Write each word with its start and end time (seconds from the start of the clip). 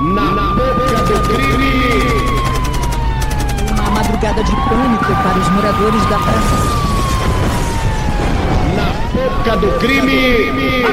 Na 0.00 0.54
boca 0.54 1.02
do 1.04 1.28
crime! 1.28 2.00
Uma 3.70 3.90
madrugada 3.90 4.42
de 4.42 4.50
pânico 4.50 5.04
para 5.04 5.38
os 5.38 5.48
moradores 5.50 6.02
da 6.06 6.18
praça. 6.18 6.56
Na 8.76 8.94
boca 9.12 9.56
do 9.58 9.78
crime! 9.78 10.84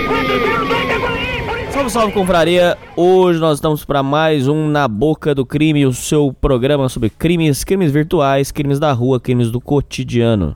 Salve, 1.72 1.90
salve, 1.90 2.12
confraria! 2.12 2.78
Hoje 2.98 3.40
nós 3.40 3.60
estamos 3.60 3.86
para 3.86 4.04
mais 4.04 4.50
um 4.50 4.68
Na 4.68 4.90
Boca 4.90 5.34
do 5.34 5.46
Crime, 5.46 5.86
o 5.86 5.94
seu 5.94 6.36
programa 6.42 6.90
sobre 6.90 7.10
crimes, 7.10 7.64
crimes 7.64 7.94
virtuais, 7.94 8.52
crimes 8.52 8.78
da 8.78 8.92
rua, 8.92 9.22
crimes 9.22 9.50
do 9.50 9.62
cotidiano. 9.62 10.54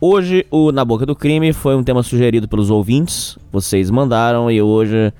Hoje, 0.00 0.46
o 0.50 0.72
Na 0.72 0.86
Boca 0.86 1.04
do 1.04 1.14
Crime 1.14 1.52
foi 1.52 1.76
um 1.76 1.84
tema 1.84 2.02
sugerido 2.02 2.48
pelos 2.48 2.70
ouvintes, 2.70 3.36
vocês 3.52 3.90
mandaram 3.90 4.50
e 4.50 4.62
hoje, 4.62 5.12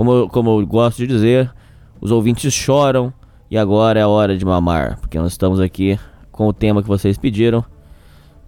como, 0.00 0.12
eu- 0.12 0.28
como 0.30 0.58
eu 0.58 0.66
gosto 0.66 0.96
de 0.96 1.06
dizer, 1.06 1.52
os 2.00 2.10
ouvintes 2.10 2.54
choram 2.54 3.12
e 3.50 3.58
agora 3.58 4.00
é 4.00 4.02
a 4.02 4.08
hora 4.08 4.34
de 4.34 4.46
mamar, 4.46 4.98
porque 4.98 5.18
nós 5.18 5.32
estamos 5.32 5.60
aqui 5.60 6.00
com 6.32 6.48
o 6.48 6.54
tema 6.54 6.80
que 6.80 6.88
vocês 6.88 7.18
pediram. 7.18 7.62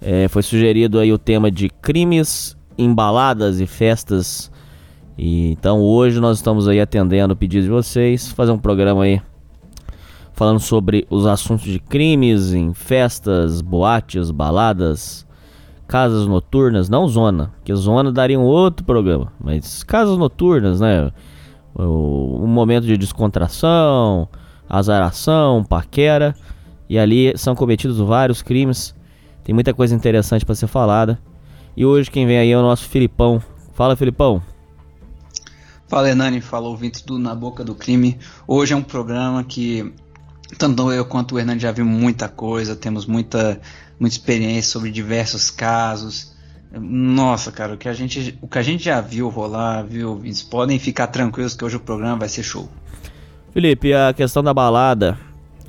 É, 0.01 0.29
foi 0.29 0.43
sugerido 0.43 0.99
aí 0.99 1.13
o 1.13 1.19
tema 1.19 1.51
de 1.51 1.69
crimes 1.69 2.57
em 2.79 2.95
baladas 2.95 3.61
e 3.61 3.67
festas 3.67 4.51
e 5.19 5.51
então 5.51 5.79
hoje 5.83 6.21
nós 6.21 6.39
estamos 6.39 6.67
aí 6.67 6.81
atendendo 6.81 7.35
o 7.35 7.37
pedido 7.37 7.65
de 7.65 7.71
vocês, 7.71 8.33
fazer 8.33 8.51
um 8.53 8.59
programa 8.59 9.03
aí 9.03 9.21
falando 10.33 10.59
sobre 10.59 11.07
os 11.11 11.27
assuntos 11.27 11.67
de 11.67 11.79
crimes 11.79 12.55
em 12.55 12.73
festas, 12.73 13.61
boates, 13.61 14.31
baladas, 14.31 15.27
casas 15.87 16.27
noturnas, 16.27 16.89
não 16.89 17.07
zona, 17.07 17.53
que 17.63 17.75
zona 17.75 18.11
daria 18.11 18.41
um 18.41 18.45
outro 18.45 18.87
programa, 18.87 19.31
mas 19.39 19.83
casas 19.83 20.17
noturnas, 20.17 20.81
né? 20.81 21.13
Um 21.79 22.47
momento 22.47 22.87
de 22.87 22.97
descontração, 22.97 24.29
azaração, 24.69 25.65
paquera, 25.65 26.35
e 26.89 26.99
ali 26.99 27.33
são 27.37 27.55
cometidos 27.55 27.99
vários 27.99 28.43
crimes. 28.43 28.95
Tem 29.45 29.55
muita 29.55 29.73
coisa 29.73 29.95
interessante 29.95 30.45
para 30.45 30.55
ser 30.55 30.67
falada. 30.67 31.19
E 31.77 31.85
hoje 31.85 32.11
quem 32.11 32.27
vem 32.27 32.39
aí 32.39 32.51
é 32.51 32.59
o 32.59 32.63
nosso 32.63 32.89
Filipão. 32.89 33.43
Fala, 33.73 33.97
Filipão. 33.97 34.43
Fala 35.89 36.09
Hernani, 36.09 36.41
fala 36.41 36.69
ouvintes 36.69 37.03
do 37.03 37.19
Na 37.19 37.35
Boca 37.35 37.65
do 37.65 37.75
Crime. 37.75 38.19
Hoje 38.47 38.73
é 38.73 38.77
um 38.77 38.83
programa 38.83 39.43
que 39.45 39.93
tanto 40.59 40.93
eu 40.93 41.05
quanto 41.05 41.35
o 41.35 41.39
Hernani 41.39 41.61
já 41.61 41.73
vimos 41.73 41.99
muita 41.99 42.29
coisa, 42.29 42.77
temos 42.77 43.07
muita, 43.07 43.61
muita 43.99 44.15
experiência 44.15 44.71
sobre 44.71 44.91
diversos 44.91 45.51
casos. 45.51 46.32
Nossa, 46.81 47.53
cara, 47.53 47.75
o 47.75 47.77
que 47.77 47.89
a 47.89 47.93
gente, 47.93 48.39
o 48.41 48.49
que 48.49 48.59
a 48.59 48.63
gente 48.63 48.85
já 48.85 49.01
viu 49.01 49.29
rolar, 49.29 49.83
viu, 49.83 50.11
ouvintes, 50.11 50.43
podem 50.43 50.79
ficar 50.79 51.07
tranquilos 51.09 51.55
que 51.55 51.65
hoje 51.65 51.77
o 51.77 51.81
programa 51.81 52.17
vai 52.17 52.29
ser 52.29 52.43
show. 52.43 52.69
Felipe, 53.53 53.93
a 53.93 54.15
questão 54.15 54.43
da 54.43 54.55
balada, 54.55 55.19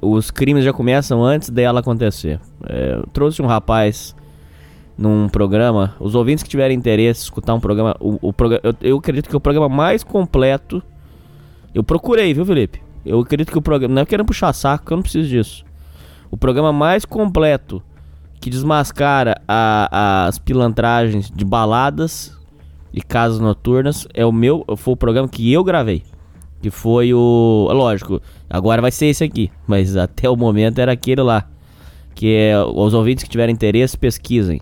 os 0.02 0.32
crimes 0.32 0.64
já 0.64 0.72
começam 0.72 1.24
antes 1.24 1.50
dela 1.50 1.82
acontecer. 1.82 2.40
É, 2.66 2.96
eu 2.96 3.08
trouxe 3.08 3.42
um 3.42 3.46
rapaz 3.46 4.16
num 4.98 5.28
programa, 5.28 5.96
os 6.00 6.16
ouvintes 6.16 6.44
que 6.44 6.50
tiverem 6.50 6.78
interesse 6.78 7.22
em 7.22 7.24
escutar 7.24 7.54
um 7.54 7.60
programa, 7.60 7.96
o, 8.00 8.30
o 8.30 8.34
eu, 8.64 8.76
eu 8.82 8.98
acredito 8.98 9.28
que 9.28 9.36
o 9.36 9.42
programa 9.42 9.68
mais 9.68 10.04
completo, 10.04 10.82
eu 11.74 11.84
procurei, 11.84 12.34
viu, 12.34 12.46
Felipe? 12.46 12.82
Eu 13.06 13.20
acredito 13.20 13.52
que 13.52 13.58
o 13.58 13.62
programa, 13.62 13.94
não 13.94 14.02
é 14.04 14.06
querendo 14.06 14.28
puxar 14.28 14.54
saco, 14.54 14.86
que 14.86 14.94
eu 14.94 14.98
não 14.98 15.02
preciso 15.02 15.28
disso. 15.28 15.66
O 16.32 16.38
programa 16.38 16.72
mais 16.72 17.04
completo 17.04 17.84
que 18.44 18.50
desmascara 18.50 19.42
a- 19.48 20.26
as 20.28 20.38
pilantragens 20.38 21.32
de 21.34 21.46
baladas 21.46 22.38
e 22.94 23.02
casas 23.02 23.40
noturnas 23.40 24.06
é 24.14 24.26
o 24.26 24.34
meu, 24.34 24.66
foi 24.76 24.94
o 24.96 24.98
programa 24.98 25.30
que 25.30 25.50
eu 25.54 25.64
gravei. 25.64 26.04
Que 26.62 26.70
foi 26.70 27.14
o. 27.14 27.70
Lógico, 27.72 28.22
agora 28.50 28.82
vai 28.82 28.92
ser 28.92 29.06
esse 29.06 29.24
aqui. 29.24 29.50
Mas 29.66 29.96
até 29.96 30.30
o 30.30 30.36
momento 30.36 30.80
era 30.80 30.92
aquele 30.92 31.22
lá. 31.22 31.46
Que 32.14 32.36
é. 32.36 32.62
Os 32.62 32.94
ouvintes 32.94 33.24
que 33.24 33.30
tiverem 33.30 33.54
interesse, 33.54 33.98
pesquisem. 33.98 34.60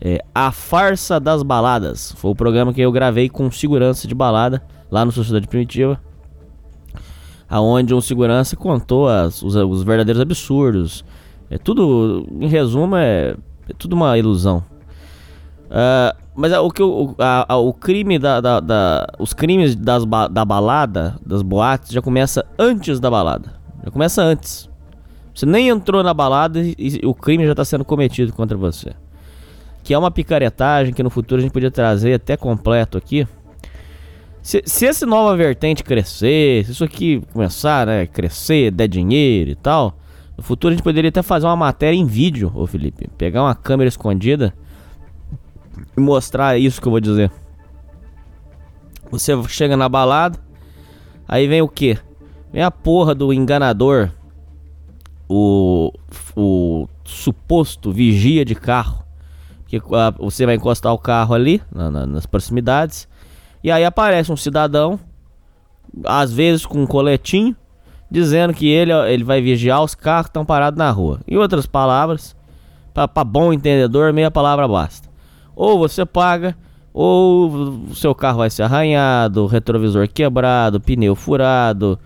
É, 0.00 0.20
a 0.34 0.50
Farsa 0.50 1.20
das 1.20 1.44
Baladas. 1.44 2.12
Foi 2.16 2.32
o 2.32 2.34
programa 2.34 2.72
que 2.74 2.80
eu 2.80 2.90
gravei 2.90 3.28
com 3.28 3.48
segurança 3.52 4.08
de 4.08 4.14
balada. 4.16 4.62
Lá 4.90 5.04
no 5.04 5.12
Sociedade 5.12 5.46
Primitiva. 5.46 6.00
Aonde 7.48 7.94
um 7.94 8.00
segurança 8.00 8.56
contou 8.56 9.08
as- 9.08 9.42
os, 9.42 9.54
os 9.54 9.82
verdadeiros 9.84 10.20
absurdos. 10.20 11.04
É 11.52 11.58
tudo. 11.58 12.26
Em 12.40 12.46
resumo, 12.48 12.96
é, 12.96 13.34
é 13.68 13.72
tudo 13.76 13.92
uma 13.94 14.16
ilusão. 14.16 14.64
Ah, 15.70 16.14
mas 16.34 16.52
a- 16.52 16.62
o 16.62 16.70
que 16.70 16.82
o, 16.82 17.14
a- 17.18 17.44
a- 17.48 17.56
o 17.58 17.72
crime 17.74 18.18
da, 18.18 18.40
da- 18.40 18.60
da- 18.60 19.06
os 19.18 19.32
crimes 19.34 19.76
das 19.76 20.04
ba- 20.04 20.28
da 20.28 20.44
balada, 20.44 21.16
das 21.24 21.42
boates 21.42 21.92
já 21.92 22.00
começa 22.00 22.44
antes 22.58 22.98
da 22.98 23.10
balada. 23.10 23.52
Já 23.84 23.90
começa 23.90 24.22
antes. 24.22 24.68
Você 25.34 25.44
nem 25.46 25.68
entrou 25.68 26.02
na 26.02 26.12
balada 26.14 26.60
e, 26.60 26.74
e 26.78 27.06
o 27.06 27.14
crime 27.14 27.44
já 27.44 27.52
está 27.52 27.64
sendo 27.64 27.84
cometido 27.84 28.32
contra 28.32 28.56
você. 28.56 28.92
Que 29.82 29.92
é 29.92 29.98
uma 29.98 30.10
picaretagem 30.10 30.94
que 30.94 31.02
no 31.02 31.10
futuro 31.10 31.40
a 31.40 31.42
gente 31.42 31.52
podia 31.52 31.70
trazer 31.70 32.14
até 32.14 32.36
completo 32.36 32.96
aqui. 32.96 33.26
Se, 34.40 34.62
se 34.64 34.86
essa 34.86 35.04
nova 35.06 35.36
vertente 35.36 35.84
crescer, 35.84 36.64
se 36.64 36.72
isso 36.72 36.84
aqui 36.84 37.22
começar, 37.32 37.86
né, 37.86 38.06
crescer, 38.06 38.70
der 38.70 38.88
dinheiro 38.88 39.50
e 39.50 39.54
tal, 39.54 39.96
no 40.36 40.42
futuro 40.42 40.72
a 40.72 40.76
gente 40.76 40.84
poderia 40.84 41.08
até 41.10 41.22
fazer 41.22 41.46
uma 41.46 41.56
matéria 41.56 41.96
em 41.96 42.06
vídeo, 42.06 42.50
ô 42.54 42.66
Felipe. 42.66 43.08
Pegar 43.18 43.42
uma 43.42 43.54
câmera 43.54 43.88
escondida 43.88 44.54
e 45.96 46.00
mostrar 46.00 46.58
isso 46.58 46.80
que 46.80 46.86
eu 46.88 46.90
vou 46.92 47.00
dizer. 47.00 47.30
Você 49.10 49.32
chega 49.48 49.76
na 49.76 49.88
balada, 49.88 50.38
aí 51.28 51.46
vem 51.46 51.60
o 51.60 51.68
que? 51.68 51.98
Vem 52.52 52.62
a 52.62 52.70
porra 52.70 53.14
do 53.14 53.32
enganador, 53.32 54.10
o, 55.28 55.92
o 56.36 56.88
suposto 57.04 57.92
vigia 57.92 58.44
de 58.44 58.54
carro. 58.54 59.02
Que 59.66 59.76
ah, 59.92 60.10
você 60.18 60.44
vai 60.46 60.54
encostar 60.56 60.92
o 60.92 60.98
carro 60.98 61.34
ali, 61.34 61.62
na- 61.74 61.90
na- 61.90 62.06
nas 62.06 62.26
proximidades, 62.26 63.08
e 63.64 63.70
aí 63.70 63.84
aparece 63.84 64.30
um 64.32 64.36
cidadão, 64.36 64.98
às 66.04 66.32
vezes 66.32 66.64
com 66.66 66.82
um 66.82 66.86
coletinho, 66.86 67.54
dizendo 68.12 68.52
que 68.52 68.68
ele, 68.68 68.92
ele 68.92 69.24
vai 69.24 69.40
vigiar 69.40 69.82
os 69.82 69.94
carros 69.94 70.26
que 70.26 70.30
estão 70.30 70.44
parados 70.44 70.76
na 70.78 70.90
rua. 70.90 71.20
Em 71.26 71.36
outras 71.38 71.64
palavras, 71.64 72.36
para 72.92 73.24
bom 73.24 73.52
entendedor, 73.54 74.12
meia 74.12 74.30
palavra 74.30 74.68
basta. 74.68 75.08
Ou 75.56 75.78
você 75.78 76.04
paga, 76.04 76.54
ou 76.92 77.48
o 77.90 77.94
seu 77.94 78.14
carro 78.14 78.38
vai 78.38 78.50
ser 78.50 78.64
arranhado, 78.64 79.46
retrovisor 79.46 80.06
quebrado, 80.08 80.78
pneu 80.78 81.14
furado, 81.16 81.98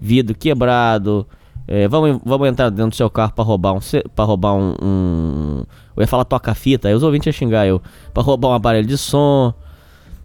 vidro 0.00 0.34
quebrado. 0.34 1.26
É, 1.68 1.86
vamos, 1.86 2.18
vamos 2.24 2.48
entrar 2.48 2.70
dentro 2.70 2.90
do 2.90 2.96
seu 2.96 3.10
carro 3.10 3.32
para 3.34 3.44
roubar 3.44 3.74
um 3.74 3.78
para 4.14 4.24
roubar 4.24 4.54
um, 4.54 4.74
um- 4.82 5.64
eu 5.94 6.00
ia 6.00 6.06
falar 6.06 6.24
toca-fita, 6.24 6.88
aí 6.88 6.94
os 6.94 7.02
ouvintes 7.02 7.26
iam 7.26 7.32
xingar 7.32 7.66
eu, 7.66 7.80
para 8.14 8.22
roubar 8.22 8.48
um 8.48 8.54
aparelho 8.54 8.86
de 8.88 8.96
som. 8.96 9.52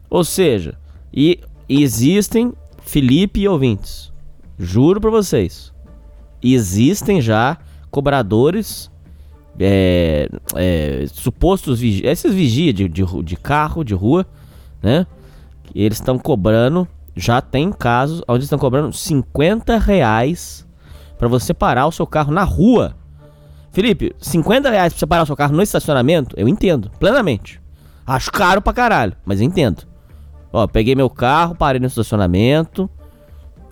Ou 0.09 0.23
seja, 0.23 0.75
e 1.13 1.39
existem 1.67 2.53
Felipe 2.81 3.41
e 3.41 3.47
ouvintes. 3.49 4.11
Juro 4.57 4.99
pra 4.99 5.09
vocês. 5.09 5.73
Existem 6.41 7.21
já 7.21 7.57
cobradores 7.89 8.91
é, 9.59 10.29
é, 10.55 11.05
supostos 11.11 11.79
vigias, 11.79 12.11
esses 12.11 12.33
vigia 12.33 12.71
de, 12.73 12.87
de, 12.87 13.03
de 13.23 13.35
carro, 13.35 13.83
de 13.83 13.93
rua, 13.93 14.25
né? 14.81 15.05
Eles 15.73 15.97
estão 15.97 16.17
cobrando, 16.17 16.87
já 17.15 17.41
tem 17.41 17.71
casos 17.71 18.21
onde 18.27 18.43
estão 18.43 18.59
cobrando 18.59 18.93
50 18.93 19.77
reais 19.77 20.65
pra 21.17 21.27
você 21.27 21.53
parar 21.53 21.87
o 21.87 21.91
seu 21.91 22.05
carro 22.05 22.31
na 22.31 22.43
rua. 22.43 22.95
Felipe, 23.71 24.15
50 24.19 24.69
reais 24.69 24.93
pra 24.93 24.99
você 24.99 25.07
parar 25.07 25.23
o 25.23 25.25
seu 25.25 25.35
carro 25.35 25.55
no 25.55 25.61
estacionamento, 25.61 26.35
eu 26.37 26.47
entendo, 26.47 26.89
plenamente. 26.99 27.61
Acho 28.05 28.31
caro 28.31 28.61
pra 28.61 28.73
caralho, 28.73 29.13
mas 29.25 29.41
entendo. 29.41 29.83
Ó, 30.51 30.65
peguei 30.65 30.95
meu 30.95 31.09
carro, 31.09 31.55
parei 31.55 31.79
no 31.79 31.87
estacionamento, 31.87 32.89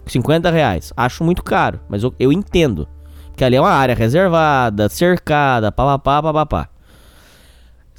50 0.05 0.49
reais. 0.51 0.93
Acho 0.95 1.23
muito 1.23 1.43
caro, 1.43 1.79
mas 1.89 2.03
eu, 2.03 2.13
eu 2.19 2.31
entendo. 2.31 2.87
Porque 3.27 3.43
ali 3.43 3.55
é 3.55 3.61
uma 3.61 3.71
área 3.71 3.95
reservada, 3.95 4.87
cercada, 4.87 5.71
papapá, 5.71 6.21
papapá. 6.21 6.69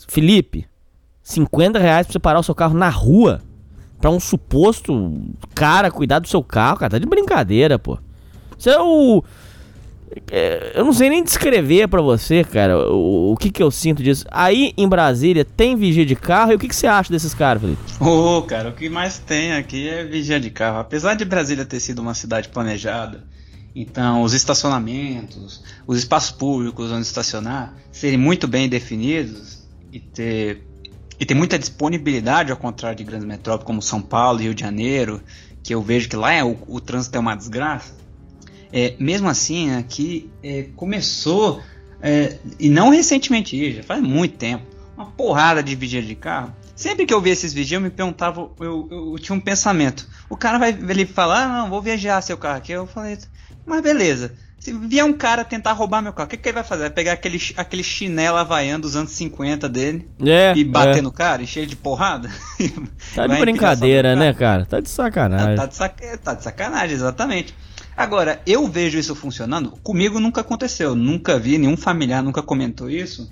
Felipe, 0.08 0.66
50 1.22 1.78
reais 1.78 2.06
pra 2.06 2.12
você 2.12 2.18
parar 2.18 2.38
o 2.38 2.42
seu 2.42 2.54
carro 2.54 2.76
na 2.76 2.88
rua. 2.88 3.42
Pra 4.00 4.10
um 4.10 4.20
suposto 4.20 5.14
cara 5.54 5.90
cuidar 5.90 6.18
do 6.18 6.28
seu 6.28 6.42
carro, 6.42 6.78
cara, 6.78 6.90
tá 6.90 6.98
de 6.98 7.06
brincadeira, 7.06 7.78
pô. 7.78 7.98
Você 8.58 8.70
é 8.70 8.80
o. 8.80 9.22
é, 10.30 10.72
eu 10.74 10.84
não 10.84 10.92
sei 10.92 11.10
nem 11.10 11.22
descrever 11.22 11.88
pra 11.88 12.00
você, 12.00 12.44
cara, 12.44 12.78
o, 12.92 13.32
o 13.32 13.36
que 13.36 13.50
que 13.50 13.62
eu 13.62 13.70
sinto 13.70 14.02
disso. 14.02 14.24
Aí 14.30 14.72
em 14.76 14.88
Brasília 14.88 15.44
tem 15.44 15.76
vigia 15.76 16.06
de 16.06 16.16
carro 16.16 16.52
e 16.52 16.54
o 16.54 16.58
que 16.58 16.68
que 16.68 16.76
você 16.76 16.86
acha 16.86 17.12
desses 17.12 17.34
caras, 17.34 17.62
Felipe? 17.62 17.82
Ô, 18.00 18.42
cara, 18.42 18.70
o 18.70 18.72
que 18.72 18.88
mais 18.88 19.18
tem 19.18 19.52
aqui 19.52 19.88
é 19.88 20.04
vigia 20.04 20.38
de 20.38 20.50
carro. 20.50 20.78
Apesar 20.78 21.14
de 21.14 21.24
Brasília 21.24 21.64
ter 21.64 21.80
sido 21.80 22.00
uma 22.00 22.14
cidade 22.14 22.48
planejada, 22.48 23.24
então 23.74 24.22
os 24.22 24.32
estacionamentos, 24.32 25.62
os 25.86 25.98
espaços 25.98 26.30
públicos 26.30 26.90
onde 26.90 27.02
estacionar 27.02 27.74
serem 27.92 28.18
muito 28.18 28.48
bem 28.48 28.68
definidos 28.68 29.66
e 29.92 30.00
ter, 30.00 30.62
e 31.18 31.26
ter 31.26 31.34
muita 31.34 31.58
disponibilidade, 31.58 32.50
ao 32.50 32.56
contrário 32.56 32.96
de 32.96 33.04
grandes 33.04 33.26
metrópoles 33.26 33.66
como 33.66 33.82
São 33.82 34.00
Paulo 34.00 34.40
e 34.40 34.44
Rio 34.44 34.54
de 34.54 34.62
Janeiro, 34.62 35.20
que 35.62 35.74
eu 35.74 35.82
vejo 35.82 36.08
que 36.08 36.16
lá 36.16 36.32
é, 36.32 36.44
o, 36.44 36.56
o 36.68 36.80
trânsito 36.80 37.16
é 37.16 37.20
uma 37.20 37.34
desgraça, 37.34 37.94
é, 38.72 38.94
mesmo 38.98 39.28
assim, 39.28 39.74
aqui 39.74 40.30
é, 40.42 40.66
começou, 40.74 41.62
é, 42.00 42.38
e 42.58 42.68
não 42.68 42.90
recentemente, 42.90 43.72
já 43.72 43.82
faz 43.82 44.02
muito 44.02 44.36
tempo, 44.36 44.64
uma 44.96 45.06
porrada 45.06 45.62
de 45.62 45.74
vigia 45.74 46.02
de 46.02 46.14
carro. 46.14 46.54
Sempre 46.74 47.06
que 47.06 47.14
eu 47.14 47.20
via 47.20 47.32
esses 47.32 47.54
vídeos, 47.54 47.72
eu 47.72 47.80
me 47.80 47.90
perguntava, 47.90 48.50
eu, 48.60 48.88
eu, 48.90 49.12
eu, 49.12 49.18
tinha 49.18 49.34
um 49.34 49.40
pensamento. 49.40 50.06
O 50.28 50.36
cara 50.36 50.58
vai 50.58 50.70
ele 50.70 51.06
falar, 51.06 51.44
ah, 51.44 51.48
não, 51.62 51.70
vou 51.70 51.80
viajar 51.80 52.20
seu 52.20 52.36
carro 52.36 52.58
aqui. 52.58 52.72
Eu 52.72 52.86
falei, 52.86 53.16
mas 53.64 53.80
beleza. 53.80 54.34
Se 54.58 54.72
vier 54.72 55.04
um 55.04 55.12
cara 55.12 55.44
tentar 55.44 55.72
roubar 55.72 56.02
meu 56.02 56.12
carro, 56.12 56.26
o 56.26 56.30
que, 56.30 56.36
que 56.36 56.48
ele 56.48 56.54
vai 56.54 56.64
fazer? 56.64 56.82
Vai 56.84 56.90
pegar 56.90 57.12
aquele, 57.12 57.40
aquele 57.56 57.82
chinelo 57.84 58.36
havaiano 58.36 58.82
dos 58.82 58.96
anos 58.96 59.12
50 59.12 59.68
dele 59.68 60.08
É, 60.24 60.54
e 60.56 60.64
bater 60.64 60.98
é. 60.98 61.02
no 61.02 61.12
cara, 61.12 61.42
encher 61.42 61.60
ele 61.60 61.68
de 61.68 61.76
porrada? 61.76 62.28
Tá 63.14 63.26
de 63.26 63.38
brincadeira, 63.38 64.16
né, 64.16 64.32
cara. 64.34 64.64
Tá 64.66 64.80
de 64.80 64.88
sacanagem. 64.88 65.54
Tá, 65.54 65.62
tá 65.62 65.66
de 65.66 65.74
saca- 65.76 66.18
tá 66.18 66.34
de 66.34 66.42
sacanagem, 66.42 66.96
exatamente. 66.96 67.54
Agora, 67.96 68.40
eu 68.46 68.66
vejo 68.66 68.98
isso 68.98 69.14
funcionando. 69.14 69.70
Comigo 69.82 70.18
nunca 70.18 70.40
aconteceu. 70.40 70.94
Nunca 70.94 71.38
vi, 71.38 71.58
nenhum 71.58 71.76
familiar 71.76 72.22
nunca 72.22 72.42
comentou 72.42 72.90
isso. 72.90 73.30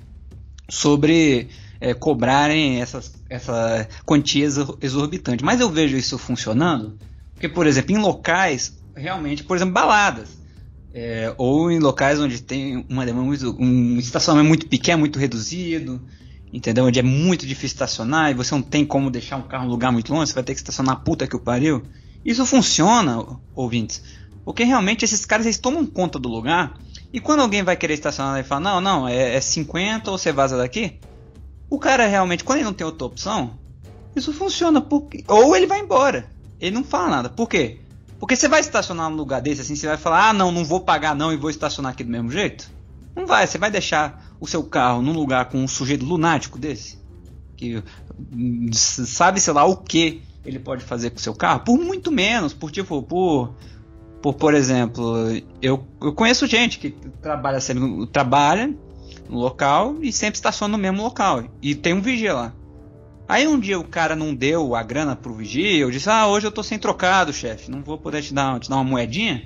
Sobre 0.69 1.49
é, 1.81 1.93
cobrarem 1.93 2.81
essas, 2.81 3.13
essa 3.29 3.87
quantia 4.07 4.45
exor- 4.45 4.79
exorbitante. 4.81 5.45
Mas 5.45 5.61
eu 5.61 5.69
vejo 5.69 5.97
isso 5.97 6.17
funcionando. 6.17 6.97
Porque, 7.35 7.49
por 7.49 7.67
exemplo, 7.67 7.93
em 7.93 7.99
locais, 7.99 8.79
realmente, 8.97 9.43
por 9.45 9.57
exemplo, 9.57 9.75
baladas. 9.75 10.29
É, 10.95 11.35
ou 11.37 11.73
em 11.73 11.81
locais 11.81 12.21
onde 12.21 12.41
tem 12.41 12.87
uma 12.89 13.05
demanda 13.05 13.27
muito, 13.27 13.57
um 13.59 13.99
estacionamento 13.99 14.49
muito 14.49 14.69
pequeno, 14.69 15.01
muito 15.01 15.19
reduzido, 15.19 16.01
entendeu? 16.53 16.85
Onde 16.85 17.01
é 17.01 17.03
muito 17.03 17.45
difícil 17.45 17.75
estacionar 17.75 18.31
e 18.31 18.35
você 18.35 18.55
não 18.55 18.63
tem 18.63 18.87
como 18.87 19.11
deixar 19.11 19.37
um 19.37 19.43
carro 19.43 19.65
em 19.65 19.67
um 19.67 19.71
lugar 19.71 19.91
muito 19.91 20.15
longe, 20.15 20.29
você 20.29 20.35
vai 20.35 20.45
ter 20.45 20.55
que 20.55 20.61
estacionar 20.61 20.95
a 20.95 20.99
puta 21.01 21.27
que 21.27 21.35
o 21.35 21.41
pariu. 21.41 21.83
Isso 22.25 22.47
funciona, 22.47 23.27
ouvintes, 23.57 24.05
porque 24.45 24.63
realmente 24.63 25.05
esses 25.05 25.27
caras 25.27 25.47
eles 25.47 25.59
tomam 25.59 25.85
conta 25.85 26.17
do 26.17 26.29
lugar 26.29 26.79
e 27.13 27.19
quando 27.19 27.41
alguém 27.41 27.65
vai 27.65 27.77
querer 27.77 27.95
estacionar 27.95 28.39
e 28.39 28.45
fala, 28.45 28.61
não, 28.61 28.81
não, 28.81 29.09
é, 29.09 29.35
é 29.35 29.41
50 29.41 30.13
ou 30.13 30.17
você 30.17 30.31
vaza 30.31 30.57
daqui, 30.57 31.01
o 31.69 31.77
cara 31.77 32.07
realmente, 32.07 32.45
quando 32.45 32.59
ele 32.59 32.67
não 32.67 32.73
tem 32.73 32.87
outra 32.87 33.05
opção, 33.05 33.59
isso 34.15 34.33
funciona, 34.33 34.81
porque... 34.81 35.25
ou 35.27 35.57
ele 35.57 35.67
vai 35.67 35.81
embora, 35.81 36.31
ele 36.61 36.71
não 36.71 36.85
fala 36.85 37.11
nada. 37.11 37.29
Por 37.29 37.49
quê? 37.49 37.81
Porque 38.19 38.37
você 38.37 38.49
vai 38.49 38.61
estacionar 38.61 39.11
num 39.11 39.17
lugar 39.17 39.41
desse 39.41 39.61
assim, 39.61 39.77
você 39.77 39.87
vai 39.87 39.97
falar, 39.97 40.31
ah, 40.31 40.33
não, 40.33 40.51
não 40.51 40.65
vou 40.65 40.81
pagar 40.81 41.15
não 41.15 41.33
e 41.33 41.37
vou 41.37 41.51
estacionar 41.51 41.93
aqui 41.93 42.05
do 42.05 42.11
mesmo 42.11 42.31
jeito? 42.31 42.71
Não 43.15 43.27
vai, 43.27 43.47
você 43.47 43.59
vai 43.59 43.71
deixar 43.71 44.35
o 44.41 44.47
seu 44.47 44.63
carro 44.65 45.01
num 45.03 45.13
lugar 45.13 45.49
com 45.49 45.59
um 45.59 45.69
sujeito 45.69 46.05
lunático 46.05 46.59
desse? 46.59 46.99
Que 47.57 47.83
sabe, 48.73 49.41
sei 49.41 49.53
lá, 49.53 49.65
o 49.65 49.77
que 49.77 50.23
ele 50.45 50.59
pode 50.59 50.85
fazer 50.85 51.11
com 51.11 51.17
o 51.17 51.21
seu 51.21 51.35
carro? 51.35 51.61
Por 51.61 51.79
muito 51.79 52.11
menos, 52.11 52.53
por 52.53 52.71
tipo, 52.71 53.03
por. 53.03 53.55
Por, 54.21 54.33
por 54.33 54.55
exemplo, 54.55 55.17
eu, 55.61 55.87
eu 56.01 56.15
conheço 56.15 56.47
gente 56.47 56.79
que 56.79 56.93
trabalha 57.21 57.59
trabalha 58.11 58.75
no 59.29 59.39
local 59.39 59.97
e 60.01 60.11
sempre 60.11 60.37
estaciona 60.37 60.73
no 60.73 60.83
mesmo 60.83 61.03
local. 61.03 61.45
E 61.61 61.75
tem 61.75 61.93
um 61.93 62.01
vigia 62.01 62.33
lá. 62.33 62.55
Aí 63.27 63.47
um 63.49 63.59
dia 63.59 63.79
o 63.79 63.85
cara 63.85 64.15
não 64.15 64.35
deu 64.35 64.75
a 64.75 64.83
grana 64.83 65.17
pro 65.17 65.33
vigia, 65.35 65.79
eu 65.79 65.91
disse, 65.91 66.11
ah, 66.11 66.27
hoje 66.27 66.47
eu 66.47 66.53
tô 66.53 66.63
sem 66.63 66.79
trocado, 66.79 67.33
chefe, 67.33 67.71
não 67.71 67.81
vou 67.83 67.97
poder 67.97 68.23
te 68.23 68.35
dar, 68.35 68.61
te 68.61 68.69
dar 68.69 68.77
uma 68.77 68.85
moedinha. 68.85 69.43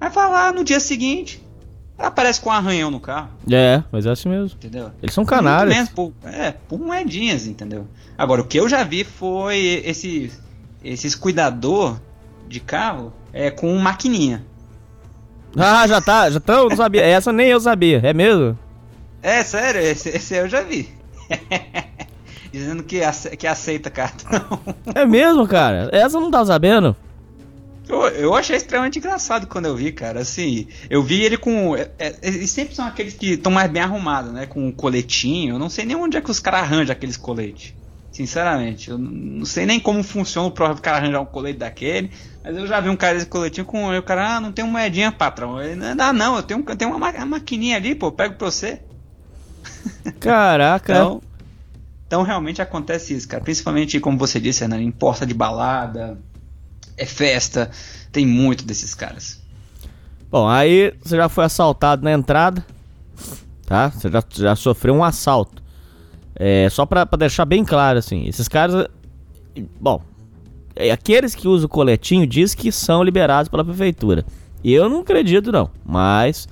Aí 0.00 0.08
vai 0.10 0.30
lá 0.30 0.52
no 0.52 0.62
dia 0.62 0.78
seguinte, 0.78 1.42
aparece 1.98 2.40
com 2.40 2.50
um 2.50 2.52
arranhão 2.52 2.90
no 2.90 3.00
carro, 3.00 3.30
É, 3.50 3.82
mas 3.90 4.06
é 4.06 4.10
assim 4.10 4.28
mesmo. 4.28 4.56
entendeu? 4.56 4.92
Eles 5.02 5.14
são 5.14 5.24
canários. 5.24 5.74
menos, 5.74 5.90
por, 5.90 6.12
é, 6.24 6.52
por 6.52 6.78
moedinhas, 6.78 7.46
entendeu? 7.48 7.88
Agora, 8.16 8.42
o 8.42 8.46
que 8.46 8.60
eu 8.60 8.68
já 8.68 8.84
vi 8.84 9.02
foi 9.02 9.82
esses, 9.84 10.40
esses 10.84 11.14
cuidador 11.16 11.98
de 12.48 12.60
carro 12.60 13.12
é, 13.32 13.50
com 13.50 13.76
maquininha. 13.76 14.44
Ah, 15.56 15.84
já 15.88 16.00
tá, 16.00 16.30
já 16.30 16.38
tão, 16.38 16.68
não 16.68 16.76
sabia. 16.76 17.02
Essa 17.04 17.32
nem 17.32 17.48
eu 17.48 17.58
sabia, 17.60 18.00
é 18.04 18.12
mesmo? 18.14 18.56
É, 19.22 19.42
sério, 19.42 19.80
esse, 19.80 20.10
esse 20.10 20.34
eu 20.36 20.48
já 20.48 20.62
vi. 20.62 20.88
Dizendo 22.52 22.82
que, 22.82 23.00
ace- 23.02 23.36
que 23.36 23.46
aceita 23.46 23.90
cartão. 23.90 24.40
É 24.94 25.04
mesmo, 25.04 25.46
cara? 25.46 25.88
Essa 25.92 26.16
eu 26.16 26.20
não 26.20 26.30
tava 26.30 26.46
sabendo. 26.46 26.96
Eu, 27.88 28.00
eu 28.08 28.34
achei 28.34 28.56
extremamente 28.56 28.98
engraçado 28.98 29.46
quando 29.46 29.66
eu 29.66 29.76
vi, 29.76 29.92
cara. 29.92 30.20
Assim, 30.20 30.66
eu 30.90 31.02
vi 31.02 31.22
ele 31.22 31.36
com. 31.36 31.76
é, 31.76 31.90
é, 31.98 32.16
eles 32.22 32.50
sempre 32.50 32.74
são 32.74 32.84
aqueles 32.86 33.14
que 33.14 33.32
estão 33.34 33.52
mais 33.52 33.70
bem 33.70 33.82
arrumados, 33.82 34.32
né? 34.32 34.46
Com 34.46 34.66
um 34.66 34.72
coletinho. 34.72 35.54
Eu 35.54 35.58
não 35.58 35.68
sei 35.70 35.84
nem 35.84 35.96
onde 35.96 36.16
é 36.16 36.20
que 36.20 36.30
os 36.30 36.40
caras 36.40 36.60
arranjam 36.62 36.92
aqueles 36.92 37.16
coletes. 37.16 37.74
Sinceramente, 38.10 38.90
eu 38.90 38.96
não 38.98 39.44
sei 39.44 39.66
nem 39.66 39.78
como 39.78 40.02
funciona 40.02 40.48
o 40.48 40.50
próprio 40.50 40.82
cara 40.82 40.96
arranjar 40.96 41.20
um 41.20 41.26
colete 41.26 41.58
daquele. 41.58 42.10
Mas 42.42 42.56
eu 42.56 42.66
já 42.66 42.80
vi 42.80 42.88
um 42.88 42.96
cara 42.96 43.14
desse 43.14 43.26
coletinho 43.26 43.66
com 43.66 43.94
o 43.96 44.02
cara, 44.02 44.36
ah, 44.36 44.40
não 44.40 44.50
tem 44.52 44.64
moedinha, 44.64 45.12
patrão. 45.12 45.60
Ele, 45.62 45.80
ah, 45.98 46.12
não, 46.12 46.36
eu 46.36 46.42
tenho, 46.42 46.64
eu 46.66 46.76
tenho 46.76 46.90
uma, 46.90 46.98
ma- 46.98 47.10
uma 47.18 47.26
maquininha 47.26 47.76
ali, 47.76 47.94
pô, 47.94 48.06
eu 48.06 48.12
pego 48.12 48.34
pra 48.36 48.50
você. 48.50 48.80
Caraca. 50.18 50.92
Então, 50.92 51.22
então 52.06 52.22
realmente 52.22 52.62
acontece 52.62 53.14
isso, 53.14 53.28
cara. 53.28 53.42
Principalmente, 53.42 53.98
como 54.00 54.16
você 54.16 54.40
disse, 54.40 54.62
Renan, 54.62 54.80
em 54.80 54.90
porta 54.90 55.26
de 55.26 55.34
balada, 55.34 56.18
é 56.96 57.04
festa, 57.04 57.70
tem 58.12 58.26
muito 58.26 58.64
desses 58.64 58.94
caras. 58.94 59.42
Bom, 60.30 60.48
aí 60.48 60.92
você 61.02 61.16
já 61.16 61.28
foi 61.28 61.44
assaltado 61.44 62.04
na 62.04 62.12
entrada, 62.12 62.64
tá? 63.66 63.90
Você 63.90 64.10
já, 64.10 64.22
já 64.32 64.56
sofreu 64.56 64.94
um 64.94 65.04
assalto. 65.04 65.62
É, 66.34 66.68
só 66.68 66.84
pra, 66.84 67.06
pra 67.06 67.16
deixar 67.16 67.44
bem 67.44 67.64
claro, 67.64 67.98
assim, 67.98 68.26
esses 68.26 68.46
caras. 68.46 68.86
Bom, 69.80 70.02
é, 70.74 70.90
aqueles 70.90 71.34
que 71.34 71.48
usam 71.48 71.66
o 71.66 71.68
coletinho 71.68 72.26
diz 72.26 72.54
que 72.54 72.70
são 72.70 73.02
liberados 73.02 73.48
pela 73.48 73.64
prefeitura. 73.64 74.24
Eu 74.62 74.88
não 74.88 75.00
acredito, 75.00 75.50
não. 75.50 75.70
Mas 75.84 76.46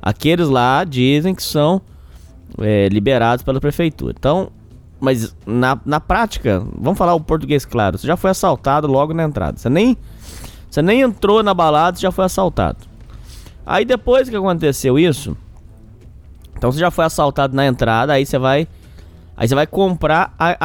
aqueles 0.00 0.48
lá 0.48 0.84
dizem 0.84 1.34
que 1.34 1.42
são 1.42 1.80
é, 2.58 2.88
liberados 2.88 3.44
pela 3.44 3.60
prefeitura. 3.60 4.14
Então, 4.16 4.50
mas 5.02 5.34
na, 5.44 5.76
na 5.84 5.98
prática, 5.98 6.64
vamos 6.78 6.96
falar 6.96 7.12
o 7.14 7.20
português 7.20 7.64
claro. 7.64 7.98
Você 7.98 8.06
já 8.06 8.16
foi 8.16 8.30
assaltado 8.30 8.86
logo 8.86 9.12
na 9.12 9.24
entrada. 9.24 9.58
Você 9.58 9.68
nem, 9.68 9.96
você 10.70 10.80
nem 10.80 11.00
entrou 11.00 11.42
na 11.42 11.52
balada, 11.52 11.96
você 11.96 12.02
já 12.02 12.12
foi 12.12 12.24
assaltado. 12.24 12.78
Aí 13.66 13.84
depois 13.84 14.28
que 14.28 14.36
aconteceu 14.36 14.96
isso, 14.98 15.36
então 16.56 16.70
você 16.70 16.78
já 16.78 16.90
foi 16.90 17.04
assaltado 17.04 17.54
na 17.56 17.66
entrada, 17.66 18.12
aí 18.12 18.24
você 18.24 18.38
vai, 18.38 18.68
aí 19.36 19.48
você 19.48 19.54
vai 19.56 19.66
comprar, 19.66 20.32
a- 20.38 20.56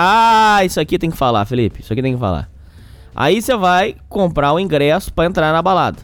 ah, 0.58 0.64
isso 0.66 0.80
aqui 0.80 1.00
tem 1.00 1.10
que 1.10 1.18
falar, 1.18 1.44
Felipe, 1.46 1.82
isso 1.82 1.92
aqui 1.92 2.02
tem 2.04 2.14
que 2.14 2.20
falar. 2.20 2.48
Aí 3.16 3.42
você 3.42 3.56
vai 3.58 3.96
comprar 4.08 4.54
o 4.54 4.60
ingresso 4.60 5.12
pra 5.12 5.26
entrar 5.26 5.52
na 5.52 5.62
balada, 5.64 5.98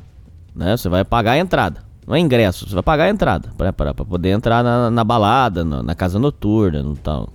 né? 0.56 0.76
Você 0.76 0.90
vai 0.90 1.04
pagar 1.06 1.34
a 1.34 1.38
entrada, 1.38 1.82
não 2.08 2.16
é 2.16 2.20
ingresso, 2.20 2.68
você 2.68 2.74
vai 2.74 2.84
pagar 2.84 3.04
a 3.04 3.10
entrada 3.10 3.50
pra 3.76 3.94
poder 3.94 4.30
entrar 4.30 4.64
na, 4.64 4.90
na 4.90 5.04
balada, 5.04 5.64
na, 5.64 5.84
na 5.84 5.94
casa 5.96 6.18
noturna, 6.18 6.82
no 6.82 6.96
tal. 6.96 7.30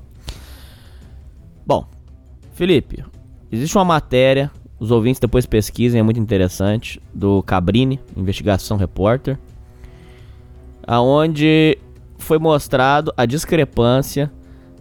Bom, 1.68 1.84
Felipe, 2.54 3.04
existe 3.52 3.76
uma 3.76 3.84
matéria, 3.84 4.50
os 4.80 4.90
ouvintes 4.90 5.20
depois 5.20 5.44
pesquisem, 5.44 6.00
é 6.00 6.02
muito 6.02 6.18
interessante, 6.18 6.98
do 7.12 7.42
Cabrini, 7.42 8.00
Investigação 8.16 8.78
Repórter, 8.78 9.38
aonde 10.86 11.76
foi 12.16 12.38
mostrado 12.38 13.12
a 13.14 13.26
discrepância 13.26 14.32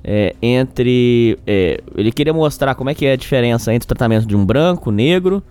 é, 0.01 0.34
entre. 0.41 1.38
é, 1.46 1.82
ele 1.94 2.10
queria 2.10 2.34
mostrar 2.34 2.74
como 2.74 2.89
é 2.89 2.96
que 2.96 3.06
é 3.06 3.12
a 3.12 3.17
diferença 3.17 3.74
entre 3.74 3.86
o 3.86 3.89
tratamento 3.89 4.25
de 4.25 4.38
um 4.38 4.46
branco, 4.46 4.89
negro, 4.89 5.44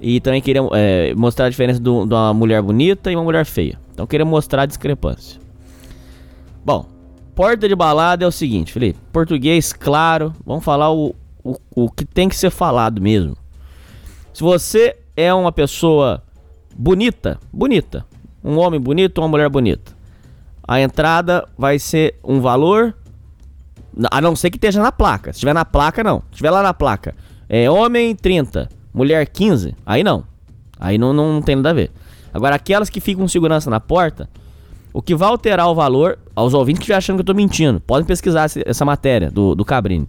e 0.00 0.18
também 0.18 0.42
queria 0.42 0.62
é, 0.72 1.14
mostrar 1.14 1.46
a 1.46 1.48
diferença 1.48 1.78
de 1.78 1.88
uma 1.88 2.34
mulher 2.34 2.60
bonita 2.60 3.08
e 3.08 3.14
uma 3.14 3.22
mulher 3.22 3.46
feia. 3.46 3.78
Então 3.94 4.04
queria 4.04 4.26
mostrar 4.26 4.62
a 4.62 4.66
discrepância. 4.66 5.40
Bom, 6.64 6.95
porta 7.36 7.68
de 7.68 7.76
balada 7.76 8.24
é 8.24 8.26
o 8.26 8.32
seguinte, 8.32 8.72
Felipe. 8.72 8.98
Português, 9.12 9.72
claro. 9.74 10.32
Vamos 10.44 10.64
falar 10.64 10.90
o, 10.90 11.14
o, 11.44 11.56
o 11.70 11.90
que 11.90 12.04
tem 12.06 12.30
que 12.30 12.34
ser 12.34 12.50
falado 12.50 13.00
mesmo. 13.00 13.36
Se 14.32 14.42
você 14.42 14.96
é 15.14 15.32
uma 15.32 15.52
pessoa 15.52 16.22
bonita, 16.74 17.38
bonita, 17.52 18.06
um 18.42 18.58
homem 18.58 18.80
bonito 18.80 19.18
ou 19.18 19.24
uma 19.24 19.30
mulher 19.30 19.50
bonita, 19.50 19.92
a 20.66 20.80
entrada 20.80 21.46
vai 21.56 21.78
ser 21.78 22.18
um 22.24 22.40
valor, 22.40 22.96
a 24.10 24.20
não 24.20 24.34
ser 24.34 24.50
que 24.50 24.56
esteja 24.56 24.82
na 24.82 24.90
placa. 24.90 25.32
Se 25.32 25.36
estiver 25.36 25.54
na 25.54 25.64
placa, 25.64 26.02
não. 26.02 26.20
Se 26.20 26.32
estiver 26.32 26.50
lá 26.50 26.62
na 26.62 26.72
placa, 26.72 27.14
é 27.48 27.70
homem 27.70 28.16
30, 28.16 28.68
mulher 28.94 29.26
15, 29.26 29.76
aí 29.84 30.02
não. 30.02 30.24
Aí 30.80 30.96
não, 30.96 31.12
não 31.12 31.42
tem 31.42 31.54
nada 31.56 31.70
a 31.70 31.74
ver. 31.74 31.90
Agora, 32.32 32.56
aquelas 32.56 32.88
que 32.88 33.00
ficam 33.00 33.28
segurança 33.28 33.70
na 33.70 33.80
porta, 33.80 34.28
o 34.96 35.02
que 35.02 35.14
vai 35.14 35.28
alterar 35.28 35.68
o 35.68 35.74
valor, 35.74 36.18
aos 36.34 36.54
ouvintes 36.54 36.78
que 36.78 36.84
estiverem 36.84 36.96
achando 36.96 37.16
que 37.18 37.20
eu 37.20 37.26
tô 37.26 37.34
mentindo, 37.34 37.78
podem 37.80 38.06
pesquisar 38.06 38.48
essa 38.64 38.82
matéria 38.82 39.30
do, 39.30 39.54
do 39.54 39.62
Cabrini. 39.62 40.08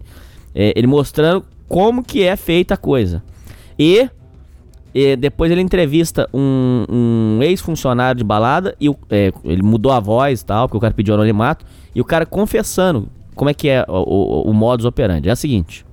É, 0.54 0.72
ele 0.74 0.86
mostrando 0.86 1.44
como 1.68 2.02
que 2.02 2.22
é 2.22 2.34
feita 2.36 2.72
a 2.72 2.76
coisa. 2.78 3.22
E, 3.78 4.08
e 4.94 5.14
depois 5.14 5.52
ele 5.52 5.60
entrevista 5.60 6.26
um, 6.32 6.86
um 6.88 7.42
ex-funcionário 7.42 8.16
de 8.16 8.24
balada, 8.24 8.74
e 8.80 8.88
é, 9.10 9.30
ele 9.44 9.62
mudou 9.62 9.92
a 9.92 10.00
voz 10.00 10.40
e 10.40 10.46
tal, 10.46 10.66
porque 10.66 10.78
o 10.78 10.80
cara 10.80 10.94
pediu 10.94 11.12
anonimato, 11.12 11.66
e 11.94 12.00
o 12.00 12.04
cara 12.04 12.24
confessando 12.24 13.10
como 13.34 13.50
é 13.50 13.52
que 13.52 13.68
é 13.68 13.84
o, 13.86 13.92
o, 13.92 14.50
o 14.50 14.54
modus 14.54 14.86
operandi. 14.86 15.28
É 15.28 15.32
o 15.34 15.36
seguinte. 15.36 15.84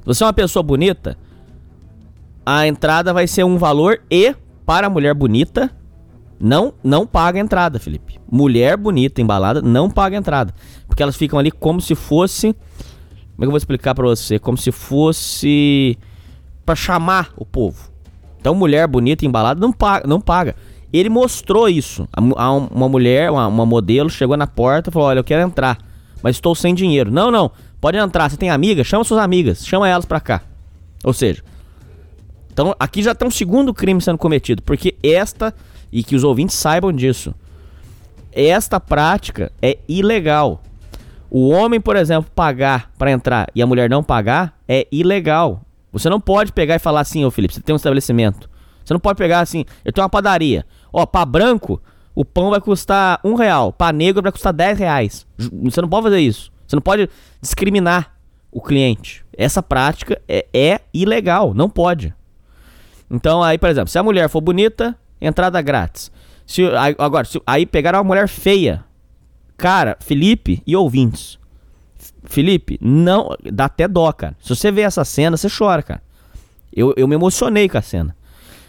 Se 0.00 0.06
você 0.06 0.24
é 0.24 0.26
uma 0.26 0.32
pessoa 0.32 0.62
bonita, 0.62 1.18
a 2.46 2.66
entrada 2.66 3.12
vai 3.12 3.26
ser 3.26 3.44
um 3.44 3.58
valor 3.58 4.00
e 4.10 4.34
para 4.64 4.86
a 4.86 4.90
mulher 4.90 5.12
bonita 5.12 5.70
não 6.38 6.74
não 6.82 7.06
paga 7.06 7.38
entrada, 7.38 7.78
Felipe. 7.78 8.18
Mulher 8.30 8.76
bonita 8.76 9.20
embalada 9.20 9.62
não 9.62 9.90
paga 9.90 10.16
entrada, 10.16 10.54
porque 10.86 11.02
elas 11.02 11.16
ficam 11.16 11.38
ali 11.38 11.50
como 11.50 11.80
se 11.80 11.94
fosse 11.94 12.54
como 13.36 13.44
é 13.44 13.44
que 13.44 13.48
eu 13.48 13.50
vou 13.50 13.58
explicar 13.58 13.94
para 13.94 14.06
você? 14.06 14.38
Como 14.38 14.56
se 14.56 14.72
fosse 14.72 15.98
para 16.64 16.74
chamar 16.74 17.34
o 17.36 17.44
povo. 17.44 17.90
Então, 18.40 18.54
mulher 18.54 18.88
bonita 18.88 19.26
embalada 19.26 19.60
não 19.60 19.70
paga, 19.70 20.06
não 20.06 20.20
paga. 20.20 20.56
Ele 20.90 21.10
mostrou 21.10 21.68
isso. 21.68 22.08
Uma 22.16 22.88
mulher, 22.88 23.30
uma, 23.30 23.46
uma 23.46 23.66
modelo, 23.66 24.08
chegou 24.08 24.38
na 24.38 24.46
porta 24.46 24.88
e 24.88 24.92
falou: 24.92 25.08
Olha, 25.08 25.18
eu 25.18 25.24
quero 25.24 25.42
entrar, 25.42 25.76
mas 26.22 26.36
estou 26.36 26.54
sem 26.54 26.74
dinheiro. 26.74 27.10
Não, 27.10 27.30
não, 27.30 27.50
pode 27.78 27.98
entrar. 27.98 28.30
Você 28.30 28.38
tem 28.38 28.48
amiga? 28.48 28.82
Chama 28.82 29.04
suas 29.04 29.20
amigas, 29.20 29.66
chama 29.66 29.86
elas 29.86 30.06
pra 30.06 30.18
cá. 30.18 30.40
Ou 31.04 31.12
seja, 31.12 31.42
então 32.50 32.74
aqui 32.80 33.02
já 33.02 33.14
tem 33.14 33.28
um 33.28 33.30
segundo 33.30 33.74
crime 33.74 34.00
sendo 34.00 34.16
cometido, 34.16 34.62
porque 34.62 34.96
esta, 35.02 35.52
e 35.96 36.04
que 36.04 36.14
os 36.14 36.24
ouvintes 36.24 36.54
saibam 36.54 36.92
disso, 36.92 37.34
esta 38.30 38.78
prática 38.78 39.50
é 39.62 39.78
ilegal. 39.88 40.62
O 41.30 41.48
homem, 41.48 41.80
por 41.80 41.96
exemplo, 41.96 42.30
pagar 42.34 42.92
para 42.98 43.10
entrar 43.10 43.48
e 43.54 43.62
a 43.62 43.66
mulher 43.66 43.88
não 43.88 44.02
pagar 44.02 44.60
é 44.68 44.86
ilegal. 44.92 45.62
Você 45.90 46.10
não 46.10 46.20
pode 46.20 46.52
pegar 46.52 46.74
e 46.74 46.78
falar 46.78 47.00
assim, 47.00 47.24
ô 47.24 47.30
Felipe, 47.30 47.54
você 47.54 47.62
tem 47.62 47.72
um 47.72 47.76
estabelecimento. 47.76 48.50
Você 48.84 48.92
não 48.92 49.00
pode 49.00 49.16
pegar 49.16 49.40
assim, 49.40 49.64
eu 49.86 49.90
tenho 49.90 50.02
uma 50.02 50.10
padaria. 50.10 50.66
Ó, 50.92 51.06
pra 51.06 51.24
branco, 51.24 51.80
o 52.14 52.26
pão 52.26 52.50
vai 52.50 52.60
custar 52.60 53.18
um 53.24 53.34
real. 53.34 53.72
Pra 53.72 53.90
negro 53.90 54.22
vai 54.22 54.30
custar 54.30 54.52
10 54.52 54.78
reais. 54.78 55.26
Você 55.62 55.80
não 55.80 55.88
pode 55.88 56.02
fazer 56.02 56.20
isso. 56.20 56.52
Você 56.66 56.76
não 56.76 56.82
pode 56.82 57.08
discriminar 57.40 58.14
o 58.52 58.60
cliente. 58.60 59.24
Essa 59.34 59.62
prática 59.62 60.20
é, 60.28 60.44
é 60.52 60.80
ilegal, 60.92 61.54
não 61.54 61.70
pode. 61.70 62.14
Então 63.10 63.42
aí, 63.42 63.56
por 63.56 63.70
exemplo, 63.70 63.88
se 63.88 63.98
a 63.98 64.02
mulher 64.02 64.28
for 64.28 64.42
bonita, 64.42 64.94
entrada 65.20 65.60
grátis. 65.60 66.10
Se, 66.46 66.62
agora, 66.98 67.24
se, 67.24 67.40
aí 67.46 67.66
pegaram 67.66 67.98
uma 67.98 68.04
mulher 68.04 68.28
feia. 68.28 68.84
Cara, 69.56 69.96
Felipe 70.00 70.62
e 70.66 70.76
ouvintes. 70.76 71.38
Felipe, 72.24 72.78
não. 72.80 73.34
Dá 73.52 73.64
até 73.64 73.88
dó, 73.88 74.12
cara. 74.12 74.36
Se 74.40 74.54
você 74.54 74.70
vê 74.70 74.82
essa 74.82 75.04
cena, 75.04 75.36
você 75.36 75.48
chora, 75.48 75.82
cara. 75.82 76.02
Eu, 76.72 76.92
eu 76.96 77.08
me 77.08 77.14
emocionei 77.14 77.68
com 77.68 77.78
a 77.78 77.82
cena. 77.82 78.14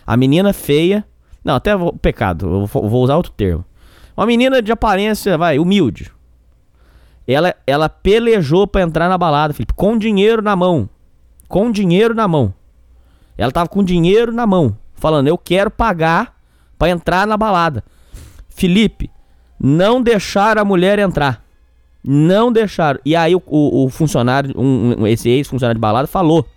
A 0.06 0.16
menina 0.16 0.54
feia. 0.54 1.06
Não, 1.44 1.56
até 1.56 1.76
vou, 1.76 1.94
pecado, 1.94 2.46
eu 2.46 2.66
vou, 2.66 2.90
vou 2.90 3.04
usar 3.04 3.16
outro 3.16 3.32
termo. 3.32 3.64
Uma 4.16 4.26
menina 4.26 4.62
de 4.62 4.72
aparência, 4.72 5.38
vai, 5.38 5.60
humilde. 5.60 6.12
Ela, 7.28 7.54
ela 7.66 7.90
pelejou 7.90 8.66
para 8.66 8.82
entrar 8.82 9.08
na 9.10 9.18
balada, 9.18 9.54
Felipe, 9.54 9.74
com 9.74 9.98
dinheiro 9.98 10.42
na 10.42 10.56
mão. 10.56 10.90
Com 11.48 11.70
dinheiro 11.72 12.16
na 12.16 12.28
mão. 12.28 12.54
Ela 13.38 13.52
tava 13.52 13.70
com 13.70 13.84
dinheiro 13.84 14.32
na 14.32 14.48
mão, 14.48 14.78
falando: 14.96 15.28
"Eu 15.28 15.38
quero 15.38 15.70
pagar 15.70 16.37
para 16.78 16.90
entrar 16.90 17.26
na 17.28 17.38
balada". 17.38 17.84
Felipe, 18.50 19.10
não 19.60 20.02
deixaram 20.02 20.62
a 20.62 20.66
mulher 20.66 21.00
entrar. 21.00 21.44
Não 22.04 22.52
deixaram. 22.52 23.00
E 23.04 23.16
aí 23.16 23.36
o, 23.36 23.44
o, 23.46 23.86
o 23.86 23.90
funcionário, 23.90 24.54
um, 24.60 25.06
esse 25.08 25.30
ex-funcionário 25.30 25.78
de 25.78 25.82
balada, 25.82 26.08
falou: 26.08 26.48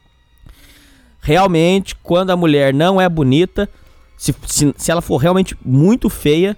realmente, 1.21 1.95
quando 1.97 2.31
a 2.31 2.37
mulher 2.37 2.73
não 2.73 3.01
é 3.01 3.09
bonita, 3.09 3.69
se, 4.17 4.35
se, 4.47 4.75
se 4.77 4.91
ela 4.91 5.03
for 5.03 5.17
realmente 5.17 5.57
muito 5.65 6.09
feia, 6.09 6.57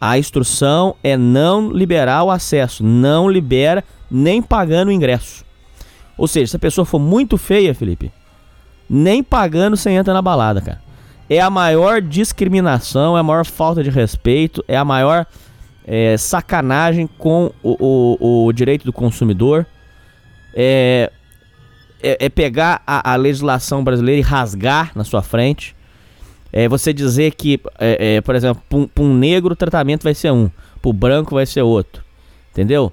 a 0.00 0.18
instrução 0.18 0.94
é 1.02 1.16
não 1.16 1.70
liberar 1.70 2.22
o 2.24 2.30
acesso. 2.30 2.84
Não 2.84 3.28
libera 3.28 3.84
nem 4.10 4.42
pagando 4.42 4.88
o 4.88 4.92
ingresso. 4.92 5.44
Ou 6.16 6.26
seja, 6.26 6.48
se 6.48 6.56
a 6.56 6.60
pessoa 6.60 6.84
for 6.84 6.98
muito 6.98 7.36
feia, 7.36 7.74
Felipe, 7.74 8.12
nem 8.88 9.22
pagando 9.22 9.76
você 9.76 9.90
entra 9.90 10.12
na 10.12 10.22
balada, 10.22 10.60
cara. 10.60 10.87
É 11.30 11.40
a 11.40 11.50
maior 11.50 12.00
discriminação, 12.00 13.16
é 13.16 13.20
a 13.20 13.22
maior 13.22 13.44
falta 13.44 13.82
de 13.82 13.90
respeito, 13.90 14.64
é 14.66 14.76
a 14.76 14.84
maior 14.84 15.26
é, 15.86 16.16
sacanagem 16.16 17.06
com 17.18 17.50
o, 17.62 17.76
o, 17.78 18.46
o, 18.46 18.52
direito 18.52 18.84
do 18.84 18.92
consumidor. 18.92 19.66
É, 20.54 21.10
é, 22.02 22.26
é 22.26 22.28
pegar 22.28 22.82
a, 22.86 23.12
a, 23.12 23.16
legislação 23.16 23.82
brasileira 23.82 24.20
e 24.20 24.22
rasgar 24.22 24.92
na 24.94 25.04
sua 25.04 25.22
frente. 25.22 25.74
É 26.52 26.68
você 26.68 26.92
dizer 26.92 27.32
que, 27.32 27.60
é, 27.78 28.16
é, 28.16 28.20
por 28.20 28.34
exemplo, 28.34 28.62
para 28.94 29.04
um, 29.04 29.14
negro 29.14 29.52
o 29.52 29.56
tratamento 29.56 30.04
vai 30.04 30.14
ser 30.14 30.32
um, 30.32 30.50
para 30.80 30.88
o 30.88 30.92
branco 30.92 31.34
vai 31.34 31.44
ser 31.44 31.62
outro. 31.62 32.02
Entendeu? 32.50 32.92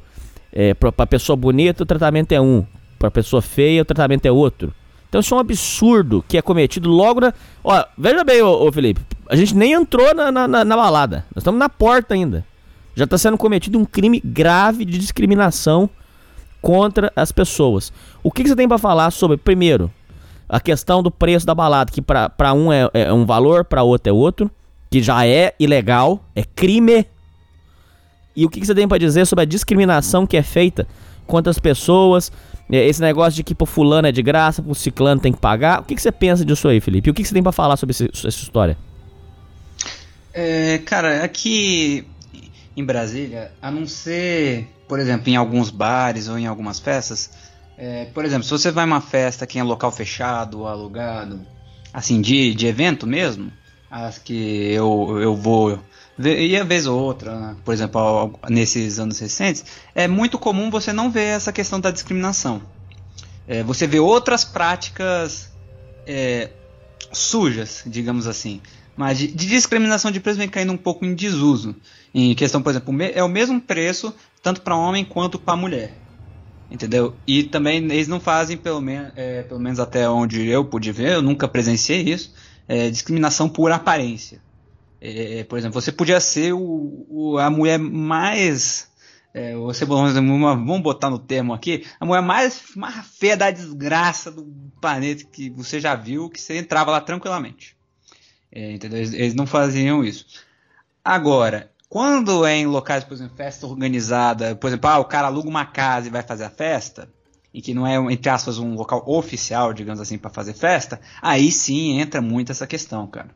É, 0.51 0.73
para 0.73 0.91
a 0.97 1.07
pessoa 1.07 1.35
bonita 1.35 1.83
o 1.83 1.85
tratamento 1.85 2.31
é 2.31 2.41
um, 2.41 2.65
para 2.99 3.07
a 3.07 3.11
pessoa 3.11 3.41
feia 3.41 3.81
o 3.81 3.85
tratamento 3.85 4.25
é 4.25 4.31
outro. 4.31 4.73
Então 5.09 5.21
isso 5.21 5.33
é 5.33 5.37
um 5.37 5.39
absurdo 5.39 6.23
que 6.27 6.37
é 6.37 6.41
cometido 6.41 6.89
logo 6.89 7.21
na. 7.21 7.33
Ó, 7.63 7.85
veja 7.97 8.23
bem, 8.23 8.41
ô, 8.41 8.67
ô 8.67 8.71
Felipe, 8.71 9.01
a 9.29 9.35
gente 9.35 9.55
nem 9.55 9.73
entrou 9.73 10.13
na, 10.13 10.31
na, 10.31 10.47
na 10.47 10.75
balada. 10.75 11.25
Nós 11.33 11.41
estamos 11.41 11.59
na 11.59 11.69
porta 11.69 12.13
ainda. 12.13 12.45
Já 12.95 13.03
está 13.03 13.17
sendo 13.17 13.37
cometido 13.37 13.77
um 13.77 13.85
crime 13.85 14.21
grave 14.23 14.85
de 14.85 14.97
discriminação 14.97 15.89
contra 16.61 17.11
as 17.15 17.31
pessoas. 17.31 17.91
O 18.23 18.31
que, 18.31 18.41
que 18.41 18.49
você 18.49 18.55
tem 18.55 18.67
para 18.67 18.77
falar 18.77 19.11
sobre, 19.11 19.37
primeiro, 19.37 19.91
a 20.47 20.59
questão 20.59 21.03
do 21.03 21.11
preço 21.11 21.45
da 21.45 21.53
balada, 21.53 21.91
que 21.91 22.01
para 22.01 22.53
um 22.53 22.71
é, 22.71 22.89
é, 22.93 23.11
um 23.11 23.25
valor, 23.25 23.65
para 23.65 23.83
outro 23.83 24.09
é 24.09 24.13
outro, 24.13 24.49
que 24.89 25.01
já 25.01 25.27
é 25.27 25.53
ilegal, 25.59 26.23
é 26.35 26.43
crime. 26.43 27.05
E 28.35 28.45
o 28.45 28.49
que, 28.49 28.59
que 28.59 28.65
você 28.65 28.73
tem 28.73 28.87
para 28.87 28.97
dizer 28.97 29.25
sobre 29.25 29.43
a 29.43 29.45
discriminação 29.45 30.25
que 30.25 30.37
é 30.37 30.43
feita 30.43 30.87
contra 31.27 31.51
as 31.51 31.59
pessoas 31.59 32.31
esse 32.69 33.01
negócio 33.01 33.35
de 33.35 33.43
que 33.43 33.53
pro 33.53 33.65
fulano 33.65 34.07
é 34.07 34.11
de 34.11 34.21
graça, 34.21 34.61
pro 34.61 34.73
ciclano 34.73 35.21
tem 35.21 35.31
que 35.31 35.39
pagar. 35.39 35.81
O 35.81 35.83
que, 35.83 35.95
que 35.95 36.01
você 36.01 36.11
pensa 36.11 36.43
disso 36.43 36.67
aí, 36.67 36.81
Felipe? 36.81 37.09
O 37.09 37.13
que, 37.13 37.21
que 37.21 37.27
você 37.27 37.33
tem 37.33 37.43
para 37.43 37.51
falar 37.51 37.77
sobre 37.77 37.91
esse, 37.91 38.09
essa 38.13 38.27
história? 38.27 38.77
É, 40.33 40.79
cara, 40.79 41.23
aqui 41.23 42.07
em 42.75 42.83
Brasília, 42.83 43.51
a 43.61 43.71
não 43.71 43.87
ser, 43.87 44.67
por 44.87 44.99
exemplo, 44.99 45.29
em 45.29 45.35
alguns 45.35 45.69
bares 45.69 46.27
ou 46.27 46.37
em 46.37 46.45
algumas 46.45 46.79
festas, 46.79 47.31
é, 47.77 48.05
por 48.05 48.25
exemplo, 48.25 48.43
se 48.43 48.51
você 48.51 48.71
vai 48.71 48.85
uma 48.85 49.01
festa 49.01 49.45
que 49.45 49.59
é 49.59 49.63
local 49.63 49.91
fechado 49.91 50.65
alugado, 50.65 51.39
assim, 51.93 52.19
de, 52.19 52.53
de 52.53 52.67
evento 52.67 53.05
mesmo, 53.07 53.51
as 53.89 54.17
que 54.17 54.73
eu, 54.73 55.19
eu 55.21 55.35
vou 55.35 55.79
e 56.17 56.55
a 56.57 56.63
vez 56.63 56.87
ou 56.87 56.97
outra, 56.97 57.37
né? 57.37 57.55
por 57.63 57.73
exemplo, 57.73 58.39
nesses 58.49 58.99
anos 58.99 59.19
recentes, 59.19 59.65
é 59.93 60.07
muito 60.07 60.39
comum 60.39 60.69
você 60.69 60.93
não 60.93 61.11
ver 61.11 61.25
essa 61.25 61.51
questão 61.51 61.79
da 61.79 61.91
discriminação. 61.91 62.61
É, 63.47 63.61
você 63.63 63.85
vê 63.85 63.99
outras 63.99 64.43
práticas 64.43 65.51
é, 66.07 66.49
sujas, 67.11 67.83
digamos 67.85 68.27
assim. 68.27 68.61
Mas 68.95 69.17
de, 69.17 69.27
de, 69.27 69.45
discriminação 69.45 70.09
de 70.09 70.19
preço 70.19 70.39
vem 70.39 70.47
caindo 70.47 70.71
um 70.71 70.77
pouco 70.77 71.05
em 71.05 71.13
desuso. 71.13 71.75
Em 72.13 72.33
questão, 72.33 72.61
por 72.61 72.69
exemplo, 72.69 72.95
é 73.01 73.21
o 73.21 73.27
mesmo 73.27 73.59
preço 73.59 74.13
tanto 74.41 74.61
para 74.61 74.75
homem 74.75 75.03
quanto 75.03 75.37
para 75.37 75.55
mulher. 75.55 75.93
Entendeu? 76.71 77.13
E 77.27 77.43
também 77.43 77.77
eles 77.77 78.07
não 78.07 78.19
fazem, 78.19 78.57
pelo, 78.57 78.81
men 78.81 79.07
é, 79.15 79.43
pelo 79.43 79.59
menos 79.59 79.79
até 79.79 80.09
onde 80.09 80.47
eu 80.47 80.63
pude 80.63 80.91
ver, 80.91 81.13
eu 81.13 81.21
nunca 81.21 81.47
presenciei 81.47 82.01
isso, 82.01 82.33
é, 82.67 82.89
discriminação 82.89 83.49
por 83.49 83.71
aparência. 83.71 84.39
É, 84.99 85.43
por 85.43 85.57
exemplo, 85.57 85.79
você 85.79 85.91
podia 85.91 86.19
ser 86.19 86.53
o, 86.53 87.05
o 87.09 87.37
a 87.37 87.49
mulher 87.49 87.77
mais. 87.77 88.89
É, 89.33 89.53
você, 89.55 89.83
vamos 89.83 90.81
botar 90.81 91.09
no 91.09 91.19
termo 91.19 91.53
aqui, 91.53 91.85
a 91.99 92.05
mulher 92.05 92.21
mais, 92.21 92.61
mais 92.73 93.05
feia 93.05 93.35
da 93.35 93.51
desgraça 93.51 94.31
do 94.31 94.45
planeta 94.79 95.25
que 95.25 95.49
você 95.49 95.77
já 95.77 95.93
viu, 95.93 96.29
que 96.29 96.39
você 96.39 96.57
entrava 96.57 96.91
lá 96.91 97.01
tranquilamente. 97.01 97.75
É, 98.49 98.71
entendeu? 98.71 98.99
Eles, 98.99 99.13
eles, 99.13 99.33
não 99.35 99.45
faziam 99.45 100.05
isso. 100.05 100.25
Agora, 101.03 101.69
quando 101.89 102.45
é 102.45 102.55
em 102.55 102.65
locais, 102.65 103.03
por 103.03 103.13
exemplo, 103.13 103.35
festa 103.35 103.67
organizada, 103.67 104.55
por 104.55 104.67
exemplo, 104.67 104.89
ah, 104.89 104.99
o 104.99 105.05
cara 105.05 105.27
aluga 105.27 105.49
uma 105.49 105.65
casa 105.65 106.07
e 106.07 106.11
vai 106.11 106.23
fazer 106.23 106.45
a 106.45 106.49
festa, 106.49 107.09
e 107.53 107.61
que 107.61 107.73
não 107.73 107.85
é, 107.85 107.95
entre 108.13 108.29
aspas, 108.29 108.57
um 108.57 108.73
local 108.73 109.03
oficial, 109.05 109.73
digamos 109.73 109.99
assim, 109.99 110.17
para 110.17 110.29
fazer 110.29 110.53
festa, 110.53 110.99
aí 111.21 111.51
sim 111.51 111.99
entra 111.99 112.21
muito 112.21 112.53
essa 112.53 112.65
questão, 112.65 113.05
cara 113.05 113.29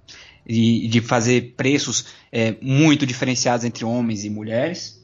de, 0.49 1.01
fazer 1.01 1.53
preços 1.55 2.07
é, 2.31 2.55
muito 2.61 3.05
diferenciados 3.05 3.63
entre 3.63 3.85
homens 3.85 4.25
e 4.25 4.29
mulheres. 4.29 4.99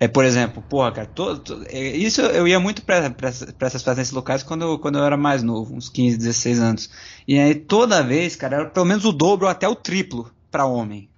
É, 0.00 0.08
por 0.08 0.24
exemplo, 0.24 0.62
porra, 0.62 0.90
cara, 0.90 1.06
todo, 1.06 1.64
é, 1.68 1.96
isso 1.96 2.22
eu 2.22 2.48
ia 2.48 2.58
muito 2.58 2.82
para 2.82 3.14
essas 3.60 3.96
nesses 3.96 4.12
locais 4.12 4.42
quando 4.42 4.62
eu, 4.62 4.78
quando 4.78 4.98
eu 4.98 5.04
era 5.04 5.16
mais 5.16 5.42
novo, 5.42 5.74
uns 5.74 5.88
15, 5.88 6.16
16 6.16 6.58
anos. 6.58 6.90
E 7.28 7.38
aí 7.38 7.54
toda 7.54 8.02
vez, 8.02 8.34
cara, 8.34 8.56
era 8.56 8.66
pelo 8.66 8.86
menos 8.86 9.04
o 9.04 9.12
dobro 9.12 9.46
ou 9.46 9.50
até 9.50 9.68
o 9.68 9.76
triplo 9.76 10.30
para 10.50 10.66
homem. 10.66 11.08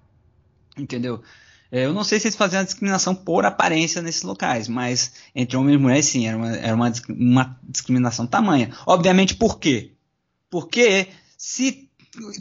Entendeu? 0.77 1.21
É, 1.71 1.85
eu 1.85 1.93
não 1.93 2.03
sei 2.03 2.19
se 2.19 2.27
eles 2.27 2.35
faziam 2.35 2.61
a 2.61 2.65
discriminação 2.65 3.15
por 3.15 3.45
aparência 3.45 4.01
nesses 4.01 4.21
locais, 4.21 4.67
mas 4.67 5.13
entre 5.33 5.57
homens 5.57 5.75
e 5.75 5.77
mulheres 5.79 6.05
sim, 6.05 6.27
era 6.27 6.37
uma, 6.37 6.55
era 6.55 6.75
uma, 6.75 6.91
uma 7.09 7.59
discriminação 7.67 8.27
tamanha. 8.27 8.69
Obviamente 8.85 9.33
por 9.35 9.57
quê? 9.57 9.93
Porque 10.51 11.07
se 11.35 11.89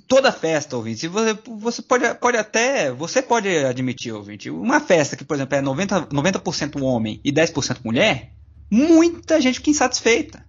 toda 0.06 0.32
festa, 0.32 0.76
ouvinte, 0.76 1.08
você, 1.08 1.38
você 1.46 1.82
pode, 1.82 2.14
pode 2.14 2.36
até, 2.36 2.90
você 2.92 3.22
pode 3.22 3.48
admitir, 3.48 4.12
ouvinte, 4.12 4.50
uma 4.50 4.80
festa 4.80 5.16
que, 5.16 5.24
por 5.24 5.34
exemplo, 5.34 5.56
é 5.56 5.62
90%, 5.62 6.08
90 6.12 6.84
homem 6.84 7.20
e 7.24 7.32
10% 7.32 7.78
mulher, 7.84 8.32
muita 8.70 9.40
gente 9.40 9.58
fica 9.58 9.70
insatisfeita. 9.70 10.44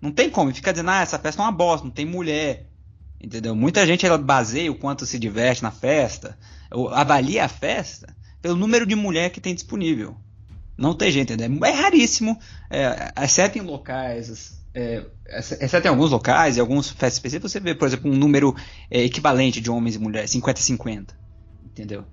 Não 0.00 0.10
tem 0.10 0.28
como, 0.28 0.54
fica 0.54 0.72
dizendo, 0.72 0.90
ah, 0.90 1.00
essa 1.00 1.18
festa 1.18 1.40
é 1.40 1.44
uma 1.44 1.52
bosta, 1.52 1.86
não 1.86 1.92
tem 1.92 2.04
mulher. 2.04 2.66
Entendeu? 3.20 3.54
Muita 3.56 3.86
gente 3.86 4.04
ela 4.04 4.18
baseia 4.18 4.70
o 4.70 4.78
quanto 4.78 5.06
se 5.06 5.18
diverte 5.18 5.62
na 5.62 5.70
festa, 5.70 6.38
avalia 6.92 7.44
a 7.44 7.48
festa 7.48 8.14
pelo 8.42 8.56
número 8.56 8.86
de 8.86 8.94
mulher 8.94 9.30
que 9.30 9.40
tem 9.40 9.54
disponível. 9.54 10.16
Não 10.76 10.94
tem 10.94 11.10
jeito, 11.10 11.32
entendeu? 11.32 11.64
É 11.64 11.70
raríssimo, 11.70 12.38
é, 12.68 13.12
exceto 13.24 13.58
em 13.58 13.62
locais, 13.62 14.55
é, 14.76 15.02
exceto 15.58 15.86
em 15.86 15.90
alguns 15.90 16.10
locais 16.10 16.58
e 16.58 16.60
alguns 16.60 16.90
festas 16.90 17.14
específicas, 17.14 17.50
você 17.50 17.58
vê, 17.58 17.74
por 17.74 17.88
exemplo, 17.88 18.10
um 18.10 18.14
número 18.14 18.54
é, 18.90 19.02
equivalente 19.02 19.58
de 19.58 19.70
homens 19.70 19.96
e 19.96 19.98
mulheres, 19.98 20.30
50-50. 20.30 21.08
Entendeu? 21.64 22.04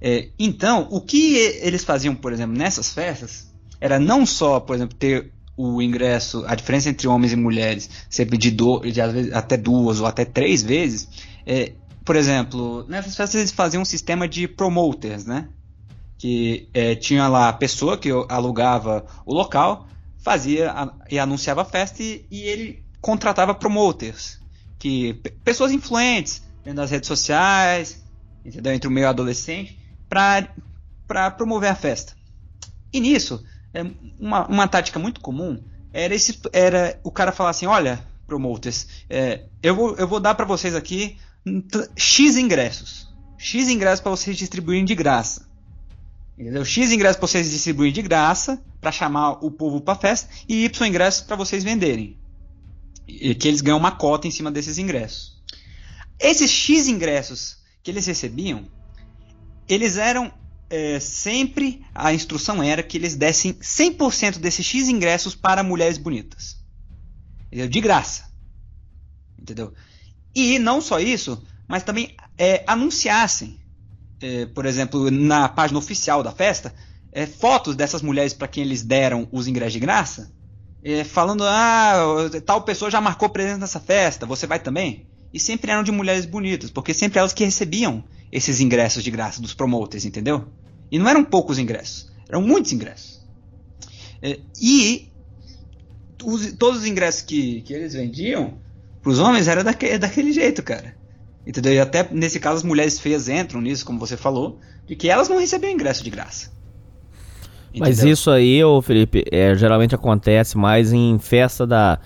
É, 0.00 0.30
então, 0.38 0.88
o 0.90 1.02
que 1.02 1.36
eles 1.60 1.84
faziam, 1.84 2.14
por 2.14 2.32
exemplo, 2.32 2.56
nessas 2.56 2.92
festas, 2.94 3.52
era 3.78 3.98
não 3.98 4.24
só, 4.24 4.58
por 4.58 4.74
exemplo, 4.74 4.96
ter 4.96 5.30
o 5.58 5.82
ingresso, 5.82 6.42
a 6.46 6.54
diferença 6.54 6.88
entre 6.88 7.06
homens 7.06 7.34
e 7.34 7.36
mulheres, 7.36 7.90
sempre 8.08 8.38
de, 8.38 8.50
do, 8.50 8.80
de 8.80 8.92
vezes, 8.92 9.32
até 9.34 9.58
duas 9.58 10.00
ou 10.00 10.06
até 10.06 10.24
três 10.24 10.62
vezes. 10.62 11.08
É, 11.44 11.72
por 12.02 12.16
exemplo, 12.16 12.86
nessas 12.88 13.14
festas 13.14 13.40
eles 13.40 13.52
faziam 13.52 13.82
um 13.82 13.86
sistema 13.86 14.26
de 14.26 14.48
promoters, 14.48 15.26
né? 15.26 15.48
Que 16.16 16.66
é, 16.72 16.94
tinha 16.94 17.28
lá 17.28 17.50
a 17.50 17.52
pessoa 17.52 17.98
que 17.98 18.08
alugava 18.28 19.04
o 19.26 19.34
local, 19.34 19.86
fazia 20.26 20.74
e 21.08 21.20
anunciava 21.20 21.62
a 21.62 21.64
festa 21.64 22.02
e, 22.02 22.26
e 22.28 22.42
ele 22.42 22.84
contratava 23.00 23.54
promoters, 23.54 24.40
que 24.76 25.14
pessoas 25.44 25.70
influentes 25.70 26.42
das 26.74 26.90
redes 26.90 27.06
sociais, 27.06 28.02
entendeu? 28.44 28.72
Entre 28.72 28.88
o 28.88 28.90
meio 28.90 29.08
adolescente, 29.08 29.78
para 30.08 31.30
promover 31.30 31.70
a 31.70 31.76
festa. 31.76 32.14
E 32.92 32.98
nisso, 32.98 33.44
é, 33.72 33.86
uma, 34.18 34.48
uma 34.48 34.66
tática 34.66 34.98
muito 34.98 35.20
comum 35.20 35.62
era, 35.92 36.12
esse, 36.12 36.40
era 36.52 36.98
o 37.04 37.12
cara 37.12 37.30
falar 37.30 37.50
assim, 37.50 37.66
olha, 37.66 38.04
promoters, 38.26 38.88
é, 39.08 39.44
eu, 39.62 39.76
vou, 39.76 39.94
eu 39.94 40.08
vou 40.08 40.18
dar 40.18 40.34
para 40.34 40.44
vocês 40.44 40.74
aqui 40.74 41.16
X 41.94 42.36
ingressos. 42.36 43.14
X 43.38 43.68
ingressos 43.68 44.00
para 44.00 44.10
vocês 44.10 44.36
distribuírem 44.36 44.84
de 44.84 44.96
graça. 44.96 45.46
Entendeu? 46.38 46.64
X 46.64 46.92
ingressos 46.92 47.16
para 47.16 47.28
vocês 47.28 47.50
distribuírem 47.50 47.94
de 47.94 48.02
graça, 48.02 48.62
para 48.80 48.92
chamar 48.92 49.44
o 49.44 49.50
povo 49.50 49.80
para 49.80 49.98
festa, 49.98 50.28
e 50.48 50.64
Y 50.64 50.88
ingressos 50.88 51.22
para 51.22 51.36
vocês 51.36 51.64
venderem. 51.64 52.18
E 53.08 53.34
que 53.34 53.48
eles 53.48 53.60
ganham 53.60 53.78
uma 53.78 53.92
cota 53.92 54.26
em 54.26 54.30
cima 54.30 54.50
desses 54.50 54.78
ingressos. 54.78 55.40
Esses 56.18 56.50
X 56.50 56.88
ingressos 56.88 57.58
que 57.82 57.90
eles 57.90 58.06
recebiam, 58.06 58.66
eles 59.68 59.96
eram 59.96 60.32
é, 60.68 60.98
sempre 61.00 61.84
a 61.94 62.12
instrução 62.12 62.62
era 62.62 62.82
que 62.82 62.96
eles 62.96 63.14
dessem 63.14 63.54
100% 63.54 64.38
desses 64.38 64.66
X 64.66 64.88
ingressos 64.88 65.34
para 65.34 65.62
mulheres 65.62 65.96
bonitas. 65.96 66.58
Entendeu? 67.46 67.68
De 67.68 67.80
graça. 67.80 68.30
Entendeu? 69.38 69.72
E 70.34 70.58
não 70.58 70.80
só 70.82 70.98
isso, 70.98 71.42
mas 71.66 71.82
também 71.82 72.14
é, 72.36 72.62
anunciassem 72.66 73.58
é, 74.20 74.46
por 74.46 74.66
exemplo, 74.66 75.10
na 75.10 75.48
página 75.48 75.78
oficial 75.78 76.22
da 76.22 76.32
festa, 76.32 76.74
é, 77.12 77.26
fotos 77.26 77.74
dessas 77.74 78.02
mulheres 78.02 78.32
para 78.32 78.48
quem 78.48 78.62
eles 78.64 78.82
deram 78.82 79.28
os 79.32 79.46
ingressos 79.46 79.74
de 79.74 79.80
graça, 79.80 80.32
é, 80.82 81.04
falando: 81.04 81.44
ah, 81.44 82.30
tal 82.44 82.62
pessoa 82.62 82.90
já 82.90 83.00
marcou 83.00 83.28
presença 83.28 83.58
nessa 83.58 83.80
festa, 83.80 84.26
você 84.26 84.46
vai 84.46 84.58
também? 84.58 85.06
E 85.32 85.40
sempre 85.40 85.70
eram 85.70 85.82
de 85.82 85.92
mulheres 85.92 86.24
bonitas, 86.24 86.70
porque 86.70 86.94
sempre 86.94 87.18
elas 87.18 87.32
que 87.32 87.44
recebiam 87.44 88.04
esses 88.30 88.60
ingressos 88.60 89.02
de 89.02 89.10
graça 89.10 89.40
dos 89.40 89.54
promoters, 89.54 90.04
entendeu? 90.04 90.46
E 90.90 90.98
não 90.98 91.08
eram 91.08 91.24
poucos 91.24 91.58
ingressos, 91.58 92.10
eram 92.28 92.42
muitos 92.42 92.72
ingressos. 92.72 93.24
É, 94.22 94.38
e 94.60 95.10
os, 96.24 96.52
todos 96.52 96.80
os 96.80 96.86
ingressos 96.86 97.22
que, 97.22 97.60
que 97.62 97.72
eles 97.72 97.92
vendiam 97.92 98.58
para 99.02 99.10
os 99.10 99.18
homens 99.18 99.48
era 99.48 99.62
daquele, 99.62 99.98
daquele 99.98 100.32
jeito, 100.32 100.62
cara. 100.62 100.96
Entendeu? 101.46 101.72
E 101.72 101.78
até 101.78 102.08
nesse 102.10 102.40
caso 102.40 102.56
as 102.56 102.62
mulheres 102.64 102.98
feias 102.98 103.28
entram 103.28 103.60
nisso, 103.60 103.86
como 103.86 103.98
você 103.98 104.16
falou, 104.16 104.58
de 104.86 104.96
que 104.96 105.08
elas 105.08 105.28
não 105.28 105.38
recebiam 105.38 105.72
ingresso 105.72 106.02
de 106.02 106.10
graça. 106.10 106.50
Entendeu? 107.68 107.88
Mas 107.88 108.02
isso 108.02 108.30
aí, 108.30 108.64
ô 108.64 108.82
Felipe, 108.82 109.24
é, 109.30 109.54
geralmente 109.54 109.94
acontece 109.94 110.58
mais 110.58 110.92
em 110.92 111.18
festa 111.18 111.66
da 111.66 112.00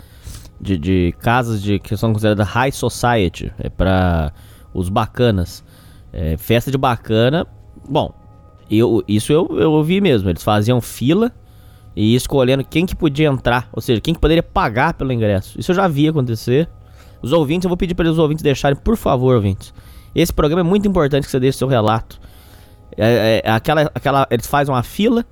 de, 0.60 0.76
de 0.76 1.14
casas 1.20 1.62
de 1.62 1.78
que 1.78 1.96
são 1.96 2.12
consideradas 2.12 2.46
high 2.48 2.70
society, 2.72 3.50
é 3.58 3.70
para 3.70 4.32
os 4.74 4.88
bacanas. 4.88 5.64
É, 6.12 6.36
festa 6.36 6.70
de 6.70 6.76
bacana, 6.76 7.46
bom, 7.88 8.12
eu, 8.70 9.02
isso 9.08 9.32
eu, 9.32 9.48
eu 9.58 9.72
ouvi 9.72 10.00
mesmo. 10.00 10.28
Eles 10.28 10.42
faziam 10.42 10.80
fila 10.80 11.32
e 11.96 12.14
escolhendo 12.14 12.64
quem 12.64 12.84
que 12.84 12.94
podia 12.94 13.28
entrar, 13.28 13.68
ou 13.72 13.80
seja, 13.80 14.00
quem 14.00 14.12
que 14.12 14.20
poderia 14.20 14.42
pagar 14.42 14.94
pelo 14.94 15.12
ingresso. 15.12 15.58
Isso 15.58 15.70
eu 15.70 15.76
já 15.76 15.88
vi 15.88 16.08
acontecer. 16.08 16.68
Os 17.22 17.32
ouvintes, 17.32 17.64
eu 17.64 17.68
vou 17.68 17.76
pedir 17.76 17.94
para 17.94 18.08
os 18.08 18.18
ouvintes 18.18 18.42
deixarem, 18.42 18.76
por 18.76 18.96
favor, 18.96 19.34
ouvintes. 19.34 19.72
Esse 20.14 20.32
programa 20.32 20.60
é 20.60 20.64
muito 20.64 20.88
importante 20.88 21.24
que 21.24 21.30
você 21.30 21.40
deixe 21.40 21.58
seu 21.58 21.68
relato. 21.68 22.20
É, 22.96 23.04
é, 23.04 23.42
é, 23.44 23.50
aquela, 23.50 23.82
aquela, 23.94 24.26
eles 24.30 24.46
fazem 24.46 24.74
uma 24.74 24.82
fila 24.82 25.24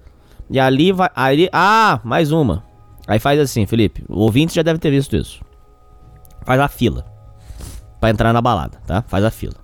e 0.51 0.61
ali 0.61 0.93
vai. 0.93 1.11
Ali, 1.15 1.49
ah, 1.53 2.01
mais 2.05 2.31
uma. 2.31 2.65
Aí 3.07 3.19
faz 3.19 3.41
assim, 3.41 3.67
Felipe. 3.67 4.05
O 4.09 4.21
ouvinte 4.21 4.55
já 4.55 4.63
deve 4.63 4.79
ter 4.79 4.91
visto 4.91 5.17
isso. 5.17 5.41
Faz 6.45 6.61
a 6.61 6.69
fila. 6.69 7.05
Pra 8.01 8.11
entrar 8.11 8.33
na 8.33 8.41
balada, 8.41 8.79
tá? 8.87 9.03
Faz 9.09 9.25
a 9.25 9.31
fila. 9.31 9.55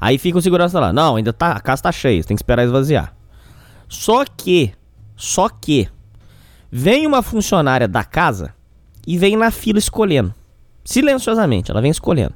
Aí 0.00 0.18
fica 0.18 0.36
o 0.36 0.42
segurança 0.42 0.78
lá. 0.80 0.92
Não, 0.92 1.16
ainda 1.16 1.32
tá. 1.32 1.52
A 1.52 1.60
casa 1.60 1.82
tá 1.82 1.92
cheia. 1.92 2.22
Tem 2.24 2.36
que 2.36 2.42
esperar 2.42 2.64
esvaziar. 2.64 3.14
Só 3.88 4.24
que. 4.24 4.72
Só 5.16 5.48
que. 5.48 5.88
Vem 6.70 7.06
uma 7.06 7.22
funcionária 7.22 7.86
da 7.86 8.02
casa 8.02 8.54
e 9.06 9.16
vem 9.16 9.36
na 9.36 9.50
fila 9.50 9.78
escolhendo. 9.78 10.34
Silenciosamente, 10.84 11.70
ela 11.70 11.80
vem 11.80 11.90
escolhendo. 11.90 12.34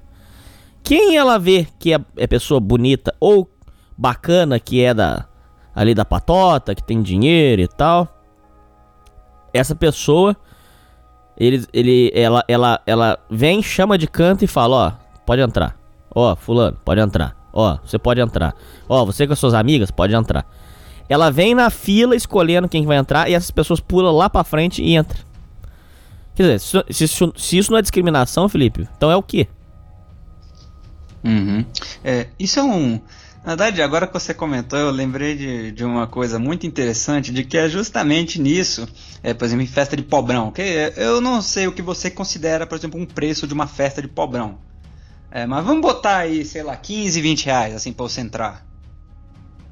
Quem 0.82 1.16
ela 1.16 1.38
vê 1.38 1.66
que 1.78 1.92
é, 1.92 2.00
é 2.16 2.26
pessoa 2.26 2.61
bonita 2.61 3.14
ou 3.18 3.50
bacana, 3.96 4.61
que 4.61 4.82
é 4.82 4.94
da 4.94 5.26
ali 5.74 5.94
da 5.94 6.04
patota, 6.04 6.74
que 6.74 6.82
tem 6.82 7.02
dinheiro 7.02 7.61
e 7.61 7.68
tal, 7.68 8.09
essa 9.52 9.74
pessoa 9.74 10.35
ele, 11.37 11.66
ele 11.72 12.11
ela, 12.14 12.42
ela, 12.48 12.80
ela 12.87 13.18
vem, 13.30 13.62
chama 13.62 13.98
de 13.98 14.06
canto 14.06 14.44
e 14.44 14.46
fala, 14.46 14.76
ó, 14.76 14.92
pode 15.26 15.42
entrar. 15.42 15.76
Ó, 16.14 16.35
fulano, 16.35 16.78
pode 16.85 17.00
entrar. 17.00 17.37
Ó, 17.52 17.76
você 17.85 17.98
pode 17.98 18.20
entrar. 18.20 18.54
Ó, 18.88 19.04
você 19.04 19.26
com 19.26 19.32
as 19.32 19.38
suas 19.38 19.54
amigas, 19.54 19.90
pode 19.90 20.14
entrar. 20.14 20.46
Ela 21.09 21.30
vem 21.30 21.54
na 21.54 21.68
fila 21.68 22.16
escolhendo 22.16 22.68
quem 22.68 22.87
vai 22.87 22.96
entrar 22.96 23.30
e 23.30 23.35
essas 23.35 23.50
pessoas 23.50 23.80
pulam 23.80 24.14
lá 24.14 24.30
pra 24.30 24.44
frente 24.44 24.82
e 24.82 24.96
entram. 24.96 25.20
Quer 26.37 26.42
dizer, 26.42 26.85
se, 26.92 27.09
se, 27.09 27.33
se 27.35 27.59
isso 27.59 27.72
não 27.72 27.79
é 27.79 27.83
discriminação, 27.83 28.46
Felipe, 28.46 28.87
então 28.94 29.11
é 29.11 29.16
o 29.16 29.22
quê? 29.22 29.49
Uhum. 31.25 31.64
É, 32.05 32.27
isso 32.38 32.61
é 32.61 32.62
um. 32.62 33.01
Na 33.42 33.53
verdade, 33.53 33.81
agora 33.81 34.07
que 34.07 34.12
você 34.12 34.35
comentou, 34.35 34.79
eu 34.79 34.90
lembrei 34.90 35.35
de, 35.35 35.72
de 35.72 35.85
uma 35.85 36.07
coisa 36.07 36.38
muito 36.38 36.66
interessante, 36.66 37.33
de 37.33 37.42
que 37.42 37.57
é 37.57 37.68
justamente 37.68 38.40
nisso, 38.40 38.87
é, 39.22 39.33
por 39.33 39.46
exemplo, 39.46 39.64
em 39.64 39.66
festa 39.66 39.96
de 39.96 40.03
pobrão. 40.03 40.51
Que 40.51 40.92
eu 40.96 41.22
não 41.22 41.40
sei 41.40 41.66
o 41.66 41.72
que 41.72 41.81
você 41.81 42.11
considera, 42.11 42.66
por 42.66 42.77
exemplo, 42.77 43.01
um 43.01 43.07
preço 43.07 43.46
de 43.46 43.55
uma 43.55 43.66
festa 43.66 44.03
de 44.03 44.09
pobrão. 44.09 44.59
É, 45.31 45.46
mas 45.46 45.64
vamos 45.64 45.81
botar 45.81 46.18
aí, 46.18 46.44
sei 46.44 46.62
lá, 46.62 46.77
15, 46.77 47.20
20 47.20 47.46
reais, 47.46 47.75
assim, 47.75 47.92
pra 47.92 48.03
você 48.03 48.20
entrar. 48.20 48.66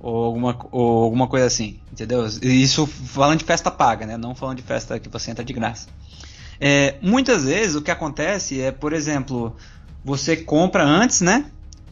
Ou 0.00 0.24
alguma, 0.24 0.58
ou 0.70 1.02
alguma 1.04 1.26
coisa 1.26 1.46
assim, 1.46 1.80
entendeu? 1.92 2.26
Isso 2.42 2.86
falando 2.86 3.40
de 3.40 3.44
festa 3.44 3.70
paga, 3.70 4.06
né? 4.06 4.16
Não 4.16 4.34
falando 4.34 4.56
de 4.56 4.62
festa 4.62 4.98
que 4.98 5.08
você 5.08 5.30
entra 5.30 5.44
de 5.44 5.52
graça. 5.52 5.88
É, 6.60 6.96
muitas 7.02 7.44
vezes 7.44 7.74
o 7.74 7.82
que 7.82 7.90
acontece 7.90 8.60
é, 8.60 8.70
por 8.70 8.92
exemplo, 8.92 9.56
você 10.04 10.36
compra 10.36 10.84
antes, 10.84 11.20
né? 11.20 11.46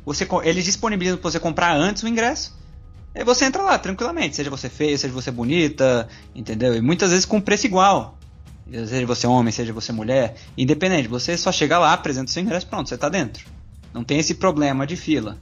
Você, 0.04 0.26
eles 0.44 0.64
disponibilizam 0.64 1.18
para 1.18 1.30
você 1.30 1.40
comprar 1.40 1.74
antes 1.74 2.02
o 2.02 2.08
ingresso. 2.08 2.56
E 3.14 3.24
você 3.24 3.44
entra 3.44 3.62
lá 3.62 3.78
tranquilamente, 3.78 4.36
seja 4.36 4.48
você 4.48 4.68
feio, 4.68 4.98
seja 4.98 5.12
você 5.12 5.30
bonita, 5.30 6.08
entendeu? 6.34 6.74
E 6.74 6.80
muitas 6.80 7.10
vezes 7.10 7.26
com 7.26 7.40
preço 7.40 7.66
igual. 7.66 8.18
Seja 8.70 9.04
você 9.06 9.26
homem, 9.26 9.52
seja 9.52 9.72
você 9.72 9.92
mulher, 9.92 10.36
independente, 10.56 11.08
você 11.08 11.36
só 11.36 11.52
chega 11.52 11.78
lá, 11.78 11.92
apresenta 11.92 12.30
o 12.30 12.30
seu 12.30 12.42
ingresso, 12.42 12.66
pronto, 12.66 12.88
você 12.88 12.94
está 12.94 13.08
dentro. 13.08 13.44
Não 13.92 14.02
tem 14.02 14.18
esse 14.18 14.34
problema 14.34 14.86
de 14.86 14.96
fila. 14.96 15.36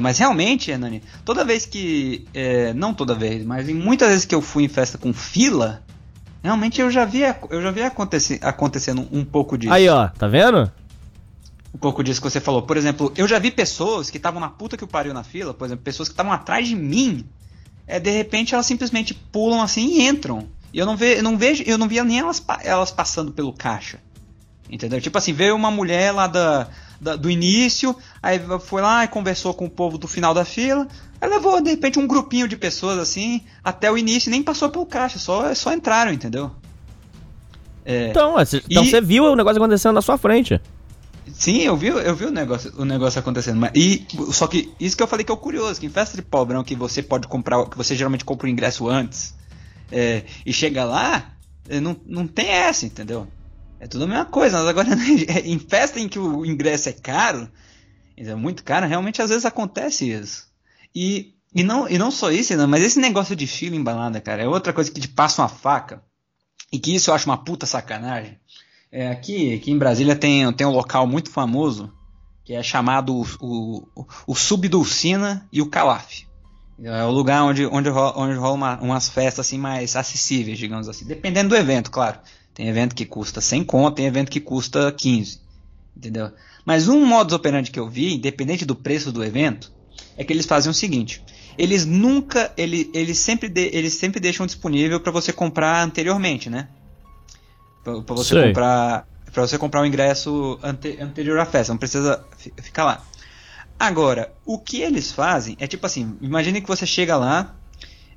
Mas 0.00 0.18
realmente, 0.18 0.70
Hernani, 0.70 1.02
toda 1.24 1.44
vez 1.44 1.66
que. 1.66 2.24
É, 2.32 2.72
não 2.74 2.94
toda 2.94 3.14
vez, 3.14 3.44
mas 3.44 3.68
muitas 3.68 4.08
vezes 4.08 4.24
que 4.24 4.34
eu 4.34 4.40
fui 4.40 4.64
em 4.64 4.68
festa 4.68 4.96
com 4.96 5.12
fila, 5.12 5.82
Realmente 6.42 6.80
eu 6.80 6.90
já 6.90 7.04
vi, 7.04 7.20
eu 7.50 7.62
já 7.62 7.70
vi 7.70 7.82
acontecer, 7.82 8.38
acontecendo 8.42 9.06
um 9.12 9.24
pouco 9.24 9.58
disso. 9.58 9.72
Aí, 9.72 9.88
ó, 9.88 10.08
tá 10.08 10.26
vendo? 10.26 10.70
Um 11.74 11.78
pouco 11.78 12.02
disso 12.02 12.20
que 12.20 12.30
você 12.30 12.40
falou. 12.40 12.62
Por 12.62 12.76
exemplo, 12.76 13.12
eu 13.16 13.28
já 13.28 13.38
vi 13.38 13.50
pessoas 13.50 14.10
que 14.10 14.16
estavam 14.16 14.40
na 14.40 14.48
puta 14.48 14.76
que 14.76 14.84
o 14.84 14.88
pariu 14.88 15.12
na 15.12 15.22
fila, 15.22 15.52
por 15.52 15.66
exemplo, 15.66 15.84
pessoas 15.84 16.08
que 16.08 16.14
estavam 16.14 16.32
atrás 16.32 16.66
de 16.66 16.74
mim, 16.74 17.24
é, 17.86 18.00
de 18.00 18.10
repente 18.10 18.54
elas 18.54 18.66
simplesmente 18.66 19.12
pulam 19.12 19.60
assim 19.60 19.86
e 19.86 20.06
entram. 20.06 20.48
E 20.72 20.78
eu 20.78 20.86
não, 20.86 20.96
ve, 20.96 21.18
eu 21.18 21.22
não 21.22 21.36
vejo, 21.36 21.62
eu 21.66 21.76
não 21.76 21.88
via 21.88 22.04
nem 22.04 22.20
elas, 22.20 22.42
elas 22.62 22.90
passando 22.90 23.32
pelo 23.32 23.52
caixa. 23.52 23.98
Entendeu? 24.70 25.00
Tipo 25.00 25.18
assim, 25.18 25.32
veio 25.32 25.56
uma 25.56 25.70
mulher 25.70 26.12
lá 26.12 26.26
da, 26.28 26.68
da, 27.00 27.16
do 27.16 27.28
início, 27.28 27.94
aí 28.22 28.40
foi 28.60 28.80
lá 28.80 29.04
e 29.04 29.08
conversou 29.08 29.52
com 29.52 29.64
o 29.64 29.70
povo 29.70 29.98
do 29.98 30.06
final 30.06 30.32
da 30.32 30.44
fila, 30.44 30.86
aí 31.20 31.28
levou 31.28 31.60
de 31.60 31.70
repente 31.70 31.98
um 31.98 32.06
grupinho 32.06 32.48
de 32.48 32.56
pessoas 32.56 32.98
assim 32.98 33.42
até 33.62 33.90
o 33.90 33.98
início 33.98 34.30
nem 34.30 34.42
passou 34.42 34.70
pelo 34.70 34.86
caixa, 34.86 35.18
só, 35.18 35.54
só 35.54 35.72
entraram, 35.72 36.12
entendeu? 36.12 36.50
É, 37.84 38.10
então, 38.10 38.34
então 38.68 38.84
e, 38.84 38.90
você 38.90 39.00
viu 39.00 39.24
o 39.24 39.36
negócio 39.36 39.60
acontecendo 39.60 39.94
na 39.94 40.02
sua 40.02 40.18
frente. 40.18 40.60
Sim, 41.32 41.62
eu 41.62 41.76
vi, 41.76 41.88
eu 41.88 42.14
vi 42.14 42.24
o 42.26 42.30
negócio, 42.30 42.72
o 42.76 42.84
negócio 42.84 43.18
acontecendo. 43.18 43.58
Mas, 43.58 43.72
e, 43.74 44.06
só 44.32 44.46
que 44.46 44.72
isso 44.78 44.96
que 44.96 45.02
eu 45.02 45.06
falei 45.06 45.24
que 45.24 45.30
é 45.30 45.34
o 45.34 45.38
curioso, 45.38 45.80
que 45.80 45.86
em 45.86 45.90
festa 45.90 46.16
de 46.16 46.22
pobrão 46.22 46.62
que 46.64 46.74
você 46.74 47.02
pode 47.02 47.28
comprar, 47.28 47.64
que 47.66 47.76
você 47.76 47.94
geralmente 47.94 48.24
compra 48.24 48.46
o 48.46 48.50
ingresso 48.50 48.88
antes, 48.88 49.34
é, 49.90 50.24
e 50.44 50.52
chega 50.52 50.84
lá, 50.84 51.32
é, 51.68 51.80
não, 51.80 51.96
não 52.06 52.26
tem 52.26 52.48
essa, 52.48 52.84
entendeu? 52.84 53.26
É 53.78 53.86
tudo 53.86 54.04
a 54.04 54.06
mesma 54.06 54.26
coisa, 54.26 54.58
mas 54.58 54.68
agora 54.68 54.88
em 55.44 55.58
festa 55.58 55.98
em 55.98 56.08
que 56.08 56.18
o 56.18 56.44
ingresso 56.44 56.88
é 56.88 56.92
caro, 56.92 57.48
é 58.16 58.34
muito 58.34 58.62
caro, 58.62 58.86
realmente 58.86 59.22
às 59.22 59.30
vezes 59.30 59.46
acontece 59.46 60.10
isso. 60.10 60.49
E, 60.94 61.34
e, 61.54 61.62
não, 61.62 61.88
e 61.88 61.98
não 61.98 62.10
só 62.10 62.30
isso, 62.30 62.56
não, 62.56 62.66
mas 62.66 62.82
esse 62.82 62.98
negócio 62.98 63.36
de 63.36 63.46
fila 63.46 63.76
em 63.76 63.82
balada, 63.82 64.20
cara, 64.20 64.42
é 64.42 64.48
outra 64.48 64.72
coisa 64.72 64.90
que 64.90 65.00
te 65.00 65.08
passa 65.08 65.42
uma 65.42 65.48
faca, 65.48 66.02
e 66.72 66.78
que 66.78 66.94
isso 66.94 67.10
eu 67.10 67.14
acho 67.14 67.26
uma 67.26 67.38
puta 67.38 67.66
sacanagem. 67.66 68.38
É, 68.92 69.08
aqui, 69.08 69.54
aqui 69.54 69.70
em 69.70 69.78
Brasília 69.78 70.16
tem, 70.16 70.52
tem 70.52 70.66
um 70.66 70.72
local 70.72 71.06
muito 71.06 71.30
famoso 71.30 71.92
que 72.44 72.54
é 72.54 72.62
chamado 72.62 73.14
o, 73.14 73.86
o, 73.94 74.06
o 74.26 74.34
Subdulcina 74.34 75.46
e 75.52 75.62
o 75.62 75.66
Calaf. 75.66 76.24
É 76.82 77.04
o 77.04 77.10
lugar 77.10 77.44
onde, 77.44 77.66
onde 77.66 77.90
rola, 77.90 78.14
onde 78.16 78.34
rola 78.36 78.54
uma, 78.54 78.80
umas 78.80 79.08
festas 79.08 79.46
assim 79.46 79.58
mais 79.58 79.94
acessíveis, 79.94 80.58
digamos 80.58 80.88
assim. 80.88 81.04
Dependendo 81.04 81.50
do 81.50 81.56
evento, 81.56 81.90
claro. 81.90 82.18
Tem 82.54 82.68
evento 82.68 82.94
que 82.94 83.04
custa 83.04 83.40
100 83.40 83.64
conto, 83.64 83.96
tem 83.96 84.06
evento 84.06 84.30
que 84.30 84.40
custa 84.40 84.90
15. 84.90 85.40
Entendeu? 85.96 86.32
Mas 86.64 86.88
um 86.88 87.04
modus 87.04 87.34
operandi 87.34 87.70
que 87.70 87.78
eu 87.78 87.88
vi, 87.88 88.14
independente 88.14 88.64
do 88.64 88.74
preço 88.74 89.12
do 89.12 89.22
evento, 89.22 89.72
é 90.16 90.24
que 90.24 90.32
eles 90.32 90.46
fazem 90.46 90.70
o 90.70 90.74
seguinte: 90.74 91.22
eles 91.56 91.84
nunca, 91.84 92.52
ele, 92.56 92.90
eles 92.94 93.18
sempre, 93.18 93.48
de, 93.48 93.70
eles 93.72 93.94
sempre 93.94 94.20
deixam 94.20 94.46
disponível 94.46 95.00
para 95.00 95.12
você 95.12 95.32
comprar 95.32 95.82
anteriormente, 95.82 96.48
né? 96.48 96.68
Para 97.84 98.14
você 98.14 98.34
Sei. 98.34 98.48
comprar 98.48 99.06
para 99.32 99.46
você 99.46 99.56
comprar 99.56 99.80
o 99.80 99.82
um 99.84 99.86
ingresso 99.86 100.58
ante, 100.62 101.00
anterior 101.00 101.38
à 101.38 101.46
festa, 101.46 101.72
não 101.72 101.78
precisa 101.78 102.24
ficar 102.60 102.84
lá. 102.84 103.04
Agora, 103.78 104.32
o 104.44 104.58
que 104.58 104.82
eles 104.82 105.12
fazem 105.12 105.56
é 105.60 105.66
tipo 105.66 105.86
assim, 105.86 106.16
imagine 106.20 106.60
que 106.60 106.66
você 106.66 106.84
chega 106.84 107.16
lá, 107.16 107.54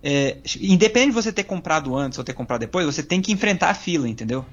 é, 0.03 0.37
independente 0.59 1.09
de 1.09 1.15
você 1.15 1.31
ter 1.31 1.43
comprado 1.43 1.95
antes 1.95 2.17
ou 2.17 2.23
ter 2.23 2.33
comprado 2.33 2.61
depois, 2.61 2.85
você 2.85 3.03
tem 3.03 3.21
que 3.21 3.31
enfrentar 3.31 3.69
a 3.69 3.73
fila, 3.73 4.09
entendeu? 4.09 4.45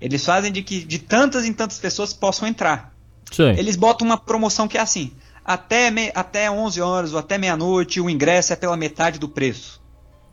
Eles 0.00 0.24
fazem 0.24 0.50
de 0.50 0.62
que 0.62 0.82
de 0.82 0.98
tantas 0.98 1.44
em 1.44 1.52
tantas 1.52 1.78
pessoas 1.78 2.12
possam 2.12 2.48
entrar. 2.48 2.92
Sim. 3.30 3.50
Eles 3.50 3.76
botam 3.76 4.06
uma 4.06 4.18
promoção 4.18 4.66
que 4.66 4.76
é 4.76 4.80
assim, 4.80 5.12
até, 5.44 5.90
me, 5.90 6.10
até 6.14 6.50
11 6.50 6.80
horas 6.80 7.12
ou 7.12 7.18
até 7.18 7.38
meia-noite 7.38 8.00
o 8.00 8.08
ingresso 8.08 8.52
é 8.52 8.56
pela 8.56 8.76
metade 8.76 9.18
do 9.18 9.28
preço. 9.28 9.80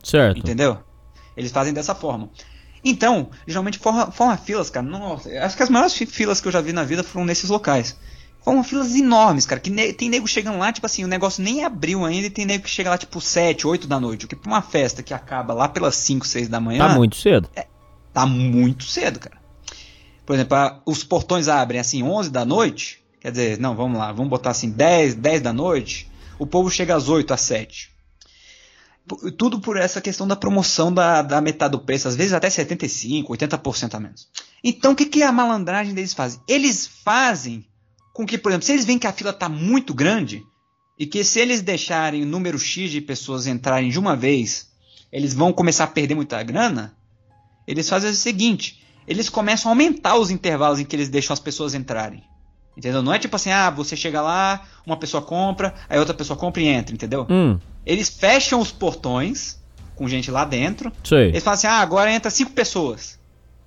Certo. 0.02 0.38
Entendeu? 0.38 0.78
Eles 1.36 1.52
fazem 1.52 1.72
dessa 1.72 1.94
forma. 1.94 2.30
Então, 2.84 3.30
geralmente 3.46 3.78
forma, 3.78 4.10
forma 4.10 4.36
filas, 4.36 4.70
cara. 4.70 4.86
Nossa, 4.86 5.28
acho 5.40 5.56
que 5.56 5.62
as 5.62 5.68
maiores 5.68 5.94
filas 5.94 6.40
que 6.40 6.48
eu 6.48 6.52
já 6.52 6.60
vi 6.60 6.72
na 6.72 6.84
vida 6.84 7.04
foram 7.04 7.26
nesses 7.26 7.50
locais. 7.50 7.96
Formam 8.42 8.64
filas 8.64 8.94
enormes, 8.94 9.44
cara. 9.44 9.60
Que 9.60 9.68
ne 9.68 9.92
tem 9.92 10.08
nego 10.08 10.26
chegando 10.26 10.58
lá, 10.58 10.72
tipo 10.72 10.86
assim, 10.86 11.04
o 11.04 11.08
negócio 11.08 11.42
nem 11.42 11.62
abriu 11.62 12.04
ainda 12.04 12.26
e 12.26 12.30
tem 12.30 12.46
nego 12.46 12.64
que 12.64 12.70
chega 12.70 12.88
lá, 12.88 12.96
tipo, 12.96 13.20
7, 13.20 13.66
8 13.66 13.86
da 13.86 14.00
noite. 14.00 14.24
O 14.24 14.28
que 14.28 14.34
pra 14.34 14.50
uma 14.50 14.62
festa 14.62 15.02
que 15.02 15.12
acaba 15.12 15.52
lá 15.52 15.68
pelas 15.68 15.94
5, 15.96 16.26
6 16.26 16.48
da 16.48 16.58
manhã. 16.58 16.88
Tá 16.88 16.94
muito 16.94 17.16
cedo. 17.16 17.50
É, 17.54 17.66
tá 18.14 18.24
muito 18.24 18.84
cedo, 18.84 19.18
cara. 19.18 19.36
Por 20.24 20.34
exemplo, 20.34 20.56
a, 20.56 20.80
os 20.86 21.04
portões 21.04 21.48
abrem 21.48 21.80
assim 21.80 22.02
11 22.02 22.30
da 22.30 22.44
noite. 22.44 22.99
Quer 23.20 23.30
dizer, 23.30 23.58
não, 23.58 23.76
vamos 23.76 23.98
lá, 23.98 24.12
vamos 24.12 24.30
botar 24.30 24.50
assim 24.50 24.70
10, 24.70 25.14
10 25.14 25.42
da 25.42 25.52
noite. 25.52 26.10
O 26.38 26.46
povo 26.46 26.70
chega 26.70 26.96
às 26.96 27.08
8, 27.08 27.32
às 27.32 27.40
7 27.42 27.90
tudo 29.36 29.60
por 29.60 29.76
essa 29.76 30.00
questão 30.00 30.26
da 30.26 30.36
promoção 30.36 30.92
da, 30.92 31.22
da 31.22 31.40
metade 31.40 31.72
do 31.72 31.80
preço, 31.80 32.08
às 32.08 32.16
vezes 32.16 32.32
até 32.32 32.48
75%, 32.48 33.26
80% 33.26 33.94
a 33.94 34.00
menos. 34.00 34.28
Então 34.62 34.92
o 34.92 34.96
que, 34.96 35.06
que 35.06 35.22
a 35.22 35.32
malandragem 35.32 35.94
deles 35.94 36.14
faz? 36.14 36.40
Eles 36.46 36.86
fazem 36.86 37.64
com 38.12 38.26
que, 38.26 38.38
por 38.38 38.50
exemplo, 38.50 38.66
se 38.66 38.72
eles 38.72 38.84
veem 38.84 38.98
que 38.98 39.06
a 39.06 39.12
fila 39.12 39.30
está 39.30 39.48
muito 39.48 39.94
grande 39.94 40.44
e 40.98 41.06
que 41.06 41.24
se 41.24 41.40
eles 41.40 41.62
deixarem 41.62 42.22
o 42.22 42.26
número 42.26 42.58
X 42.58 42.90
de 42.90 43.00
pessoas 43.00 43.46
entrarem 43.46 43.90
de 43.90 43.98
uma 43.98 44.14
vez, 44.14 44.70
eles 45.10 45.32
vão 45.32 45.52
começar 45.52 45.84
a 45.84 45.88
perder 45.88 46.14
muita 46.14 46.42
grana, 46.42 46.96
eles 47.66 47.88
fazem 47.88 48.10
o 48.10 48.14
seguinte, 48.14 48.84
eles 49.06 49.28
começam 49.28 49.70
a 49.70 49.72
aumentar 49.72 50.16
os 50.16 50.30
intervalos 50.30 50.78
em 50.78 50.84
que 50.84 50.94
eles 50.94 51.08
deixam 51.08 51.32
as 51.32 51.40
pessoas 51.40 51.74
entrarem. 51.74 52.22
Entendeu? 52.80 53.02
Não 53.02 53.12
é 53.12 53.18
tipo 53.18 53.36
assim, 53.36 53.50
ah, 53.50 53.68
você 53.68 53.94
chega 53.94 54.22
lá, 54.22 54.62
uma 54.86 54.96
pessoa 54.96 55.22
compra, 55.22 55.74
aí 55.86 55.98
outra 55.98 56.14
pessoa 56.14 56.34
compra 56.34 56.62
e 56.62 56.66
entra, 56.66 56.94
entendeu? 56.94 57.26
Hum. 57.28 57.58
Eles 57.84 58.08
fecham 58.08 58.58
os 58.58 58.72
portões 58.72 59.60
com 59.94 60.08
gente 60.08 60.30
lá 60.30 60.46
dentro. 60.46 60.90
Sei. 61.04 61.28
Eles 61.28 61.44
falam 61.44 61.56
assim: 61.56 61.66
ah, 61.66 61.80
agora 61.80 62.10
entra 62.10 62.30
cinco 62.30 62.52
pessoas. 62.52 63.20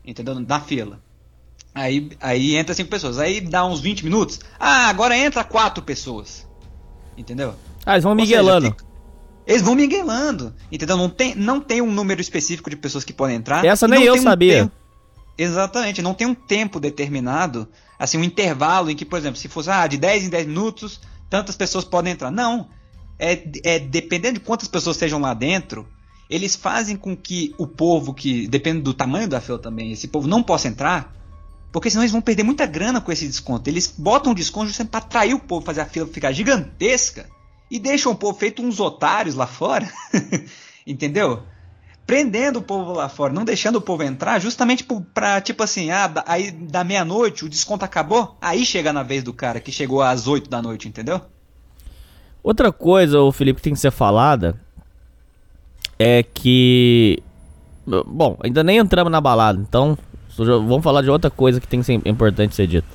Entendeu? 0.03 0.33
Na 0.39 0.59
fila. 0.59 0.99
Aí, 1.75 2.09
aí 2.19 2.55
entra 2.55 2.73
cinco 2.73 2.89
pessoas. 2.89 3.19
Aí 3.19 3.39
dá 3.39 3.63
uns 3.63 3.81
20 3.81 4.03
minutos. 4.03 4.39
Ah, 4.59 4.87
agora 4.87 5.15
entra 5.15 5.43
quatro 5.43 5.83
pessoas. 5.83 6.47
Entendeu? 7.15 7.53
Ah, 7.85 7.93
eles 7.93 8.03
vão 8.03 8.15
miguelando. 8.15 8.65
Seja, 8.65 8.77
eles 9.45 9.61
vão 9.61 9.75
miguelando. 9.75 10.55
Entendeu? 10.71 10.97
Não 10.97 11.07
tem, 11.07 11.35
não 11.35 11.61
tem 11.61 11.83
um 11.83 11.91
número 11.91 12.19
específico 12.19 12.67
de 12.67 12.75
pessoas 12.75 13.03
que 13.03 13.13
podem 13.13 13.35
entrar. 13.35 13.63
Essa 13.63 13.87
nem 13.87 14.01
eu 14.01 14.17
sabia. 14.17 14.65
Um 14.65 14.83
Exatamente, 15.37 16.01
não 16.01 16.13
tem 16.13 16.27
um 16.27 16.35
tempo 16.35 16.79
determinado, 16.79 17.67
assim, 17.97 18.17
um 18.17 18.23
intervalo 18.23 18.89
em 18.89 18.95
que, 18.95 19.05
por 19.05 19.17
exemplo, 19.17 19.37
se 19.37 19.47
fosse 19.47 19.69
ah, 19.69 19.87
de 19.87 19.97
10 19.97 20.25
em 20.25 20.29
10 20.29 20.47
minutos, 20.47 20.99
tantas 21.29 21.55
pessoas 21.55 21.83
podem 21.83 22.13
entrar. 22.13 22.31
Não 22.31 22.67
é, 23.23 23.41
é 23.63 23.79
dependendo 23.79 24.39
de 24.39 24.45
quantas 24.45 24.67
pessoas 24.67 24.95
estejam 24.95 25.19
lá 25.19 25.33
dentro, 25.33 25.87
eles 26.29 26.55
fazem 26.55 26.95
com 26.95 27.15
que 27.15 27.53
o 27.57 27.67
povo 27.67 28.13
que, 28.13 28.47
dependendo 28.47 28.83
do 28.83 28.93
tamanho 28.93 29.27
da 29.27 29.41
fila 29.41 29.59
também, 29.59 29.91
esse 29.91 30.07
povo 30.07 30.27
não 30.27 30.41
possa 30.41 30.67
entrar, 30.67 31.13
porque 31.71 31.89
senão 31.89 32.03
eles 32.03 32.11
vão 32.11 32.21
perder 32.21 32.43
muita 32.43 32.65
grana 32.65 33.01
com 33.01 33.11
esse 33.11 33.27
desconto. 33.27 33.69
Eles 33.69 33.93
botam 33.97 34.31
um 34.31 34.35
desconto 34.35 34.67
justamente 34.67 34.91
para 34.91 34.99
atrair 34.99 35.33
o 35.33 35.39
povo, 35.39 35.65
fazer 35.65 35.81
a 35.81 35.85
fila 35.85 36.07
ficar 36.07 36.31
gigantesca 36.31 37.29
e 37.69 37.79
deixam 37.79 38.11
o 38.11 38.15
povo 38.15 38.37
feito 38.37 38.61
uns 38.61 38.79
otários 38.79 39.35
lá 39.35 39.47
fora, 39.47 39.91
entendeu? 40.85 41.43
Prendendo 42.05 42.59
o 42.59 42.61
povo 42.61 42.93
lá 42.93 43.07
fora, 43.07 43.31
não 43.33 43.45
deixando 43.45 43.77
o 43.77 43.81
povo 43.81 44.03
entrar, 44.03 44.39
justamente 44.39 44.85
para 45.13 45.39
tipo 45.39 45.63
assim, 45.63 45.89
ah, 45.89 46.11
aí 46.25 46.51
da 46.51 46.83
meia-noite 46.83 47.45
o 47.45 47.49
desconto 47.49 47.85
acabou, 47.85 48.35
aí 48.41 48.65
chega 48.65 48.91
na 48.91 49.03
vez 49.03 49.23
do 49.23 49.33
cara 49.33 49.59
que 49.59 49.71
chegou 49.71 50.01
às 50.01 50.27
8 50.27 50.49
da 50.49 50.61
noite, 50.61 50.87
entendeu? 50.87 51.21
Outra 52.43 52.73
coisa, 52.73 53.21
o 53.21 53.31
Felipe, 53.31 53.57
que 53.57 53.63
tem 53.63 53.73
que 53.73 53.79
ser 53.79 53.91
falada 53.91 54.59
é 55.97 56.21
que. 56.23 57.23
Bom, 58.05 58.37
ainda 58.43 58.63
nem 58.63 58.77
entramos 58.77 59.11
na 59.11 59.21
balada, 59.21 59.59
então 59.59 59.97
vamos 60.37 60.83
falar 60.83 61.01
de 61.01 61.09
outra 61.09 61.29
coisa 61.29 61.61
que 61.61 61.67
tem 61.67 61.79
que 61.79 61.85
ser 61.85 62.01
importante 62.05 62.55
ser 62.55 62.67
dita. 62.67 62.87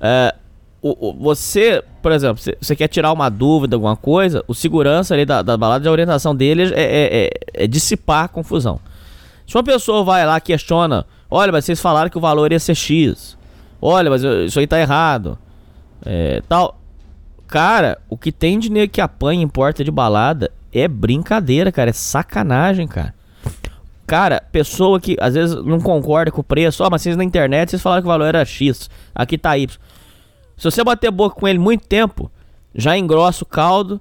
É, 0.00 0.34
o, 0.82 1.10
o, 1.10 1.12
você, 1.14 1.82
por 2.02 2.10
exemplo, 2.10 2.42
você 2.60 2.74
quer 2.74 2.88
tirar 2.88 3.12
uma 3.12 3.28
dúvida, 3.28 3.76
alguma 3.76 3.96
coisa, 3.96 4.44
o 4.48 4.54
segurança 4.54 5.14
ali 5.14 5.24
da, 5.24 5.40
da 5.40 5.56
balada, 5.56 5.88
a 5.88 5.92
orientação 5.92 6.34
dele 6.34 6.74
é, 6.74 6.82
é, 6.82 7.24
é, 7.24 7.30
é, 7.54 7.66
dissipar 7.68 8.24
a 8.24 8.28
confusão. 8.28 8.80
Se 9.46 9.56
uma 9.56 9.62
pessoa 9.62 10.02
vai 10.02 10.26
lá 10.26 10.40
questiona, 10.40 11.06
olha, 11.30 11.52
mas 11.52 11.64
vocês 11.64 11.80
falaram 11.80 12.10
que 12.10 12.18
o 12.18 12.20
valor 12.20 12.50
ia 12.50 12.58
ser 12.58 12.74
X, 12.74 13.38
olha, 13.80 14.10
mas 14.10 14.22
isso 14.24 14.58
aí 14.58 14.66
tá 14.66 14.80
errado, 14.80 15.38
é, 16.04 16.42
tal. 16.48 16.78
Cara, 17.46 17.98
o 18.08 18.16
que 18.16 18.32
tem 18.32 18.58
de 18.58 18.88
que 18.88 19.00
apanha 19.00 19.42
em 19.42 19.48
porta 19.48 19.84
de 19.84 19.90
balada 19.90 20.50
é 20.72 20.88
brincadeira, 20.88 21.70
cara. 21.70 21.90
É 21.90 21.92
sacanagem, 21.92 22.88
cara. 22.88 23.14
Cara, 24.06 24.42
pessoa 24.50 24.98
que 24.98 25.16
às 25.20 25.34
vezes 25.34 25.54
não 25.64 25.78
concorda 25.78 26.30
com 26.30 26.40
o 26.40 26.44
preço. 26.44 26.82
Ó, 26.82 26.86
oh, 26.86 26.90
mas 26.90 27.02
vocês 27.02 27.16
na 27.16 27.22
internet 27.22 27.70
vocês 27.70 27.82
falaram 27.82 28.02
que 28.02 28.08
o 28.08 28.10
valor 28.10 28.24
era 28.24 28.44
X. 28.44 28.88
Aqui 29.14 29.36
tá 29.36 29.56
Y. 29.56 29.78
Se 30.62 30.70
você 30.70 30.84
bater 30.84 31.10
boca 31.10 31.34
com 31.34 31.48
ele 31.48 31.58
muito 31.58 31.88
tempo, 31.88 32.30
já 32.72 32.96
engrossa 32.96 33.42
o 33.42 33.46
caldo. 33.46 34.00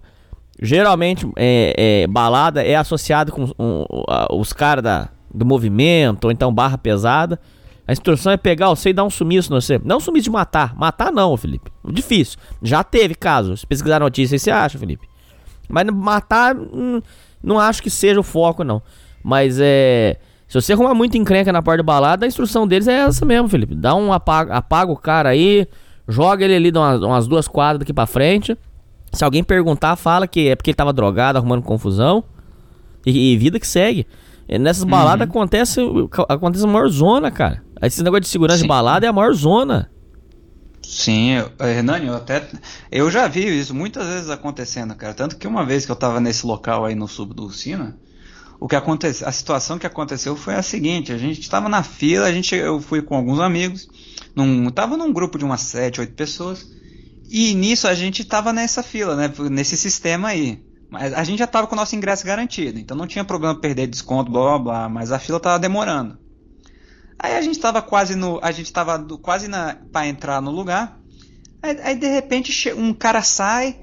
Geralmente, 0.62 1.28
é, 1.36 2.04
é, 2.04 2.08
balada 2.08 2.62
é 2.62 2.76
associado 2.76 3.32
com 3.32 3.46
um, 3.58 3.84
os 4.30 4.54
caras 4.54 5.10
do 5.34 5.44
movimento, 5.44 6.26
ou 6.26 6.32
então 6.32 6.54
barra 6.54 6.78
pesada. 6.78 7.40
A 7.88 7.92
instrução 7.92 8.32
é 8.32 8.38
pegar 8.38 8.70
você 8.70 8.90
e 8.90 8.94
dar 8.94 9.04
um 9.04 9.10
sumiço 9.10 9.52
no 9.52 9.60
você. 9.60 9.82
Não 9.84 10.00
sumiço 10.00 10.26
de 10.26 10.30
matar. 10.30 10.76
Matar 10.76 11.12
não, 11.12 11.36
Felipe. 11.36 11.72
Difícil. 11.84 12.38
Já 12.62 12.84
teve 12.84 13.16
casos. 13.16 13.62
Se 13.62 13.66
pesquisar 13.66 14.00
notícia, 14.00 14.38
você 14.38 14.52
acha, 14.52 14.78
Felipe. 14.78 15.10
Mas 15.68 15.88
matar, 15.88 16.56
hum, 16.56 17.02
não 17.42 17.58
acho 17.58 17.82
que 17.82 17.90
seja 17.90 18.20
o 18.20 18.24
foco, 18.24 18.64
não. 18.64 18.84
Mas 19.24 19.58
é. 19.60 20.18
Se 20.48 20.62
você 20.62 20.74
arrumar 20.74 20.94
muito 20.94 21.18
encrenca 21.18 21.52
na 21.52 21.64
parte 21.64 21.80
de 21.80 21.86
balada, 21.86 22.24
a 22.24 22.28
instrução 22.28 22.68
deles 22.68 22.88
é 22.88 23.00
essa 23.00 23.26
mesmo, 23.26 23.50
Felipe. 23.50 23.74
Dá 23.74 23.96
um 23.96 24.14
apaga, 24.14 24.54
apaga 24.54 24.92
o 24.92 24.98
cara 24.98 25.30
aí, 25.30 25.68
joga 26.12 26.46
ele 26.46 26.56
ali 26.56 26.72
umas, 26.72 27.02
umas 27.02 27.28
duas 27.28 27.48
quadras 27.48 27.80
daqui 27.80 27.94
pra 27.94 28.06
frente. 28.06 28.58
Se 29.14 29.24
alguém 29.24 29.44
perguntar, 29.44 29.96
fala 29.96 30.28
que 30.28 30.50
é 30.50 30.56
porque 30.56 30.70
ele 30.70 30.76
tava 30.76 30.94
drogado, 30.94 31.38
arrumando 31.38 31.64
confusão. 31.64 32.24
E, 33.06 33.34
e 33.34 33.38
vida 33.38 33.60
que 33.60 33.68
segue. 33.68 34.06
E 34.48 34.60
nessas 34.60 34.84
baladas 34.84 35.26
uhum. 35.26 35.32
acontece, 35.32 35.82
acontece 36.30 36.64
a 36.64 36.68
maior 36.68 36.88
zona, 36.90 37.32
cara. 37.32 37.64
Esse 37.82 38.04
negócio 38.04 38.22
de 38.22 38.28
segurança 38.28 38.60
Sim. 38.60 38.64
de 38.64 38.68
balada 38.68 39.06
é 39.06 39.10
a 39.10 39.14
maior 39.14 39.34
zona. 39.34 39.90
Sim, 40.84 41.32
eu, 41.32 41.52
Hernani, 41.60 42.08
eu 42.08 42.16
até. 42.16 42.46
Eu 42.92 43.10
já 43.10 43.28
vi 43.28 43.60
isso 43.60 43.74
muitas 43.74 44.06
vezes 44.08 44.30
acontecendo, 44.30 44.94
cara. 44.96 45.14
Tanto 45.14 45.38
que 45.38 45.48
uma 45.48 45.66
vez 45.66 45.86
que 45.86 45.92
eu 45.92 45.96
tava 45.96 46.20
nesse 46.20 46.46
local 46.46 46.86
aí 46.86 46.96
no 46.96 47.08
sub 47.08 47.34
do 47.34 47.50
Sina, 47.50 47.98
o 48.62 48.68
que 48.68 48.76
aconteceu, 48.76 49.28
a 49.28 49.32
situação 49.32 49.80
que 49.80 49.88
aconteceu 49.88 50.36
foi 50.36 50.54
a 50.54 50.62
seguinte: 50.62 51.12
a 51.12 51.18
gente 51.18 51.42
estava 51.42 51.68
na 51.68 51.82
fila, 51.82 52.28
a 52.28 52.32
gente, 52.32 52.54
eu 52.54 52.80
fui 52.80 53.02
com 53.02 53.16
alguns 53.16 53.40
amigos, 53.40 53.90
num, 54.36 54.70
tava 54.70 54.96
num 54.96 55.12
grupo 55.12 55.40
de 55.40 55.44
umas 55.44 55.62
7, 55.62 56.00
8 56.00 56.14
pessoas, 56.14 56.72
e 57.28 57.56
nisso 57.56 57.88
a 57.88 57.96
gente 57.96 58.22
estava 58.22 58.54
nessa 58.54 58.84
fila, 58.84 59.16
né, 59.16 59.34
nesse 59.50 59.76
sistema 59.76 60.28
aí. 60.28 60.64
Mas 60.92 61.12
a 61.12 61.24
gente 61.24 61.40
já 61.40 61.46
estava 61.46 61.66
com 61.66 61.74
o 61.74 61.76
nosso 61.76 61.96
ingresso 61.96 62.24
garantido, 62.24 62.78
então 62.78 62.96
não 62.96 63.08
tinha 63.08 63.26
problema 63.26 63.60
perder 63.60 63.88
desconto, 63.88 64.32
blá 64.32 64.42
blá 64.42 64.60
blá, 64.60 64.90
mas 64.90 65.12
a 65.12 65.18
fila 65.18 65.38
estava 65.38 65.58
demorando. 65.58 66.20
Aí 67.18 67.36
a 67.36 67.42
gente 67.42 67.56
estava 67.56 67.82
quase 67.82 68.14
no, 68.14 68.40
a 68.44 68.52
gente 68.52 68.68
estava 68.68 69.00
quase 69.24 69.48
na 69.48 69.76
para 69.92 70.06
entrar 70.06 70.40
no 70.40 70.52
lugar. 70.52 71.00
Aí, 71.64 71.80
aí 71.82 71.96
de 71.96 72.08
repente 72.08 72.72
um 72.74 72.94
cara 72.94 73.24
sai 73.24 73.80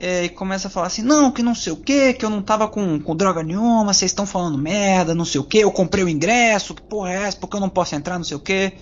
é, 0.00 0.24
e 0.24 0.28
começa 0.28 0.68
a 0.68 0.70
falar 0.70 0.86
assim, 0.86 1.02
não, 1.02 1.30
que 1.30 1.42
não 1.42 1.54
sei 1.54 1.72
o 1.72 1.76
que, 1.76 2.12
que 2.14 2.24
eu 2.24 2.30
não 2.30 2.40
tava 2.40 2.68
com, 2.68 3.00
com 3.00 3.16
droga 3.16 3.42
nenhuma, 3.42 3.92
vocês 3.92 4.10
estão 4.10 4.24
falando 4.26 4.56
merda, 4.56 5.14
não 5.14 5.24
sei 5.24 5.40
o 5.40 5.44
que, 5.44 5.58
eu 5.58 5.72
comprei 5.72 6.04
o 6.04 6.08
ingresso, 6.08 6.74
que 6.74 6.82
porra 6.82 7.10
é 7.10 7.22
essa, 7.24 7.36
porque 7.36 7.56
eu 7.56 7.60
não 7.60 7.68
posso 7.68 7.94
entrar, 7.94 8.16
não 8.16 8.24
sei 8.24 8.36
o 8.36 8.40
que. 8.40 8.72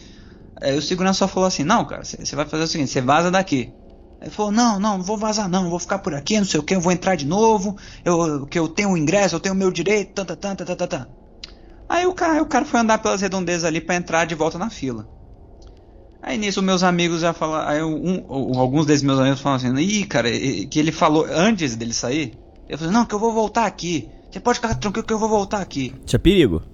Aí 0.60 0.76
o 0.76 0.82
segurança 0.82 1.20
só 1.20 1.28
falou 1.28 1.46
assim, 1.46 1.64
não, 1.64 1.84
cara, 1.84 2.04
você 2.04 2.36
vai 2.36 2.46
fazer 2.46 2.64
o 2.64 2.66
seguinte, 2.66 2.90
você 2.90 3.00
vaza 3.00 3.30
daqui. 3.30 3.72
Ele 4.20 4.30
falou, 4.30 4.50
não, 4.50 4.78
não, 4.78 4.98
não 4.98 5.04
vou 5.04 5.16
vazar 5.16 5.48
não, 5.48 5.70
vou 5.70 5.78
ficar 5.78 5.98
por 5.98 6.14
aqui, 6.14 6.38
não 6.38 6.46
sei 6.46 6.60
o 6.60 6.62
que, 6.62 6.74
eu 6.74 6.80
vou 6.80 6.92
entrar 6.92 7.14
de 7.16 7.26
novo, 7.26 7.76
eu, 8.04 8.46
que 8.46 8.58
eu 8.58 8.68
tenho 8.68 8.90
o 8.90 8.96
ingresso, 8.96 9.36
eu 9.36 9.40
tenho 9.40 9.54
o 9.54 9.58
meu 9.58 9.70
direito, 9.70 10.14
tanta, 10.14 10.36
tanta, 10.36 10.64
tanta, 10.64 10.86
tanta. 10.86 11.08
Aí 11.88 12.06
o 12.06 12.12
cara, 12.12 12.42
o 12.42 12.46
cara 12.46 12.64
foi 12.64 12.80
andar 12.80 12.98
pelas 12.98 13.20
redondezas 13.20 13.64
ali 13.64 13.80
para 13.80 13.94
entrar 13.94 14.24
de 14.24 14.34
volta 14.34 14.58
na 14.58 14.68
fila. 14.68 15.08
Aí 16.26 16.36
nisso 16.36 16.60
meus 16.60 16.82
amigos 16.82 17.20
já 17.20 17.32
falaram, 17.32 17.68
aí 17.68 17.82
um, 17.84 18.58
alguns 18.58 18.84
desses 18.84 19.04
meus 19.04 19.20
amigos 19.20 19.40
falaram 19.40 19.64
assim, 19.64 19.80
ih, 19.80 20.04
cara, 20.06 20.28
que 20.28 20.76
ele 20.76 20.90
falou 20.90 21.24
antes 21.30 21.76
dele 21.76 21.92
sair, 21.92 22.36
ele 22.68 22.76
falou, 22.76 22.92
não, 22.92 23.04
que 23.04 23.14
eu 23.14 23.18
vou 23.20 23.32
voltar 23.32 23.64
aqui, 23.64 24.08
você 24.28 24.40
pode 24.40 24.58
ficar 24.58 24.74
tranquilo 24.74 25.06
que 25.06 25.12
eu 25.12 25.20
vou 25.20 25.28
voltar 25.28 25.60
aqui. 25.60 25.94
Isso 26.04 26.16
é 26.16 26.18
perigo. 26.18 26.64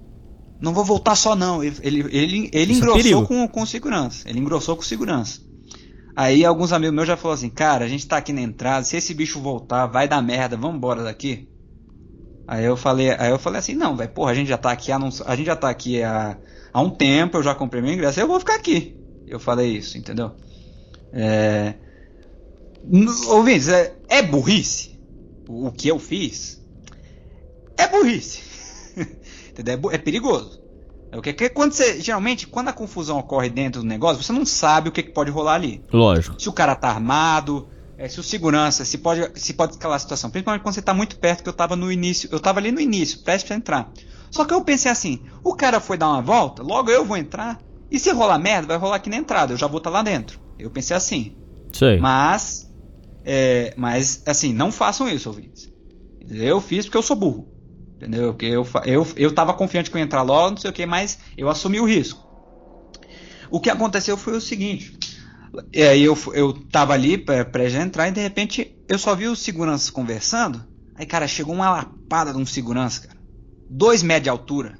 Não 0.59 0.73
vou 0.73 0.83
voltar 0.83 1.13
só 1.13 1.35
não, 1.35 1.63
ele, 1.63 1.75
ele, 1.83 1.99
ele, 1.99 2.49
ele 2.51 2.73
é 2.73 2.75
engrossou 2.75 3.23
é 3.23 3.25
com, 3.27 3.47
com 3.47 3.63
segurança, 3.63 4.27
ele 4.27 4.39
engrossou 4.39 4.75
com 4.75 4.81
segurança. 4.81 5.39
Aí 6.15 6.43
alguns 6.43 6.73
amigos 6.73 6.95
meus 6.95 7.07
já 7.07 7.15
falaram 7.15 7.37
assim, 7.37 7.49
cara, 7.49 7.85
a 7.85 7.87
gente 7.87 8.07
tá 8.07 8.17
aqui 8.17 8.33
na 8.33 8.41
entrada, 8.41 8.83
se 8.83 8.97
esse 8.97 9.13
bicho 9.13 9.39
voltar, 9.39 9.85
vai 9.85 10.07
dar 10.07 10.21
merda, 10.23 10.57
vamos 10.57 10.77
embora 10.77 11.03
daqui. 11.03 11.47
Aí 12.47 12.65
eu 12.65 12.75
falei, 12.75 13.11
aí 13.11 13.29
eu 13.29 13.37
falei 13.37 13.59
assim, 13.59 13.75
não, 13.75 13.95
velho, 13.95 14.09
porra, 14.09 14.31
a 14.31 14.33
gente 14.33 14.47
já 14.47 14.57
tá 14.57 14.71
aqui, 14.71 14.91
a, 14.91 14.97
a 14.97 15.35
gente 15.35 15.45
já 15.45 15.55
tá 15.55 15.69
aqui 15.69 16.01
há, 16.01 16.39
há 16.73 16.81
um 16.81 16.89
tempo, 16.89 17.37
eu 17.37 17.43
já 17.43 17.53
comprei 17.53 17.83
meu 17.83 17.93
ingresso, 17.93 18.19
eu 18.19 18.27
vou 18.27 18.39
ficar 18.39 18.55
aqui. 18.55 19.02
Eu 19.27 19.39
falei 19.39 19.77
isso, 19.77 19.97
entendeu? 19.97 20.31
É... 21.11 21.75
Ouvintes, 23.27 23.69
é, 23.69 23.95
é 24.09 24.21
burrice 24.21 24.99
o, 25.47 25.67
o 25.67 25.71
que 25.71 25.87
eu 25.87 25.99
fiz. 25.99 26.61
É 27.77 27.87
burrice. 27.87 28.41
entendeu? 29.49 29.91
É, 29.91 29.95
é 29.95 29.97
perigoso. 29.97 30.61
É 31.11 31.17
o 31.17 31.21
que, 31.21 31.31
que 31.31 31.49
quando 31.49 31.73
você 31.73 32.01
geralmente 32.01 32.47
quando 32.47 32.69
a 32.69 32.73
confusão 32.73 33.19
ocorre 33.19 33.49
dentro 33.49 33.81
do 33.81 33.87
negócio, 33.87 34.21
você 34.21 34.33
não 34.33 34.45
sabe 34.45 34.89
o 34.89 34.91
que, 34.91 35.03
que 35.03 35.11
pode 35.11 35.29
rolar 35.29 35.55
ali. 35.55 35.83
Lógico. 35.91 36.41
Se 36.41 36.49
o 36.49 36.53
cara 36.53 36.75
tá 36.75 36.89
armado, 36.89 37.67
é, 37.97 38.07
se 38.07 38.19
o 38.19 38.23
segurança, 38.23 38.83
se 38.83 38.97
pode, 38.97 39.39
se 39.39 39.53
pode 39.53 39.73
escalar 39.73 39.97
a 39.97 39.99
situação. 39.99 40.29
Principalmente 40.29 40.63
quando 40.63 40.75
você 40.75 40.81
tá 40.81 40.93
muito 40.93 41.17
perto, 41.17 41.43
que 41.43 41.49
eu 41.49 41.53
tava 41.53 41.75
no 41.75 41.91
início, 41.91 42.27
eu 42.31 42.39
tava 42.39 42.59
ali 42.59 42.71
no 42.71 42.81
início, 42.81 43.19
prestes 43.19 43.51
a 43.51 43.55
entrar. 43.55 43.91
Só 44.31 44.43
que 44.43 44.53
eu 44.53 44.63
pensei 44.63 44.91
assim, 44.91 45.21
o 45.43 45.55
cara 45.55 45.79
foi 45.79 45.97
dar 45.97 46.09
uma 46.09 46.21
volta, 46.21 46.63
logo 46.63 46.89
eu 46.89 47.05
vou 47.05 47.15
entrar, 47.15 47.61
e 47.93 47.99
se 47.99 48.11
rolar 48.11 48.39
merda, 48.39 48.65
vai 48.65 48.77
rolar 48.77 48.95
aqui 48.95 49.07
na 49.07 49.17
entrada, 49.17 49.53
eu 49.53 49.57
já 49.57 49.67
vou 49.67 49.77
estar 49.77 49.91
tá 49.91 49.97
lá 49.97 50.01
dentro. 50.01 50.39
Eu 50.57 50.71
pensei 50.71 50.97
assim. 50.97 51.37
Sei. 51.71 51.99
Mas, 51.99 52.67
é, 53.23 53.71
mas 53.77 54.23
assim, 54.25 54.51
não 54.51 54.71
façam 54.71 55.07
isso, 55.07 55.29
ouvintes. 55.29 55.71
Eu 56.27 56.59
fiz 56.59 56.85
porque 56.85 56.97
eu 56.97 57.03
sou 57.03 57.15
burro. 57.15 57.47
Entendeu? 57.97 58.33
Porque 58.33 58.47
eu, 58.47 58.67
eu, 58.85 59.07
eu 59.15 59.31
tava 59.31 59.53
confiante 59.53 59.91
que 59.91 59.95
eu 59.95 59.99
ia 59.99 60.05
entrar 60.05 60.23
logo, 60.23 60.51
não 60.51 60.57
sei 60.57 60.71
o 60.71 60.73
que, 60.73 60.87
mas 60.87 61.19
eu 61.37 61.47
assumi 61.47 61.79
o 61.79 61.85
risco. 61.85 62.27
O 63.51 63.59
que 63.59 63.69
aconteceu 63.69 64.17
foi 64.17 64.35
o 64.35 64.41
seguinte. 64.41 64.97
Aí 65.75 66.03
eu, 66.03 66.17
eu 66.33 66.51
tava 66.51 66.93
ali 66.93 67.15
pra, 67.15 67.45
pra 67.45 67.69
já 67.69 67.83
entrar 67.83 68.07
e 68.07 68.11
de 68.11 68.21
repente 68.21 68.75
eu 68.89 68.97
só 68.97 69.13
vi 69.13 69.27
os 69.27 69.37
seguranças 69.37 69.91
conversando. 69.91 70.65
Aí, 70.95 71.05
cara, 71.05 71.27
chegou 71.27 71.53
uma 71.53 71.69
lapada 71.69 72.33
de 72.33 72.39
um 72.39 72.45
segurança, 72.45 73.07
cara. 73.07 73.19
Dois 73.69 74.01
metros 74.01 74.23
de 74.23 74.29
altura. 74.29 74.79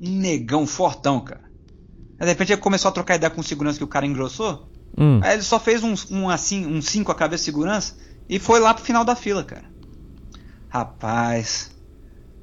Um 0.00 0.10
negão 0.10 0.66
fortão, 0.66 1.20
cara. 1.20 1.45
De 2.18 2.26
repente 2.26 2.52
ele 2.52 2.60
começou 2.60 2.88
a 2.88 2.92
trocar 2.92 3.16
ideia 3.16 3.30
com 3.30 3.40
o 3.40 3.44
segurança 3.44 3.78
que 3.78 3.84
o 3.84 3.88
cara 3.88 4.06
engrossou. 4.06 4.68
Hum. 4.96 5.20
Aí 5.22 5.34
ele 5.34 5.42
só 5.42 5.60
fez 5.60 5.82
um, 5.82 5.94
um 6.10 6.30
assim, 6.30 6.66
um 6.66 6.80
5 6.80 7.12
a 7.12 7.14
cabeça 7.14 7.42
de 7.42 7.46
segurança 7.46 7.96
e 8.28 8.38
foi 8.38 8.58
lá 8.58 8.72
pro 8.72 8.84
final 8.84 9.04
da 9.04 9.14
fila, 9.14 9.44
cara. 9.44 9.64
Rapaz. 10.68 11.70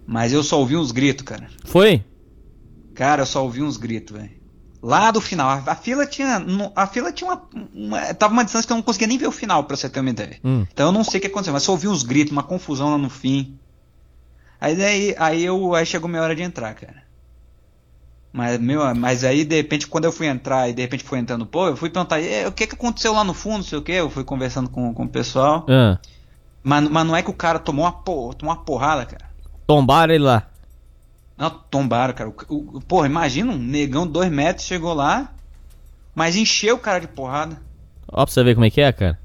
Mas 0.06 0.34
eu 0.34 0.44
só 0.44 0.60
ouvi 0.60 0.78
uns 0.78 0.92
gritos, 0.92 1.26
cara. 1.26 1.48
Foi? 1.66 2.04
Cara, 2.94 3.24
eu 3.24 3.26
só 3.26 3.44
ouvi 3.44 3.62
uns 3.62 3.78
gritos, 3.78 4.16
velho. 4.16 4.44
Lá 4.82 5.12
do 5.12 5.22
final, 5.22 5.50
a, 5.50 5.64
a, 5.72 5.76
fila 5.76 6.06
tinha. 6.06 6.46
A 6.76 6.86
fila 6.86 7.12
tinha 7.12 7.32
uma, 7.32 7.50
uma, 7.74 8.14
Tava 8.14 8.34
uma 8.34 8.44
distância 8.44 8.68
que 8.68 8.74
eu 8.74 8.76
não 8.76 8.84
conseguia 8.84 9.08
nem 9.08 9.18
ver 9.18 9.28
o 9.28 9.32
final, 9.32 9.64
pra 9.64 9.78
você 9.78 9.90
ter 9.90 10.02
uma 10.02 10.10
ideia. 10.10 10.38
Hum. 10.44 10.66
Então 10.72 10.88
eu 10.88 10.92
não 10.92 11.06
sei 11.06 11.20
o 11.20 11.22
que 11.22 11.28
aconteceu, 11.28 11.54
mas 11.54 11.64
só 11.64 11.72
ouvi 11.72 11.88
uns 11.88 12.04
gritos, 12.04 12.34
uma 12.34 12.44
confusão 12.44 12.92
lá 12.92 12.98
no 12.98 13.10
fim. 13.10 13.58
Aí 14.60 14.76
daí, 14.76 15.16
aí 15.18 15.44
eu. 15.46 15.74
Aí 15.74 15.86
chegou 15.86 16.10
minha 16.10 16.22
hora 16.22 16.36
de 16.36 16.42
entrar, 16.42 16.74
cara. 16.76 17.03
Mas, 18.34 18.60
meu, 18.60 18.96
mas 18.96 19.24
aí, 19.24 19.46
de 19.46 19.56
repente, 19.56 19.86
quando 19.86 20.06
eu 20.06 20.12
fui 20.12 20.26
entrar 20.26 20.68
e 20.68 20.74
de 20.74 20.82
repente 20.82 21.04
foi 21.04 21.20
entrando 21.20 21.46
pô, 21.46 21.68
eu 21.68 21.78
fui 21.78 21.88
perguntar, 21.88 22.20
o 22.48 22.52
que 22.52 22.66
que 22.66 22.74
aconteceu 22.74 23.14
lá 23.14 23.24
no 23.24 23.32
fundo, 23.32 23.58
não 23.58 23.64
sei 23.64 23.78
o 23.78 23.82
que, 23.84 23.92
eu 23.92 24.10
fui 24.10 24.24
conversando 24.24 24.68
com, 24.70 24.92
com 24.92 25.04
o 25.04 25.08
pessoal. 25.08 25.64
Ah. 25.70 26.00
Mas, 26.64 26.90
mas 26.90 27.06
não 27.06 27.16
é 27.16 27.22
que 27.22 27.30
o 27.30 27.34
cara 27.34 27.60
tomou 27.60 27.86
uma, 27.86 27.92
porra, 27.92 28.34
tomou 28.34 28.56
uma 28.56 28.64
porrada, 28.64 29.06
cara. 29.06 29.30
Tombaram 29.68 30.16
ele 30.16 30.24
lá. 30.24 30.48
Não, 31.38 31.50
tombaram, 31.52 32.14
cara. 32.16 32.30
O, 32.30 32.78
o, 32.78 32.82
porra, 32.82 33.06
imagina 33.06 33.52
um 33.52 33.58
negão 33.58 34.08
dois 34.08 34.32
metros 34.32 34.66
chegou 34.66 34.96
lá, 34.96 35.32
mas 36.16 36.36
encheu 36.36 36.76
o 36.76 36.80
cara 36.80 37.00
de 37.00 37.08
porrada. 37.08 37.62
Ó, 38.08 38.26
pra 38.26 38.34
você 38.34 38.44
ver 38.44 38.56
como 38.56 38.66
é 38.66 38.72
que 38.72 38.82
é, 38.82 38.92
cara. 38.92 39.20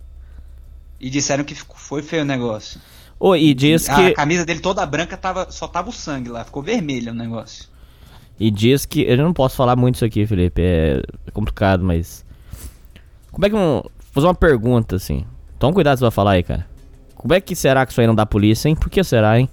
E 1.01 1.09
disseram 1.09 1.45
que 1.45 1.55
foi 1.55 2.03
feio 2.03 2.23
o 2.23 2.27
negócio. 2.27 2.79
Oh, 3.19 3.35
e 3.35 3.55
diz 3.55 3.89
a, 3.89 3.95
que. 3.95 4.03
A 4.09 4.15
camisa 4.15 4.45
dele 4.45 4.61
toda 4.61 4.85
branca 4.85 5.17
tava, 5.17 5.51
só 5.51 5.67
tava 5.67 5.89
o 5.89 5.93
sangue 5.93 6.29
lá, 6.29 6.45
ficou 6.45 6.63
vermelho 6.63 7.13
o 7.13 7.15
negócio. 7.15 7.69
E 8.39 8.51
diz 8.51 8.87
que. 8.87 9.03
Eu 9.03 9.17
não 9.19 9.33
posso 9.33 9.57
falar 9.57 9.77
muito 9.77 9.97
isso 9.97 10.05
aqui, 10.05 10.27
Felipe. 10.27 10.63
É 10.63 11.03
complicado, 11.33 11.85
mas. 11.85 12.25
Como 13.33 13.45
é 13.45 13.51
que. 13.51 13.57
Um, 13.57 13.81
vou 13.81 13.93
fazer 14.13 14.27
uma 14.27 14.35
pergunta 14.35 14.97
assim. 14.97 15.25
Toma 15.59 15.73
cuidado 15.73 15.97
se 15.97 16.03
vai 16.03 16.11
falar 16.11 16.33
aí, 16.33 16.43
cara. 16.43 16.67
Como 17.15 17.35
é 17.35 17.41
que 17.41 17.57
será 17.57 17.85
que 17.85 17.93
isso 17.93 18.01
aí 18.01 18.07
não 18.07 18.15
dá 18.15 18.25
polícia, 18.25 18.69
hein? 18.69 18.77
Por 18.77 18.89
que 18.89 19.03
será, 19.03 19.39
hein? 19.39 19.49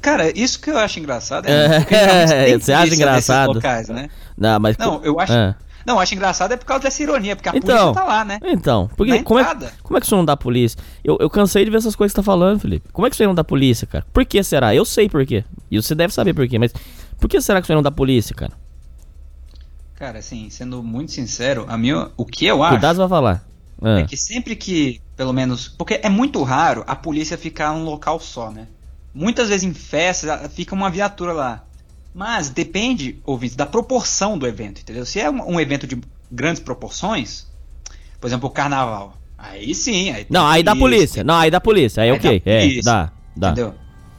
Cara, 0.00 0.36
isso 0.36 0.60
que 0.60 0.70
eu 0.70 0.78
acho 0.78 0.98
engraçado 0.98 1.46
é, 1.46 1.86
é 2.50 2.58
você 2.58 2.72
acha 2.72 2.94
engraçado? 2.94 3.52
Locais, 3.52 3.88
né? 3.88 4.10
Não, 4.36 4.58
mas 4.58 4.76
não, 4.76 5.04
eu 5.04 5.20
acho. 5.20 5.32
É. 5.32 5.54
Não, 5.88 5.98
acho 5.98 6.14
engraçado 6.14 6.52
é 6.52 6.56
por 6.58 6.66
causa 6.66 6.82
dessa 6.82 7.02
ironia, 7.02 7.34
porque 7.34 7.48
a 7.48 7.52
então, 7.56 7.94
polícia 7.94 7.94
tá 7.94 8.04
lá, 8.04 8.22
né? 8.22 8.38
Então, 8.44 8.90
porque 8.94 9.22
como 9.22 9.40
é, 9.40 9.44
como 9.82 9.96
é 9.96 10.00
que 10.00 10.04
isso 10.04 10.14
não 10.14 10.22
dá 10.22 10.36
polícia? 10.36 10.78
Eu, 11.02 11.16
eu 11.18 11.30
cansei 11.30 11.64
de 11.64 11.70
ver 11.70 11.78
essas 11.78 11.96
coisas 11.96 12.12
que 12.12 12.20
você 12.20 12.22
tá 12.22 12.30
falando, 12.30 12.60
Felipe. 12.60 12.90
Como 12.92 13.06
é 13.06 13.08
que 13.08 13.16
isso 13.16 13.22
aí 13.22 13.26
não 13.26 13.34
dá 13.34 13.42
polícia, 13.42 13.86
cara? 13.86 14.04
Por 14.12 14.22
que 14.26 14.42
será? 14.42 14.74
Eu 14.74 14.84
sei 14.84 15.08
por 15.08 15.24
quê. 15.24 15.46
E 15.70 15.80
você 15.80 15.94
deve 15.94 16.12
saber 16.12 16.34
por 16.34 16.46
quê, 16.46 16.58
mas 16.58 16.74
por 17.18 17.26
que 17.26 17.40
será 17.40 17.58
que 17.58 17.64
isso 17.64 17.72
aí 17.72 17.76
não 17.76 17.82
dá 17.82 17.90
polícia, 17.90 18.36
cara? 18.36 18.52
Cara, 19.94 20.18
assim, 20.18 20.50
sendo 20.50 20.82
muito 20.82 21.12
sincero, 21.12 21.64
a 21.66 21.78
minha, 21.78 22.10
o 22.18 22.26
que 22.26 22.44
eu 22.44 22.62
acho. 22.62 22.74
Cuidado, 22.74 22.98
vai 22.98 23.08
falar. 23.08 23.42
É. 23.82 24.00
é 24.00 24.04
que 24.04 24.16
sempre 24.18 24.56
que, 24.56 25.00
pelo 25.16 25.32
menos. 25.32 25.68
Porque 25.68 26.00
é 26.02 26.10
muito 26.10 26.42
raro 26.42 26.84
a 26.86 26.94
polícia 26.94 27.38
ficar 27.38 27.72
num 27.72 27.84
local 27.84 28.20
só, 28.20 28.50
né? 28.50 28.68
Muitas 29.14 29.48
vezes 29.48 29.64
em 29.64 29.72
festas 29.72 30.52
fica 30.52 30.74
uma 30.74 30.90
viatura 30.90 31.32
lá. 31.32 31.64
Mas 32.14 32.48
depende, 32.48 33.20
ouvinte, 33.24 33.56
da 33.56 33.66
proporção 33.66 34.36
do 34.36 34.46
evento, 34.46 34.80
entendeu? 34.80 35.06
Se 35.06 35.20
é 35.20 35.30
um, 35.30 35.54
um 35.54 35.60
evento 35.60 35.86
de 35.86 36.00
grandes 36.30 36.60
proporções, 36.60 37.46
por 38.20 38.26
exemplo, 38.26 38.48
o 38.48 38.52
carnaval, 38.52 39.16
aí 39.36 39.74
sim. 39.74 40.10
Aí 40.10 40.26
não, 40.28 40.46
aí 40.46 40.62
dá 40.62 40.74
polícia. 40.74 41.22
Não, 41.22 41.36
aí 41.36 41.50
dá 41.50 41.60
polícia. 41.60 42.02
Aí, 42.02 42.10
aí 42.10 42.16
ok. 42.16 42.42
Dá 42.44 42.50
é, 42.50 42.82
dá, 42.82 43.12
dá. 43.36 43.50
Entendeu? 43.50 43.74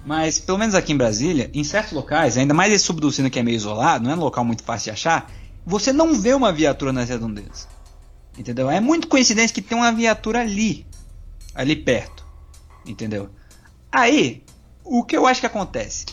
Mas, 0.06 0.40
pelo 0.40 0.58
menos 0.58 0.76
aqui 0.76 0.94
em 0.94 0.98
Brasília, 0.98 1.52
em 1.54 1.64
certos 1.64 1.92
locais, 1.94 2.38
ainda 2.38 2.54
mais 2.54 2.74
esse 2.74 2.86
subducino 2.86 3.30
que 3.30 3.38
é 3.38 3.44
meio 3.44 3.56
isolado, 3.56 4.04
não 4.04 4.12
é 4.12 4.16
um 4.16 4.20
local 4.20 4.46
muito 4.46 4.64
fácil 4.64 4.86
de 4.86 4.92
achar, 4.92 5.32
você 5.66 5.92
não 5.92 6.20
vê 6.20 6.34
uma 6.34 6.52
viatura 6.52 6.94
nas 6.94 7.10
redondezas. 7.10 7.68
Entendeu? 8.38 8.70
É 8.72 8.80
muito 8.80 9.08
coincidência 9.08 9.54
que 9.54 9.62
tem 9.62 9.78
uma 9.78 9.92
viatura 9.92 10.40
ali, 10.42 10.86
ali 11.54 11.76
perto. 11.76 12.26
Entendeu? 12.86 13.30
Aí, 13.92 14.44
o 14.84 15.04
que 15.04 15.16
eu 15.16 15.28
acho 15.28 15.42
que 15.42 15.46
acontece? 15.46 16.06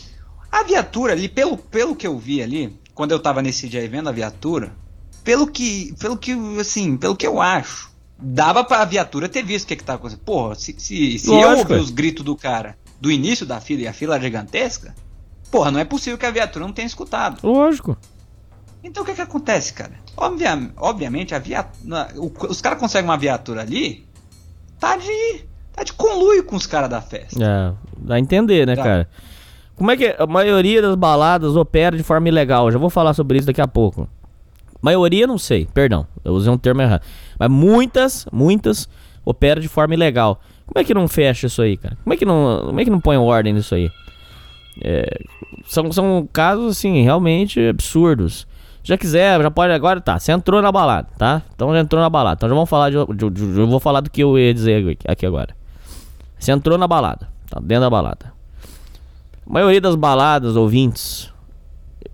A 0.51 0.63
viatura 0.63 1.13
ali, 1.13 1.27
pelo, 1.27 1.57
pelo 1.57 1.95
que 1.95 2.07
eu 2.07 2.17
vi 2.17 2.41
ali, 2.41 2.77
quando 2.93 3.11
eu 3.11 3.19
tava 3.19 3.41
nesse 3.41 3.67
dia 3.67 3.81
aí 3.81 3.87
vendo 3.87 4.09
a 4.09 4.11
viatura, 4.11 4.71
pelo 5.23 5.47
que, 5.47 5.93
pelo 5.99 6.17
que, 6.17 6.33
assim, 6.59 6.97
pelo 6.97 7.15
que 7.15 7.27
eu 7.27 7.41
acho, 7.41 7.91
dava 8.17 8.63
pra 8.63 8.85
viatura 8.85 9.27
ter 9.27 9.43
visto 9.43 9.65
o 9.65 9.67
que 9.67 9.75
que 9.75 9.83
tava 9.83 9.99
acontecendo. 9.99 10.23
Porra, 10.23 10.55
se, 10.55 10.75
se, 10.77 11.19
se 11.19 11.29
eu 11.29 11.57
ouvir 11.57 11.79
os 11.79 11.91
gritos 11.91 12.23
do 12.23 12.35
cara 12.35 12.77
do 12.99 13.11
início 13.11 13.45
da 13.45 13.59
fila 13.59 13.81
e 13.81 13.87
a 13.87 13.93
fila 13.93 14.19
gigantesca, 14.19 14.95
porra, 15.51 15.69
não 15.69 15.79
é 15.79 15.85
possível 15.85 16.17
que 16.17 16.25
a 16.25 16.31
viatura 16.31 16.65
não 16.65 16.73
tenha 16.73 16.87
escutado. 16.87 17.45
Lógico. 17.45 17.97
Então 18.83 19.03
o 19.03 19.05
que 19.05 19.13
que 19.13 19.21
acontece, 19.21 19.73
cara? 19.73 19.93
Obvia, 20.15 20.71
obviamente, 20.77 21.35
a 21.35 21.39
viatura, 21.39 22.07
os 22.49 22.61
caras 22.61 22.79
conseguem 22.79 23.09
uma 23.09 23.17
viatura 23.17 23.61
ali, 23.61 24.07
tá 24.79 24.95
de 24.95 25.45
Tá 25.77 25.83
de 25.83 25.93
conluio 25.93 26.43
com 26.43 26.55
os 26.55 26.65
caras 26.65 26.89
da 26.89 26.99
festa. 26.99 27.37
É, 27.39 27.71
dá 27.99 28.15
a 28.15 28.19
entender, 28.19 28.65
né, 28.65 28.75
tá. 28.75 28.81
cara? 28.81 29.09
Como 29.77 29.91
é 29.91 29.95
que 29.95 30.15
a 30.17 30.25
maioria 30.25 30.81
das 30.81 30.95
baladas 30.95 31.55
opera 31.55 31.95
de 31.95 32.01
forma 32.01 32.27
ilegal? 32.27 32.71
Já 32.71 32.79
vou 32.79 32.89
falar 32.89 33.13
sobre 33.13 33.37
isso 33.37 33.45
daqui 33.45 33.61
a 33.61 33.67
pouco. 33.67 34.09
Maioria 34.81 35.27
não 35.27 35.37
sei, 35.37 35.67
perdão, 35.71 36.05
eu 36.25 36.33
usei 36.33 36.51
um 36.51 36.57
termo 36.57 36.81
errado. 36.81 37.01
Mas 37.39 37.49
muitas, 37.49 38.27
muitas 38.31 38.89
operam 39.23 39.61
de 39.61 39.67
forma 39.67 39.93
ilegal. 39.93 40.39
Como 40.65 40.81
é 40.81 40.83
que 40.83 40.93
não 40.93 41.07
fecha 41.07 41.45
isso 41.45 41.61
aí, 41.61 41.77
cara? 41.77 41.95
Como 42.03 42.13
é 42.13 42.17
que 42.17 42.25
não, 42.25 42.63
como 42.65 42.79
é 42.79 42.83
que 42.83 42.89
não 42.89 42.99
põe 42.99 43.17
ordem 43.17 43.53
nisso 43.53 43.75
aí? 43.75 43.89
É, 44.83 45.07
são, 45.65 45.91
são 45.91 46.27
casos, 46.33 46.77
assim, 46.77 47.03
realmente 47.03 47.59
absurdos. 47.67 48.47
Já 48.83 48.97
quiser, 48.97 49.41
já 49.41 49.51
pode 49.51 49.73
agora, 49.73 50.01
tá. 50.01 50.17
Você 50.17 50.31
entrou 50.31 50.61
na 50.61 50.71
balada, 50.71 51.07
tá? 51.17 51.41
Então 51.55 51.71
já 51.73 51.79
entrou 51.79 52.01
na 52.01 52.09
balada. 52.09 52.37
Então 52.37 52.49
já 52.49 52.55
vamos 52.55 52.69
falar 52.69 52.89
de, 52.89 52.97
de, 53.15 53.29
de, 53.29 53.59
Eu 53.59 53.67
vou 53.67 53.79
falar 53.79 54.01
do 54.01 54.09
que 54.09 54.23
eu 54.23 54.39
ia 54.39 54.53
dizer 54.53 54.97
aqui 55.05 55.25
agora. 55.25 55.55
Você 56.39 56.51
entrou 56.51 56.77
na 56.77 56.87
balada, 56.87 57.27
tá 57.49 57.59
dentro 57.59 57.81
da 57.81 57.89
balada. 57.89 58.36
A 59.47 59.53
maioria 59.53 59.79
das 59.79 59.95
baladas, 59.95 60.55
ouvintes, 60.55 61.31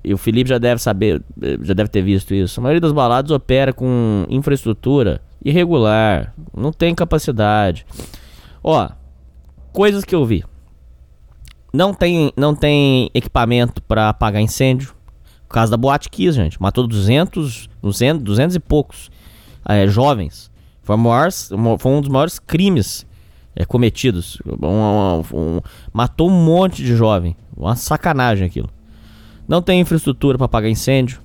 e 0.04 0.14
o 0.14 0.18
Felipe 0.18 0.50
já 0.50 0.58
deve 0.58 0.82
saber, 0.82 1.22
já 1.62 1.74
deve 1.74 1.90
ter 1.90 2.02
visto 2.02 2.34
isso. 2.34 2.60
A 2.60 2.64
maioria 2.64 2.82
das 2.82 2.92
baladas 2.92 3.32
opera 3.32 3.74
com 3.74 4.26
infraestrutura 4.30 5.22
irregular, 5.44 6.34
não 6.56 6.72
tem 6.72 6.94
capacidade. 6.94 7.86
Ó, 8.64 8.90
coisas 9.72 10.06
que 10.06 10.14
eu 10.14 10.26
vi. 10.26 10.44
Não 11.74 11.94
tem, 11.94 12.32
não 12.38 12.54
tem 12.54 13.10
equipamento 13.14 13.82
para 13.82 14.10
apagar 14.10 14.42
incêndio. 14.42 14.94
Por 15.48 15.56
causa 15.56 15.72
da 15.72 15.78
Boate 15.78 16.10
Kiss, 16.10 16.36
gente. 16.36 16.62
Matou 16.62 16.88
200, 16.88 17.70
200, 17.82 18.24
200 18.24 18.56
e 18.56 18.60
poucos 18.60 19.10
é, 19.68 19.88
jovens. 19.88 20.52
Foi, 20.84 20.96
maior, 20.98 21.32
foi, 21.80 21.92
um 21.92 22.02
dos 22.02 22.10
maiores 22.10 22.40
crimes 22.40 23.06
é, 23.56 23.66
cometidos. 23.66 24.38
Um, 24.46 24.68
um, 24.68 25.24
um, 25.34 25.62
matou 25.92 26.30
um 26.30 26.44
monte 26.46 26.84
de 26.84 26.96
jovem. 26.96 27.36
Uma 27.56 27.76
sacanagem 27.76 28.48
aquilo. 28.48 28.70
Não 29.48 29.62
tem 29.62 29.82
infraestrutura 29.82 30.38
para 30.38 30.46
apagar 30.46 30.70
incêndio. 30.70 31.22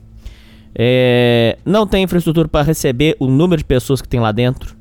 É, 0.74 1.58
não 1.64 1.86
tem 1.86 2.04
infraestrutura 2.04 2.48
para 2.48 2.64
receber 2.64 3.16
o 3.18 3.26
número 3.26 3.58
de 3.58 3.64
pessoas 3.64 4.02
que 4.02 4.08
tem 4.08 4.20
lá 4.20 4.32
dentro. 4.32 4.76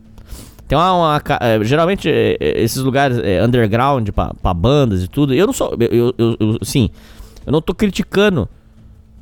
Tem 0.67 0.77
uma, 0.77 0.93
uma 0.93 1.21
é, 1.39 1.63
geralmente 1.63 2.09
é, 2.09 2.35
é, 2.39 2.61
esses 2.61 2.83
lugares 2.83 3.17
é, 3.19 3.43
underground 3.43 4.09
para 4.09 4.53
bandas 4.53 5.03
e 5.03 5.07
tudo. 5.07 5.33
Eu 5.33 5.47
não 5.47 5.53
sou, 5.53 5.75
eu, 5.79 6.13
eu, 6.17 6.37
eu, 6.39 6.57
sim, 6.61 6.89
eu 7.45 7.51
não 7.51 7.61
tô 7.61 7.73
criticando. 7.73 8.49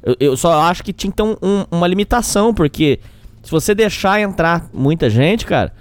Eu, 0.01 0.15
eu 0.19 0.37
só 0.37 0.59
acho 0.61 0.83
que 0.83 0.91
tinha 0.91 1.13
um, 1.21 1.35
um, 1.41 1.65
uma 1.71 1.87
limitação, 1.87 2.53
porque 2.53 2.99
se 3.43 3.51
você 3.51 3.75
deixar 3.75 4.19
entrar 4.19 4.67
muita 4.73 5.07
gente, 5.07 5.45
cara, 5.45 5.71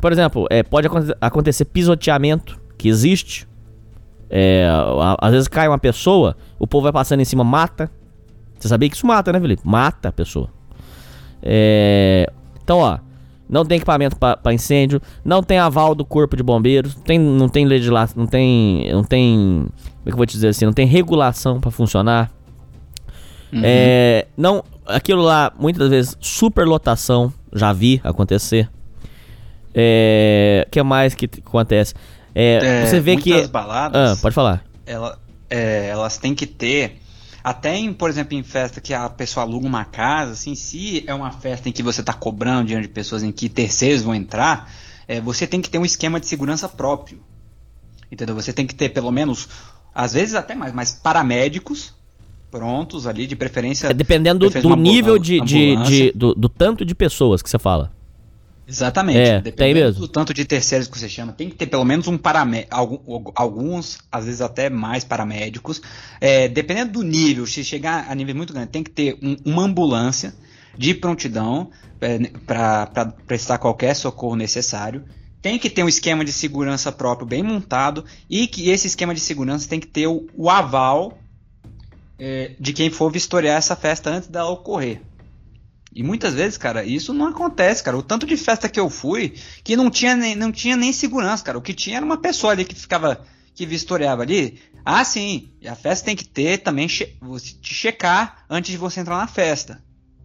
por 0.00 0.12
exemplo, 0.12 0.46
é, 0.50 0.62
pode 0.62 0.88
acontecer 1.20 1.64
pisoteamento, 1.66 2.58
que 2.76 2.88
existe. 2.88 3.46
É, 4.30 4.68
às 5.20 5.32
vezes 5.32 5.48
cai 5.48 5.66
uma 5.68 5.78
pessoa, 5.78 6.36
o 6.58 6.66
povo 6.66 6.84
vai 6.84 6.92
passando 6.92 7.20
em 7.20 7.24
cima, 7.24 7.42
mata. 7.42 7.90
Você 8.58 8.68
sabia 8.68 8.88
que 8.88 8.96
isso 8.96 9.06
mata, 9.06 9.32
né, 9.32 9.40
Felipe? 9.40 9.62
Mata 9.64 10.08
a 10.08 10.12
pessoa. 10.12 10.50
É, 11.42 12.30
então, 12.62 12.78
ó, 12.78 12.98
não 13.48 13.64
tem 13.64 13.76
equipamento 13.76 14.16
para 14.16 14.52
incêndio, 14.52 15.00
não 15.24 15.42
tem 15.42 15.58
aval 15.58 15.94
do 15.94 16.04
corpo 16.04 16.36
de 16.36 16.42
bombeiros, 16.42 16.94
tem, 16.94 17.18
não 17.18 17.48
tem 17.48 17.64
legislação, 17.64 18.16
não 18.18 18.26
tem, 18.26 18.92
não 18.92 19.02
tem, 19.02 19.66
como 19.66 20.02
é 20.04 20.04
que 20.04 20.12
eu 20.12 20.16
vou 20.16 20.26
te 20.26 20.32
dizer 20.32 20.48
assim, 20.48 20.66
não 20.66 20.72
tem 20.72 20.86
regulação 20.86 21.60
para 21.60 21.70
funcionar. 21.70 22.30
Uhum. 23.52 23.62
É, 23.64 24.26
não, 24.36 24.62
aquilo 24.86 25.22
lá, 25.22 25.52
muitas 25.58 25.88
vezes, 25.88 26.16
superlotação, 26.20 27.32
já 27.54 27.72
vi 27.72 28.00
acontecer. 28.04 28.68
É, 29.80 30.66
que 30.72 30.82
mais 30.82 31.14
que 31.14 31.26
acontece? 31.46 31.94
É, 32.34 32.82
é, 32.82 32.86
você 32.86 32.98
vê 32.98 33.16
que 33.16 33.46
baladas, 33.46 34.18
ah, 34.18 34.20
pode 34.20 34.34
falar. 34.34 34.64
Ela, 34.84 35.16
é, 35.48 35.86
elas 35.86 36.18
têm 36.18 36.34
que 36.34 36.46
ter 36.46 36.98
até 37.44 37.76
em, 37.76 37.92
por 37.92 38.10
exemplo, 38.10 38.36
em 38.36 38.42
festa 38.42 38.80
que 38.80 38.92
a 38.92 39.08
pessoa 39.08 39.46
aluga 39.46 39.64
uma 39.64 39.84
casa, 39.84 40.32
assim, 40.32 40.56
se 40.56 41.04
é 41.06 41.14
uma 41.14 41.30
festa 41.30 41.68
em 41.68 41.72
que 41.72 41.82
você 41.82 42.00
está 42.00 42.12
cobrando 42.12 42.66
diante 42.66 42.82
de 42.82 42.92
pessoas 42.92 43.22
em 43.22 43.30
que 43.30 43.48
terceiros 43.48 44.02
vão 44.02 44.16
entrar, 44.16 44.68
é, 45.06 45.20
você 45.20 45.46
tem 45.46 45.60
que 45.60 45.70
ter 45.70 45.78
um 45.78 45.84
esquema 45.84 46.18
de 46.18 46.26
segurança 46.26 46.68
próprio. 46.68 47.20
Entendeu? 48.10 48.34
Você 48.34 48.52
tem 48.52 48.66
que 48.66 48.74
ter 48.74 48.88
pelo 48.88 49.12
menos, 49.12 49.48
às 49.94 50.12
vezes 50.12 50.34
até 50.34 50.56
mais, 50.56 50.74
mas 50.74 50.92
paramédicos 50.92 51.94
prontos 52.50 53.06
ali, 53.06 53.26
de 53.26 53.36
preferência. 53.36 53.88
É, 53.88 53.94
dependendo 53.94 54.50
do, 54.50 54.60
do 54.60 54.76
nível 54.76 55.18
de, 55.18 55.40
de, 55.42 55.76
de 55.84 56.12
do, 56.12 56.34
do 56.34 56.48
tanto 56.48 56.84
de 56.84 56.94
pessoas 56.94 57.42
que 57.42 57.48
você 57.48 57.58
fala. 57.58 57.92
Exatamente. 58.68 59.18
É, 59.18 59.40
tem 59.40 59.72
mesmo. 59.72 60.02
do 60.02 60.06
tanto 60.06 60.34
de 60.34 60.44
terceiros 60.44 60.86
que 60.86 60.98
você 60.98 61.08
chama, 61.08 61.32
tem 61.32 61.48
que 61.48 61.56
ter 61.56 61.66
pelo 61.66 61.86
menos 61.86 62.06
um 62.06 62.18
paramédico, 62.18 63.32
alguns, 63.34 63.98
às 64.12 64.26
vezes 64.26 64.42
até 64.42 64.68
mais 64.68 65.04
paramédicos. 65.04 65.80
É, 66.20 66.48
dependendo 66.48 66.92
do 66.92 67.02
nível, 67.02 67.46
se 67.46 67.64
chegar 67.64 68.06
a 68.10 68.14
nível 68.14 68.36
muito 68.36 68.52
grande, 68.52 68.68
tem 68.68 68.82
que 68.82 68.90
ter 68.90 69.18
um, 69.22 69.36
uma 69.42 69.62
ambulância 69.62 70.34
de 70.76 70.92
prontidão 70.92 71.70
é, 71.98 72.18
para 72.46 73.06
prestar 73.26 73.56
qualquer 73.56 73.94
socorro 73.94 74.36
necessário. 74.36 75.02
Tem 75.40 75.58
que 75.58 75.70
ter 75.70 75.82
um 75.82 75.88
esquema 75.88 76.22
de 76.22 76.32
segurança 76.32 76.92
próprio 76.92 77.26
bem 77.26 77.42
montado 77.42 78.04
e 78.28 78.46
que 78.46 78.68
esse 78.68 78.86
esquema 78.86 79.14
de 79.14 79.20
segurança 79.20 79.66
tem 79.66 79.80
que 79.80 79.86
ter 79.86 80.08
o, 80.08 80.26
o 80.36 80.50
aval 80.50 81.16
é, 82.18 82.52
de 82.60 82.74
quem 82.74 82.90
for 82.90 83.10
vistoriar 83.10 83.56
essa 83.56 83.74
festa 83.74 84.10
antes 84.10 84.28
dela 84.28 84.50
ocorrer. 84.50 85.00
E 85.98 86.02
muitas 86.04 86.32
vezes, 86.32 86.56
cara, 86.56 86.84
isso 86.84 87.12
não 87.12 87.26
acontece, 87.26 87.82
cara. 87.82 87.98
O 87.98 88.04
tanto 88.04 88.24
de 88.24 88.36
festa 88.36 88.68
que 88.68 88.78
eu 88.78 88.88
fui 88.88 89.34
que 89.64 89.74
não 89.74 89.90
tinha 89.90 90.14
nem, 90.14 90.36
não 90.36 90.52
tinha 90.52 90.76
nem 90.76 90.92
segurança, 90.92 91.42
cara. 91.42 91.58
O 91.58 91.60
que 91.60 91.74
tinha 91.74 91.96
era 91.96 92.06
uma 92.06 92.18
pessoa 92.18 92.52
ali 92.52 92.64
que 92.64 92.72
ficava, 92.72 93.20
que 93.52 93.66
vistoriava 93.66 94.22
ali. 94.22 94.60
Ah, 94.84 95.04
sim, 95.04 95.50
a 95.66 95.74
festa 95.74 96.04
tem 96.04 96.14
que 96.14 96.24
ter 96.24 96.58
também, 96.58 96.88
che 96.88 97.16
te 97.60 97.74
checar 97.74 98.44
antes 98.48 98.70
de 98.70 98.76
você 98.76 99.00
entrar 99.00 99.16
na 99.16 99.26
festa. 99.26 99.82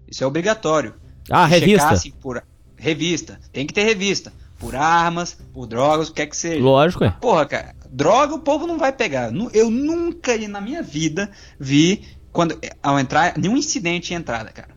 Isso 0.08 0.24
é 0.24 0.28
obrigatório. 0.28 0.94
Ah, 1.28 1.48
revista. 1.48 1.80
Checar, 1.80 1.94
assim, 1.94 2.12
por, 2.12 2.44
revista. 2.78 3.40
Tem 3.52 3.66
que 3.66 3.74
ter 3.74 3.84
revista. 3.84 4.32
Por 4.60 4.76
armas, 4.76 5.36
por 5.52 5.66
drogas, 5.66 6.10
o 6.10 6.14
que 6.14 6.22
é 6.22 6.28
que 6.28 6.38
seja. 6.38 6.64
Lógico, 6.64 7.04
é. 7.04 7.10
Porra, 7.20 7.48
cara, 7.48 7.76
droga 7.90 8.36
o 8.36 8.40
povo 8.40 8.68
não 8.68 8.78
vai 8.78 8.94
pegar. 8.94 9.32
Eu 9.52 9.72
nunca 9.72 10.38
na 10.48 10.62
minha 10.62 10.84
vida 10.84 11.32
vi, 11.60 12.06
quando 12.32 12.60
ao 12.84 13.00
entrar, 13.00 13.40
nenhum 13.40 13.58
incidente 13.58 14.10
de 14.10 14.14
entrada, 14.14 14.52
cara. 14.52 14.73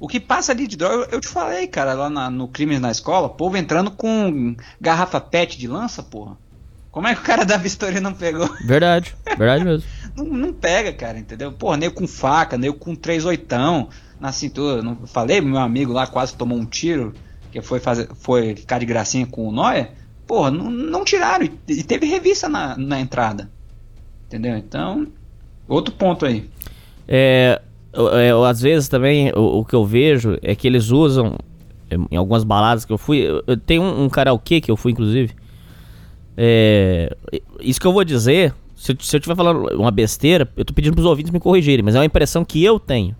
O 0.00 0.06
que 0.06 0.20
passa 0.20 0.52
ali 0.52 0.66
de 0.66 0.76
droga, 0.76 1.08
eu 1.10 1.20
te 1.20 1.28
falei, 1.28 1.66
cara, 1.66 1.94
lá 1.94 2.08
na, 2.08 2.30
no 2.30 2.46
Crimes 2.46 2.80
na 2.80 2.90
Escola, 2.90 3.28
povo 3.28 3.56
entrando 3.56 3.90
com 3.90 4.54
garrafa 4.80 5.20
pet 5.20 5.58
de 5.58 5.66
lança, 5.66 6.02
porra. 6.02 6.36
Como 6.90 7.06
é 7.06 7.14
que 7.14 7.20
o 7.20 7.24
cara 7.24 7.44
da 7.44 7.56
Vistoria 7.56 8.00
não 8.00 8.14
pegou? 8.14 8.48
Verdade, 8.64 9.14
verdade 9.36 9.64
mesmo. 9.64 9.88
não, 10.16 10.24
não, 10.24 10.52
pega, 10.52 10.92
cara, 10.92 11.18
entendeu? 11.18 11.52
Porra, 11.52 11.76
nem 11.76 11.90
com 11.90 12.06
faca, 12.06 12.56
nem 12.56 12.72
com 12.72 12.94
três 12.94 13.24
oitão 13.24 13.88
na 14.18 14.32
cintura. 14.32 14.82
Não, 14.82 15.06
falei, 15.06 15.40
meu 15.40 15.58
amigo 15.58 15.92
lá 15.92 16.06
quase 16.06 16.34
tomou 16.34 16.58
um 16.58 16.64
tiro, 16.64 17.14
que 17.52 17.60
foi, 17.60 17.78
fazer, 17.78 18.08
foi 18.14 18.56
ficar 18.56 18.78
de 18.78 18.86
gracinha 18.86 19.26
com 19.26 19.46
o 19.46 19.52
Noia. 19.52 19.90
Porra, 20.26 20.50
não, 20.50 20.70
não 20.70 21.04
tiraram. 21.04 21.44
E, 21.44 21.52
e 21.68 21.82
teve 21.82 22.06
revista 22.06 22.48
na, 22.48 22.76
na 22.76 23.00
entrada. 23.00 23.50
Entendeu? 24.26 24.56
Então, 24.56 25.06
outro 25.66 25.94
ponto 25.94 26.26
aí. 26.26 26.50
É, 27.06 27.60
eu, 28.06 28.44
às 28.44 28.60
vezes 28.60 28.88
também 28.88 29.32
o, 29.34 29.58
o, 29.58 29.64
que 29.64 29.74
eu 29.74 29.84
vejo 29.84 30.38
é 30.42 30.54
que 30.54 30.66
eles 30.66 30.90
usam 30.90 31.36
em 32.10 32.16
algumas 32.16 32.44
baladas 32.44 32.84
que 32.84 32.92
eu 32.92 32.98
fui. 32.98 33.18
Eu, 33.18 33.42
eu 33.46 33.56
tenho 33.56 33.82
um, 33.82 34.04
um 34.04 34.08
karaokê 34.08 34.60
que 34.60 34.70
eu 34.70 34.76
fui, 34.76 34.92
inclusive. 34.92 35.34
É, 36.36 37.16
isso 37.60 37.80
que 37.80 37.86
eu 37.86 37.92
vou 37.92 38.04
dizer, 38.04 38.54
se, 38.76 38.96
se 39.00 39.16
eu 39.16 39.18
estiver 39.18 39.34
falando 39.34 39.74
uma 39.74 39.90
besteira, 39.90 40.48
eu 40.56 40.64
tô 40.64 40.72
pedindo 40.72 40.94
pros 40.94 41.06
ouvintes 41.06 41.32
me 41.32 41.40
corrigirem, 41.40 41.84
mas 41.84 41.94
é 41.94 41.98
uma 41.98 42.04
impressão 42.04 42.44
que 42.44 42.62
eu 42.64 42.78
tenho. 42.78 43.16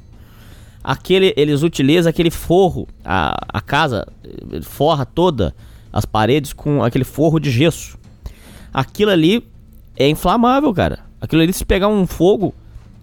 Aquele, 0.84 1.34
eles 1.36 1.62
utilizam 1.62 2.08
aquele 2.08 2.30
forro, 2.30 2.86
a, 3.04 3.36
a 3.48 3.60
casa 3.60 4.06
forra 4.62 5.04
toda 5.04 5.54
as 5.92 6.04
paredes 6.04 6.52
com 6.52 6.82
aquele 6.82 7.04
forro 7.04 7.40
de 7.40 7.50
gesso. 7.50 7.98
Aquilo 8.72 9.10
ali 9.10 9.44
é 9.96 10.08
inflamável, 10.08 10.72
cara. 10.72 11.00
Aquilo 11.20 11.42
ali, 11.42 11.52
se 11.52 11.64
pegar 11.64 11.88
um 11.88 12.06
fogo, 12.06 12.54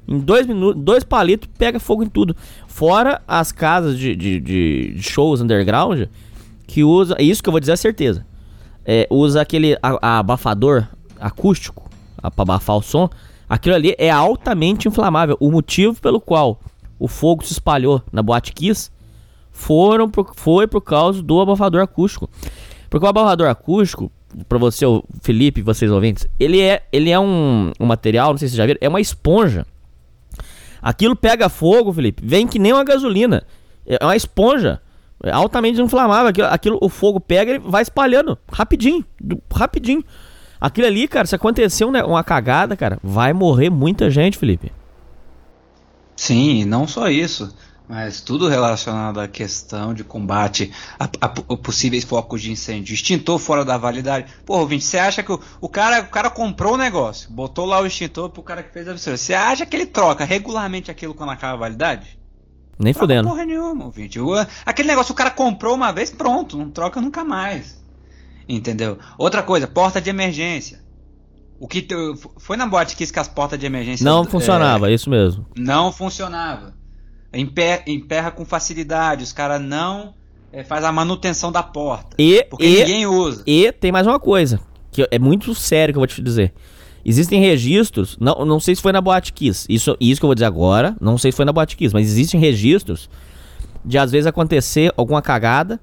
em 0.07 0.19
dois 0.19 0.45
minutos, 0.45 0.81
dois 0.83 1.03
palitos, 1.03 1.49
pega 1.57 1.79
fogo 1.79 2.03
em 2.03 2.09
tudo. 2.09 2.35
Fora 2.67 3.21
as 3.27 3.51
casas 3.51 3.97
de, 3.97 4.15
de, 4.15 4.39
de 4.39 5.01
shows 5.01 5.41
underground 5.41 6.03
que 6.67 6.83
usa. 6.83 7.15
Isso 7.19 7.41
que 7.41 7.49
eu 7.49 7.51
vou 7.51 7.59
dizer 7.59 7.73
é 7.73 7.77
certeza. 7.77 8.25
É, 8.85 9.07
usa 9.09 9.41
aquele 9.41 9.75
a, 9.81 9.97
a 10.01 10.19
abafador 10.19 10.87
acústico 11.19 11.89
para 12.17 12.31
abafar 12.37 12.77
o 12.77 12.81
som. 12.81 13.09
Aquilo 13.49 13.75
ali 13.75 13.95
é 13.97 14.09
altamente 14.09 14.87
inflamável. 14.87 15.37
O 15.39 15.51
motivo 15.51 15.99
pelo 15.99 16.21
qual 16.21 16.59
o 16.99 17.07
fogo 17.07 17.43
se 17.43 17.53
espalhou 17.53 18.01
na 18.11 18.21
Boate 18.21 18.53
Kiss 18.53 18.91
foram 19.51 20.09
por, 20.09 20.33
foi 20.35 20.67
por 20.67 20.81
causa 20.81 21.21
do 21.21 21.39
abafador 21.39 21.81
acústico. 21.81 22.29
Porque 22.89 23.05
o 23.05 23.09
abafador 23.09 23.47
acústico, 23.47 24.11
para 24.47 24.57
você, 24.57 24.85
o 24.85 25.03
Felipe, 25.21 25.61
vocês 25.61 25.91
ouvintes, 25.91 26.27
ele 26.39 26.61
é, 26.61 26.83
ele 26.91 27.09
é 27.09 27.19
um, 27.19 27.71
um 27.79 27.85
material, 27.85 28.31
não 28.31 28.37
sei 28.37 28.47
se 28.47 28.55
vocês 28.55 28.57
já 28.57 28.65
viram, 28.65 28.79
é 28.81 28.89
uma 28.89 29.01
esponja 29.01 29.65
Aquilo 30.85 31.15
pega 31.15 31.49
fogo, 31.49 31.91
Felipe, 31.91 32.21
vem 32.23 32.45
que 32.45 32.59
nem 32.59 32.71
uma 32.71 32.83
gasolina. 32.83 33.43
É 33.87 33.97
uma 34.05 34.15
esponja. 34.15 34.79
É 35.23 35.31
altamente 35.31 35.81
inflamável. 35.81 36.27
Aquilo, 36.27 36.47
aquilo, 36.47 36.77
o 36.79 36.89
fogo 36.89 37.19
pega 37.19 37.53
e 37.53 37.57
vai 37.57 37.81
espalhando. 37.81 38.37
Rapidinho. 38.47 39.03
Rapidinho. 39.51 40.03
Aquilo 40.61 40.85
ali, 40.85 41.07
cara, 41.07 41.25
se 41.25 41.33
acontecer 41.33 41.85
um 41.85 41.89
uma 41.89 42.23
cagada, 42.23 42.77
cara, 42.77 42.99
vai 43.03 43.33
morrer 43.33 43.71
muita 43.71 44.11
gente, 44.11 44.37
Felipe. 44.37 44.71
Sim, 46.15 46.65
não 46.65 46.87
só 46.87 47.09
isso, 47.09 47.51
mas 47.87 48.21
tudo 48.21 48.47
relacionado 48.47 49.19
à 49.19 49.27
questão 49.27 49.93
de 49.93 50.03
combate 50.03 50.71
a, 50.99 51.05
a- 51.05 51.09
a 51.25 51.57
possíveis 51.57 52.03
focos 52.03 52.41
de 52.41 52.51
incêndio. 52.51 52.93
Extintor 52.93 53.37
fora 53.39 53.63
da 53.63 53.77
validade. 53.77 54.25
Pô, 54.45 54.57
ouvinte, 54.57 54.83
você 54.83 54.97
acha 54.97 55.21
que 55.21 55.31
o, 55.31 55.39
o 55.61 55.69
cara, 55.69 56.01
o 56.01 56.07
cara 56.09 56.29
comprou 56.29 56.73
o 56.73 56.77
negócio, 56.77 57.29
botou 57.31 57.65
lá 57.65 57.79
o 57.81 57.85
extintor 57.85 58.29
pro 58.29 58.41
cara 58.43 58.63
que 58.63 58.73
fez 58.73 58.87
a 58.87 58.93
visura. 58.93 59.17
Você 59.17 59.33
acha 59.33 59.65
que 59.65 59.75
ele 59.75 59.85
troca 59.85 60.25
regularmente 60.25 60.89
aquilo 60.89 61.13
quando 61.13 61.29
acaba 61.31 61.53
a 61.53 61.57
validade? 61.57 62.17
Nem 62.77 62.91
Troca 62.93 63.05
fudendo. 63.05 63.29
porra 63.29 63.45
nenhuma, 63.45 63.85
ouvinte. 63.85 64.19
O- 64.19 64.33
aquele 64.65 64.87
negócio 64.87 65.13
o 65.13 65.15
cara 65.15 65.31
comprou 65.31 65.75
uma 65.75 65.91
vez, 65.91 66.09
pronto, 66.11 66.57
não 66.57 66.69
troca 66.71 66.99
nunca 66.99 67.23
mais. 67.23 67.81
Entendeu? 68.49 68.97
Outra 69.17 69.41
coisa, 69.41 69.67
porta 69.67 70.01
de 70.01 70.09
emergência. 70.09 70.83
O 71.59 71.67
que 71.67 71.87
foi 72.37 72.57
na 72.57 72.67
boate 72.67 72.95
que 72.97 73.03
as 73.19 73.27
portas 73.29 73.57
de 73.57 73.65
emergência 73.65 74.03
Não 74.03 74.25
funcionava, 74.25 74.89
é 74.91 74.93
isso 74.93 75.09
mesmo. 75.09 75.45
não 75.55 75.91
funcionava. 75.91 76.73
Emper- 77.35 77.83
emperra 77.87 78.31
com 78.31 78.45
facilidade, 78.45 79.23
os 79.23 79.31
caras 79.33 79.61
não 79.61 80.13
é, 80.51 80.63
faz 80.63 80.83
a 80.83 80.91
manutenção 80.91 81.51
da 81.51 81.61
porta. 81.61 82.15
E, 82.17 82.43
Porque 82.49 82.65
e, 82.65 82.79
ninguém 82.79 83.05
usa. 83.05 83.43
e 83.45 83.71
tem 83.71 83.91
mais 83.91 84.07
uma 84.07 84.19
coisa, 84.19 84.59
que 84.91 85.07
é 85.11 85.19
muito 85.19 85.53
sério 85.53 85.93
que 85.93 85.97
eu 85.97 86.01
vou 86.01 86.07
te 86.07 86.21
dizer. 86.21 86.53
Existem 87.03 87.39
registros, 87.39 88.17
não, 88.19 88.45
não 88.45 88.59
sei 88.59 88.75
se 88.75 88.81
foi 88.81 88.91
na 88.91 88.99
Boate 89.01 89.31
Kiss, 89.31 89.65
isso, 89.69 89.95
isso 89.99 90.19
que 90.19 90.25
eu 90.25 90.29
vou 90.29 90.33
dizer 90.35 90.45
agora, 90.45 90.95
não 90.99 91.17
sei 91.17 91.31
se 91.31 91.35
foi 91.35 91.45
na 91.45 91.53
Boate 91.53 91.77
Kiss, 91.77 91.93
mas 91.93 92.07
existem 92.07 92.39
registros 92.39 93.09
de 93.83 93.97
às 93.97 94.11
vezes 94.11 94.25
acontecer 94.25 94.91
alguma 94.97 95.21
cagada 95.21 95.79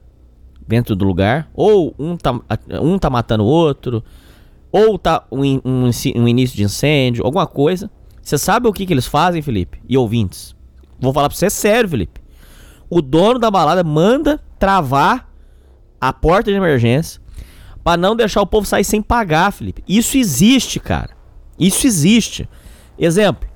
dentro 0.67 0.97
do 0.97 1.05
lugar, 1.05 1.49
ou 1.55 1.95
um 1.99 2.17
tá, 2.17 2.33
um 2.81 2.99
tá 2.99 3.09
matando 3.11 3.45
o 3.45 3.47
outro, 3.47 4.03
ou 4.73 4.99
tá 4.99 5.25
um, 5.31 5.43
um, 5.65 5.91
um 6.17 6.27
início 6.27 6.57
de 6.57 6.65
incêndio, 6.65 7.25
alguma 7.25 7.47
coisa. 7.47 7.91
Você 8.23 8.39
sabe 8.39 8.67
o 8.67 8.73
que, 8.73 8.87
que 8.87 8.93
eles 8.93 9.07
fazem, 9.07 9.43
Felipe? 9.43 9.79
E 9.89 9.97
ouvintes? 9.99 10.57
Vou 11.03 11.13
falar 11.13 11.29
pra 11.29 11.37
você 11.37 11.51
sério, 11.51 11.89
Felipe. 11.91 12.21
O 12.89 13.03
dono 13.03 13.39
da 13.39 13.51
balada 13.51 13.83
manda 13.85 14.41
travar 14.59 15.29
a 16.01 16.13
porta 16.13 16.51
de 16.51 16.57
emergência 16.57 17.21
pra 17.83 17.97
não 17.97 18.15
deixar 18.15 18.41
o 18.41 18.47
povo 18.47 18.67
sair 18.67 18.85
sem 18.85 19.03
pagar, 19.03 19.53
Felipe. 19.53 19.83
Isso 19.89 20.17
existe, 20.17 20.79
cara. 20.79 21.11
Isso 21.59 21.87
existe. 21.87 22.49
Exemplo: 22.99 23.49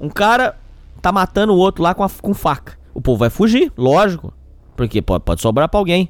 um 0.00 0.08
cara 0.08 0.56
tá 1.00 1.10
matando 1.10 1.52
o 1.54 1.56
outro 1.56 1.82
lá 1.82 1.94
com, 1.94 2.04
a, 2.04 2.10
com 2.10 2.34
faca. 2.34 2.78
O 2.92 3.00
povo 3.00 3.18
vai 3.18 3.30
fugir, 3.30 3.72
lógico. 3.76 4.32
Porque 4.76 5.00
pode, 5.00 5.24
pode 5.24 5.40
sobrar 5.40 5.68
pra 5.68 5.78
alguém. 5.80 6.08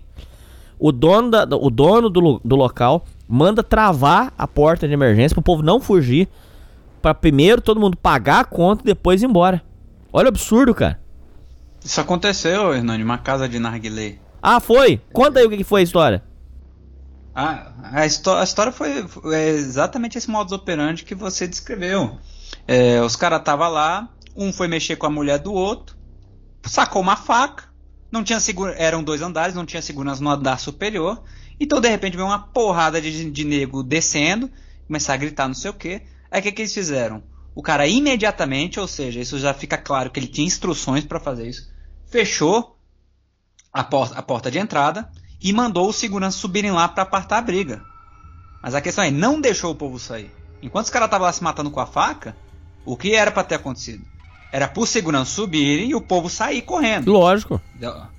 O 0.78 0.90
dono, 0.90 1.30
da- 1.30 1.56
o 1.56 1.70
dono 1.70 2.10
do, 2.10 2.40
do 2.44 2.56
local 2.56 3.04
manda 3.28 3.62
travar 3.62 4.32
a 4.36 4.46
porta 4.46 4.86
de 4.88 4.92
emergência 4.94 5.34
pro 5.34 5.42
povo 5.42 5.62
não 5.62 5.80
fugir. 5.80 6.28
Pra 7.02 7.14
primeiro 7.14 7.60
todo 7.60 7.78
mundo 7.80 7.96
pagar 7.96 8.40
a 8.40 8.44
conta 8.44 8.82
e 8.82 8.86
depois 8.86 9.22
ir 9.22 9.26
embora. 9.26 9.62
Olha 10.16 10.26
o 10.26 10.28
absurdo, 10.28 10.72
cara. 10.72 11.00
Isso 11.84 12.00
aconteceu, 12.00 12.72
Hernani, 12.72 13.02
uma 13.02 13.18
casa 13.18 13.48
de 13.48 13.58
narguilé. 13.58 14.18
Ah, 14.40 14.60
foi? 14.60 15.00
Conta 15.12 15.40
aí 15.40 15.46
o 15.46 15.50
que 15.50 15.64
foi 15.64 15.80
a 15.80 15.82
história. 15.82 16.22
Ah, 17.34 17.72
a, 17.82 18.06
histó- 18.06 18.38
a 18.38 18.44
história 18.44 18.70
foi 18.70 19.04
é 19.32 19.48
exatamente 19.48 20.16
esse 20.16 20.30
modus 20.30 20.52
operandi 20.52 21.04
que 21.04 21.16
você 21.16 21.48
descreveu. 21.48 22.16
É, 22.64 23.00
os 23.00 23.16
caras 23.16 23.40
estavam 23.40 23.68
lá, 23.68 24.08
um 24.36 24.52
foi 24.52 24.68
mexer 24.68 24.94
com 24.94 25.06
a 25.06 25.10
mulher 25.10 25.40
do 25.40 25.52
outro, 25.52 25.96
sacou 26.64 27.02
uma 27.02 27.16
faca, 27.16 27.64
não 28.08 28.22
tinha 28.22 28.38
segura, 28.38 28.72
eram 28.78 29.02
dois 29.02 29.20
andares, 29.20 29.56
não 29.56 29.66
tinha 29.66 29.82
segurança 29.82 30.22
no 30.22 30.30
andar 30.30 30.60
superior, 30.60 31.24
então 31.58 31.80
de 31.80 31.88
repente 31.88 32.16
veio 32.16 32.28
uma 32.28 32.38
porrada 32.38 33.00
de, 33.00 33.28
de 33.32 33.44
nego 33.44 33.82
descendo, 33.82 34.48
começar 34.86 35.14
a 35.14 35.16
gritar 35.16 35.48
não 35.48 35.54
sei 35.54 35.72
o 35.72 35.74
que. 35.74 36.02
Aí 36.30 36.38
o 36.38 36.42
que, 36.44 36.52
que 36.52 36.62
eles 36.62 36.72
fizeram? 36.72 37.20
O 37.54 37.62
cara 37.62 37.86
imediatamente, 37.86 38.80
ou 38.80 38.88
seja, 38.88 39.20
isso 39.20 39.38
já 39.38 39.54
fica 39.54 39.78
claro 39.78 40.10
que 40.10 40.18
ele 40.18 40.26
tinha 40.26 40.46
instruções 40.46 41.04
para 41.04 41.20
fazer 41.20 41.48
isso, 41.48 41.70
fechou 42.06 42.76
a 43.72 43.84
porta, 43.84 44.18
a 44.18 44.22
porta 44.22 44.50
de 44.50 44.58
entrada 44.58 45.08
e 45.40 45.52
mandou 45.52 45.88
os 45.88 45.96
seguranças 45.96 46.40
subirem 46.40 46.72
lá 46.72 46.88
para 46.88 47.02
apartar 47.02 47.38
a 47.38 47.42
briga. 47.42 47.82
Mas 48.62 48.74
a 48.74 48.80
questão 48.80 49.04
é, 49.04 49.10
não 49.10 49.40
deixou 49.40 49.72
o 49.72 49.74
povo 49.74 49.98
sair. 49.98 50.30
Enquanto 50.62 50.86
os 50.86 50.90
caras 50.90 51.06
estavam 51.06 51.26
lá 51.26 51.32
se 51.32 51.44
matando 51.44 51.70
com 51.70 51.80
a 51.80 51.86
faca, 51.86 52.34
o 52.84 52.96
que 52.96 53.14
era 53.14 53.30
para 53.30 53.44
ter 53.44 53.56
acontecido? 53.56 54.04
Era 54.50 54.66
por 54.66 54.86
segurança 54.86 55.32
subirem 55.32 55.90
e 55.90 55.94
o 55.94 56.00
povo 56.00 56.30
sair 56.30 56.62
correndo. 56.62 57.12
Lógico. 57.12 57.60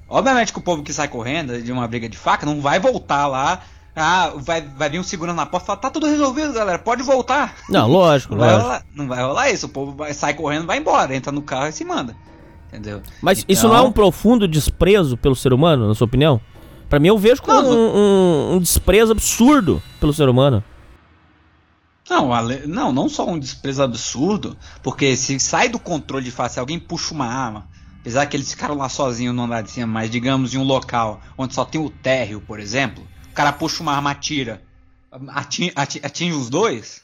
Obviamente 0.08 0.54
que 0.54 0.60
o 0.60 0.62
povo 0.62 0.84
que 0.84 0.94
sai 0.94 1.08
correndo 1.08 1.62
de 1.62 1.72
uma 1.72 1.88
briga 1.88 2.08
de 2.08 2.18
faca 2.18 2.46
não 2.46 2.62
vai 2.62 2.80
voltar 2.80 3.26
lá. 3.28 3.64
Ah, 3.96 4.34
vai, 4.36 4.62
vai 4.62 4.90
vir 4.90 5.00
um 5.00 5.04
segurança 5.04 5.38
na 5.38 5.46
porta 5.46 5.64
e 5.64 5.68
falar, 5.68 5.80
tá 5.80 5.90
tudo 5.90 6.06
resolvido, 6.06 6.52
galera, 6.52 6.78
pode 6.78 7.02
voltar. 7.02 7.56
Não, 7.70 7.88
lógico, 7.88 8.34
Não 8.36 8.40
vai, 8.42 8.50
lógico. 8.52 8.68
rolar, 8.68 8.86
não 8.94 9.08
vai 9.08 9.24
rolar 9.24 9.50
isso. 9.52 9.66
O 9.68 9.70
povo 9.70 9.94
vai, 9.94 10.14
sai 10.14 10.34
correndo, 10.34 10.66
vai 10.68 10.78
embora, 10.80 11.16
entra 11.16 11.32
no 11.32 11.42
carro 11.42 11.68
e 11.68 11.72
se 11.72 11.86
manda. 11.86 12.16
Entendeu? 12.68 13.02
Mas 13.22 13.46
isso 13.48 13.68
não 13.68 13.76
é 13.76 13.78
Então- 13.80 13.90
um 13.90 13.94
profundo 13.94 14.48
desprezo 14.50 15.16
pelo 15.16 15.36
ser 15.36 15.54
humano, 15.54 15.88
na 15.88 15.96
sua 15.96 16.06
opinião? 16.06 16.42
Pra 16.90 17.00
mim, 17.00 17.08
eu 17.08 17.18
vejo 17.18 17.42
como 17.42 17.62
Não, 17.62 17.70
um, 17.72 17.96
um- 17.98 18.54
um 18.56 18.60
desprezo 18.60 19.14
absurdo 19.14 19.82
pelo 20.00 20.14
ser 20.14 20.28
humano. 20.28 20.62
Não, 22.10 22.30
não, 22.68 22.92
não 22.92 23.10
só 23.10 23.28
um 23.28 23.40
desprezo 23.40 23.82
absurdo, 23.82 24.56
porque 24.84 25.16
se 25.16 25.40
sai 25.40 25.70
do 25.70 25.80
controle 25.80 26.24
de 26.24 26.32
fato, 26.32 26.52
se 26.52 26.60
alguém 26.60 26.78
puxa 26.80 27.14
uma 27.14 27.26
arma, 27.26 27.68
apesar 28.02 28.26
que 28.28 28.38
eles 28.38 28.52
ficaram 28.52 28.76
lá 28.76 28.88
sozinhos 28.90 29.34
no 29.34 29.44
andar 29.44 29.62
de 29.64 29.72
cima, 29.72 29.88
mas 29.88 30.12
digamos 30.12 30.54
em 30.54 30.58
um 30.60 30.64
local 30.64 31.20
onde 31.36 31.56
só 31.56 31.66
tem 31.66 31.82
o 31.82 31.90
térreo, 31.90 32.40
por 32.42 32.60
exemplo, 32.60 33.04
cara 33.36 33.52
puxa 33.54 33.84
uma 33.84 33.94
arma, 33.94 34.12
atira, 34.12 34.62
atinge, 35.30 35.74
atinge 35.76 36.36
os 36.36 36.50
dois, 36.50 37.02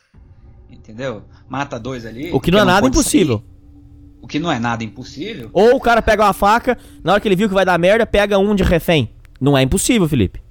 entendeu? 0.69 1.23
Mata 1.49 1.79
dois 1.79 2.05
ali. 2.05 2.31
O 2.31 2.39
que 2.39 2.51
não 2.51 2.59
é 2.59 2.65
nada 2.65 2.81
pode 2.81 2.97
impossível. 2.97 3.37
sair, 3.39 4.19
o 4.21 4.27
que 4.27 4.39
não 4.39 4.51
é 4.51 4.59
nada 4.59 4.83
impossível. 4.83 5.49
Ou 5.53 5.75
o 5.75 5.79
cara 5.79 6.01
pega 6.01 6.23
uma 6.23 6.33
faca, 6.33 6.77
na 7.03 7.13
hora 7.13 7.21
que 7.21 7.27
ele 7.27 7.35
viu 7.35 7.47
que 7.47 7.53
vai 7.53 7.65
dar 7.65 7.77
merda, 7.77 8.05
pega 8.05 8.37
um 8.37 8.55
de 8.55 8.63
refém. 8.63 9.09
Não 9.39 9.57
é 9.57 9.61
impossível, 9.63 10.07
Felipe. 10.07 10.41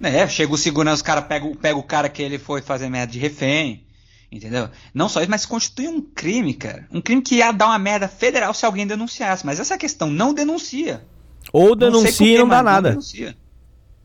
É, 0.00 0.26
chega 0.28 0.52
o 0.52 0.56
segurança, 0.58 1.02
o 1.02 1.04
cara 1.04 1.20
pega, 1.22 1.44
o- 1.46 1.56
pega 1.56 1.76
o 1.78 1.82
cara 1.82 2.08
que 2.08 2.22
ele 2.22 2.38
foi 2.38 2.62
fazer 2.62 2.88
merda 2.88 3.12
de 3.12 3.18
refém. 3.18 3.84
Entendeu? 4.30 4.68
Não 4.92 5.08
só 5.08 5.20
isso, 5.20 5.30
mas 5.30 5.46
constitui 5.46 5.88
um 5.88 6.02
crime, 6.02 6.52
cara. 6.52 6.86
Um 6.92 7.00
crime 7.00 7.22
que 7.22 7.36
ia 7.36 7.50
dar 7.50 7.66
uma 7.68 7.78
merda 7.78 8.06
federal 8.06 8.52
se 8.52 8.64
alguém 8.66 8.86
denunciasse. 8.86 9.44
Mas 9.44 9.58
essa 9.58 9.78
questão, 9.78 10.10
não 10.10 10.34
denuncia. 10.34 11.02
Ou 11.50 11.70
Não 11.70 11.76
denuncia 11.76 12.34
e 12.34 12.38
não 12.38 12.46
dá 12.46 12.56
mas 12.56 12.64
nada. 12.64 12.90
denuncia. 12.90 13.34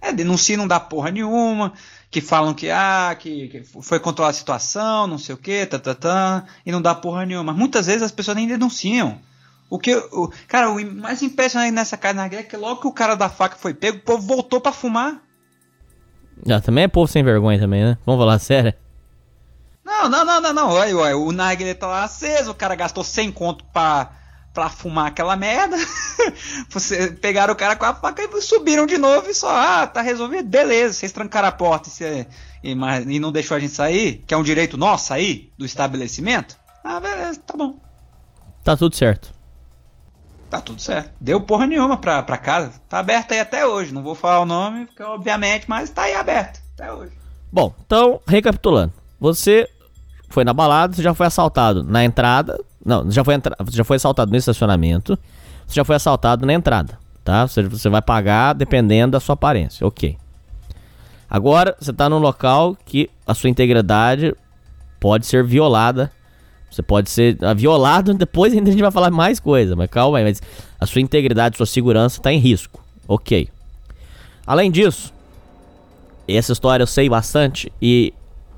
É, 0.04 0.12
denuncia 0.12 0.56
e 0.56 0.58
não 0.58 0.68
dá 0.68 0.82
porra 0.82 1.10
nenhuma. 1.10 1.72
Que 2.12 2.20
falam 2.20 2.54
que, 2.54 2.70
ah, 2.70 3.16
que, 3.18 3.48
que 3.48 3.64
foi 3.82 4.00
controlar 4.00 4.30
a 4.32 4.34
situação, 4.34 5.08
não 5.08 5.18
sei 5.18 5.34
o 5.34 5.38
que, 5.38 5.66
tá, 5.66 5.80
tá, 5.80 5.96
tá, 5.96 6.44
e 6.64 6.72
não 6.72 6.82
dá 6.82 6.94
porra 6.94 7.26
nenhuma. 7.26 7.46
Mas 7.46 7.56
muitas 7.56 7.88
vezes 7.88 8.04
as 8.04 8.12
pessoas 8.12 8.36
nem 8.36 8.48
denunciam. 8.48 9.18
O 9.70 9.80
que, 9.80 9.96
o, 9.96 10.32
cara, 10.48 10.70
o 10.70 10.94
mais 10.94 11.24
impressionante 11.24 11.72
nessa 11.72 11.98
casa 11.98 12.14
na 12.14 12.26
é 12.26 12.44
que 12.44 12.56
logo 12.58 12.82
que 12.82 12.88
o 12.88 12.92
cara 12.92 13.16
da 13.16 13.30
faca 13.30 13.56
foi 13.56 13.74
pego, 13.74 13.98
o 13.98 14.02
povo 14.02 14.28
voltou 14.28 14.62
pra 14.62 14.72
fumar. 14.72 15.24
Já 16.46 16.60
também 16.60 16.84
é 16.84 16.88
povo 16.88 17.12
sem 17.12 17.24
vergonha 17.24 17.58
também, 17.58 17.84
né? 17.84 17.98
Vamos 18.06 18.22
falar 18.22 18.38
sério. 18.38 18.74
Não, 19.84 20.08
não, 20.08 20.24
não, 20.26 20.42
não, 20.42 20.54
não. 20.54 20.70
Olha, 20.70 20.98
olha, 20.98 21.18
o 21.18 21.32
narguilé 21.32 21.74
tá 21.74 21.88
lá 21.88 22.04
aceso, 22.04 22.52
o 22.52 22.56
cara 22.56 22.76
gastou 22.76 23.04
100 23.04 23.32
conto 23.32 23.64
pra, 23.66 24.12
pra 24.54 24.70
fumar 24.70 25.08
aquela 25.08 25.36
merda. 25.36 25.76
Você, 26.70 27.12
pegaram 27.12 27.54
o 27.54 27.58
cara 27.58 27.76
com 27.76 27.86
a 27.86 27.94
faca 27.94 28.22
e 28.24 28.42
subiram 28.42 28.86
de 28.86 28.98
novo 28.98 29.30
e 29.30 29.34
só, 29.34 29.50
ah, 29.50 29.88
tá 29.88 30.02
resolvido, 30.02 30.48
beleza. 30.48 30.94
Vocês 30.94 31.12
trancaram 31.12 31.48
a 31.48 31.52
porta 31.52 31.90
e, 31.90 31.92
cê- 31.92 32.28
e, 32.64 32.76
mas- 32.76 33.06
e 33.08 33.20
não 33.20 33.32
deixou 33.32 33.58
a 33.58 33.60
gente 33.60 33.74
sair, 33.74 34.24
que 34.28 34.34
é 34.34 34.38
um 34.38 34.44
direito 34.44 34.78
nosso 34.78 35.08
sair 35.08 35.52
do 35.58 35.66
estabelecimento. 35.66 36.56
Ah, 36.84 37.00
beleza, 37.00 37.40
tá 37.46 37.56
bom. 37.58 37.78
Tá 38.64 38.78
tudo 38.78 38.96
certo. 38.96 39.34
Tá 40.50 40.62
tudo 40.62 40.80
certo. 40.82 41.12
Deu 41.20 41.42
porra 41.42 41.66
nenhuma 41.66 41.98
pra, 41.98 42.22
pra 42.22 42.38
casa. 42.38 42.74
Tá 42.88 43.00
aberto 43.00 43.32
aí 43.32 43.40
até 43.40 43.66
hoje. 43.66 43.92
Não 43.94 44.04
vou 44.04 44.14
falar 44.14 44.40
o 44.42 44.46
nome, 44.46 44.86
porque 44.86 45.02
obviamente, 45.02 45.66
mas 45.68 45.90
tá 45.90 46.04
aí 46.04 46.14
aberto 46.14 46.62
até 46.76 46.94
hoje. 46.94 47.12
Bom, 47.52 47.74
então, 47.86 48.22
recapitulando. 48.28 48.94
Você 49.20 49.68
foi 50.30 50.44
na 50.44 50.54
balada, 50.54 50.96
você 50.96 51.02
já 51.02 51.14
foi 51.14 51.26
assaltado 51.26 51.84
na 51.84 52.04
entrada. 52.04 52.60
Não, 52.86 53.10
já 53.10 53.24
foi, 53.24 53.36
entra- 53.36 53.56
já 53.70 53.84
foi 53.84 53.96
assaltado 53.96 54.32
no 54.32 54.38
estacionamento. 54.38 55.18
Você 55.66 55.76
já 55.76 55.86
foi 55.86 55.96
assaltado 55.96 56.46
na 56.46 56.54
entrada, 56.54 56.98
tá? 57.24 57.48
Você, 57.48 57.64
você 57.64 57.90
vai 57.90 58.02
pagar 58.02 58.54
dependendo 58.54 59.14
da 59.14 59.20
sua 59.20 59.34
aparência, 59.34 59.86
ok. 59.88 60.18
Agora, 61.30 61.76
você 61.80 61.92
tá 61.94 62.10
num 62.10 62.20
local 62.20 62.78
que 62.86 63.10
a 63.26 63.34
sua 63.34 63.50
integridade 63.50 64.36
pode 65.00 65.26
ser 65.26 65.44
violada. 65.44 66.12
Você 66.70 66.82
pode 66.82 67.10
ser 67.10 67.38
ah, 67.42 67.54
violado, 67.54 68.14
depois 68.18 68.54
ainda 68.54 68.70
a 68.70 68.72
gente 68.72 68.82
vai 68.82 68.92
falar 68.92 69.10
mais 69.10 69.40
coisa, 69.40 69.76
mas 69.76 69.90
calma 69.90 70.18
aí, 70.18 70.24
mas 70.24 70.42
a 70.80 70.86
sua 70.86 71.02
integridade, 71.02 71.56
sua 71.58 71.66
segurança 71.66 72.22
tá 72.22 72.32
em 72.34 72.38
risco, 72.40 72.84
ok. 73.08 73.48
Além 74.46 74.70
disso, 74.70 75.14
essa 76.28 76.52
história 76.52 76.84
eu 76.84 76.88
sei 76.88 77.08
bastante 77.10 77.72
e 77.82 78.14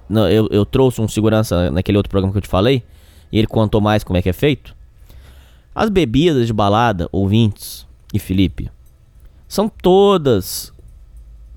eu, 0.09 0.47
eu 0.49 0.65
trouxe 0.65 1.01
um 1.01 1.07
segurança 1.07 1.69
naquele 1.71 1.97
outro 1.97 2.09
programa 2.09 2.31
que 2.31 2.37
eu 2.37 2.41
te 2.41 2.47
falei 2.47 2.83
e 3.31 3.37
ele 3.37 3.47
contou 3.47 3.81
mais 3.81 4.03
como 4.03 4.17
é 4.17 4.21
que 4.21 4.29
é 4.29 4.33
feito. 4.33 4.75
As 5.73 5.89
bebidas 5.89 6.47
de 6.47 6.53
balada, 6.53 7.09
ouvintes 7.11 7.85
e 8.13 8.19
Felipe, 8.19 8.71
são 9.47 9.67
todas 9.69 10.71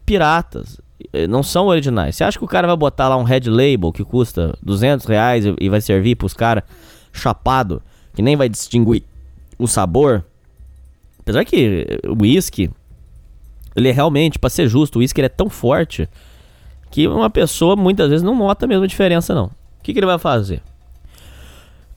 piratas. 0.04 0.80
eh, 1.12 1.26
não 1.28 1.42
são 1.42 1.66
originais. 1.66 2.16
Você 2.16 2.24
acha 2.24 2.38
que 2.38 2.44
o 2.44 2.48
cara 2.48 2.66
vai 2.66 2.76
botar 2.76 3.08
lá 3.08 3.16
um 3.16 3.22
Red 3.22 3.42
Label 3.46 3.92
que 3.92 4.02
custa 4.04 4.56
200 4.62 5.06
reais 5.06 5.44
e, 5.60 5.68
vai 5.68 5.80
servir 5.80 6.16
pros 6.16 6.34
caras 6.34 6.64
chapado, 7.12 7.80
que 8.14 8.22
nem 8.22 8.34
vai 8.34 8.48
distinguir 8.48 9.04
o 9.58 9.68
sabor? 9.68 10.24
Apesar 11.20 11.44
que 11.44 11.86
eh, 11.88 12.08
o 12.08 12.16
whisky, 12.20 12.70
ele 13.76 13.88
é 13.88 13.92
realmente, 13.92 14.38
pra 14.38 14.50
ser 14.50 14.66
justo, 14.66 14.98
o 14.98 15.02
ele 15.02 15.12
é 15.18 15.28
tão 15.28 15.48
forte 15.48 16.08
que 16.90 17.06
uma 17.06 17.30
pessoa 17.30 17.76
muitas 17.76 18.08
vezes 18.08 18.22
não 18.22 18.34
nota 18.36 18.64
a 18.64 18.68
mesma 18.68 18.88
diferença, 18.88 19.34
não. 19.34 19.46
O 19.46 19.82
que, 19.82 19.92
que 19.92 19.98
ele 19.98 20.06
vai 20.06 20.18
fazer? 20.18 20.62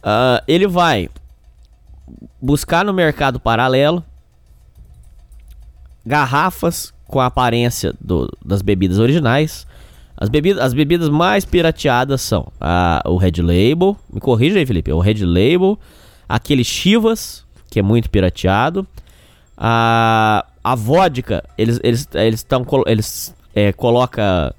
Ah, 0.04 0.43
ele 0.47 0.68
vai 0.68 1.10
buscar 2.41 2.84
no 2.84 2.93
mercado 2.93 3.39
paralelo 3.39 4.04
garrafas 6.06 6.93
com 7.08 7.20
a 7.20 7.26
aparência 7.28 7.93
do- 7.99 8.30
das 8.43 8.62
bebidas 8.62 8.97
originais. 8.99 9.68
As 10.18 10.30
bebidas, 10.30 10.64
as 10.64 10.74
bebidas 10.74 11.10
mais 11.10 11.45
pirateadas 11.45 12.22
são 12.22 12.47
a- 12.60 13.02
o 13.06 13.18
Red 13.18 13.41
Label, 13.41 13.97
me 14.12 14.20
corrija 14.20 14.60
aí, 14.60 14.66
Felipe, 14.66 14.91
o 14.91 14.99
Red 14.99 15.24
Label, 15.26 15.78
aquele 16.28 16.64
Chivas, 16.64 17.43
que 17.70 17.80
é 17.80 17.82
muito 17.82 18.10
pirateado, 18.10 18.86
a, 19.58 20.45
a 20.64 20.76
vodka, 20.76 21.43
eles 21.58 21.80
eles 21.84 22.08
eles 22.14 22.39
estão 22.39 22.66
eles 22.88 23.36
é, 23.56 23.72
coloca 23.74 24.56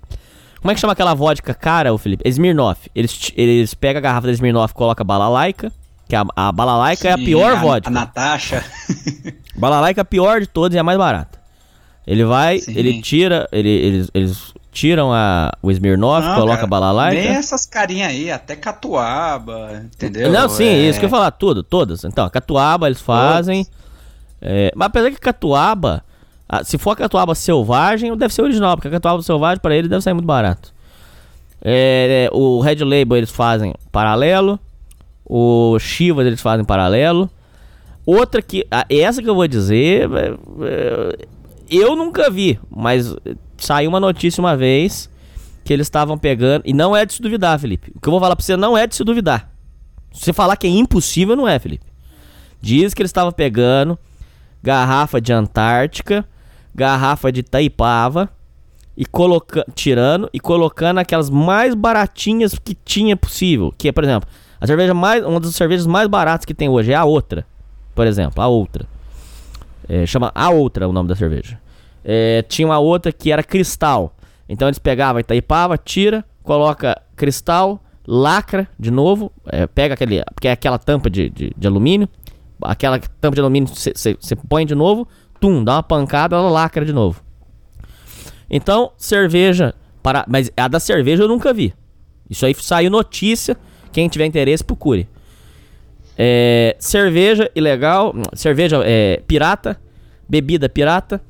como 0.63 0.71
é 0.71 0.75
que 0.75 0.81
chama 0.81 0.93
aquela 0.95 1.13
vodka 1.13 1.53
cara, 1.53 1.93
o 1.93 1.99
Felipe? 1.99 2.27
Smirnoff. 2.29 2.89
Eles 2.95 3.33
eles 3.37 3.75
pegam 3.75 3.99
a 3.99 4.03
garrafa 4.03 4.29
da 4.29 4.33
Smirnoff, 4.33 4.73
e 4.73 4.75
coloca 4.77 5.03
balalaica, 5.05 5.71
que 6.09 6.17
a, 6.17 6.25
a 6.35 6.51
balalaica 6.53 7.09
é 7.09 7.13
a 7.13 7.19
Sim, 7.19 7.25
pior 7.25 7.53
a, 7.53 7.57
vodka. 7.57 7.89
A 7.89 7.93
Natasha. 7.93 8.65
Balalaica 9.55 10.01
é 10.01 10.03
a 10.03 10.05
pior 10.05 10.41
de 10.41 10.47
todas 10.47 10.75
e 10.75 10.79
a 10.79 10.83
mais 10.83 10.97
barata. 10.97 11.39
Ele 12.07 12.25
vai, 12.25 12.59
Sim. 12.59 12.73
ele 12.75 13.01
tira, 13.03 13.47
ele, 13.53 13.69
eles, 13.69 14.11
eles 14.15 14.55
tiram 14.73 15.13
a, 15.13 15.53
o 15.63 15.71
Smirnoff, 15.71 16.27
Não, 16.27 16.35
coloca 16.35 16.55
cara, 16.55 16.65
a 16.67 16.71
balalaica. 16.71 17.21
Nem 17.23 17.33
essas 17.37 17.67
carinhas 17.67 18.11
aí, 18.11 18.31
até 18.31 18.57
catuaba, 18.57 19.83
entendeu? 19.85 20.33
Não, 20.33 20.49
sim, 20.49 20.65
É, 20.65 20.89
isso 20.89 20.99
que 20.99 21.05
eu 21.05 21.09
ia 21.09 21.11
falar, 21.11 21.31
tudo, 21.33 21.63
todas. 21.63 22.03
Então, 22.05 22.29
catuaba 22.31 22.87
eles 22.89 23.01
fazem. 23.01 23.67
é, 24.41 24.73
mas 24.75 24.87
apesar 24.87 25.11
que 25.11 25.21
catuaba, 25.21 26.03
ah, 26.55 26.63
se 26.63 26.77
for 26.77 26.91
a 26.91 26.97
catuaba 26.97 27.35
selvagem, 27.35 28.15
deve 28.15 28.35
ser 28.35 28.43
original, 28.43 28.77
porque 28.77 28.89
a 28.89 28.91
catuaba 28.91 29.23
selvagem 29.23 29.59
para 29.59 29.75
eles 29.75 29.89
deve 29.89 30.03
sair 30.03 30.13
muito 30.13 30.27
barato. 30.27 30.71
É, 31.65 32.27
é, 32.27 32.31
o 32.31 32.61
Red 32.61 32.85
Label 32.85 33.17
eles 33.17 33.31
fazem 33.31 33.73
paralelo. 33.91 34.61
O 35.25 35.79
Chivas 35.79 36.27
eles 36.27 36.43
fazem 36.43 36.63
paralelo. 36.63 37.31
Outra 38.05 38.43
que. 38.43 38.67
Essa 38.91 39.23
que 39.23 39.31
eu 39.31 39.35
vou 39.35 39.49
dizer. 39.49 40.11
é, 40.13 40.35
é, 40.63 41.27
eu 41.71 41.97
nunca 41.97 42.29
vi, 42.29 42.61
mas 42.69 43.17
saiu 43.57 43.89
uma 43.89 43.99
notícia 43.99 44.39
uma 44.39 44.55
vez 44.55 45.09
que 45.65 45.73
eles 45.73 45.87
estavam 45.87 46.19
pegando. 46.19 46.65
E 46.67 46.75
não 46.75 46.95
é 46.95 47.07
de 47.07 47.15
se 47.15 47.23
duvidar, 47.23 47.59
Felipe. 47.59 47.93
O 47.97 48.01
que 48.01 48.09
eu 48.09 48.11
vou 48.11 48.21
falar 48.21 48.37
pra 48.37 48.45
você 48.45 48.59
não 48.59 48.77
é 48.77 48.87
de 48.87 48.95
se 48.95 49.03
duvidar. 49.03 49.51
Se 50.13 50.27
você 50.27 50.33
falar 50.35 50.59
que 50.59 50.67
é 50.67 50.71
impossível, 50.71 51.35
não 51.35 51.49
é, 51.49 51.59
Felipe. 51.59 51.87
Diz 52.61 52.93
que 52.93 53.01
eles 53.01 53.09
estavam 53.09 53.33
pegando 53.33 53.99
garrafa 54.63 55.19
de 55.19 55.33
Antártica, 55.33 56.27
garrafa 56.75 57.31
de 57.31 57.41
Itaipava 57.41 58.29
e 58.97 59.05
colocando, 59.05 59.67
tirando 59.75 60.31
e 60.33 60.41
colocando 60.41 60.99
aquelas 60.99 61.31
mais 61.31 61.75
baratinhas 61.75 62.59
que 62.59 62.75
tinha 62.75 63.17
possível. 63.17 63.73
Que 63.77 63.89
é, 63.89 63.93
por 63.93 64.05
exemplo, 64.05 64.29
a 64.61 64.67
cerveja 64.67 64.95
mais, 64.95 65.25
uma 65.25 65.41
das 65.41 65.55
cervejas 65.55 65.87
mais 65.87 66.09
baratas 66.09 66.45
que 66.45 66.55
tem 66.55 66.69
hoje 66.69 66.93
é 66.93 66.95
a 66.95 67.05
outra. 67.05 67.47
Por 67.95 68.07
exemplo, 68.07 68.43
a 68.43 68.49
outra. 68.49 68.87
É, 69.89 70.07
chama 70.07 70.31
a 70.35 70.51
outra 70.51 70.89
o 70.89 70.93
nome 70.93 71.09
da 71.09 71.17
cerveja. 71.17 71.59
É, 72.05 72.43
tinha 72.43 72.67
uma 72.67 72.79
outra 72.79 73.13
que 73.13 73.33
era 73.33 73.43
cristal. 73.43 74.15
Então 74.49 74.69
eles 74.69 74.79
pegavam 74.79 75.21
Itaipava, 75.21 75.79
tira, 75.79 76.25
coloca 76.43 77.01
cristal, 77.17 77.83
lacra 78.07 78.69
de 78.79 78.91
novo, 78.91 79.33
é, 79.47 79.67
pega 79.67 79.95
aquele, 79.95 80.23
que 80.41 80.49
é 80.49 80.53
aquela 80.53 80.79
tampa 80.79 81.09
de, 81.09 81.31
de, 81.31 81.53
de 81.57 81.67
alumínio, 81.67 82.09
aquela 82.63 82.99
tampa 82.99 83.35
de 83.35 83.41
alumínio 83.41 83.69
você 83.69 84.37
põe 84.49 84.67
de 84.67 84.75
novo, 84.75 85.07
tum, 85.43 85.65
dá 85.65 85.75
uma 85.75 85.83
pancada, 85.83 86.37
ela 86.37 86.49
lacra 86.49 86.85
de 86.85 86.93
novo. 86.93 87.21
Então, 88.49 88.93
cerveja, 88.97 89.75
para, 90.01 90.25
mas 90.29 90.53
a 90.57 90.69
da 90.69 90.79
cerveja 90.79 91.25
eu 91.25 91.29
nunca 91.29 91.53
vi. 91.53 91.75
Isso 92.31 92.47
aí 92.47 92.55
saiu 92.55 92.89
notícia, 92.89 93.57
quem 93.91 94.09
tiver 94.09 94.25
interesse 94.25 94.63
procure. 94.63 95.09
É, 96.17 96.77
cerveja 96.79 97.51
ilegal, 97.57 98.15
cerveja 98.35 98.83
é, 98.85 99.21
pirata, 99.27 99.81
bebida 100.29 100.69
pirata. 100.69 101.21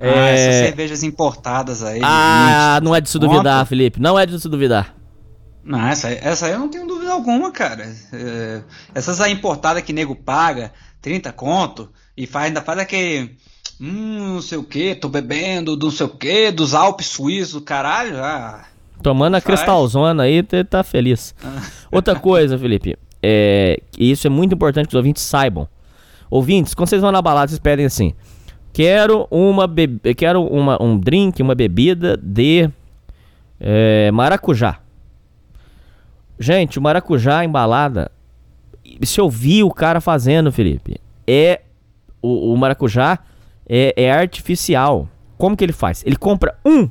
Ah, 0.00 0.06
é, 0.06 0.34
essas 0.34 0.68
cervejas 0.68 1.02
importadas 1.02 1.82
aí. 1.82 2.00
ah, 2.02 2.80
não 2.82 2.94
é 2.94 3.00
de 3.02 3.10
se 3.10 3.18
Conta. 3.18 3.30
duvidar, 3.30 3.66
Felipe. 3.66 4.00
Não 4.00 4.18
é 4.18 4.24
de 4.24 4.40
se 4.40 4.48
duvidar. 4.48 4.94
Não, 5.62 5.86
essa, 5.86 6.10
essa 6.10 6.46
aí 6.46 6.52
eu 6.52 6.58
não 6.58 6.68
tenho 6.68 6.86
dúvida 6.86 7.12
alguma, 7.12 7.52
cara. 7.52 7.94
É, 8.12 8.62
essas 8.94 9.20
aí 9.20 9.30
importadas 9.30 9.82
que 9.82 9.92
nego 9.92 10.16
paga 10.16 10.72
30 11.02 11.30
conto 11.32 11.90
e 12.16 12.26
faz, 12.26 12.46
ainda 12.46 12.60
faz 12.62 12.78
aquele. 12.78 13.36
Hum, 13.80 14.34
não 14.34 14.42
sei 14.42 14.58
o 14.58 14.62
que, 14.64 14.94
tô 14.94 15.08
bebendo 15.08 15.76
do 15.76 15.86
não 15.86 15.92
sei 15.92 16.06
o 16.06 16.08
que, 16.10 16.50
dos 16.52 16.74
Alpes 16.74 17.06
suíços, 17.08 17.62
caralho. 17.64 18.16
Ah, 18.22 18.64
Tomando 19.02 19.34
a 19.34 19.40
Faz. 19.40 19.56
cristalzona 19.56 20.22
aí, 20.22 20.42
tá- 20.42 20.62
tá 20.62 20.82
feliz. 20.84 21.34
Outra 21.90 22.14
coisa, 22.14 22.56
Felipe. 22.56 22.96
É, 23.20 23.80
e 23.98 24.10
isso 24.10 24.26
é 24.26 24.30
muito 24.30 24.54
importante 24.54 24.86
que 24.86 24.94
os 24.94 24.96
ouvintes 24.96 25.22
saibam. 25.22 25.66
Ouvintes, 26.30 26.74
quando 26.74 26.88
vocês 26.88 27.02
vão 27.02 27.10
na 27.12 27.20
balada, 27.20 27.48
vocês 27.48 27.58
pedem 27.58 27.84
assim: 27.86 28.14
Quero 28.72 29.26
uma 29.30 29.66
bebe 29.66 30.14
quero 30.14 30.42
uma, 30.44 30.80
um 30.82 30.96
drink, 30.98 31.42
uma 31.42 31.54
bebida 31.54 32.16
de 32.16 32.70
é, 33.60 34.10
maracujá. 34.12 34.78
Gente, 36.38 36.78
o 36.78 36.82
maracujá 36.82 37.44
embalada. 37.44 38.10
Se 39.02 39.20
eu 39.20 39.28
vi 39.28 39.62
o 39.62 39.70
cara 39.70 40.00
fazendo, 40.00 40.52
Felipe, 40.52 41.00
é. 41.26 41.60
O, 42.22 42.52
o 42.52 42.56
maracujá 42.56 43.18
é, 43.68 43.92
é 43.96 44.12
artificial. 44.12 45.08
Como 45.36 45.56
que 45.56 45.64
ele 45.64 45.72
faz? 45.72 46.02
Ele 46.06 46.16
compra 46.16 46.56
um. 46.64 46.88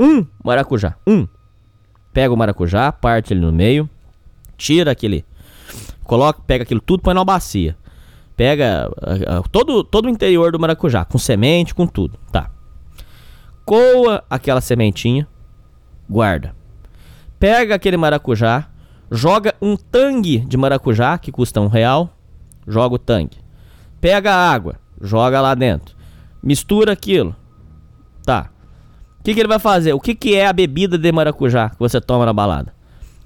Um 0.00 0.24
maracujá. 0.42 0.94
Um. 1.06 1.26
Pega 2.12 2.32
o 2.32 2.36
maracujá, 2.36 2.90
parte 2.92 3.32
ele 3.32 3.40
no 3.40 3.52
meio, 3.52 3.88
tira 4.56 4.92
aquele. 4.92 5.24
Coloca, 6.04 6.40
pega 6.46 6.62
aquilo 6.62 6.80
tudo, 6.80 7.02
põe 7.02 7.14
numa 7.14 7.24
bacia. 7.24 7.76
Pega 8.36 8.88
todo, 9.50 9.82
todo 9.82 10.06
o 10.06 10.08
interior 10.08 10.52
do 10.52 10.60
maracujá, 10.60 11.04
com 11.04 11.18
semente, 11.18 11.74
com 11.74 11.86
tudo. 11.86 12.18
Tá. 12.30 12.50
Coa 13.64 14.24
aquela 14.30 14.60
sementinha, 14.60 15.26
guarda. 16.08 16.54
Pega 17.38 17.74
aquele 17.74 17.96
maracujá, 17.96 18.68
joga 19.10 19.54
um 19.60 19.76
tangue 19.76 20.38
de 20.38 20.56
maracujá, 20.56 21.18
que 21.18 21.32
custa 21.32 21.60
um 21.60 21.66
real. 21.66 22.10
Joga 22.66 22.94
o 22.94 22.98
tangue. 22.98 23.38
Pega 24.00 24.32
a 24.32 24.52
água, 24.52 24.76
joga 25.00 25.40
lá 25.40 25.54
dentro. 25.54 25.96
Mistura 26.42 26.92
aquilo. 26.92 27.34
Tá. 28.24 28.50
O 29.18 29.22
que, 29.24 29.34
que 29.34 29.40
ele 29.40 29.48
vai 29.48 29.58
fazer? 29.58 29.92
O 29.92 30.00
que, 30.00 30.14
que 30.14 30.34
é 30.34 30.46
a 30.46 30.52
bebida 30.52 30.96
de 30.96 31.10
maracujá 31.10 31.70
que 31.70 31.78
você 31.78 32.00
toma 32.00 32.24
na 32.24 32.32
balada? 32.32 32.72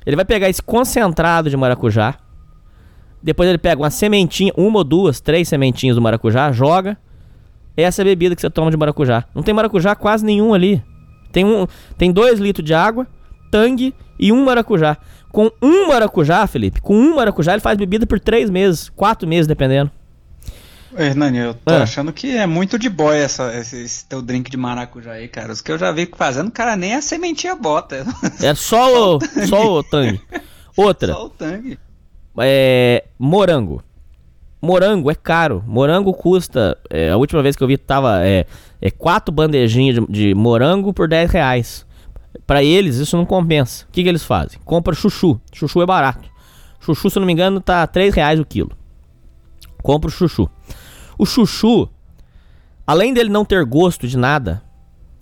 Ele 0.05 0.17
vai 0.17 0.25
pegar 0.25 0.49
esse 0.49 0.63
concentrado 0.63 1.51
de 1.51 1.57
maracujá. 1.57 2.17
Depois 3.23 3.49
ele 3.49 3.59
pega 3.59 3.81
uma 3.81 3.91
sementinha, 3.91 4.53
uma 4.57 4.79
ou 4.79 4.85
duas, 4.85 5.21
três 5.21 5.49
sementinhas 5.49 5.95
do 5.95 6.03
maracujá, 6.03 6.51
joga. 6.51 6.99
Essa 7.77 8.01
é 8.01 8.03
a 8.03 8.07
bebida 8.07 8.35
que 8.35 8.41
você 8.41 8.51
toma 8.51 8.71
de 8.71 8.77
maracujá. 8.77 9.25
Não 9.35 9.43
tem 9.43 9.55
maracujá 9.55 9.95
quase 9.95 10.25
nenhum 10.25 10.53
ali. 10.53 10.83
Tem 11.31 11.45
um, 11.45 11.67
tem 11.97 12.13
dois 12.13 12.41
litros 12.41 12.65
de 12.65 12.75
água, 12.75 13.07
tangue 13.51 13.95
e 14.19 14.33
um 14.33 14.45
maracujá. 14.45 14.97
Com 15.31 15.51
um 15.63 15.89
maracujá, 15.89 16.47
Felipe, 16.47 16.81
com 16.81 16.95
um 16.95 17.17
maracujá 17.17 17.53
ele 17.53 17.61
faz 17.61 17.79
bebida 17.79 18.07
por 18.07 18.19
três 18.19 18.51
meses, 18.51 18.89
quatro 18.91 19.27
meses, 19.27 19.47
dependendo. 19.47 19.91
Hernani, 20.97 21.39
eu 21.39 21.55
tô 21.55 21.73
Ah. 21.73 21.83
achando 21.83 22.13
que 22.13 22.37
é 22.37 22.47
muito 22.47 22.79
de 22.79 22.89
boy 22.89 23.17
essa, 23.17 23.55
esse, 23.57 23.83
esse 23.83 24.05
teu 24.07 24.21
drink 24.23 24.51
de 24.51 24.57
maracujá 24.57 25.13
aí, 25.13 25.29
cara. 25.29 25.53
Os 25.53 25.61
que 25.61 25.73
eu 25.73 25.79
já 25.79 25.91
vi 25.93 26.11
fazendo, 26.17 26.49
o 26.49 26.53
cara 26.53 26.77
nem 26.77 26.95
a 26.95 27.03
sementinha 27.03 27.55
bota. 27.57 28.05
É 28.43 28.55
só 28.55 29.17
o, 29.17 29.21
só 29.47 29.79
o 29.79 29.83
tangue. 29.83 30.21
Outra. 30.77 31.13
Só 31.15 31.27
o 31.27 31.31
tangue. 31.31 31.79
É. 32.39 33.05
Morango. 33.19 33.83
Morango 34.61 35.11
é 35.11 35.15
caro. 35.15 35.63
Morango 35.67 36.13
custa. 36.15 36.79
é, 36.91 37.11
a 37.11 37.17
última 37.17 37.43
vez 37.43 37.57
que 37.57 37.63
eu 37.63 37.69
vi 37.69 37.77
tava. 37.77 38.25
É, 38.25 38.47
é 38.81 38.91
quatro 38.91 39.33
bandejinhas 39.33 39.97
de, 39.97 40.07
de 40.29 40.35
morango 40.35 40.93
por 40.93 41.09
10 41.09 41.31
reais. 41.31 41.87
Pra 42.47 42.63
eles 42.63 42.97
isso 42.97 43.17
não 43.17 43.25
compensa. 43.27 43.85
O 43.89 43.93
que, 43.93 44.03
que 44.03 44.09
eles 44.09 44.25
fazem? 44.25 44.59
Compra 44.65 44.95
chuchu. 44.95 45.41
Chuchu 45.53 45.83
é 45.83 45.87
barato. 45.87 46.29
Chuchu, 46.81 47.09
se 47.11 47.17
eu 47.19 47.21
não 47.21 47.27
me 47.27 47.33
engano, 47.33 47.61
tá 47.61 47.87
3 47.87 48.15
reais 48.15 48.41
o 48.41 48.45
quilo. 48.45 48.73
Compra 49.83 50.09
o 50.09 50.13
chuchu. 50.13 50.49
O 51.23 51.25
chuchu, 51.25 51.89
além 52.85 53.15
dele 53.15 53.31
não 53.31 53.45
ter 53.45 53.65
gosto 53.65 54.09
de 54.09 54.19
nada, 54.19 54.61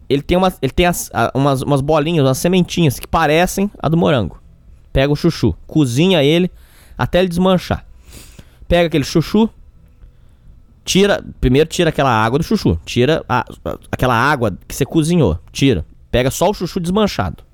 ele 0.09 0.23
tem, 0.23 0.35
umas, 0.35 0.57
ele 0.63 0.73
tem 0.73 0.87
as- 0.87 1.11
a- 1.13 1.31
umas, 1.35 1.61
umas 1.61 1.83
bolinhas, 1.83 2.25
umas 2.27 2.39
sementinhas 2.39 2.99
que 2.99 3.07
parecem 3.07 3.71
a 3.79 3.87
do 3.87 3.99
morango. 3.99 4.41
Pega 4.95 5.13
o 5.13 5.17
chuchu, 5.17 5.55
cozinha 5.67 6.23
ele 6.25 6.51
até 6.97 7.19
ele 7.19 7.29
desmanchar. 7.29 7.85
Pega 8.67 8.87
aquele 8.87 9.05
chuchu, 9.05 9.47
tira, 10.87 11.23
primeiro 11.39 11.69
tira 11.69 11.91
aquela 11.91 12.11
água 12.11 12.39
do 12.39 12.45
chuchu, 12.45 12.81
tira 12.87 13.23
a- 13.29 13.45
a- 13.63 13.79
aquela 13.93 14.15
água 14.15 14.57
que 14.67 14.75
você 14.75 14.87
cozinhou, 14.87 15.39
tira. 15.53 15.85
Pega 16.11 16.31
só 16.31 16.49
o 16.49 16.55
chuchu 16.55 16.81
desmanchado. 16.81 17.45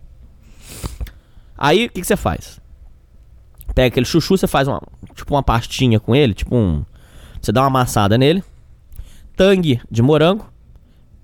Aí, 1.59 1.86
o 1.86 1.90
que, 1.90 2.01
que 2.01 2.07
você 2.07 2.16
faz? 2.16 2.61
Pega 3.74 3.88
aquele 3.88 4.07
chuchu, 4.07 4.38
você 4.38 4.47
faz 4.47 4.68
uma, 4.68 4.80
tipo 5.16 5.34
uma 5.34 5.42
pastinha 5.42 5.99
com 5.99 6.14
ele, 6.14 6.32
tipo 6.32 6.55
um... 6.55 6.84
Você 7.41 7.53
dá 7.53 7.62
uma 7.62 7.66
amassada 7.66 8.16
nele. 8.18 8.43
Tangue 9.37 9.80
de 9.91 10.03
morango. 10.03 10.47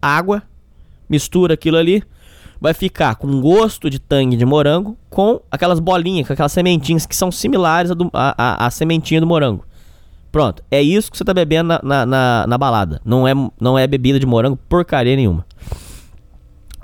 Água. 0.01 0.43
Mistura 1.09 1.55
aquilo 1.55 1.77
ali. 1.77 2.03
Vai 2.61 2.75
ficar 2.75 3.17
com 3.17 3.41
gosto 3.41 3.91
de 3.91 3.99
tangue 3.99 4.37
de 4.37 4.45
morango 4.45 4.97
com 5.11 5.41
aquelas 5.51 5.81
bolinhas, 5.81 6.27
com 6.27 6.33
aquelas 6.33 6.53
sementinhas 6.53 7.05
que 7.05 7.17
são 7.17 7.33
similares 7.33 7.91
à, 8.13 8.67
à 8.67 8.71
sementinha 8.71 9.21
do 9.21 9.27
morango. 9.27 9.65
Pronto, 10.31 10.63
é 10.71 10.81
isso 10.81 11.11
que 11.11 11.19
você 11.19 11.25
tá 11.25 11.35
bebendo 11.35 11.69
na, 11.69 11.81
na, 11.83 12.07
na, 12.07 12.47
na 12.47 12.59
balada. 12.59 13.01
Não 13.05 13.29
é, 13.29 13.33
não 13.61 13.79
é 13.79 13.87
bebida 13.87 14.19
de 14.19 14.25
morango 14.25 14.57
porcaria 14.69 15.15
nenhuma. 15.15 15.45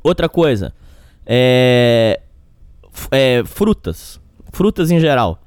Outra 0.02 0.28
coisa, 0.28 0.74
é, 1.24 2.20
é, 3.10 3.42
frutas. 3.44 4.20
Frutas 4.52 4.90
em 4.90 4.98
geral. 4.98 5.40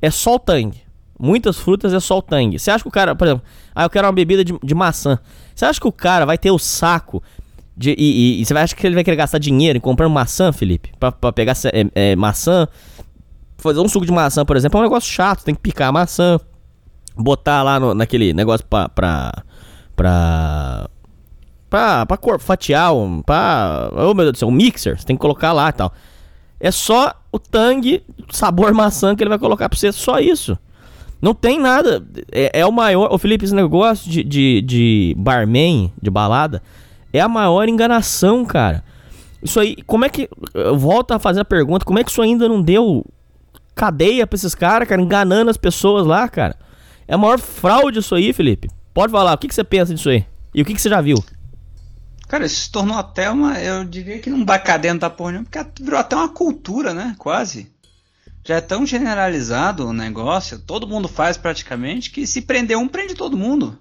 É 0.00 0.10
só 0.10 0.36
o 0.36 0.38
tangue. 0.38 0.82
Muitas 1.22 1.58
frutas 1.58 1.92
é 1.92 2.00
só 2.00 2.16
o 2.16 2.22
tangue. 2.22 2.58
Você 2.58 2.70
acha 2.70 2.82
que 2.82 2.88
o 2.88 2.90
cara, 2.90 3.14
por 3.14 3.26
exemplo, 3.26 3.44
ah, 3.74 3.84
eu 3.84 3.90
quero 3.90 4.06
uma 4.06 4.12
bebida 4.12 4.42
de, 4.42 4.58
de 4.62 4.74
maçã. 4.74 5.18
Você 5.54 5.66
acha 5.66 5.78
que 5.78 5.86
o 5.86 5.92
cara 5.92 6.24
vai 6.24 6.38
ter 6.38 6.50
o 6.50 6.58
saco 6.58 7.22
de, 7.76 7.90
e, 7.90 7.94
e, 7.98 8.40
e, 8.40 8.44
você 8.44 8.54
vai 8.54 8.62
achar 8.62 8.74
que 8.74 8.86
ele 8.86 8.94
vai 8.94 9.04
querer 9.04 9.16
gastar 9.16 9.36
dinheiro 9.36 9.76
em 9.76 9.80
comprar 9.80 10.08
maçã, 10.08 10.50
Felipe? 10.50 10.92
Pra, 10.98 11.12
pra 11.12 11.30
pegar 11.30 11.54
é, 11.72 12.12
é, 12.12 12.16
maçã. 12.16 12.66
Fazer 13.58 13.80
um 13.80 13.88
suco 13.88 14.06
de 14.06 14.12
maçã, 14.12 14.46
por 14.46 14.56
exemplo, 14.56 14.78
é 14.78 14.80
um 14.80 14.84
negócio 14.84 15.12
chato. 15.12 15.44
Tem 15.44 15.54
que 15.54 15.60
picar 15.60 15.90
a 15.90 15.92
maçã. 15.92 16.40
Botar 17.14 17.62
lá 17.62 17.78
no, 17.78 17.92
naquele 17.94 18.32
negócio 18.32 18.66
pra. 18.66 18.88
pra. 18.88 19.44
pra 19.94 20.88
pra, 21.68 22.04
pra 22.04 22.16
cor, 22.16 22.40
fatiar, 22.40 22.94
um, 22.94 23.20
pra. 23.22 23.90
Oh 23.92 24.14
meu 24.14 24.24
Deus 24.24 24.32
do 24.32 24.38
céu, 24.38 24.48
um 24.48 24.50
mixer, 24.50 24.98
você 24.98 25.06
tem 25.06 25.14
que 25.14 25.20
colocar 25.20 25.52
lá 25.52 25.68
e 25.68 25.72
tal. 25.72 25.92
É 26.58 26.70
só 26.70 27.14
o 27.30 27.38
tangue, 27.38 28.02
sabor 28.30 28.72
maçã 28.72 29.14
que 29.14 29.22
ele 29.22 29.28
vai 29.28 29.38
colocar 29.38 29.68
pra 29.68 29.78
você, 29.78 29.92
só 29.92 30.18
isso. 30.18 30.58
Não 31.20 31.34
tem 31.34 31.58
nada. 31.58 32.04
É, 32.32 32.60
é 32.60 32.66
o 32.66 32.72
maior. 32.72 33.12
Ô 33.12 33.18
Felipe, 33.18 33.44
esse 33.44 33.54
negócio 33.54 34.10
de, 34.10 34.22
de, 34.22 34.62
de 34.62 35.14
barman, 35.18 35.92
de 36.00 36.10
balada, 36.10 36.62
é 37.12 37.20
a 37.20 37.28
maior 37.28 37.68
enganação, 37.68 38.44
cara. 38.44 38.82
Isso 39.42 39.58
aí, 39.60 39.76
como 39.86 40.04
é 40.04 40.08
que. 40.08 40.28
Eu 40.54 40.78
volto 40.78 41.12
a 41.12 41.18
fazer 41.18 41.40
a 41.40 41.44
pergunta, 41.44 41.84
como 41.84 41.98
é 41.98 42.04
que 42.04 42.10
isso 42.10 42.22
ainda 42.22 42.48
não 42.48 42.60
deu 42.60 43.04
cadeia 43.74 44.26
pra 44.26 44.36
esses 44.36 44.54
caras, 44.54 44.88
cara, 44.88 45.00
enganando 45.00 45.50
as 45.50 45.56
pessoas 45.56 46.06
lá, 46.06 46.28
cara? 46.28 46.56
É 47.08 47.14
a 47.14 47.18
maior 47.18 47.38
fraude 47.38 47.98
isso 47.98 48.14
aí, 48.14 48.32
Felipe. 48.32 48.68
Pode 48.92 49.12
falar, 49.12 49.34
o 49.34 49.38
que, 49.38 49.48
que 49.48 49.54
você 49.54 49.64
pensa 49.64 49.94
disso 49.94 50.10
aí? 50.10 50.24
E 50.54 50.62
o 50.62 50.64
que, 50.64 50.74
que 50.74 50.80
você 50.80 50.88
já 50.88 51.00
viu? 51.00 51.16
Cara, 52.28 52.44
isso 52.44 52.62
se 52.62 52.70
tornou 52.70 52.96
até 52.96 53.30
uma. 53.30 53.58
Eu 53.58 53.84
diria 53.84 54.18
que 54.18 54.30
não 54.30 54.44
vai 54.44 54.62
cair 54.62 54.80
dentro 54.80 55.00
da 55.00 55.10
porra, 55.10 55.42
porque 55.42 55.58
virou 55.82 55.98
até 55.98 56.14
uma 56.14 56.28
cultura, 56.28 56.94
né? 56.94 57.14
Quase. 57.18 57.72
Já 58.44 58.56
é 58.56 58.60
tão 58.60 58.86
generalizado 58.86 59.86
o 59.86 59.92
negócio, 59.92 60.58
todo 60.58 60.88
mundo 60.88 61.08
faz 61.08 61.36
praticamente, 61.36 62.10
que 62.10 62.26
se 62.26 62.42
prender 62.42 62.76
um, 62.76 62.88
prende 62.88 63.14
todo 63.14 63.36
mundo. 63.36 63.78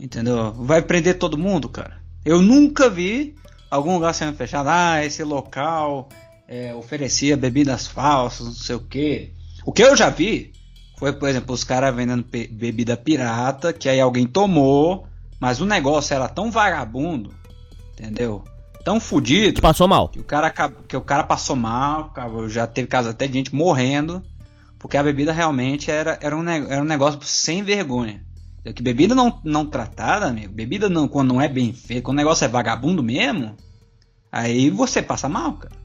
Entendeu? 0.00 0.52
Vai 0.52 0.80
prender 0.80 1.18
todo 1.18 1.36
mundo, 1.36 1.68
cara. 1.68 2.00
Eu 2.24 2.40
nunca 2.40 2.88
vi 2.88 3.34
algum 3.70 3.94
lugar 3.94 4.14
sendo 4.14 4.36
fechado. 4.36 4.68
Ah, 4.68 5.04
esse 5.04 5.22
local 5.22 6.08
é, 6.46 6.74
oferecia 6.74 7.36
bebidas 7.36 7.86
falsas, 7.86 8.46
não 8.46 8.54
sei 8.54 8.76
o 8.76 8.80
que. 8.80 9.32
O 9.64 9.72
que 9.72 9.82
eu 9.82 9.94
já 9.94 10.08
vi 10.08 10.52
foi, 10.98 11.12
por 11.12 11.28
exemplo, 11.28 11.54
os 11.54 11.62
caras 11.62 11.94
vendendo 11.94 12.24
bebida 12.24 12.96
pirata, 12.96 13.72
que 13.72 13.88
aí 13.88 14.00
alguém 14.00 14.26
tomou, 14.26 15.06
mas 15.38 15.60
o 15.60 15.66
negócio 15.66 16.14
era 16.14 16.28
tão 16.28 16.50
vagabundo, 16.50 17.32
entendeu? 17.92 18.42
Tão 18.88 18.98
fudido. 18.98 19.60
Passou 19.60 19.86
mal. 19.86 20.08
Que 20.08 20.18
o 20.18 20.24
cara, 20.24 20.50
que 20.50 20.96
o 20.96 21.02
cara 21.02 21.22
passou 21.22 21.54
mal, 21.54 22.10
já 22.48 22.66
teve 22.66 22.88
caso 22.88 23.10
até 23.10 23.26
de 23.26 23.34
gente 23.34 23.54
morrendo, 23.54 24.22
porque 24.78 24.96
a 24.96 25.02
bebida 25.02 25.30
realmente 25.30 25.90
era, 25.90 26.18
era, 26.22 26.34
um, 26.34 26.48
era 26.48 26.80
um 26.80 26.86
negócio 26.86 27.20
sem 27.22 27.62
vergonha. 27.62 28.24
Que 28.74 28.82
bebida 28.82 29.14
não, 29.14 29.42
não 29.44 29.66
tratada, 29.66 30.24
amigo, 30.24 30.54
bebida 30.54 30.88
não, 30.88 31.06
quando 31.06 31.34
não 31.34 31.38
é 31.38 31.46
bem 31.46 31.70
feita, 31.70 32.00
quando 32.00 32.16
o 32.16 32.22
negócio 32.22 32.46
é 32.46 32.48
vagabundo 32.48 33.02
mesmo, 33.02 33.54
aí 34.32 34.70
você 34.70 35.02
passa 35.02 35.28
mal, 35.28 35.52
cara. 35.52 35.76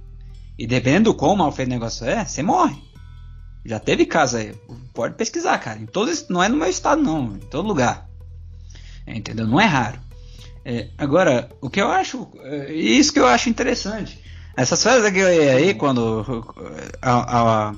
E 0.57 0.65
dependendo 0.65 1.11
do 1.11 1.13
quão 1.13 1.35
mal 1.35 1.51
feito 1.51 1.67
o 1.67 1.73
negócio 1.73 2.07
é, 2.07 2.23
você 2.23 2.41
morre. 2.41 2.81
Já 3.65 3.81
teve 3.81 4.05
caso 4.05 4.37
aí. 4.37 4.55
Pode 4.93 5.15
pesquisar, 5.15 5.57
cara. 5.57 5.77
Em 5.77 5.87
todos, 5.87 6.29
não 6.29 6.41
é 6.41 6.47
no 6.47 6.55
meu 6.55 6.69
estado, 6.69 7.01
não. 7.01 7.35
Em 7.35 7.39
todo 7.39 7.67
lugar. 7.67 8.07
É, 9.05 9.13
entendeu? 9.13 9.45
Não 9.45 9.59
é 9.59 9.65
raro. 9.65 9.99
É, 10.65 10.89
agora, 10.97 11.49
o 11.61 11.69
que 11.69 11.81
eu 11.81 11.89
acho. 11.89 12.27
É, 12.41 12.73
isso 12.73 13.11
que 13.11 13.19
eu 13.19 13.27
acho 13.27 13.49
interessante. 13.49 14.19
Essas 14.55 14.81
férias 14.83 15.05
eu 15.15 15.33
ia 15.33 15.55
aí, 15.55 15.73
quando. 15.73 16.45
Há, 17.01 17.69
há, 17.69 17.75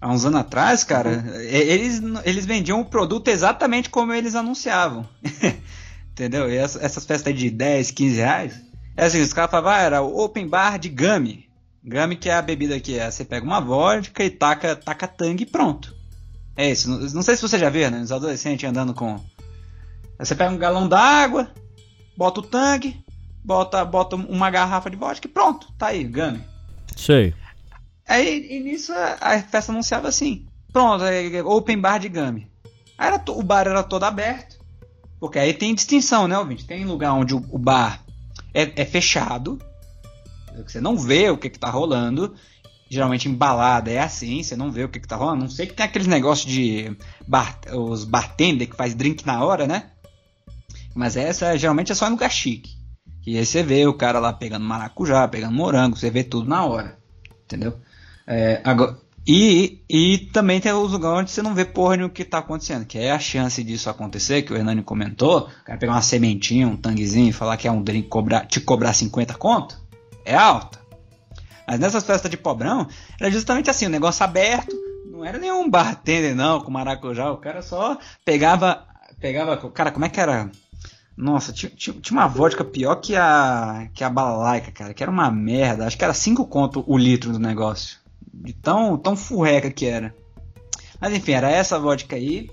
há 0.00 0.08
uns 0.08 0.24
anos 0.24 0.40
atrás, 0.40 0.84
cara, 0.84 1.10
uhum. 1.10 1.40
eles, 1.40 2.02
eles 2.24 2.44
vendiam 2.44 2.80
o 2.80 2.84
produto 2.84 3.28
exatamente 3.28 3.88
como 3.88 4.12
eles 4.12 4.34
anunciavam. 4.34 5.08
entendeu? 6.12 6.50
E 6.50 6.56
essas, 6.56 6.82
essas 6.82 7.06
festas 7.06 7.34
de 7.34 7.48
10, 7.48 7.92
15 7.92 8.16
reais. 8.16 8.60
É 8.96 9.04
assim, 9.04 9.20
os 9.20 9.32
caras 9.32 9.50
falavam, 9.50 9.70
ah, 9.70 9.80
era 9.80 10.02
open 10.02 10.48
bar 10.48 10.78
de 10.78 10.88
gummy. 10.88 11.48
Gummy 11.84 12.16
que 12.16 12.28
é 12.28 12.34
a 12.34 12.42
bebida 12.42 12.78
que 12.80 12.98
é, 12.98 13.08
você 13.08 13.24
pega 13.24 13.46
uma 13.46 13.60
vodka 13.60 14.24
e 14.24 14.30
taca, 14.30 14.74
taca 14.74 15.06
tangue 15.06 15.44
e 15.44 15.46
pronto. 15.46 15.94
É 16.56 16.68
isso. 16.68 16.90
Não, 16.90 16.98
não 16.98 17.22
sei 17.22 17.36
se 17.36 17.42
você 17.42 17.56
já 17.56 17.70
viu, 17.70 17.88
né? 17.88 18.00
Os 18.00 18.10
adolescentes 18.10 18.68
andando 18.68 18.92
com. 18.92 19.20
Você 20.18 20.34
pega 20.34 20.50
um 20.50 20.58
galão 20.58 20.88
d'água, 20.88 21.48
bota 22.18 22.40
o 22.40 22.42
tangue, 22.42 23.00
bota, 23.44 23.84
bota 23.84 24.16
uma 24.16 24.50
garrafa 24.50 24.90
de 24.90 24.96
vodka 24.96 25.28
e 25.28 25.30
pronto, 25.30 25.72
tá 25.78 25.86
aí, 25.86 26.02
Gummy. 26.02 26.42
Sei. 26.96 27.32
Aí 28.08 28.48
e 28.50 28.60
nisso 28.60 28.92
a, 29.20 29.40
festa 29.40 29.70
anunciava 29.70 30.08
assim: 30.08 30.46
pronto, 30.72 31.04
é, 31.04 31.36
é, 31.36 31.44
open 31.44 31.78
bar 31.78 31.98
de 31.98 32.08
Gummy. 32.08 32.50
Aí 32.98 33.06
era, 33.06 33.22
o 33.28 33.42
bar 33.44 33.68
era 33.68 33.84
todo 33.84 34.02
aberto. 34.02 34.58
Porque 35.20 35.38
aí 35.38 35.54
tem 35.54 35.74
distinção, 35.74 36.26
né, 36.26 36.36
ouvinte? 36.38 36.64
Tem 36.64 36.84
lugar 36.84 37.12
onde 37.12 37.34
o, 37.34 37.44
o 37.50 37.58
bar 37.58 38.02
é, 38.52 38.82
é 38.82 38.84
fechado 38.84 39.58
você 40.66 40.80
não 40.80 40.96
vê 40.96 41.30
o 41.30 41.38
que, 41.38 41.50
que 41.50 41.58
tá 41.58 41.70
rolando. 41.70 42.34
Geralmente 42.90 43.28
embalada 43.28 43.90
é 43.90 43.98
assim, 43.98 44.42
você 44.42 44.56
não 44.56 44.72
vê 44.72 44.84
o 44.84 44.88
que, 44.88 44.98
que 44.98 45.06
tá 45.06 45.16
rolando. 45.16 45.42
Não 45.42 45.50
sei 45.50 45.66
que 45.66 45.74
tem 45.74 45.84
aqueles 45.84 46.08
negócios 46.08 46.50
de 46.50 46.96
bar, 47.26 47.58
os 47.72 48.04
bartender 48.04 48.68
que 48.68 48.76
faz 48.76 48.94
drink 48.94 49.26
na 49.26 49.44
hora, 49.44 49.66
né? 49.66 49.90
Mas 50.98 51.16
essa 51.16 51.56
geralmente 51.56 51.92
é 51.92 51.94
só 51.94 52.08
em 52.08 52.10
lugar 52.10 52.30
chique. 52.30 52.76
E 53.24 53.38
aí 53.38 53.46
você 53.46 53.62
vê 53.62 53.86
o 53.86 53.94
cara 53.94 54.18
lá 54.18 54.32
pegando 54.32 54.64
maracujá, 54.64 55.28
pegando 55.28 55.54
morango, 55.54 55.96
você 55.96 56.10
vê 56.10 56.24
tudo 56.24 56.48
na 56.48 56.64
hora. 56.64 56.98
Entendeu? 57.44 57.78
É, 58.26 58.60
agora, 58.64 58.98
e, 59.24 59.80
e 59.88 60.18
também 60.32 60.60
tem 60.60 60.72
os 60.72 60.90
lugares 60.90 61.20
onde 61.20 61.30
você 61.30 61.40
não 61.40 61.54
vê 61.54 61.64
porra 61.64 62.04
o 62.04 62.10
que 62.10 62.22
está 62.22 62.38
acontecendo, 62.38 62.84
que 62.84 62.98
é 62.98 63.12
a 63.12 63.18
chance 63.18 63.62
disso 63.62 63.88
acontecer, 63.88 64.42
que 64.42 64.52
o 64.52 64.56
Hernani 64.56 64.82
comentou, 64.82 65.42
o 65.42 65.64
cara 65.64 65.78
pegar 65.78 65.92
uma 65.92 66.02
sementinha, 66.02 66.66
um 66.66 66.76
tanguezinho 66.76 67.28
e 67.28 67.32
falar 67.32 67.56
que 67.56 67.68
é 67.68 67.70
um 67.70 67.82
drink 67.82 68.08
cobrar, 68.08 68.46
te 68.46 68.60
cobrar 68.60 68.92
50 68.92 69.34
conto 69.34 69.78
é 70.24 70.34
alta. 70.34 70.80
Mas 71.66 71.78
nessas 71.78 72.02
festas 72.02 72.30
de 72.30 72.36
pobrão, 72.36 72.88
era 73.20 73.30
justamente 73.30 73.70
assim, 73.70 73.86
o 73.86 73.90
negócio 73.90 74.24
aberto, 74.24 74.74
não 75.06 75.24
era 75.24 75.38
nenhum 75.38 75.70
bartender 75.70 76.34
não, 76.34 76.60
com 76.60 76.72
maracujá, 76.72 77.30
o 77.30 77.36
cara 77.36 77.62
só 77.62 77.98
pegava, 78.24 78.84
pegava, 79.20 79.56
cara, 79.70 79.92
como 79.92 80.04
é 80.04 80.08
que 80.08 80.20
era? 80.20 80.50
Nossa, 81.18 81.52
tinha, 81.52 81.68
tinha, 81.68 81.96
tinha 82.00 82.16
uma 82.16 82.28
vodka 82.28 82.62
pior 82.62 82.94
que 82.94 83.16
a 83.16 83.88
que 83.92 84.04
a 84.04 84.08
balaica, 84.08 84.70
cara, 84.70 84.94
que 84.94 85.02
era 85.02 85.10
uma 85.10 85.28
merda, 85.32 85.84
acho 85.84 85.98
que 85.98 86.04
era 86.04 86.14
5 86.14 86.46
conto 86.46 86.84
o 86.86 86.96
litro 86.96 87.32
do 87.32 87.40
negócio. 87.40 87.98
De 88.32 88.52
tão, 88.52 88.96
tão 88.96 89.16
furreca 89.16 89.68
que 89.68 89.84
era. 89.84 90.14
Mas 91.00 91.12
enfim, 91.12 91.32
era 91.32 91.50
essa 91.50 91.76
vodka 91.76 92.14
aí. 92.14 92.48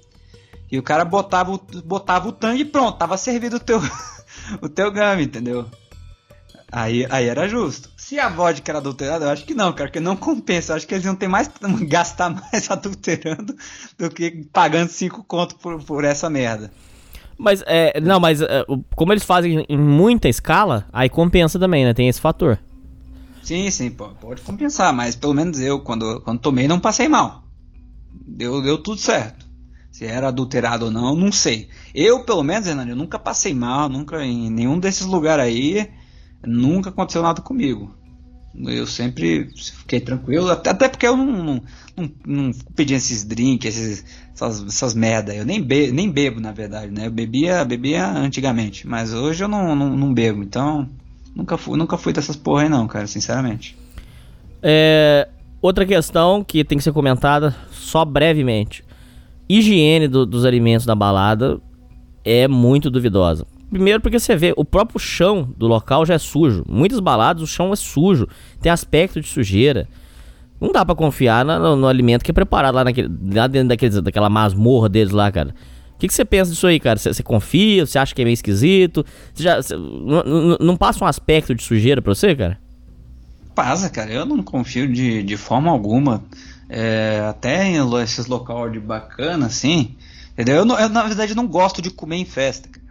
E 0.71 0.79
o 0.79 0.83
cara 0.83 1.05
botava, 1.05 1.59
botava 1.85 2.27
o 2.27 2.31
tangue 2.31 2.63
e 2.63 2.65
pronto, 2.65 2.97
tava 2.97 3.17
servido 3.17 3.57
o 3.57 3.59
teu, 3.59 3.79
o 4.59 4.67
teu 4.67 4.91
game, 4.91 5.25
entendeu? 5.25 5.69
Aí, 6.71 7.05
aí 7.11 7.27
era 7.27 7.47
justo. 7.47 7.91
Se 7.95 8.19
a 8.19 8.29
vodka 8.29 8.71
era 8.71 8.79
adulterada, 8.79 9.25
eu 9.25 9.29
acho 9.29 9.45
que 9.45 9.53
não, 9.53 9.71
cara, 9.73 9.89
porque 9.89 9.99
não 9.99 10.15
compensa. 10.15 10.71
Eu 10.71 10.77
acho 10.77 10.87
que 10.87 10.95
eles 10.95 11.05
iam 11.05 11.15
ter 11.15 11.27
mais 11.27 11.51
gastar 11.87 12.31
mais 12.31 12.69
adulterando 12.71 13.55
do 13.95 14.09
que 14.09 14.43
pagando 14.51 14.89
5 14.89 15.23
conto 15.25 15.55
por, 15.57 15.83
por 15.83 16.03
essa 16.03 16.31
merda. 16.31 16.71
Mas, 17.37 17.63
é, 17.65 17.99
não, 17.99 18.19
mas 18.19 18.41
é, 18.41 18.65
como 18.95 19.11
eles 19.11 19.23
fazem 19.23 19.65
em 19.67 19.77
muita 19.77 20.29
escala, 20.29 20.87
aí 20.91 21.09
compensa 21.09 21.59
também, 21.59 21.83
né? 21.83 21.93
Tem 21.93 22.07
esse 22.07 22.21
fator. 22.21 22.57
Sim, 23.43 23.69
sim, 23.69 23.91
pode 23.91 24.41
compensar, 24.41 24.91
mas 24.93 25.15
pelo 25.15 25.33
menos 25.33 25.59
eu, 25.59 25.79
quando, 25.79 26.21
quando 26.21 26.39
tomei, 26.39 26.67
não 26.67 26.79
passei 26.79 27.07
mal. 27.07 27.43
Deu, 28.25 28.61
deu 28.61 28.77
tudo 28.77 28.99
certo. 28.99 29.45
Se 29.91 30.05
era 30.05 30.29
adulterado 30.29 30.85
ou 30.85 30.91
não, 30.91 31.15
não 31.15 31.31
sei. 31.31 31.69
Eu, 31.93 32.25
pelo 32.25 32.43
menos, 32.43 32.67
Hernani, 32.67 32.89
eu 32.89 32.95
nunca 32.95 33.19
passei 33.19 33.53
mal, 33.53 33.87
nunca 33.87 34.25
em 34.25 34.49
nenhum 34.49 34.79
desses 34.79 35.05
lugares 35.05 35.45
aí 35.45 35.89
nunca 36.45 36.89
aconteceu 36.89 37.21
nada 37.21 37.41
comigo. 37.41 37.93
Eu 38.67 38.87
sempre 38.87 39.49
fiquei 39.55 39.99
tranquilo, 39.99 40.49
até, 40.49 40.73
porque 40.87 41.07
eu 41.07 41.17
não, 41.17 41.43
não, 41.43 41.61
não, 41.97 42.11
não 42.25 42.51
esses 42.77 43.23
drinks, 43.25 43.77
esses, 43.77 44.05
essas, 44.33 44.65
essas 44.65 44.93
merda. 44.93 45.33
Eu 45.35 45.45
nem, 45.45 45.61
be, 45.61 45.91
nem 45.91 46.09
bebo, 46.09 46.39
na 46.39 46.51
verdade, 46.51 46.91
né? 46.91 47.07
Eu 47.07 47.11
bebia, 47.11 47.65
bebia 47.65 48.07
antigamente, 48.07 48.87
mas 48.87 49.13
hoje 49.13 49.43
eu 49.43 49.47
não, 49.47 49.75
não, 49.75 49.95
não 49.95 50.13
bebo, 50.13 50.43
então 50.43 50.89
Nunca 51.35 51.57
fui, 51.57 51.77
nunca 51.77 51.97
fui 51.97 52.13
dessas 52.13 52.37
porra 52.37 52.63
aí 52.63 52.69
não, 52.69 52.87
cara, 52.87 53.05
sinceramente. 53.07 53.75
É, 54.63 55.27
outra 55.61 55.85
questão 55.85 56.41
que 56.41 56.63
tem 56.63 56.77
que 56.77 56.83
ser 56.83 56.93
comentada 56.93 57.53
só 57.71 58.05
brevemente. 58.05 58.85
Higiene 59.49 60.07
do- 60.07 60.25
dos 60.25 60.45
alimentos 60.45 60.85
da 60.85 60.95
balada 60.95 61.59
é 62.23 62.47
muito 62.47 62.89
duvidosa. 62.89 63.45
Primeiro 63.69 63.99
porque 63.99 64.19
você 64.19 64.35
vê, 64.35 64.53
o 64.55 64.63
próprio 64.63 64.99
chão 64.99 65.49
do 65.57 65.67
local 65.67 66.05
já 66.05 66.13
é 66.13 66.17
sujo. 66.17 66.63
Muitas 66.69 66.99
baladas 66.99 67.41
o 67.43 67.47
chão 67.47 67.73
é 67.73 67.75
sujo, 67.75 68.27
tem 68.61 68.71
aspecto 68.71 69.19
de 69.19 69.27
sujeira. 69.27 69.87
Não 70.61 70.71
dá 70.71 70.85
pra 70.85 70.95
confiar 70.95 71.43
na- 71.43 71.59
no, 71.59 71.75
no 71.75 71.87
alimento 71.87 72.23
que 72.23 72.31
é 72.31 72.33
preparado 72.33 72.75
lá, 72.75 72.83
naquele, 72.83 73.09
lá 73.33 73.47
dentro 73.47 73.69
daqueles, 73.69 73.99
daquela 74.01 74.29
masmorra 74.29 74.87
deles 74.87 75.11
lá, 75.11 75.31
cara. 75.31 75.53
O 75.95 75.97
que, 75.97 76.07
que 76.07 76.13
você 76.13 76.23
pensa 76.25 76.51
disso 76.51 76.67
aí, 76.67 76.79
cara? 76.79 76.97
Você 76.99 77.23
confia? 77.23 77.85
Você 77.85 77.97
acha 77.97 78.13
que 78.13 78.21
é 78.21 78.25
meio 78.25 78.33
esquisito? 78.33 79.05
Você 79.33 79.43
já, 79.43 79.61
você- 79.61 79.75
não- 79.75 80.77
passa 80.77 81.03
um 81.03 81.07
aspecto 81.07 81.53
de 81.55 81.63
sujeira 81.63 82.01
pra 82.01 82.13
você, 82.13 82.35
cara? 82.35 82.57
Passa, 83.53 83.89
cara, 83.89 84.11
eu 84.11 84.25
não 84.25 84.43
confio 84.43 84.91
de, 84.91 85.23
de 85.23 85.37
forma 85.37 85.71
alguma. 85.71 86.23
É, 86.69 87.25
até 87.29 87.65
em 87.67 87.77
esses 88.01 88.25
local 88.27 88.69
de 88.69 88.79
bacana, 88.79 89.45
assim. 89.45 89.95
Entendeu? 90.33 90.57
Eu, 90.57 90.67
eu, 90.77 90.89
na 90.89 91.03
verdade, 91.03 91.35
não 91.35 91.47
gosto 91.47 91.81
de 91.81 91.89
comer 91.89 92.17
em 92.17 92.25
festa. 92.25 92.67
cara. 92.69 92.84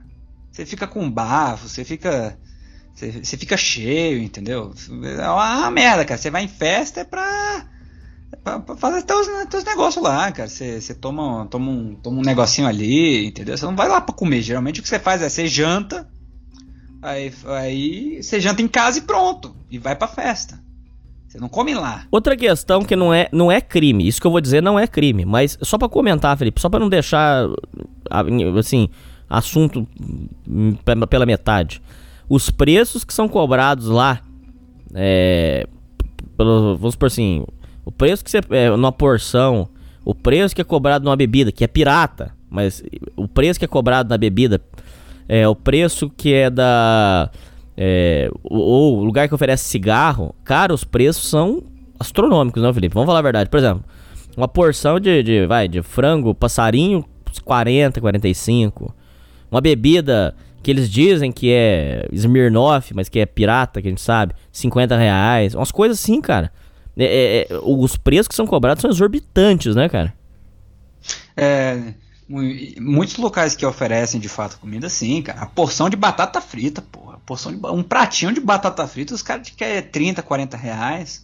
Você 0.54 0.64
fica 0.64 0.86
com 0.86 1.10
bafo, 1.10 1.68
você 1.68 1.84
fica. 1.84 2.38
Você, 2.94 3.10
você 3.24 3.36
fica 3.36 3.56
cheio, 3.56 4.22
entendeu? 4.22 4.72
É 5.18 5.28
uma 5.28 5.68
merda, 5.68 6.04
cara. 6.04 6.16
Você 6.16 6.30
vai 6.30 6.44
em 6.44 6.48
festa 6.48 7.00
é 7.00 7.04
pra. 7.04 7.66
pra, 8.40 8.76
fazer 8.76 9.02
teus, 9.02 9.26
teus 9.50 9.64
negócios 9.64 10.02
lá, 10.02 10.30
cara. 10.30 10.48
Você, 10.48 10.94
toma, 10.94 11.48
toma, 11.50 11.72
um, 11.72 11.96
toma 11.96 12.20
um 12.20 12.22
negocinho 12.22 12.68
ali, 12.68 13.26
entendeu? 13.26 13.58
Você 13.58 13.64
não 13.64 13.74
vai 13.74 13.88
lá 13.88 14.00
pra 14.00 14.14
comer. 14.14 14.42
Geralmente 14.42 14.78
o 14.78 14.82
que 14.84 14.88
você 14.88 15.00
faz 15.00 15.22
é 15.22 15.28
você 15.28 15.48
janta. 15.48 16.08
Aí, 17.02 17.34
aí 17.46 18.22
você 18.22 18.38
janta 18.38 18.62
em 18.62 18.68
casa 18.68 19.00
e 19.00 19.02
pronto. 19.02 19.56
E 19.68 19.76
vai 19.76 19.96
pra 19.96 20.06
festa. 20.06 20.62
Você 21.26 21.40
não 21.40 21.48
come 21.48 21.74
lá. 21.74 22.06
Outra 22.12 22.36
questão 22.36 22.84
que 22.84 22.94
não 22.94 23.12
é, 23.12 23.28
não 23.32 23.50
é 23.50 23.60
crime, 23.60 24.06
isso 24.06 24.20
que 24.20 24.26
eu 24.28 24.30
vou 24.30 24.40
dizer 24.40 24.62
não 24.62 24.78
é 24.78 24.86
crime, 24.86 25.24
mas 25.24 25.58
só 25.62 25.76
pra 25.76 25.88
comentar, 25.88 26.38
Felipe, 26.38 26.60
só 26.60 26.68
pra 26.68 26.78
não 26.78 26.88
deixar 26.88 27.48
assim, 28.56 28.88
assunto 29.28 29.86
hum, 30.48 30.74
pe- 30.84 31.06
pela 31.06 31.26
metade. 31.26 31.80
Os 32.28 32.50
preços 32.50 33.04
que 33.04 33.12
são 33.12 33.28
cobrados 33.28 33.86
lá, 33.86 34.20
é, 34.94 35.66
pelo, 36.36 36.76
vamos 36.76 36.94
supor 36.94 37.06
assim, 37.08 37.44
o 37.84 37.92
preço 37.92 38.24
que 38.24 38.30
você, 38.30 38.40
é, 38.50 38.70
numa 38.70 38.92
porção, 38.92 39.68
o 40.04 40.14
preço 40.14 40.54
que 40.54 40.60
é 40.60 40.64
cobrado 40.64 41.04
numa 41.04 41.16
bebida, 41.16 41.52
que 41.52 41.64
é 41.64 41.66
pirata, 41.66 42.32
mas 42.48 42.82
o 43.16 43.26
preço 43.28 43.58
que 43.58 43.64
é 43.64 43.68
cobrado 43.68 44.08
na 44.08 44.16
bebida, 44.16 44.60
é, 45.28 45.46
o 45.48 45.54
preço 45.54 46.10
que 46.10 46.32
é 46.32 46.50
da. 46.50 47.30
É, 47.76 48.30
ou 48.44 48.98
o 48.98 49.04
lugar 49.04 49.26
que 49.28 49.34
oferece 49.34 49.64
cigarro, 49.64 50.34
cara, 50.44 50.72
os 50.72 50.84
preços 50.84 51.28
são 51.28 51.62
astronômicos, 51.98 52.62
não, 52.62 52.72
Felipe? 52.72 52.94
Vamos 52.94 53.06
falar 53.06 53.18
a 53.18 53.22
verdade. 53.22 53.50
Por 53.50 53.58
exemplo, 53.58 53.82
uma 54.36 54.46
porção 54.46 55.00
de, 55.00 55.22
de, 55.22 55.46
vai, 55.46 55.66
de 55.66 55.82
frango, 55.82 56.34
passarinho, 56.34 57.04
uns 57.28 57.40
40, 57.40 58.00
45. 58.00 58.94
Uma 59.54 59.60
bebida 59.60 60.34
que 60.64 60.70
eles 60.70 60.90
dizem 60.90 61.30
que 61.30 61.52
é 61.52 62.08
Smirnoff, 62.12 62.92
mas 62.92 63.08
que 63.08 63.20
é 63.20 63.26
pirata, 63.26 63.80
que 63.80 63.86
a 63.86 63.90
gente 63.90 64.00
sabe, 64.00 64.34
50 64.50 64.96
reais. 64.96 65.54
Umas 65.54 65.70
coisas 65.70 66.00
assim, 66.00 66.20
cara. 66.20 66.50
É, 66.96 67.04
é, 67.04 67.40
é, 67.42 67.58
os 67.62 67.96
preços 67.96 68.26
que 68.26 68.34
são 68.34 68.46
cobrados 68.48 68.80
são 68.82 68.90
exorbitantes, 68.90 69.76
né, 69.76 69.88
cara? 69.88 70.12
É, 71.36 71.94
mu- 72.28 72.42
muitos 72.80 73.16
locais 73.16 73.54
que 73.54 73.64
oferecem 73.64 74.20
de 74.20 74.28
fato 74.28 74.58
comida, 74.58 74.88
sim, 74.88 75.22
cara. 75.22 75.40
A 75.42 75.46
porção 75.46 75.88
de 75.88 75.96
batata 75.96 76.40
frita, 76.40 76.82
porra. 76.82 77.18
Porção 77.24 77.52
de, 77.52 77.64
um 77.68 77.82
pratinho 77.82 78.32
de 78.32 78.40
batata 78.40 78.84
frita, 78.88 79.14
os 79.14 79.22
caras 79.22 79.50
querem 79.50 79.82
30, 79.82 80.20
40 80.20 80.56
reais. 80.56 81.23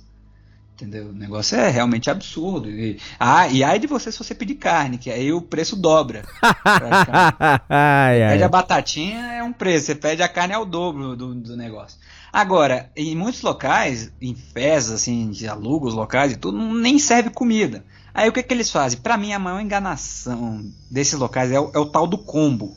Entendeu? 0.81 1.09
O 1.11 1.12
negócio 1.12 1.59
é 1.59 1.68
realmente 1.68 2.09
absurdo. 2.09 2.70
E, 2.70 2.99
ah, 3.18 3.47
e 3.49 3.62
aí 3.62 3.78
de 3.78 3.87
você 3.87 4.11
se 4.11 4.16
você 4.18 4.35
pedir 4.35 4.55
carne, 4.55 4.97
que 4.97 5.11
aí 5.11 5.31
o 5.31 5.43
preço 5.43 5.76
dobra. 5.76 6.24
ai, 7.68 8.22
ai. 8.22 8.31
Pede 8.33 8.43
a 8.45 8.49
batatinha 8.49 9.18
é 9.35 9.43
um 9.43 9.53
preço, 9.53 9.87
você 9.87 9.95
pede 9.95 10.22
a 10.22 10.28
carne 10.28 10.55
é 10.55 10.59
o 10.59 10.64
dobro 10.64 11.14
do, 11.16 11.35
do 11.35 11.57
negócio. 11.57 11.99
Agora, 12.33 12.91
em 12.97 13.14
muitos 13.16 13.43
locais, 13.43 14.11
em 14.22 14.35
festas, 14.35 14.93
assim, 14.93 15.31
de 15.31 15.49
aluga 15.49 15.87
os 15.87 15.95
locais 15.95 16.33
e 16.33 16.37
tudo, 16.37 16.57
não- 16.59 16.74
nem 16.74 16.99
serve 16.99 17.31
comida. 17.31 17.85
Aí 18.14 18.28
o 18.28 18.33
que, 18.33 18.43
que 18.43 18.55
eles 18.55 18.70
fazem? 18.70 19.01
Pra 19.01 19.16
mim, 19.16 19.33
a 19.33 19.39
maior 19.39 19.61
enganação 19.61 20.64
desses 20.91 21.18
locais 21.18 21.51
é 21.53 21.61
o, 21.61 21.70
é 21.74 21.78
o 21.78 21.87
tal 21.87 22.07
do 22.07 22.16
combo. 22.18 22.76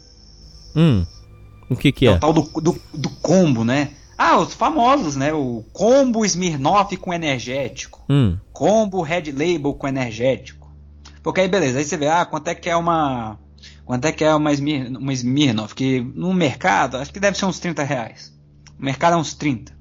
Hum, 0.76 1.06
o 1.70 1.76
que 1.76 1.91
que 1.91 2.06
É, 2.08 2.12
é? 2.12 2.16
o 2.16 2.20
tal 2.20 2.34
do, 2.34 2.41
do, 2.62 2.80
do 2.93 3.10
combo, 3.10 3.64
né? 3.64 3.91
Ah, 4.26 4.38
os 4.38 4.54
famosos, 4.54 5.18
né? 5.18 5.34
O 5.34 5.66
combo 5.74 6.24
Smirnoff 6.24 6.96
com 6.96 7.14
energético. 7.14 8.06
Hum, 8.10 8.38
Combo 8.54 9.02
Red 9.02 9.34
Label 9.34 9.74
com 9.74 9.86
energético. 9.86 10.72
Porque 11.22 11.42
aí 11.42 11.50
beleza, 11.50 11.78
aí 11.80 11.84
você 11.84 11.98
vê, 11.98 12.08
ah, 12.08 12.26
quanto 12.26 12.48
é 12.48 12.56
que 12.56 12.70
é 12.70 12.76
uma. 12.76 13.38
Quanto 13.84 14.06
é 14.06 14.14
que 14.14 14.24
é 14.24 14.34
uma, 14.34 14.54
Smir, 14.54 14.88
uma 14.98 15.12
Smirnoff? 15.12 15.76
Que 15.76 16.00
no 16.00 16.34
mercado, 16.34 16.96
acho 16.96 17.12
que 17.12 17.20
deve 17.20 17.38
ser 17.38 17.44
uns 17.44 17.60
30 17.60 17.84
reais. 17.84 18.34
O 18.80 18.86
mercado 18.86 19.16
é 19.16 19.18
uns 19.18 19.34
30. 19.34 19.74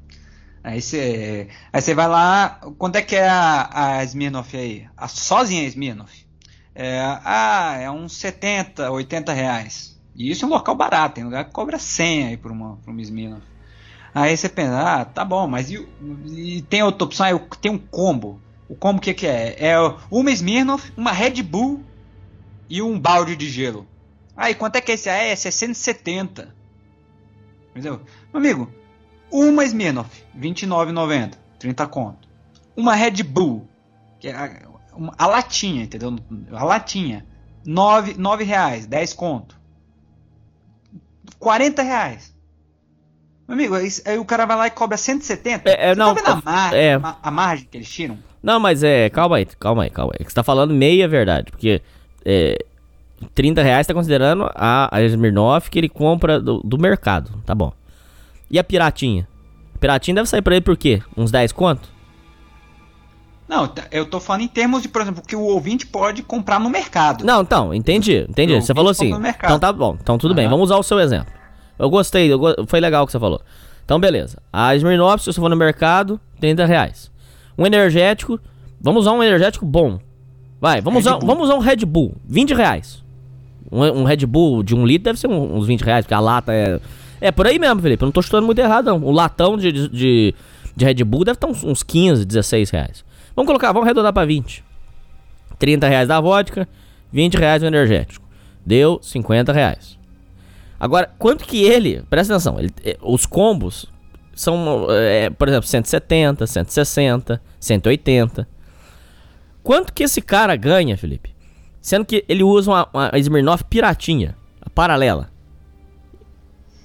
Aí 0.65 0.83
você. 0.83 1.47
Aí 1.73 1.81
você 1.81 1.95
vai 1.95 2.09
lá, 2.09 2.61
quanto 2.79 2.97
é 2.97 3.03
que 3.03 3.15
é 3.15 3.29
a, 3.29 3.99
a 3.99 4.05
Smirnoff 4.05 4.57
aí? 4.57 4.89
A 4.97 5.07
sozinha 5.07 5.63
Smirnoff. 5.69 6.27
É, 6.75 6.99
ah, 7.25 7.77
é 7.81 7.89
uns 7.89 8.17
70, 8.17 8.91
80 8.91 9.33
reais. 9.33 10.01
E 10.17 10.33
isso 10.33 10.45
é 10.45 10.49
um 10.49 10.51
local 10.51 10.75
barato, 10.75 11.15
tem 11.15 11.25
lugar 11.25 11.45
que 11.45 11.53
cobra 11.53 11.79
100 11.79 12.27
aí 12.27 12.37
por 12.37 12.51
uma, 12.51 12.77
por 12.79 12.91
uma 12.91 13.01
Smirnoff. 13.01 13.52
Aí 14.15 14.37
você 14.37 14.49
pensa, 14.49 14.79
ah, 14.79 15.05
tá 15.05 15.25
bom, 15.25 15.47
mas 15.47 15.71
e, 15.71 15.89
e 16.27 16.63
tem 16.63 16.83
outra 16.83 17.05
opção, 17.05 17.27
aí 17.27 17.39
tem 17.61 17.73
um 17.73 17.79
combo. 17.79 18.41
O 18.69 18.75
combo 18.75 19.01
que, 19.01 19.15
que 19.15 19.27
é? 19.27 19.57
É 19.59 19.77
uma 20.11 20.31
Smirnoff, 20.31 20.93
uma 20.97 21.13
Red 21.13 21.43
Bull 21.43 21.83
e 22.69 22.83
um 22.83 22.99
balde 22.99 23.37
de 23.37 23.49
gelo. 23.49 23.87
Aí 24.37 24.55
quanto 24.55 24.77
é 24.77 24.81
que 24.81 24.93
é 24.93 24.95
esse? 24.95 25.09
Ah, 25.09 25.15
é 25.15 25.35
670. 25.35 26.55
Entendeu? 27.71 28.01
Meu 28.33 28.41
amigo, 28.41 28.73
uma 29.31 29.65
Smirnoff, 29.65 30.25
R$29,90, 30.35 31.35
30 31.59 31.87
conto. 31.87 32.29
Uma 32.77 32.95
Red 32.95 33.23
Bull, 33.23 33.67
que 34.21 34.29
é 34.29 34.35
a, 34.35 34.69
a 35.17 35.27
latinha, 35.27 35.85
entendeu? 35.85 36.17
A 36.53 36.65
latinha, 36.65 37.27
9, 37.65 38.15
9 38.15 38.45
reais, 38.45 38.87
10 38.87 39.15
conto. 39.15 39.59
40 41.39 41.83
reais. 41.83 42.32
Meu 43.53 43.59
amigo, 43.59 43.75
aí, 43.75 43.89
aí 44.07 44.19
o 44.19 44.25
cara 44.25 44.47
vai 44.47 44.57
lá 44.57 44.67
e 44.67 44.71
cobra 44.71 44.97
170. 44.97 45.69
É, 45.69 45.91
é, 45.91 45.95
Você 45.95 45.99
não, 45.99 46.15
tá 46.15 46.21
vendo 46.35 46.39
a, 46.47 46.51
mar- 46.51 46.75
é. 46.75 46.95
a- 46.95 47.17
a 47.23 47.31
margem 47.31 47.69
que 47.71 47.77
eles 47.77 47.91
tiram? 47.91 48.19
Não, 48.43 48.59
mas 48.59 48.83
é. 48.83 49.11
Calma 49.11 49.37
aí, 49.37 49.45
calma 49.45 49.83
aí, 49.83 49.91
calma 49.91 50.13
aí. 50.19 50.25
Você 50.27 50.35
tá 50.35 50.43
falando 50.43 50.73
meia 50.73 51.07
verdade. 51.07 51.51
Porque 51.51 51.83
é, 52.25 52.57
30 53.35 53.63
reais 53.63 53.87
tá 53.87 53.93
considerando 53.93 54.51
a, 54.55 54.89
a 54.91 55.03
Smirnoff 55.03 55.71
que 55.71 55.79
ele 55.79 55.89
compra 55.91 56.41
do, 56.41 56.61
do 56.65 56.79
mercado. 56.79 57.31
Tá 57.45 57.55
bom. 57.55 57.73
E 58.51 58.59
a 58.59 58.65
piratinha? 58.65 59.29
A 59.75 59.79
piratinha 59.79 60.15
deve 60.15 60.29
sair 60.31 60.41
pra 60.41 60.55
ele 60.55 60.65
por 60.65 60.77
quê? 60.77 61.03
Uns 61.15 61.31
10 61.31 61.53
conto? 61.53 61.91
Não, 63.47 63.71
eu 63.91 64.07
tô 64.07 64.19
falando 64.19 64.43
em 64.43 64.49
termos 64.49 64.81
de, 64.81 64.89
por 64.89 65.03
exemplo, 65.03 65.23
que 65.27 65.37
o 65.37 65.43
ouvinte 65.43 65.87
pode 65.87 66.23
comprar 66.23 66.59
no 66.59 66.71
mercado. 66.71 67.23
Não, 67.23 67.43
então, 67.43 67.75
entendi, 67.75 68.25
entendi. 68.27 68.55
Eu 68.55 68.63
Você 68.63 68.73
falou 68.75 68.91
assim. 68.91 69.11
no 69.11 69.19
mercado. 69.21 69.51
Então 69.51 69.59
tá 69.61 69.71
bom, 69.71 69.95
então 70.01 70.17
tudo 70.17 70.35
bem. 70.35 70.47
Aham. 70.47 70.53
Vamos 70.55 70.71
usar 70.71 70.79
o 70.79 70.83
seu 70.83 70.99
exemplo. 70.99 71.42
Eu 71.83 71.91
gostei, 71.91 72.33
eu 72.33 72.39
go- 72.39 72.55
foi 72.67 72.81
legal 72.81 73.03
o 73.03 73.07
que 73.07 73.13
você 73.13 73.19
falou. 73.19 73.41
Então, 73.85 73.99
beleza. 73.99 74.39
A 74.53 74.75
Smirnoff, 74.77 75.23
se 75.25 75.33
você 75.33 75.41
for 75.41 75.49
no 75.51 75.57
mercado, 75.57 76.21
30 76.41 76.65
reais. 76.65 77.11
Um 77.59 77.67
energético, 77.67 78.39
vamos 78.81 79.03
usar 79.03 79.13
um 79.13 79.23
energético 79.23 79.67
bom. 79.67 79.99
Vai, 80.61 80.81
vamos, 80.81 81.05
Red 81.05 81.11
usar, 81.11 81.19
Bull. 81.19 81.27
vamos 81.29 81.45
usar 81.49 81.57
um 81.57 81.59
Red 81.59 81.85
Bull, 81.85 82.15
20 82.25 82.55
reais. 82.55 83.03
Um, 83.71 83.81
um 83.85 84.05
Red 84.05 84.25
Bull 84.27 84.63
de 84.63 84.75
um 84.75 84.87
litro 84.87 85.05
deve 85.07 85.19
ser 85.19 85.27
um- 85.29 85.57
uns 85.57 85.67
20 85.67 85.83
reais, 85.83 86.05
porque 86.05 86.15
a 86.15 86.21
lata 86.21 86.53
é. 86.53 86.79
É 87.21 87.31
por 87.33 87.47
aí 87.47 87.59
mesmo, 87.59 87.81
Felipe. 87.83 88.03
Eu 88.03 88.07
não 88.07 88.13
tô 88.13 88.23
chutando 88.23 88.47
muito 88.47 88.59
errado, 88.61 88.87
não. 88.87 89.03
O 89.03 89.11
latão 89.11 89.57
de, 89.57 89.71
de, 89.73 90.35
de 90.77 90.85
Red 90.85 91.03
Bull 91.05 91.25
deve 91.25 91.37
estar 91.37 91.47
uns, 91.49 91.63
uns 91.65 91.83
15, 91.83 92.25
16 92.25 92.71
reais. 92.71 93.05
Vamos 93.35 93.47
colocar, 93.49 93.69
vamos 93.73 93.87
arredondar 93.87 94.13
pra 94.13 94.25
20. 94.25 94.65
30 95.59 95.89
reais 95.89 96.09
da 96.09 96.21
vodka, 96.21 96.69
20 97.13 97.35
reais 97.37 97.63
o 97.63 97.67
energético. 97.67 98.25
Deu 98.65 98.99
50 99.03 99.53
reais. 99.53 99.99
Agora, 100.83 101.09
quanto 101.17 101.45
que 101.45 101.63
ele. 101.63 102.03
Presta 102.11 102.35
atenção, 102.35 102.59
ele- 102.59 102.75
eh, 102.85 102.99
os 103.01 103.25
combos 103.25 103.87
são, 104.35 104.89
eh, 104.91 105.31
por 105.31 105.47
exemplo, 105.47 105.69
170, 105.69 106.45
160, 106.45 107.41
180. 107.61 108.49
Quanto 109.63 109.93
que 109.93 110.03
esse 110.03 110.21
cara 110.21 110.57
ganha, 110.57 110.97
Felipe? 110.99 111.31
Sendo 111.81 112.05
que 112.05 112.25
ele 112.29 112.43
usa 112.43 112.69
uma, 112.69 112.89
uma 112.93 113.19
Smirnoff 113.19 113.63
piratinha, 113.65 114.35
a 114.61 114.69
paralela. 114.69 115.31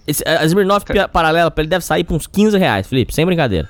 Esse, 0.05 0.23
a 0.27 0.45
Smirnoff 0.45 0.85
pi- 0.85 1.07
paralela 1.11 1.51
ele 1.57 1.67
deve 1.67 1.83
sair 1.83 2.03
por 2.03 2.13
uns 2.15 2.27
15 2.27 2.55
reais, 2.57 2.87
Felipe, 2.87 3.13
sem 3.13 3.25
brincadeira. 3.25 3.67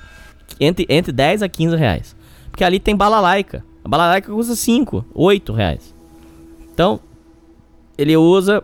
Entre, 0.59 0.85
entre 0.89 1.11
10 1.13 1.41
a 1.41 1.47
15 1.49 1.75
reais. 1.77 2.15
Porque 2.51 2.63
ali 2.65 2.79
tem 2.79 2.95
balalaica. 2.95 3.63
A 3.83 3.87
balalaica 3.87 4.31
custa 4.31 4.55
5, 4.55 5.05
8 5.13 5.53
reais. 5.53 5.95
Então, 6.73 6.99
ele 7.97 8.15
usa 8.17 8.61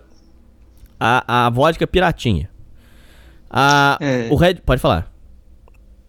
a, 1.06 1.46
a 1.48 1.50
vodka 1.50 1.86
piratinha. 1.86 2.50
A, 3.50 3.98
É. 4.00 4.28
O 4.32 4.36
Red. 4.36 4.56
Pode 4.66 4.82
falar. 4.82 5.12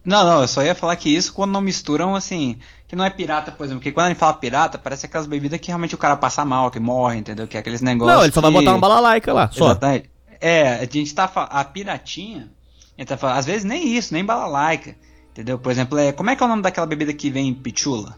Não, 0.05 0.23
não, 0.25 0.43
eu 0.43 0.49
só 0.49 0.63
ia 0.63 0.75
falar 0.75 0.97
que 0.97 1.09
isso 1.15 1.33
quando 1.33 1.53
não 1.53 1.63
misturam, 1.63 2.15
assim, 2.15 2.59
que 2.87 2.95
não 2.95 3.05
é 3.05 3.11
pirata, 3.11 3.51
por 3.51 3.65
exemplo, 3.65 3.81
porque 3.81 3.91
quando 3.91 4.09
gente 4.09 4.19
fala 4.19 4.35
pirata, 4.35 4.77
parece 4.79 5.07
aquelas 5.07 5.27
bebidas 5.27 5.59
que 5.59 5.69
realmente 5.69 5.95
o 5.95 5.99
cara 5.99 6.15
passa 6.15 6.45
mal, 6.45 6.71
que 6.71 6.79
morre, 6.79 7.17
entendeu? 7.19 7.49
Que 7.49 7.57
é 7.57 7.61
aqueles 7.61 7.81
negócios. 7.81 8.15
Não, 8.17 8.23
ele 8.23 8.33
só 8.33 8.41
vai 8.43 8.51
que- 8.51 8.59
botar 8.59 8.73
uma 8.73 8.81
balalaika 8.81 9.33
lá, 9.33 9.51
só. 9.51 9.65
Exatamente. 9.71 10.11
É, 10.41 10.75
a 10.75 10.85
gente 10.85 11.15
tá 11.15 11.27
falando, 11.27 11.49
a 11.53 11.65
piratinha, 11.65 12.51
a 12.97 13.01
gente 13.01 13.09
tá 13.09 13.17
falando, 13.17 13.39
às 13.39 13.47
vezes 13.47 13.65
nem 13.65 13.97
isso, 13.97 14.13
nem 14.13 14.23
balalaica, 14.23 14.95
entendeu? 15.33 15.59
Por 15.59 15.73
exemplo, 15.73 15.99
é, 15.99 16.13
como 16.13 16.29
é 16.29 16.37
que 16.37 16.43
é 16.43 16.47
o 16.47 16.49
nome 16.51 16.61
daquela 16.63 16.87
bebida 16.87 17.13
que 17.15 17.31
vem 17.31 17.49
em 17.49 17.55
pichula? 17.55 18.15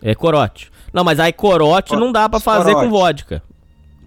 É 0.00 0.14
corote. 0.14 0.70
Não, 0.92 1.02
mas 1.02 1.18
aí 1.18 1.32
corote 1.32 1.88
Cor- 1.90 1.98
não 1.98 2.12
dá 2.12 2.28
pra 2.28 2.36
os 2.38 2.44
fazer 2.44 2.72
corote. 2.74 2.84
com 2.84 2.96
vodka. 2.96 3.42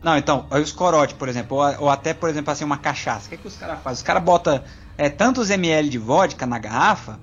Não, 0.04 0.18
então, 0.18 0.46
aí 0.50 0.62
os 0.62 0.72
corote, 0.72 1.14
por 1.14 1.30
exemplo, 1.30 1.58
ou, 1.58 1.84
ou 1.84 1.90
até, 1.90 2.14
por 2.14 2.28
exemplo, 2.30 2.52
assim, 2.52 2.64
uma 2.64 2.78
cachaça. 2.78 3.28
O 3.28 3.30
que, 3.30 3.38
que 3.38 3.48
os 3.48 3.56
caras 3.56 3.80
fazem? 3.84 3.98
Os 3.98 4.04
caras 4.04 4.24
botam 4.24 4.62
é, 4.98 5.10
tantos 5.10 5.50
ml 5.50 5.90
de 5.90 5.98
vodka 5.98 6.46
na 6.48 6.58
garrafa, 6.58 7.20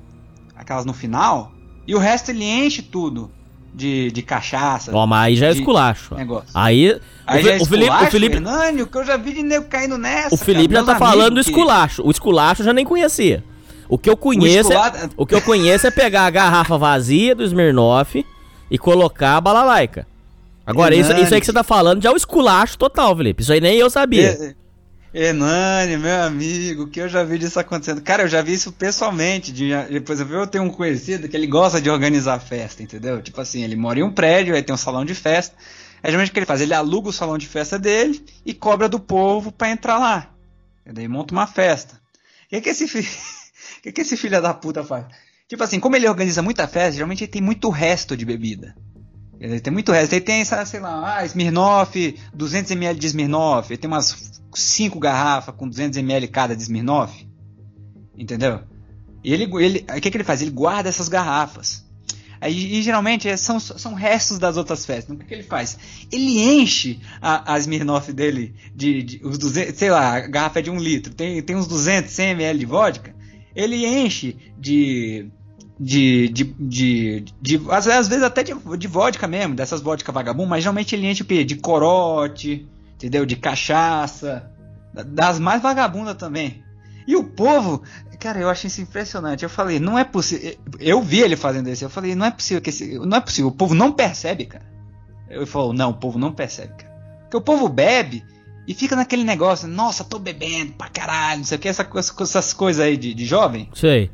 aquelas 0.57 0.85
no 0.85 0.93
final, 0.93 1.53
e 1.87 1.95
o 1.95 1.99
resto 1.99 2.31
ele 2.31 2.45
enche 2.45 2.83
tudo 2.83 3.31
de, 3.75 4.11
de 4.13 4.23
cachaça. 4.23 4.93
Ó, 4.95 5.07
mas 5.07 5.27
aí 5.27 5.37
já 5.37 5.47
é 5.49 5.51
esculacho. 5.53 6.15
negócio. 6.15 6.49
Aí, 6.55 7.01
Aí 7.27 7.41
o, 7.41 7.45
já 7.45 7.53
é 7.55 7.57
o 7.61 7.67
Felipe, 7.67 7.91
o 7.91 8.07
Felipe, 8.11 8.37
Hernani, 8.37 8.83
o 8.83 8.87
que 8.87 8.97
eu 8.99 9.05
já 9.05 9.17
vi 9.17 9.33
de 9.33 9.43
nego 9.43 9.67
caindo 9.67 9.99
nessa. 9.99 10.35
o 10.35 10.39
Felipe 10.39 10.75
cara, 10.75 10.87
já 10.87 10.93
tá 10.93 10.99
falando 10.99 11.35
do 11.35 11.43
que- 11.43 11.51
esculacho. 11.51 12.03
O 12.07 12.11
esculacho 12.11 12.63
eu 12.63 12.67
já 12.67 12.73
nem 12.73 12.85
conhecia. 12.85 13.43
O 13.89 13.97
que 13.99 14.09
eu 14.11 14.17
conheço, 14.17 14.71
escula- 14.71 14.93
é, 14.97 15.09
o 15.17 15.27
que 15.27 15.35
eu 15.35 15.43
conheço 15.43 15.87
é 15.87 15.91
pegar 15.91 16.27
a 16.27 16.31
garrafa 16.31 16.77
vazia 16.79 17.35
do 17.35 17.43
Smirnoff 17.43 18.25
e 18.71 18.79
colocar 18.79 19.37
a 19.37 19.41
balalaica. 19.41 20.07
Agora, 20.71 20.95
isso, 20.95 21.11
Hernani. 21.11 21.25
isso 21.25 21.35
aí 21.35 21.41
que 21.41 21.47
você 21.47 21.53
tá 21.53 21.65
falando 21.65 22.03
já 22.03 22.11
é 22.11 22.13
o 22.13 22.17
esculacho 22.17 22.77
total, 22.77 23.17
Felipe. 23.17 23.43
Isso 23.43 23.53
aí 23.53 23.61
nem 23.61 23.77
eu 23.79 23.89
sabia. 23.89 24.31
É, 24.31 24.55
Hernani, 25.15 25.97
meu 25.97 26.23
amigo, 26.23 26.83
o 26.83 26.89
que 26.89 27.01
eu 27.01 27.09
já 27.09 27.25
vi 27.25 27.39
disso 27.39 27.59
acontecendo? 27.59 28.03
Cara, 28.03 28.25
eu 28.25 28.29
já 28.29 28.43
vi 28.43 28.53
isso 28.53 28.71
pessoalmente. 28.73 29.51
De, 29.51 29.71
de- 29.91 30.01
por 30.01 30.13
exemplo, 30.13 30.35
eu 30.35 30.47
tenho 30.47 30.65
um 30.65 30.71
conhecido 30.71 31.29
que 31.29 31.37
ele 31.37 31.47
gosta 31.47 31.81
de 31.81 31.89
organizar 31.89 32.39
festa, 32.41 32.83
entendeu? 32.83 33.23
Tipo 33.23 33.41
assim, 33.41 33.63
ele 33.65 33.75
mora 33.77 33.99
em 33.99 34.03
um 34.03 34.13
prédio, 34.13 34.55
aí 34.55 34.63
tem 34.63 34.75
um 34.75 34.79
salão 34.79 35.05
de 35.05 35.15
festa. 35.15 35.57
Aí 36.03 36.11
geralmente 36.11 36.31
o 36.31 36.33
que 36.33 36.39
ele 36.39 36.47
faz? 36.47 36.61
Ele 36.61 36.75
aluga 36.75 37.09
o 37.09 37.13
salão 37.13 37.39
de 37.39 37.47
festa 37.47 37.79
dele 37.79 38.23
e 38.45 38.53
cobra 38.53 38.89
do 38.89 39.01
povo 39.01 39.51
pra 39.51 39.71
entrar 39.71 39.99
lá. 39.99 40.31
E 40.87 40.93
daí 40.93 41.09
monta 41.09 41.33
uma 41.33 41.47
festa. 41.47 41.95
O 42.47 42.49
que, 42.51 42.61
que 42.61 42.69
esse. 42.71 42.85
O 43.79 43.81
que, 43.81 43.93
que 43.93 44.01
esse 44.01 44.17
filho 44.17 44.43
da 44.43 44.53
puta 44.53 44.83
faz? 44.83 45.05
Tipo 45.47 45.63
assim, 45.63 45.79
como 45.79 45.95
ele 45.95 46.09
organiza 46.09 46.43
muita 46.43 46.67
festa, 46.67 46.93
geralmente 46.93 47.23
ele 47.23 47.31
tem 47.31 47.41
muito 47.41 47.71
resto 47.71 48.17
de 48.17 48.25
bebida. 48.25 48.75
Tem 49.63 49.73
muito 49.73 49.93
resto. 49.93 50.13
Ele 50.13 50.21
tem, 50.21 50.45
sei 50.45 50.81
lá, 50.81 51.19
ah, 51.19 51.25
Smirnoff, 51.25 52.17
200ml 52.37 52.95
de 52.95 53.07
Smirnoff. 53.07 53.73
Ele 53.73 53.79
tem 53.79 53.89
umas 53.89 54.41
5 54.53 54.99
garrafas 54.99 55.55
com 55.55 55.69
200ml 55.69 56.29
cada 56.29 56.57
de 56.57 56.63
Smirnoff. 56.63 57.27
Entendeu? 58.17 58.61
E 59.23 59.33
ele, 59.33 59.45
ele, 59.63 59.85
aí 59.89 59.99
o 59.99 60.03
que, 60.03 60.11
que 60.11 60.17
ele 60.17 60.25
faz? 60.25 60.43
Ele 60.43 60.51
guarda 60.51 60.89
essas 60.89 61.09
garrafas. 61.09 61.87
Aí, 62.41 62.79
e 62.79 62.83
geralmente 62.83 63.29
é, 63.29 63.37
são, 63.37 63.59
são 63.59 63.95
restos 63.95 64.39
das 64.39 64.57
outras 64.57 64.87
festas. 64.87 65.05
Então, 65.05 65.17
o 65.17 65.19
que, 65.19 65.27
que 65.27 65.35
ele 65.35 65.43
faz? 65.43 65.79
Ele 66.11 66.41
enche 66.41 67.01
a, 67.21 67.55
a 67.55 67.59
Smirnoff 67.59 68.13
dele 68.13 68.55
de, 68.75 69.03
de 69.03 69.21
os 69.25 69.39
200, 69.39 69.77
sei 69.77 69.91
lá, 69.91 70.17
a 70.17 70.21
garrafa 70.21 70.61
é 70.61 70.63
de 70.63 70.71
1 70.71 70.79
litro, 70.79 71.15
tem, 71.15 71.43
tem 71.43 71.57
uns 71.57 71.67
200, 71.67 72.11
100 72.11 72.31
ml 72.31 72.59
de 72.59 72.67
vodka. 72.67 73.15
Ele 73.55 73.87
enche 73.87 74.37
de 74.57 75.29
de, 75.79 76.29
de, 76.29 76.45
de, 76.59 77.25
de- 77.41 77.61
às, 77.71 77.87
vezes- 77.87 78.23
até 78.23 78.43
de, 78.43 78.53
de 78.77 78.89
vodka 78.89 79.27
mesmo, 79.29 79.55
dessas 79.55 79.81
vodka 79.81 80.11
vagabundo, 80.13 80.49
mas 80.51 80.63
geralmente 80.63 80.95
ele 80.95 81.09
enche 81.09 81.23
o 81.23 81.27
quê? 81.27 81.45
De 81.45 81.57
corote, 81.57 82.69
entendeu? 82.95 83.25
De 83.25 83.37
cachaça, 83.37 84.51
da- 84.93 85.03
das 85.03 85.39
mais 85.39 85.63
vagabundas 85.63 86.17
também. 86.17 86.63
E 87.07 87.17
o 87.17 87.25
povo, 87.25 87.83
cara, 88.21 88.39
eu 88.39 88.51
achei 88.51 88.69
isso 88.69 88.83
impressionante. 88.83 89.43
Eu 89.43 89.49
falei, 89.49 89.79
não 89.81 89.99
é 89.99 90.05
possível. 90.05 90.57
Eu 90.79 91.01
vi 91.01 91.21
ele 91.21 91.37
fazendo 91.37 91.71
isso. 91.71 91.85
Eu 91.85 91.89
falei, 91.91 92.15
não 92.15 92.27
é 92.27 92.31
possível 92.31 92.61
que 92.61 92.69
esse, 92.69 92.99
não 92.99 93.17
é 93.17 93.21
possível. 93.21 93.49
O 93.49 93.55
povo 93.55 93.75
não 93.75 93.93
percebe, 93.93 94.45
cara. 94.45 94.65
Ele 95.31 95.47
falou, 95.47 95.73
não, 95.73 95.91
o 95.91 95.95
povo 95.95 96.19
não 96.19 96.33
percebe, 96.33 96.75
cara. 96.75 96.93
Porque 97.23 97.37
o 97.37 97.41
povo 97.41 97.67
bebe 97.69 98.23
e 98.67 98.75
fica 98.75 98.95
naquele 98.95 99.25
negócio, 99.25 99.67
nossa, 99.67 100.05
tô 100.05 100.19
bebendo 100.19 100.73
pra 100.73 100.89
caralho, 100.91 101.39
não 101.39 101.45
sei 101.47 101.57
o 101.57 101.61
que, 101.61 101.69
essa, 101.69 101.89
essas 102.21 102.53
coisas 102.53 102.85
aí 102.85 102.97
de, 102.99 103.15
de 103.15 103.25
jovem. 103.25 103.71
Sei. 103.75 104.11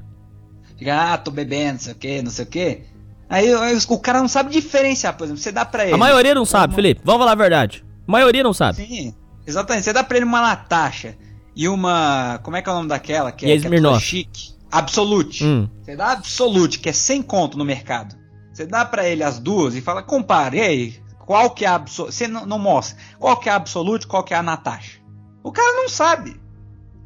Fica, 0.77 1.13
ah, 1.13 1.19
tô 1.19 1.31
bebendo, 1.31 1.75
não 1.75 1.81
sei 1.81 1.93
o 1.93 1.97
que, 1.97 2.23
não 2.23 2.31
sei 2.31 2.45
o 2.45 2.49
que. 2.49 2.83
Aí, 3.29 3.49
o 3.89 3.99
cara 3.99 4.21
não 4.21 4.29
sabe 4.29 4.51
diferenciar, 4.51 5.17
por 5.17 5.25
exemplo, 5.25 5.41
você 5.41 5.51
dá 5.51 5.65
pra 5.65 5.85
ele. 5.85 5.95
A 5.95 5.99
maioria 5.99 6.35
não 6.35 6.45
sabe, 6.45 6.75
Felipe. 6.75 7.01
Vamos 7.05 7.21
falar 7.21 7.33
a 7.33 7.37
verdade. 7.37 7.85
A 8.07 8.13
maioria 8.13 8.43
não 8.43 8.53
sabe. 8.53 8.87
Sim, 8.87 9.15
exatamente. 9.47 9.85
Você 9.85 9.93
dá 9.93 10.05
pra 10.05 10.17
ele 10.17 10.27
uma 10.27 10.41
Natasha 10.41 11.17
e 11.57 11.69
uma. 11.69 12.39
Como 12.43 12.57
é 12.57 12.63
que 12.63 12.69
é 12.69 12.73
o 12.73 12.75
nome 12.77 12.89
daquela? 12.89 13.33
Que 13.33 13.51
é, 13.51 13.59
que 13.59 13.67
é 13.67 14.01
chique. 14.01 14.55
Absolute. 14.71 15.45
Hum. 15.45 15.69
Você 15.83 15.97
dá 15.97 16.13
Absolute, 16.13 16.79
que 16.79 16.89
é 16.89 16.93
100 16.93 17.23
conto 17.23 17.57
no 17.57 17.65
mercado. 17.65 18.15
Você 18.53 18.67
dá 18.67 18.85
pra 18.85 19.09
ele 19.09 19.23
as 19.23 19.39
duas 19.39 19.75
e 19.75 19.81
fala, 19.81 20.03
compare, 20.03 20.59
e 20.59 20.61
aí? 20.61 21.05
Qual 21.19 21.51
que 21.51 21.65
é 21.65 21.69
a 21.69 21.77
Absolute? 21.77 22.15
Você 22.15 22.29
não, 22.29 22.45
não 22.45 22.59
mostra. 22.59 22.97
Qual 23.19 23.37
que 23.37 23.49
é 23.49 23.53
a 23.53 23.57
Absolute, 23.57 24.07
qual 24.07 24.23
que 24.23 24.35
é 24.35 24.37
a 24.37 24.43
Natasha? 24.43 25.01
O 25.43 25.51
cara 25.51 25.73
não 25.73 25.89
sabe. 25.89 26.41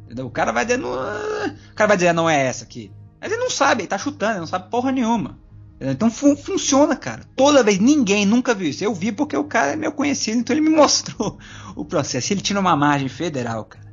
Entendeu? 0.05 0.27
O 0.27 0.31
cara 0.31 0.53
vai 0.53 0.65
dizer, 0.65 0.79
não, 0.79 0.91
o 0.91 1.75
cara 1.75 1.89
vai 1.89 1.97
dizer, 1.97 2.13
não 2.13 2.29
é 2.29 2.47
essa 2.47 2.65
aqui. 2.65 2.91
Mas 3.21 3.33
ele 3.33 3.41
não 3.41 3.51
sabe, 3.51 3.83
ele 3.83 3.89
tá 3.89 3.99
chutando, 3.99 4.33
ele 4.33 4.41
não 4.41 4.47
sabe 4.47 4.71
porra 4.71 4.93
nenhuma. 4.93 5.39
Então 5.81 6.11
fu- 6.11 6.37
funciona, 6.37 6.97
cara. 6.97 7.23
Toda 7.37 7.63
vez, 7.63 7.79
ninguém 7.79 8.27
nunca 8.27 8.55
viu 8.55 8.69
isso. 8.69 8.83
Eu 8.83 8.93
vi 8.95 9.13
porque 9.13 9.37
o 9.37 9.45
cara 9.45 9.73
é 9.73 9.77
meu 9.77 9.93
conhecido, 9.93 10.39
então 10.39 10.55
ele 10.57 10.69
me 10.69 10.75
mostrou 10.77 11.39
o 11.77 11.85
processo. 11.85 12.33
Ele 12.33 12.41
tira 12.41 12.59
uma 12.59 12.75
margem 12.77 13.09
federal, 13.09 13.65
cara. 13.65 13.87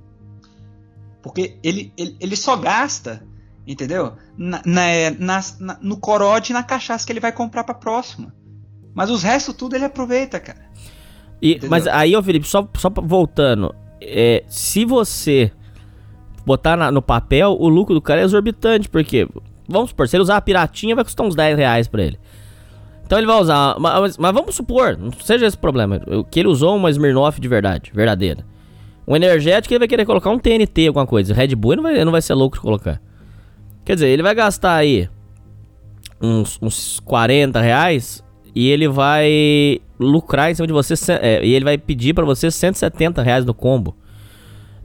Porque 1.21 1.57
ele, 1.63 1.91
ele, 1.97 2.15
ele 2.19 2.35
só 2.35 2.55
gasta, 2.55 3.25
entendeu? 3.65 4.13
Na, 4.37 4.61
na- 4.65 5.11
nas- 5.17 5.59
na- 5.59 5.77
no 5.81 5.97
corote 5.97 6.51
e 6.51 6.53
na 6.53 6.63
cachaça 6.63 7.05
que 7.05 7.11
ele 7.11 7.19
vai 7.19 7.31
comprar 7.31 7.63
pra 7.63 7.73
próxima. 7.73 8.33
Mas 8.93 9.09
os 9.09 9.23
restos 9.23 9.55
tudo 9.55 9.75
ele 9.75 9.85
aproveita, 9.85 10.39
cara. 10.39 10.65
E, 11.41 11.59
mas 11.69 11.85
aí, 11.87 12.15
ô 12.15 12.23
Felipe, 12.23 12.47
só, 12.47 12.67
só 12.77 12.89
voltando. 12.89 13.75
é, 14.01 14.43
se 14.47 14.85
você 14.85 15.51
botar 16.45 16.75
na- 16.77 16.91
no 16.91 17.01
papel, 17.01 17.55
o 17.59 17.67
lucro 17.67 17.93
do 17.93 18.01
cara 18.01 18.21
é 18.21 18.23
exorbitante, 18.23 18.87
porque, 18.89 19.27
vamos 19.67 19.89
supor, 19.89 20.07
se 20.07 20.15
ele 20.15 20.23
usar 20.23 20.37
a 20.37 20.41
piratinha, 20.41 20.95
vai 20.95 21.03
custar 21.03 21.25
uns 21.25 21.35
10 21.35 21.57
reais 21.57 21.87
pra 21.87 22.03
ele. 22.03 22.19
Então 23.05 23.17
ele 23.17 23.27
vai 23.27 23.39
usar. 23.39 23.79
ma- 23.79 24.01
Mas, 24.01 24.17
mas 24.17 24.33
vamos 24.33 24.55
supor, 24.55 24.97
não 24.97 25.11
seja 25.11 25.45
esse 25.45 25.55
o 25.55 25.59
problema, 25.59 25.99
que 26.31 26.39
ele 26.39 26.47
usou 26.49 26.75
uma 26.75 26.89
Smirnoff 26.89 27.39
de 27.39 27.47
verdade, 27.47 27.91
verdadeira. 27.93 28.43
Um 29.07 29.15
energético 29.15 29.71
ele 29.73 29.79
vai 29.79 29.87
querer 29.87 30.05
colocar 30.05 30.31
um 30.31 30.39
TNT, 30.39 30.87
alguma 30.87 31.05
coisa. 31.05 31.33
Red 31.33 31.55
Bull 31.55 31.73
ele 31.73 31.81
não 31.81 31.89
vai, 31.91 32.05
não 32.05 32.11
vai 32.11 32.21
ser 32.21 32.33
louco 32.33 32.55
de 32.57 32.61
colocar. 32.61 32.99
Quer 33.83 33.93
dizer, 33.93 34.07
ele 34.09 34.23
vai 34.23 34.33
gastar 34.33 34.75
aí 34.75 35.07
uns, 36.19 36.57
uns 36.61 36.99
40 37.01 37.61
reais 37.61 38.23
e 38.55 38.67
ele 38.69 38.87
vai 38.87 39.79
lucrar 39.99 40.49
em 40.49 40.55
cima 40.55 40.65
de 40.65 40.73
você. 40.73 40.95
é, 41.21 41.45
e 41.45 41.53
ele 41.53 41.63
vai 41.65 41.77
pedir 41.77 42.13
pra 42.15 42.25
você 42.25 42.49
170 42.49 43.21
reais 43.21 43.45
no 43.45 43.53
combo. 43.53 43.95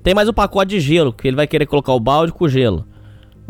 Tem 0.03 0.15
mais 0.15 0.29
o 0.29 0.33
pacote 0.33 0.71
de 0.71 0.81
gelo, 0.81 1.13
que 1.13 1.29
ele 1.29 1.37
vai 1.37 1.47
querer 1.47 1.67
colocar 1.67 1.93
o 1.93 2.01
balde 2.01 2.33
com 2.33 2.49
gelo. 2.49 2.87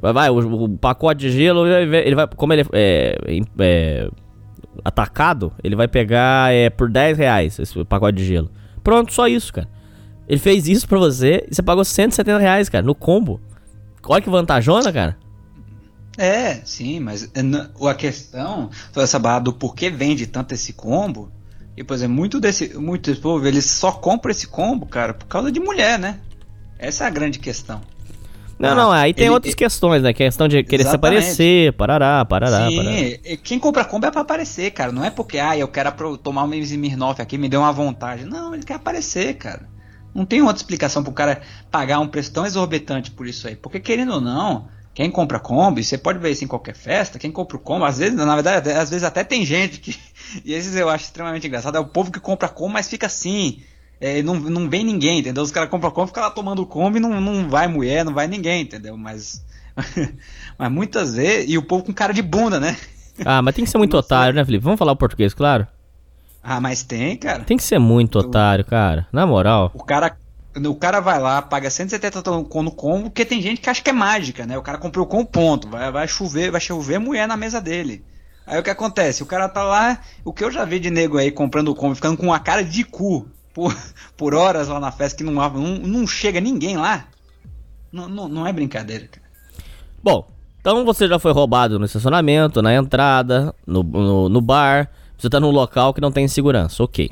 Vai, 0.01 0.13
vai, 0.13 0.31
o, 0.31 0.65
o 0.65 0.79
pacote 0.79 1.21
de 1.21 1.31
gelo, 1.31 1.67
ele 1.67 2.15
vai, 2.15 2.27
como 2.27 2.53
ele 2.53 2.63
é, 2.73 3.17
é, 3.27 3.41
é, 3.59 4.11
atacado, 4.85 5.53
ele 5.63 5.77
vai 5.77 5.87
pegar 5.87 6.53
é, 6.53 6.71
por 6.71 6.91
10 6.91 7.19
reais 7.19 7.59
esse 7.59 7.85
pacote 7.85 8.19
de 8.19 8.25
gelo. 8.25 8.51
Pronto, 8.83 9.13
só 9.13 9.29
isso, 9.29 9.53
cara. 9.53 9.69
Ele 10.29 10.41
fez 10.41 10.69
isso 10.69 10.89
pra 10.89 10.99
você 10.99 11.47
e 11.51 11.55
você 11.55 11.63
pagou 11.63 11.85
170 11.85 12.39
reais, 12.39 12.69
cara, 12.69 12.85
no 12.85 12.95
combo. 12.95 13.41
Olha 14.05 14.23
que 14.23 14.31
vantajona, 14.31 14.93
cara. 14.93 15.17
É, 16.17 16.61
sim, 16.65 17.01
mas 17.01 17.31
é, 17.35 17.41
a 17.89 17.95
questão, 17.95 18.71
toda 18.93 19.05
essa 19.05 19.19
barra 19.19 19.41
do 19.41 19.53
porquê 19.53 19.91
vende 19.91 20.27
tanto 20.27 20.53
esse 20.53 20.73
combo, 20.73 21.31
e 21.77 21.85
por 21.85 21.95
exemplo, 21.95 22.15
muito 22.15 22.41
desse, 22.41 22.77
muito 22.77 23.11
desse 23.11 23.21
povo, 23.21 23.47
eles 23.47 23.65
só 23.65 23.93
compram 23.93 24.31
esse 24.31 24.47
combo, 24.47 24.87
cara, 24.87 25.15
por 25.15 25.27
causa 25.27 25.51
de 25.51 25.61
mulher, 25.61 25.99
né? 25.99 26.21
Essa 26.81 27.05
é 27.05 27.07
a 27.07 27.11
grande 27.11 27.39
questão. 27.39 27.81
Não, 28.59 28.71
Ah, 28.71 28.75
não, 28.75 28.93
aí 28.93 29.15
tem 29.15 29.25
ele- 29.25 29.33
outras 29.35 29.55
questões, 29.55 30.03
né? 30.03 30.13
Questão 30.13 30.47
de 30.47 30.63
querer 30.63 30.83
se 30.83 30.89
Exatamente. 30.91 31.17
aparecer, 31.19 31.73
parará, 31.75 32.23
parará, 32.27 32.69
Sim, 32.69 32.77
parará. 32.77 33.37
quem 33.43 33.59
compra 33.59 33.85
combo 33.87 34.05
é 34.07 34.11
pra 34.11 34.21
aparecer, 34.21 34.71
cara. 34.73 34.93
Não 34.93 35.03
é 35.05 35.11
porque, 35.11 35.39
ah, 35.39 35.57
eu 35.57 35.67
quero 35.67 35.91
tomar 36.19 36.45
um 36.45 36.53
Smirnoff 36.55 37.23
aqui, 37.23 37.39
me 37.39 37.49
deu 37.49 37.61
uma 37.61 37.73
vontade. 37.73 38.25
Não, 38.27 38.55
ele 38.55 38.63
quer 38.63 38.75
aparecer, 38.75 39.35
cara. 39.35 39.67
Não 40.15 40.27
tem 40.27 40.43
outra 40.43 40.57
explicação 40.57 41.03
pro 41.03 41.13
cara 41.13 41.41
pagar 41.71 42.01
um 42.01 42.09
preço 42.09 42.33
tão 42.33 42.45
exorbitante 42.45 43.11
por 43.13 43.27
isso 43.27 43.49
aí. 43.49 43.57
Porque, 43.57 43.81
querendo 43.81 44.13
ou 44.15 44.21
não, 44.21 44.69
quem 44.93 45.11
compra 45.11 45.39
combo, 45.39 45.83
você 45.83 45.97
pode 45.97 46.19
ver 46.19 46.31
isso 46.33 46.45
em 46.45 46.49
qualquer 46.49 46.75
festa, 46.75 47.19
quem 47.19 47.31
compra 47.31 47.57
o 47.57 47.61
combo, 47.61 47.85
às 47.87 47.97
vezes, 47.97 48.15
na 48.15 48.35
verdade, 48.35 48.71
às 48.73 48.91
vezes 48.91 49.05
até 49.05 49.25
tem 49.25 49.45
gente 49.45 49.81
que. 49.81 49.97
E 50.45 50.53
esses 50.53 50.77
eu 50.77 50.89
acho 50.89 51.05
extremamente 51.07 51.45
engraçado. 51.47 51.77
É 51.77 51.81
o 51.81 51.87
povo 51.87 52.13
que 52.13 52.21
compra 52.21 52.49
combo, 52.49 52.75
mas 52.75 52.89
fica 52.89 53.07
assim. 53.07 53.63
É, 54.01 54.23
não, 54.23 54.35
não 54.35 54.69
vem 54.69 54.83
ninguém, 54.83 55.19
entendeu? 55.19 55.43
Os 55.43 55.51
caras 55.51 55.69
compram 55.69 55.91
combo, 55.91 56.07
ficam 56.07 56.23
lá 56.23 56.31
tomando 56.31 56.65
combo 56.65 56.97
e 56.97 57.01
não, 57.01 57.21
não 57.21 57.49
vai 57.49 57.69
mulher, 57.69 58.03
não 58.05 58.15
vai 58.15 58.27
ninguém, 58.27 58.63
entendeu? 58.63 58.97
Mas. 58.97 59.45
mas 60.59 60.73
muitas 60.73 61.15
vezes. 61.15 61.51
E 61.51 61.59
o 61.59 61.63
povo 61.63 61.85
com 61.85 61.93
cara 61.93 62.15
de 62.15 62.23
bunda, 62.23 62.59
né? 62.59 62.77
Ah, 63.25 63.43
mas 63.43 63.55
tem 63.55 63.65
que 63.65 63.71
ser 63.71 63.77
muito 63.77 63.97
otário, 63.99 64.35
né, 64.35 64.43
Felipe? 64.43 64.65
Vamos 64.65 64.79
falar 64.79 64.93
o 64.93 64.97
português, 64.97 65.35
claro? 65.35 65.67
Ah, 66.43 66.59
mas 66.59 66.83
tem, 66.83 67.15
cara. 67.19 67.45
Tem 67.45 67.59
que 67.59 67.63
ser 67.63 67.79
muito 67.79 68.19
otário, 68.19 68.65
cara. 68.65 69.07
Na 69.13 69.27
moral. 69.27 69.71
O 69.75 69.85
cara, 69.85 70.17
o 70.57 70.75
cara 70.75 71.01
vai 71.01 71.21
lá, 71.21 71.43
paga 71.43 71.69
170 71.69 72.23
no 72.31 72.45
combo, 72.45 73.11
porque 73.11 73.27
tem 73.27 73.43
gente 73.43 73.61
que 73.61 73.69
acha 73.69 73.83
que 73.83 73.91
é 73.91 73.93
mágica, 73.93 74.47
né? 74.47 74.57
O 74.57 74.63
cara 74.63 74.79
comprou 74.79 75.05
com 75.05 75.23
ponto, 75.27 75.69
vai, 75.69 75.93
vai 75.93 76.09
chover, 76.09 76.51
vai 76.51 76.61
chover 76.61 76.99
mulher 76.99 77.29
na 77.29 77.37
mesa 77.37 77.61
dele. 77.61 78.03
Aí 78.47 78.59
o 78.59 78.63
que 78.63 78.71
acontece? 78.71 79.23
O 79.23 79.27
cara 79.27 79.47
tá 79.47 79.63
lá, 79.63 80.01
o 80.25 80.33
que 80.33 80.43
eu 80.43 80.51
já 80.51 80.65
vi 80.65 80.79
de 80.79 80.89
nego 80.89 81.19
aí 81.19 81.31
comprando 81.31 81.69
o 81.69 81.75
combo, 81.75 81.95
ficando 81.95 82.17
com 82.17 82.27
uma 82.27 82.41
cara 82.41 82.65
de 82.65 82.83
cu 82.83 83.29
por, 83.53 83.77
por 84.17 84.35
horas 84.35 84.69
lá 84.69 84.81
na 84.81 84.93
festa 84.93 85.19
que 85.19 85.25
não, 85.25 85.33
não, 85.33 85.77
não 85.79 86.07
chega 86.07 86.41
ninguém 86.41 86.77
lá. 86.77 87.07
Não, 87.93 88.09
não, 88.09 88.29
não 88.29 88.47
é 88.47 88.53
brincadeira, 88.53 89.07
cara. 89.09 89.27
Bom, 90.03 90.29
então 90.61 90.85
você 90.85 91.09
já 91.09 91.19
foi 91.19 91.33
roubado 91.33 91.79
no 91.79 91.85
estacionamento, 91.85 92.63
na 92.63 92.75
entrada, 92.75 93.55
no, 93.67 93.83
no, 93.83 94.29
no 94.29 94.41
bar. 94.41 94.91
Você 95.17 95.29
tá 95.29 95.41
num 95.41 95.51
local 95.51 95.93
que 95.93 96.01
não 96.01 96.13
tem 96.13 96.29
segurança, 96.29 96.83
ok. 96.83 97.11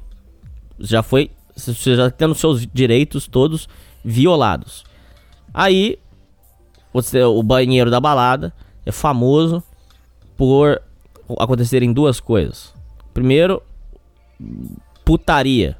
Já 0.78 1.02
foi. 1.02 1.30
Você 1.56 1.96
já 1.96 2.10
tendo 2.10 2.34
seus 2.34 2.66
direitos 2.66 3.26
todos 3.26 3.68
violados. 4.04 4.84
Aí, 5.52 5.98
você, 6.92 7.22
o 7.22 7.42
banheiro 7.42 7.90
da 7.90 8.00
balada 8.00 8.52
é 8.86 8.92
famoso 8.92 9.62
por 10.36 10.80
acontecerem 11.38 11.92
duas 11.92 12.20
coisas. 12.20 12.72
Primeiro, 13.12 13.62
putaria. 15.04 15.76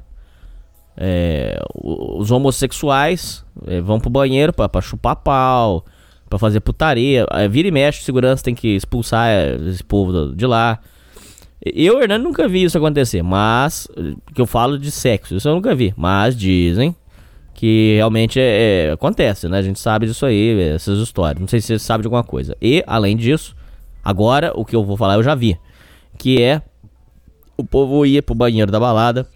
É, 1.01 1.57
os 1.73 2.29
homossexuais 2.29 3.45
é, 3.65 3.79
vão 3.79 4.01
pro 4.01 4.09
banheiro 4.09 4.51
pra, 4.51 4.67
pra 4.67 4.81
chupar 4.81 5.15
pau, 5.15 5.85
pra 6.29 6.37
fazer 6.37 6.59
putaria. 6.59 7.25
É, 7.31 7.47
vira 7.47 7.69
e 7.69 7.71
mexe, 7.71 8.03
segurança 8.03 8.43
tem 8.43 8.53
que 8.53 8.75
expulsar 8.75 9.29
é, 9.29 9.55
esse 9.69 9.81
povo 9.81 10.35
de 10.35 10.45
lá. 10.45 10.77
Eu, 11.65 12.01
Hernando, 12.01 12.23
nunca 12.23 12.49
vi 12.49 12.63
isso 12.63 12.77
acontecer, 12.77 13.21
mas. 13.21 13.87
Que 14.35 14.41
eu 14.41 14.45
falo 14.45 14.77
de 14.77 14.91
sexo, 14.91 15.35
isso 15.35 15.47
eu 15.47 15.55
nunca 15.55 15.73
vi. 15.73 15.93
Mas 15.95 16.37
dizem 16.37 16.93
que 17.53 17.95
realmente 17.95 18.39
é, 18.39 18.87
é, 18.87 18.91
acontece, 18.91 19.47
né? 19.47 19.57
A 19.57 19.61
gente 19.61 19.79
sabe 19.79 20.05
disso 20.05 20.25
aí, 20.25 20.59
essas 20.73 20.99
histórias. 20.99 21.39
Não 21.39 21.47
sei 21.47 21.61
se 21.61 21.67
você 21.67 21.79
sabe 21.79 22.01
de 22.01 22.07
alguma 22.07 22.23
coisa. 22.25 22.57
E, 22.61 22.83
além 22.85 23.15
disso, 23.15 23.55
agora 24.03 24.51
o 24.53 24.65
que 24.65 24.75
eu 24.75 24.83
vou 24.83 24.97
falar 24.97 25.15
eu 25.15 25.23
já 25.23 25.33
vi. 25.33 25.57
Que 26.17 26.41
é. 26.41 26.61
O 27.55 27.63
povo 27.65 28.05
ia 28.05 28.21
pro 28.21 28.35
banheiro 28.35 28.71
da 28.71 28.79
balada 28.79 29.27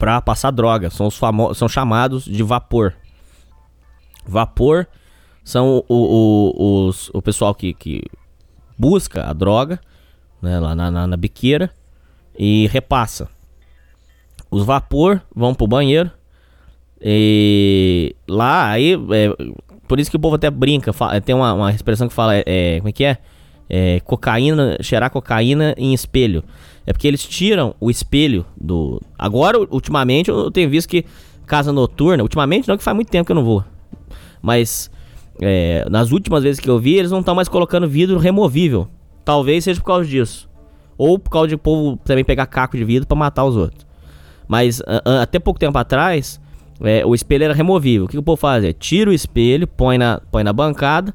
para 0.00 0.18
passar 0.22 0.50
droga. 0.50 0.88
São 0.88 1.06
os 1.06 1.18
famosos, 1.18 1.58
são 1.58 1.68
chamados 1.68 2.24
de 2.24 2.42
vapor. 2.42 2.94
Vapor 4.26 4.86
são 5.44 5.84
o, 5.86 5.94
o, 5.94 6.86
os, 6.88 7.10
o 7.12 7.20
pessoal 7.20 7.54
que, 7.54 7.74
que 7.74 8.02
busca 8.78 9.28
a 9.28 9.34
droga, 9.34 9.78
né, 10.40 10.58
lá 10.58 10.74
na, 10.74 10.90
na, 10.90 11.06
na 11.06 11.16
biqueira 11.18 11.70
e 12.36 12.66
repassa. 12.68 13.28
Os 14.50 14.64
vapor 14.64 15.20
vão 15.36 15.54
pro 15.54 15.66
banheiro 15.66 16.10
e 16.98 18.16
lá 18.26 18.70
aí 18.70 18.94
é, 18.94 19.52
por 19.86 20.00
isso 20.00 20.10
que 20.10 20.16
o 20.16 20.20
povo 20.20 20.36
até 20.36 20.50
brinca, 20.50 20.92
fala, 20.94 21.20
tem 21.20 21.34
uma, 21.34 21.52
uma 21.52 21.72
expressão 21.72 22.08
que 22.08 22.14
fala 22.14 22.36
é, 22.36 22.44
é 22.46 22.78
como 22.78 22.88
é 22.88 22.92
que 22.92 23.04
é? 23.04 23.18
É? 23.70 24.00
cocaína, 24.00 24.76
cheirar 24.82 25.10
cocaína 25.10 25.74
em 25.78 25.94
espelho. 25.94 26.42
É 26.84 26.92
porque 26.92 27.06
eles 27.06 27.22
tiram 27.22 27.74
o 27.78 27.90
espelho 27.90 28.44
do. 28.60 29.00
Agora, 29.16 29.58
ultimamente, 29.58 30.28
eu 30.28 30.50
tenho 30.50 30.68
visto 30.68 30.88
que 30.88 31.04
casa 31.46 31.72
noturna, 31.72 32.22
ultimamente 32.22 32.68
não 32.68 32.76
que 32.76 32.82
faz 32.82 32.94
muito 32.94 33.10
tempo 33.10 33.26
que 33.26 33.32
eu 33.32 33.36
não 33.36 33.44
vou. 33.44 33.64
Mas 34.42 34.90
é, 35.40 35.86
nas 35.90 36.10
últimas 36.10 36.42
vezes 36.42 36.60
que 36.60 36.68
eu 36.68 36.78
vi, 36.78 36.96
eles 36.96 37.10
não 37.10 37.20
estão 37.20 37.34
mais 37.34 37.48
colocando 37.48 37.88
vidro 37.88 38.18
removível. 38.18 38.88
Talvez 39.24 39.64
seja 39.64 39.80
por 39.80 39.86
causa 39.86 40.08
disso. 40.08 40.48
Ou 40.98 41.18
por 41.18 41.30
causa 41.30 41.48
de 41.48 41.56
povo 41.56 41.98
também 42.04 42.24
pegar 42.24 42.46
caco 42.46 42.76
de 42.76 42.84
vidro 42.84 43.06
para 43.06 43.16
matar 43.16 43.44
os 43.44 43.56
outros. 43.56 43.86
Mas 44.46 44.82
a, 44.82 45.02
a, 45.04 45.22
até 45.22 45.38
pouco 45.38 45.60
tempo 45.60 45.78
atrás, 45.78 46.40
é, 46.82 47.04
o 47.06 47.14
espelho 47.14 47.44
era 47.44 47.54
removível. 47.54 48.04
O 48.04 48.08
que, 48.08 48.12
que 48.12 48.18
o 48.18 48.22
povo 48.22 48.36
faz? 48.36 48.64
É, 48.64 48.72
tira 48.72 49.10
o 49.10 49.12
espelho, 49.12 49.66
põe 49.66 49.96
na, 49.96 50.20
põe 50.30 50.42
na 50.42 50.52
bancada, 50.52 51.14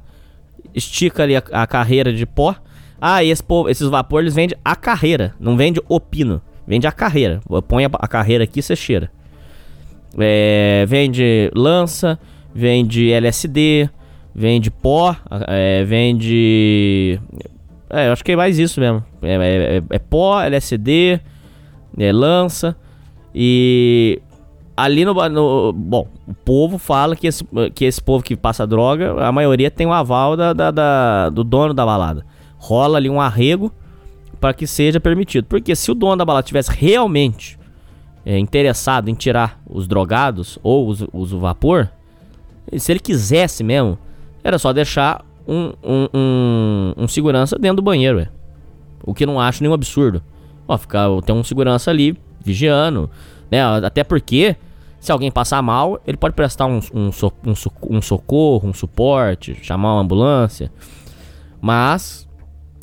estica 0.76 1.24
ali 1.24 1.34
a, 1.34 1.42
a 1.50 1.66
carreira 1.66 2.12
de 2.12 2.24
pó 2.24 2.54
ah, 3.00 3.22
esse 3.22 3.42
esses 3.68 3.88
vapores 3.88 4.24
eles 4.24 4.34
vendem 4.34 4.58
a 4.64 4.74
carreira, 4.74 5.34
não 5.38 5.56
vende 5.56 5.80
o 5.88 6.00
pino. 6.00 6.40
Vende 6.66 6.86
a 6.86 6.92
carreira. 6.92 7.40
Põe 7.68 7.84
a, 7.84 7.90
a 7.92 8.08
carreira 8.08 8.44
aqui 8.44 8.60
e 8.60 8.62
você 8.62 8.74
cheira. 8.74 9.10
É, 10.18 10.84
vende 10.88 11.50
lança, 11.54 12.18
vende 12.54 13.12
LSD, 13.12 13.88
vende 14.34 14.70
pó, 14.70 15.14
é, 15.46 15.84
vende. 15.84 17.20
É, 17.88 18.08
eu 18.08 18.12
acho 18.12 18.24
que 18.24 18.32
é 18.32 18.36
mais 18.36 18.58
isso 18.58 18.80
mesmo. 18.80 19.04
É, 19.22 19.34
é, 19.34 19.76
é, 19.76 19.82
é 19.90 19.98
pó, 19.98 20.40
LSD, 20.40 21.20
é 21.98 22.12
lança. 22.12 22.74
E 23.34 24.20
ali 24.76 25.04
no, 25.04 25.14
no, 25.28 25.72
Bom, 25.72 26.08
o 26.26 26.34
povo 26.34 26.78
fala 26.78 27.16
que 27.16 27.26
esse, 27.26 27.44
que 27.74 27.84
esse 27.84 28.02
povo 28.02 28.22
que 28.22 28.36
passa 28.36 28.66
droga, 28.66 29.24
a 29.24 29.32
maioria 29.32 29.70
tem 29.70 29.86
o 29.86 29.92
aval 29.92 30.36
da, 30.36 30.52
da, 30.52 30.70
da 30.70 31.30
do 31.30 31.42
dono 31.42 31.72
da 31.72 31.86
balada 31.86 32.24
rola 32.66 32.98
ali 32.98 33.08
um 33.08 33.20
arrego 33.20 33.72
para 34.40 34.52
que 34.52 34.66
seja 34.66 34.98
permitido. 35.00 35.46
Porque 35.46 35.74
se 35.74 35.90
o 35.90 35.94
dono 35.94 36.16
da 36.16 36.24
balada 36.24 36.46
tivesse 36.46 36.70
realmente 36.70 37.58
é, 38.24 38.38
interessado 38.38 39.08
em 39.08 39.14
tirar 39.14 39.60
os 39.68 39.86
drogados 39.86 40.58
ou 40.62 40.88
os, 40.88 41.04
os 41.12 41.30
vapor, 41.30 41.90
se 42.76 42.92
ele 42.92 43.00
quisesse 43.00 43.62
mesmo, 43.62 43.98
era 44.42 44.58
só 44.58 44.72
deixar 44.72 45.24
um, 45.46 45.72
um, 45.82 46.08
um, 46.12 46.94
um 46.96 47.08
segurança 47.08 47.58
dentro 47.58 47.76
do 47.76 47.82
banheiro, 47.82 48.18
ué. 48.18 48.28
O 49.04 49.14
que 49.14 49.24
não 49.24 49.40
acho 49.40 49.62
nenhum 49.62 49.74
absurdo. 49.74 50.20
Ó, 50.66 50.76
ficar, 50.76 51.08
tem 51.24 51.34
um 51.34 51.44
segurança 51.44 51.92
ali 51.92 52.18
vigiando, 52.40 53.08
né? 53.48 53.62
Até 53.84 54.02
porque 54.02 54.56
se 55.06 55.12
alguém 55.12 55.30
passar 55.30 55.62
mal, 55.62 56.00
ele 56.06 56.16
pode 56.16 56.34
prestar 56.34 56.66
um, 56.66 56.80
um, 56.92 57.10
um, 57.90 58.02
socorro, 58.02 58.68
um 58.68 58.72
suporte, 58.72 59.56
chamar 59.62 59.94
uma 59.94 60.02
ambulância. 60.02 60.70
Mas 61.60 62.26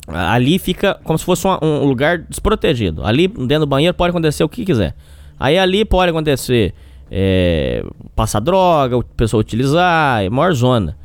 Ali 0.06 0.58
fica 0.58 1.00
como 1.02 1.18
se 1.18 1.24
fosse 1.24 1.46
um, 1.46 1.56
um, 1.62 1.84
lugar 1.86 2.18
desprotegido. 2.18 3.04
Ali 3.04 3.26
dentro 3.26 3.60
do 3.60 3.66
banheiro 3.66 3.94
pode 3.94 4.10
acontecer 4.10 4.44
o 4.44 4.48
que 4.48 4.64
quiser. 4.64 4.94
Aí 5.40 5.58
ali 5.58 5.84
pode 5.84 6.10
acontecer 6.10 6.74
é, 7.10 7.82
passar 8.14 8.40
droga, 8.40 8.98
a 8.98 9.02
pessoa 9.16 9.40
utilizar, 9.40 10.22
é 10.22 10.28
maior 10.28 10.52
zona. 10.52 10.96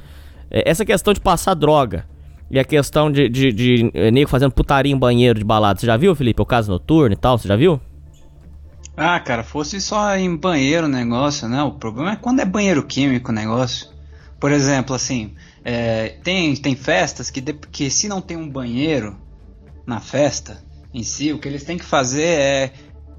É, 0.52 0.70
essa 0.70 0.84
questão 0.84 1.14
de 1.14 1.22
passar 1.22 1.54
droga 1.54 2.06
e 2.52 2.60
a 2.60 2.64
questão 2.66 3.10
de, 3.10 3.30
de, 3.30 3.54
de, 3.54 3.84
de 3.84 3.92
é, 3.94 4.12
nego 4.12 4.30
fazendo 4.30 4.52
putaria 4.52 4.92
em 4.92 4.98
banheiro 4.98 5.40
de 5.40 5.46
balada, 5.46 5.80
você 5.80 5.86
já 5.86 5.96
viu, 5.96 6.14
Felipe? 6.14 6.42
O 6.42 6.46
caso 6.46 6.70
noturno 6.70 7.14
e 7.14 7.18
tal, 7.18 7.38
você 7.38 7.48
já 7.48 7.56
viu? 7.56 7.80
Ah, 9.02 9.18
cara, 9.18 9.46
fosse 9.46 9.80
só 9.80 10.14
em 10.18 10.36
banheiro 10.36 10.86
o 10.86 10.90
negócio, 10.90 11.48
né? 11.48 11.64
O 11.64 11.72
problema 11.72 12.12
é 12.12 12.16
quando 12.18 12.42
é 12.42 12.46
banheiro 12.46 12.86
químico 12.86 13.32
o 13.32 13.34
negócio. 13.34 13.88
Por 14.38 14.52
exemplo, 14.52 14.94
assim, 14.94 15.36
é, 15.64 16.18
tem, 16.22 16.54
tem 16.54 16.76
festas 16.76 17.32
que, 17.32 17.40
de, 17.40 17.54
que 17.54 17.90
se 17.90 18.10
não 18.10 18.20
tem 18.20 18.36
um 18.36 18.50
banheiro 18.50 19.18
na 19.88 20.02
festa 20.02 20.62
em 20.94 21.02
si, 21.02 21.32
o 21.32 21.40
que 21.40 21.48
eles 21.48 21.64
têm 21.64 21.78
que 21.78 21.86
fazer 21.86 22.26
é, 22.26 22.74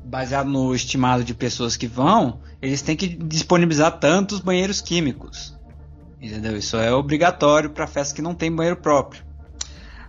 baseado 0.04 0.50
no 0.50 0.74
estimado 0.74 1.24
de 1.24 1.32
pessoas 1.32 1.78
que 1.78 1.86
vão, 1.86 2.42
eles 2.60 2.82
têm 2.82 2.94
que 2.94 3.08
disponibilizar 3.08 3.98
tantos 3.98 4.38
banheiros 4.38 4.82
químicos. 4.82 5.58
Entendeu? 6.20 6.58
Isso 6.58 6.76
é 6.76 6.92
obrigatório 6.92 7.70
para 7.70 7.86
festa 7.86 8.14
que 8.14 8.20
não 8.20 8.34
tem 8.34 8.54
banheiro 8.54 8.76
próprio. 8.76 9.29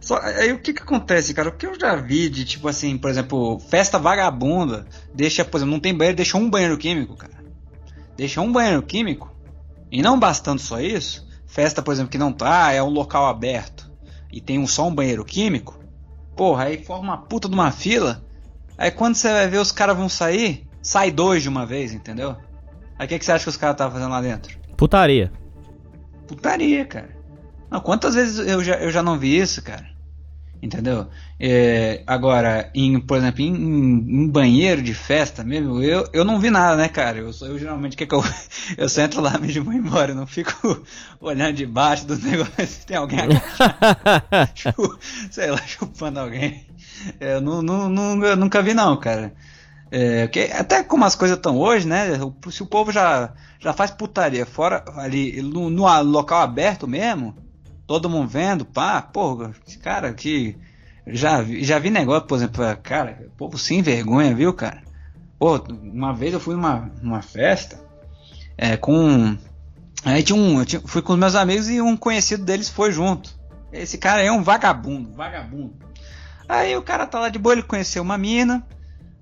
Só, 0.02 0.20
aí 0.20 0.52
o 0.52 0.60
que 0.60 0.74
que 0.74 0.82
acontece, 0.82 1.34
cara? 1.34 1.50
O 1.50 1.52
que 1.56 1.66
eu 1.66 1.80
já 1.80 1.96
vi 1.96 2.28
de 2.28 2.44
tipo 2.44 2.68
assim, 2.68 2.98
por 2.98 3.10
exemplo, 3.10 3.60
festa 3.60 4.00
vagabunda, 4.00 4.86
deixa, 5.14 5.46
por 5.46 5.58
exemplo, 5.58 5.74
não 5.74 5.80
tem 5.80 5.96
banheiro, 5.96 6.18
deixa 6.18 6.38
um 6.38 6.50
banheiro 6.50 6.78
químico, 6.78 7.16
cara. 7.16 7.34
Deixa 8.18 8.42
um 8.42 8.52
banheiro 8.52 8.82
químico. 8.82 9.32
E 9.92 10.02
não 10.02 10.20
bastando 10.20 10.60
só 10.60 10.80
isso, 10.80 11.28
Festa, 11.52 11.82
por 11.82 11.92
exemplo, 11.92 12.10
que 12.10 12.18
não 12.18 12.32
tá, 12.32 12.72
é 12.72 12.82
um 12.82 12.90
local 12.90 13.28
aberto 13.28 13.92
e 14.32 14.40
tem 14.40 14.58
um, 14.58 14.66
só 14.66 14.88
um 14.88 14.96
banheiro 14.96 15.26
químico. 15.26 15.78
Porra, 16.34 16.64
aí 16.64 16.82
forma 16.82 17.04
uma 17.04 17.18
puta 17.18 17.50
de 17.50 17.54
uma 17.54 17.74
fila. 17.74 18.24
Aí 18.78 18.90
quando 18.90 19.16
você 19.16 19.30
vai 19.30 19.50
ver 19.50 19.58
os 19.58 19.70
caras 19.70 19.98
vão 19.98 20.08
sair, 20.08 20.66
sai 20.82 21.12
dois 21.12 21.44
de 21.44 21.50
uma 21.50 21.66
vez, 21.66 21.92
entendeu? 21.92 22.38
Aí 22.98 23.06
o 23.06 23.10
que, 23.10 23.20
que 23.20 23.26
você 23.26 23.34
acha 23.34 23.44
que 23.44 23.50
os 23.50 23.58
caras 23.58 23.74
estavam 23.74 23.92
fazendo 23.92 24.12
lá 24.12 24.22
dentro? 24.22 24.58
Putaria. 24.78 25.30
Putaria, 26.26 26.86
cara. 26.86 27.18
Não, 27.70 27.82
quantas 27.82 28.16
vezes 28.16 28.48
eu 28.48 28.64
já, 28.64 28.76
eu 28.76 28.90
já 28.90 29.04
não 29.04 29.20
vi 29.20 29.38
isso, 29.38 29.62
cara? 29.62 29.91
Entendeu? 30.62 31.08
É, 31.40 32.04
agora, 32.06 32.70
em, 32.76 33.00
por 33.00 33.18
exemplo, 33.18 33.42
em, 33.42 33.56
em, 33.56 34.28
banheiro 34.28 34.80
de 34.84 34.94
festa 34.94 35.44
mesmo, 35.44 35.82
eu, 35.82 36.08
eu 36.14 36.24
não 36.24 36.40
vi 36.40 36.52
nada, 36.52 36.76
né, 36.76 36.88
cara? 36.88 37.18
Eu, 37.18 37.32
eu 37.42 37.58
geralmente, 37.58 37.98
que, 37.98 38.06
que 38.06 38.14
eu, 38.14 38.24
eu 38.78 38.88
só 38.88 39.02
entro 39.02 39.22
lá 39.22 39.40
mesmo 39.40 39.64
e 39.64 39.66
vou 39.66 39.74
embora. 39.74 40.12
Eu 40.12 40.16
não 40.16 40.28
fico 40.28 40.54
olhando 41.20 41.56
debaixo 41.56 42.06
do 42.06 42.16
negócio 42.22 42.68
se 42.68 42.86
tem 42.86 42.96
alguém 42.96 43.18
sei 45.32 45.50
lá, 45.50 45.58
chupando 45.66 46.20
alguém. 46.20 46.68
É, 47.20 47.36
eu, 47.38 47.42
não, 47.42 47.64
não, 47.64 47.90
não, 47.90 48.24
eu 48.24 48.36
nunca 48.36 48.62
vi, 48.62 48.76
não, 48.76 48.96
cara. 48.98 49.34
É, 49.90 50.28
que, 50.28 50.42
até 50.42 50.84
como 50.84 51.06
as 51.06 51.16
coisas 51.16 51.38
estão 51.38 51.58
hoje, 51.58 51.88
né? 51.88 52.20
Se 52.52 52.62
o 52.62 52.68
povo 52.68 52.92
já, 52.92 53.34
já 53.60 53.74
faz 53.74 53.90
putaria 53.90 54.46
fora 54.46 54.86
ali 54.96 55.42
no, 55.42 55.72
no 55.72 56.02
local 56.04 56.40
aberto 56.42 56.88
mesmo 56.88 57.36
todo 57.92 58.10
mundo 58.10 58.30
vendo, 58.30 58.64
pá, 58.64 59.02
porra, 59.02 59.54
cara, 59.82 60.14
que. 60.14 60.56
Já 61.08 61.42
vi, 61.42 61.64
já 61.64 61.78
vi 61.80 61.90
negócio, 61.90 62.28
por 62.28 62.36
exemplo, 62.36 62.64
cara, 62.84 63.28
povo 63.36 63.58
sem 63.58 63.82
vergonha, 63.82 64.34
viu, 64.36 64.54
cara? 64.54 64.82
Pô, 65.38 65.58
uma 65.82 66.14
vez 66.14 66.32
eu 66.34 66.40
fui 66.40 66.56
numa, 66.56 66.90
numa 67.02 67.22
festa, 67.22 67.80
é, 68.58 68.78
com. 68.78 69.36
Aí 70.06 70.24
tinha 70.24 70.38
um. 70.38 70.60
Eu 70.60 70.66
tinha- 70.66 70.82
fui 70.86 71.02
com 71.02 71.14
os 71.14 71.20
meus 71.20 71.36
amigos 71.36 71.70
e 71.70 71.82
um 71.82 71.98
conhecido 71.98 72.46
deles 72.46 72.70
foi 72.70 72.92
junto. 72.94 73.36
Esse 73.74 73.98
cara 73.98 74.22
é 74.22 74.32
um 74.32 74.44
vagabundo, 74.44 75.12
vagabundo. 75.14 75.74
Aí 76.48 76.78
o 76.78 76.82
cara 76.82 77.06
tá 77.08 77.20
lá 77.20 77.30
de 77.30 77.40
boa, 77.40 77.54
ele 77.54 77.64
conheceu 77.64 78.04
uma 78.04 78.18
mina. 78.18 78.66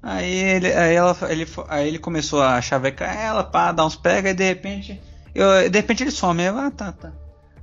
Aí 0.01 0.31
ele, 0.31 0.67
aí 0.73 0.95
ela, 0.95 1.17
ele, 1.29 1.47
aí 1.69 1.87
ele 1.87 1.99
começou 1.99 2.41
a 2.41 2.61
chavecar 2.61 3.15
ela, 3.17 3.43
pá, 3.43 3.71
dar 3.71 3.85
uns 3.85 3.95
pega, 3.95 4.29
e 4.29 4.33
de 4.33 4.43
repente. 4.43 5.01
Eu, 5.33 5.69
de 5.69 5.79
repente 5.79 6.03
ele 6.03 6.11
some. 6.11 6.43
Eu, 6.43 6.57
ah, 6.57 6.69
tá, 6.71 6.91
tá. 6.91 7.11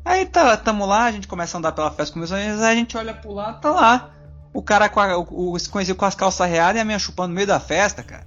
Aí 0.06 0.24
tá, 0.24 0.56
tamo 0.56 0.86
lá, 0.86 1.06
a 1.06 1.10
gente 1.10 1.26
começa 1.26 1.56
a 1.56 1.58
andar 1.58 1.72
pela 1.72 1.90
festa 1.90 2.12
com 2.12 2.20
meus 2.20 2.30
amigos, 2.30 2.60
aí 2.62 2.74
a 2.74 2.78
gente 2.78 2.96
olha 2.96 3.12
pro 3.12 3.32
lado, 3.34 3.60
tá 3.60 3.72
lá. 3.72 4.10
O 4.54 4.62
cara 4.62 4.88
com 4.88 5.00
a, 5.00 5.18
o, 5.18 5.52
o, 5.52 5.58
se 5.58 5.68
conhecido 5.68 5.96
com 5.96 6.04
as 6.04 6.14
calças 6.14 6.48
readas 6.48 6.76
e 6.76 6.80
a 6.80 6.84
minha 6.84 6.96
chupando 6.96 7.30
no 7.30 7.34
meio 7.34 7.46
da 7.48 7.58
festa, 7.58 8.04
cara. 8.04 8.24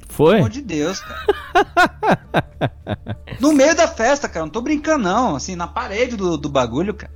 Pelo 0.00 0.08
Foi? 0.08 0.38
amor 0.38 0.48
de 0.48 0.62
Deus, 0.62 0.98
cara. 1.00 2.18
no 3.38 3.52
meio 3.52 3.76
da 3.76 3.86
festa, 3.86 4.26
cara. 4.26 4.46
Não 4.46 4.50
tô 4.50 4.62
brincando, 4.62 5.04
não. 5.04 5.36
Assim, 5.36 5.54
na 5.54 5.66
parede 5.66 6.16
do, 6.16 6.38
do 6.38 6.48
bagulho, 6.48 6.94
cara. 6.94 7.12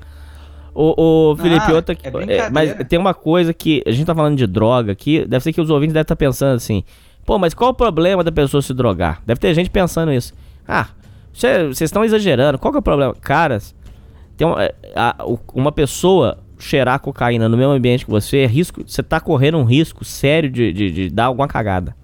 Ô, 0.75 1.31
ô, 1.31 1.37
Felipe, 1.37 1.73
Ah, 1.73 1.75
outra. 1.75 1.97
é 2.03 2.37
é, 2.37 2.51
mas 2.51 2.75
tem 2.89 2.99
uma 2.99 3.15
coisa 3.15 3.55
que. 3.55 3.83
A 3.87 3.91
gente 3.91 4.05
tá 4.05 4.15
falando 4.15 4.37
de 4.37 4.47
droga 4.47 4.93
aqui. 4.93 5.25
Deve 5.25 5.43
ser 5.43 5.53
que 5.55 5.63
os 5.63 5.71
ouvintes 5.71 5.95
devem 5.95 6.03
estar 6.03 6.15
pensando 6.15 6.57
assim. 6.57 6.85
Pô, 7.25 7.39
mas 7.39 7.55
qual 7.55 7.71
o 7.71 7.75
problema 7.75 8.23
da 8.23 8.31
pessoa 8.31 8.61
se 8.63 8.75
drogar? 8.75 9.23
Deve 9.25 9.41
ter 9.41 9.55
gente 9.55 9.71
pensando 9.71 10.13
isso. 10.13 10.35
Ah, 10.67 10.89
vocês 11.39 11.83
estão 11.83 12.05
exagerando. 12.05 12.59
Qual 12.59 12.73
que 12.73 12.77
é 12.79 12.81
o 12.81 12.83
problema? 12.83 13.15
Caras, 13.15 13.75
tem 14.37 14.47
uma, 14.47 14.63
é, 14.63 14.75
a- 14.95 15.17
uma 15.55 15.71
pessoa 15.73 16.39
cheirar 16.59 16.99
cocaína 17.01 17.49
no 17.49 17.57
mesmo 17.57 17.73
ambiente 17.73 18.05
que 18.05 18.11
você 18.11 18.39
é 18.39 18.47
risco. 18.47 18.83
Você 18.87 19.03
tá 19.03 19.21
correndo 19.21 19.59
um 19.59 19.65
risco 19.65 20.05
sério 20.05 20.51
de, 20.51 20.73
de, 20.73 20.91
de 20.91 21.11
dar 21.11 21.27
alguma 21.27 21.47
cagada. 21.47 21.95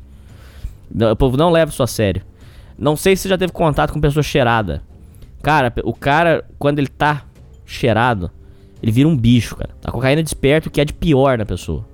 O 1.13 1.17
povo 1.17 1.37
não 1.37 1.51
leva 1.51 1.71
isso 1.73 1.83
a 1.83 1.87
sério. 1.87 2.23
Não 2.79 2.97
sei 2.97 3.17
se 3.17 3.23
você 3.23 3.29
já 3.31 3.39
teve 3.39 3.53
contato 3.53 3.93
com 3.93 4.01
pessoa 4.01 4.23
cheirada. 4.23 4.83
Cara, 5.43 5.73
o 5.83 5.93
cara, 5.93 6.45
quando 6.59 6.79
ele 6.79 6.89
tá 6.89 7.25
cheirado, 7.67 8.31
ele 8.83 8.93
vira 8.93 9.09
um 9.09 9.17
bicho, 9.17 9.57
cara. 9.57 9.71
A 9.85 9.91
cocaína 9.91 10.23
desperta 10.23 10.69
o 10.69 10.71
que 10.71 10.81
é 10.81 10.85
de 10.85 10.93
pior 10.93 11.37
na 11.39 11.45
pessoa. 11.45 11.85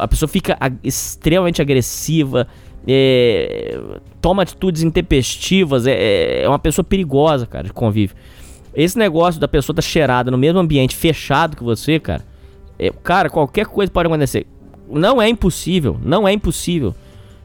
A 0.00 0.06
pessoa 0.06 0.28
fica 0.28 0.56
extremamente 0.84 1.60
agressiva, 1.60 2.46
é, 2.86 3.78
toma 4.20 4.42
atitudes 4.42 4.82
intempestivas, 4.82 5.86
é, 5.86 6.42
é 6.42 6.48
uma 6.48 6.58
pessoa 6.58 6.84
perigosa, 6.84 7.46
cara, 7.46 7.64
de 7.64 7.72
convívio. 7.72 8.16
Esse 8.74 8.98
negócio 8.98 9.40
da 9.40 9.48
pessoa 9.48 9.76
tá 9.76 9.82
cheirada 9.82 10.30
no 10.30 10.38
mesmo 10.38 10.58
ambiente 10.58 10.96
fechado 10.96 11.56
que 11.56 11.62
você, 11.62 12.00
cara, 12.00 12.24
é, 12.78 12.90
cara, 12.90 13.28
qualquer 13.28 13.66
coisa 13.66 13.92
pode 13.92 14.06
acontecer. 14.06 14.46
Não 14.90 15.20
é 15.20 15.28
impossível, 15.28 15.98
não 16.02 16.26
é 16.26 16.32
impossível 16.32 16.94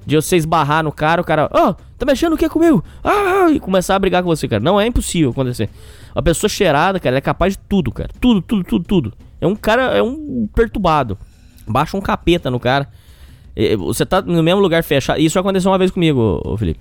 de 0.06 0.16
você 0.16 0.38
esbarrar 0.38 0.84
no 0.84 0.92
cara, 0.92 1.22
o 1.22 1.24
cara, 1.24 1.50
ó, 1.54 1.74
tá 1.98 2.06
mexendo 2.06 2.34
o 2.34 2.38
que 2.38 2.48
comigo? 2.48 2.84
Ah, 3.04 3.52
e 3.52 3.60
começar 3.60 3.96
a 3.96 4.00
brigar 4.00 4.24
com 4.24 4.30
você, 4.30 4.48
cara. 4.48 4.64
Não 4.64 4.80
é 4.80 4.88
impossível 4.88 5.32
acontecer. 5.32 5.70
Uma 6.16 6.24
pessoa 6.24 6.50
cheirada, 6.50 6.98
cara, 6.98 7.18
é 7.18 7.22
capaz 7.22 7.54
de 7.54 7.60
tudo, 7.68 7.92
cara. 7.92 8.10
Tudo, 8.20 8.42
tudo, 8.42 8.64
tudo, 8.64 8.86
tudo. 8.86 9.14
É 9.42 9.46
um 9.46 9.56
cara, 9.56 9.98
é 9.98 10.02
um 10.02 10.48
perturbado. 10.56 11.18
Baixa 11.68 11.98
um 11.98 12.02
capeta 12.02 12.50
no 12.50 12.60
cara. 12.60 12.88
É, 13.58 13.76
Você 13.76 14.06
tá 14.06 14.22
no 14.22 14.44
mesmo 14.44 14.62
lugar 14.62 14.84
fechado. 14.84 15.20
Isso 15.20 15.40
aconteceu 15.40 15.72
uma 15.72 15.80
vez 15.80 15.90
comigo, 15.90 16.40
Felipe. 16.60 16.80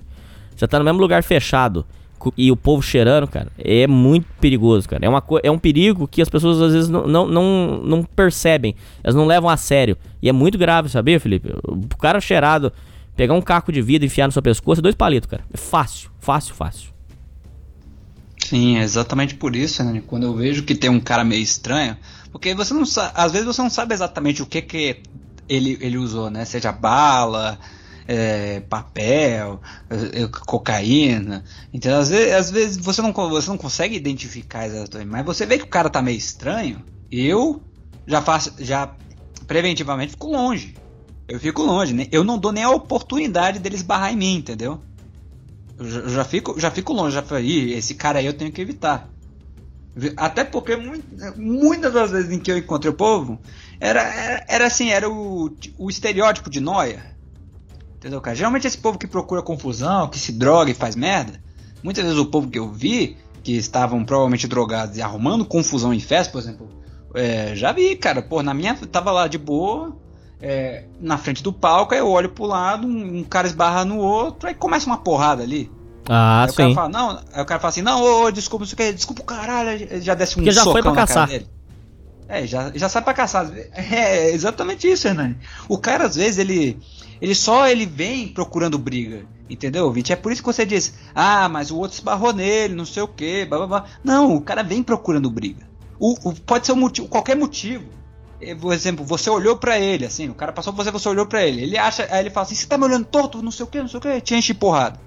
Você 0.55 0.67
tá 0.67 0.77
no 0.77 0.85
mesmo 0.85 0.99
lugar 0.99 1.23
fechado 1.23 1.83
e 2.35 2.51
o 2.51 2.55
povo 2.55 2.81
cheirando, 2.81 3.27
cara, 3.27 3.51
é 3.57 3.87
muito 3.87 4.27
perigoso, 4.39 4.87
cara. 4.89 5.05
É, 5.05 5.09
uma, 5.09 5.23
é 5.43 5.51
um 5.51 5.57
perigo 5.57 6.07
que 6.07 6.21
as 6.21 6.29
pessoas 6.29 6.61
às 6.61 6.73
vezes 6.73 6.89
não, 6.89 7.07
não, 7.07 7.27
não, 7.27 7.81
não 7.83 8.03
percebem. 8.03 8.75
Elas 9.03 9.15
não 9.15 9.25
levam 9.25 9.49
a 9.49 9.57
sério. 9.57 9.97
E 10.21 10.29
é 10.29 10.31
muito 10.31 10.57
grave, 10.57 10.89
sabia, 10.89 11.19
Felipe? 11.19 11.53
O 11.63 11.97
cara 11.97 12.19
cheirado, 12.19 12.71
pegar 13.15 13.33
um 13.33 13.41
caco 13.41 13.71
de 13.71 13.81
vida 13.81 14.03
e 14.03 14.07
enfiar 14.07 14.27
no 14.27 14.33
seu 14.33 14.41
pescoço, 14.41 14.81
é 14.81 14.83
dois 14.83 14.95
palitos, 14.95 15.29
cara. 15.29 15.43
É 15.53 15.57
fácil, 15.57 16.09
fácil, 16.19 16.55
fácil. 16.55 16.89
Sim, 18.43 18.77
é 18.77 18.81
exatamente 18.81 19.35
por 19.35 19.55
isso, 19.55 19.83
né? 19.83 20.01
Quando 20.05 20.23
eu 20.23 20.33
vejo 20.33 20.63
que 20.63 20.75
tem 20.75 20.89
um 20.89 20.99
cara 20.99 21.23
meio 21.23 21.41
estranho, 21.41 21.97
porque 22.31 22.53
você 22.55 22.73
não 22.73 22.83
às 23.13 23.31
vezes 23.31 23.45
você 23.45 23.61
não 23.61 23.69
sabe 23.69 23.93
exatamente 23.93 24.41
o 24.41 24.45
que 24.45 24.61
que 24.61 25.01
ele, 25.49 25.77
ele 25.81 25.97
usou, 25.97 26.29
né? 26.29 26.45
Seja 26.45 26.71
bala, 26.71 27.59
é, 28.07 28.59
papel, 28.61 29.61
é, 29.89 30.27
cocaína. 30.45 31.43
Então, 31.73 31.99
às 31.99 32.09
vezes, 32.09 32.33
às 32.33 32.51
vezes 32.51 32.77
você, 32.77 33.01
não, 33.01 33.13
você 33.13 33.49
não 33.49 33.57
consegue 33.57 33.95
identificar 33.95 34.65
exatamente, 34.67 35.09
mas 35.09 35.25
você 35.25 35.45
vê 35.45 35.57
que 35.57 35.65
o 35.65 35.69
cara 35.69 35.89
tá 35.89 36.01
meio 36.01 36.17
estranho, 36.17 36.85
eu 37.11 37.65
já 38.05 38.21
faço, 38.21 38.53
já 38.59 38.95
preventivamente 39.47 40.11
fico 40.11 40.27
longe. 40.31 40.81
Eu 41.27 41.39
fico 41.39 41.61
longe, 41.63 41.93
né? 41.93 42.07
Eu 42.11 42.23
não 42.23 42.39
dou 42.39 42.51
nem 42.53 42.63
a 42.63 42.69
oportunidade 42.71 43.59
deles 43.59 43.81
barrar 43.81 44.13
em 44.13 44.15
mim, 44.17 44.35
entendeu? 44.37 44.81
Eu 45.77 45.85
já, 45.89 45.99
eu 46.01 46.09
já 46.09 46.25
fico, 46.25 46.59
já 46.59 46.71
fico 46.71 46.93
longe, 46.93 47.15
já 47.15 47.23
falei, 47.23 47.45
"Ih, 47.47 47.73
esse 47.73 47.95
cara 47.95 48.19
aí 48.19 48.25
eu 48.25 48.37
tenho 48.37 48.51
que 48.51 48.61
evitar. 48.61 49.13
Até 50.15 50.43
porque 50.43 50.75
mui- 50.75 51.03
muitas 51.35 51.91
das 51.93 52.11
vezes 52.11 52.31
em 52.31 52.39
que 52.39 52.51
eu 52.51 52.57
encontrei 52.57 52.91
o 52.91 52.95
povo, 52.95 53.41
era, 53.79 54.01
era, 54.01 54.45
era 54.47 54.67
assim, 54.67 54.89
era 54.89 55.09
o, 55.09 55.55
o 55.77 55.89
estereótipo 55.89 56.49
de 56.49 56.59
noia. 56.59 57.15
Entendeu, 57.97 58.21
cara? 58.21 58.35
Geralmente 58.35 58.67
esse 58.67 58.77
povo 58.77 58.97
que 58.97 59.07
procura 59.07 59.41
confusão, 59.41 60.07
que 60.07 60.19
se 60.19 60.31
droga 60.31 60.71
e 60.71 60.73
faz 60.73 60.95
merda, 60.95 61.41
muitas 61.83 62.03
vezes 62.03 62.19
o 62.19 62.25
povo 62.25 62.49
que 62.49 62.59
eu 62.59 62.71
vi, 62.71 63.17
que 63.43 63.53
estavam 63.53 64.03
provavelmente 64.03 64.47
drogados 64.47 64.97
e 64.97 65.01
arrumando 65.01 65.45
confusão 65.45 65.93
em 65.93 65.99
festa, 65.99 66.31
por 66.31 66.39
exemplo, 66.39 66.69
é, 67.15 67.55
já 67.55 67.71
vi, 67.71 67.95
cara, 67.95 68.21
pô, 68.21 68.43
na 68.43 68.53
minha, 68.53 68.75
tava 68.91 69.11
lá 69.11 69.27
de 69.27 69.37
boa, 69.37 69.95
é, 70.41 70.85
na 70.99 71.17
frente 71.17 71.41
do 71.41 71.51
palco, 71.51 71.93
aí 71.93 71.99
eu 71.99 72.09
olho 72.09 72.29
pro 72.29 72.45
lado, 72.45 72.87
um, 72.87 73.19
um 73.19 73.23
cara 73.23 73.47
esbarra 73.47 73.83
no 73.83 73.97
outro, 73.97 74.47
aí 74.47 74.53
começa 74.53 74.85
uma 74.85 74.97
porrada 74.97 75.41
ali. 75.43 75.71
Ah, 76.07 76.43
aí 76.43 76.49
o 76.49 76.53
cara 76.53 76.69
sim. 76.69 76.75
fala, 76.75 76.89
não, 76.89 77.19
aí 77.33 77.41
o 77.41 77.45
cara 77.45 77.59
fala 77.59 77.69
assim, 77.69 77.81
não, 77.81 78.01
ô, 78.01 78.25
ô, 78.25 78.31
desculpa, 78.31 78.65
desculpa 78.65 79.21
o 79.21 79.25
caralho, 79.25 80.01
já 80.01 80.13
desce 80.13 80.33
um 80.33 80.43
Porque 80.43 80.51
já 80.51 80.63
foi 80.63 80.81
pra 80.81 80.91
na 80.91 80.95
cara 80.95 81.07
caçar. 81.07 81.27
dele. 81.27 81.47
É, 82.29 82.45
já, 82.45 82.71
já 82.75 82.89
sai 82.89 83.01
pra 83.01 83.13
caçar. 83.13 83.49
É 83.73 84.31
exatamente 84.31 84.87
isso, 84.87 85.07
Hernani. 85.07 85.37
O 85.69 85.77
cara, 85.77 86.05
às 86.05 86.15
vezes, 86.15 86.37
ele. 86.37 86.77
Ele 87.19 87.33
só 87.33 87.67
ele 87.67 87.85
vem 87.85 88.27
procurando 88.27 88.77
briga. 88.77 89.21
Entendeu, 89.49 89.85
ouvinte? 89.85 90.11
É 90.13 90.15
por 90.15 90.31
isso 90.31 90.41
que 90.41 90.45
você 90.45 90.65
diz, 90.65 90.93
ah, 91.15 91.47
mas 91.49 91.71
o 91.71 91.77
outro 91.77 91.95
esbarrou 91.97 92.31
nele, 92.33 92.75
não 92.75 92.85
sei 92.85 93.01
o 93.01 93.07
que, 93.07 93.45
blá 93.45 93.57
blá 93.59 93.67
blá. 93.67 93.85
Não, 94.03 94.35
o 94.35 94.41
cara 94.41 94.61
vem 94.61 94.83
procurando 94.83 95.29
briga. 95.31 95.65
O, 95.99 96.29
o- 96.29 96.33
pode 96.35 96.65
ser 96.67 96.73
um 96.73 96.75
motivo, 96.75 97.07
qualquer 97.07 97.35
motivo. 97.35 97.85
Eh, 98.39 98.53
Por 98.53 98.71
exemplo, 98.71 99.03
você 99.03 99.29
olhou 99.31 99.55
pra 99.57 99.79
ele, 99.79 100.05
assim, 100.05 100.29
o 100.29 100.35
cara 100.35 100.51
passou 100.51 100.71
por 100.73 100.83
você, 100.83 100.91
você 100.91 101.09
olhou 101.09 101.25
pra 101.25 101.43
ele. 101.43 101.63
Ele 101.63 101.75
acha, 101.77 102.05
aí 102.11 102.19
ele 102.19 102.29
fala 102.29 102.45
assim, 102.45 102.53
você 102.55 102.67
tá 102.67 102.77
me 102.77 102.83
olhando 102.83 103.05
torto, 103.05 103.41
não 103.41 103.49
sei 103.51 103.63
o 103.63 103.67
que, 103.67 103.79
não 103.79 103.87
sei 103.87 103.97
o 103.97 104.01
que, 104.01 104.21
te 104.21 104.35
enche 104.35 104.53
porrada. 104.53 104.99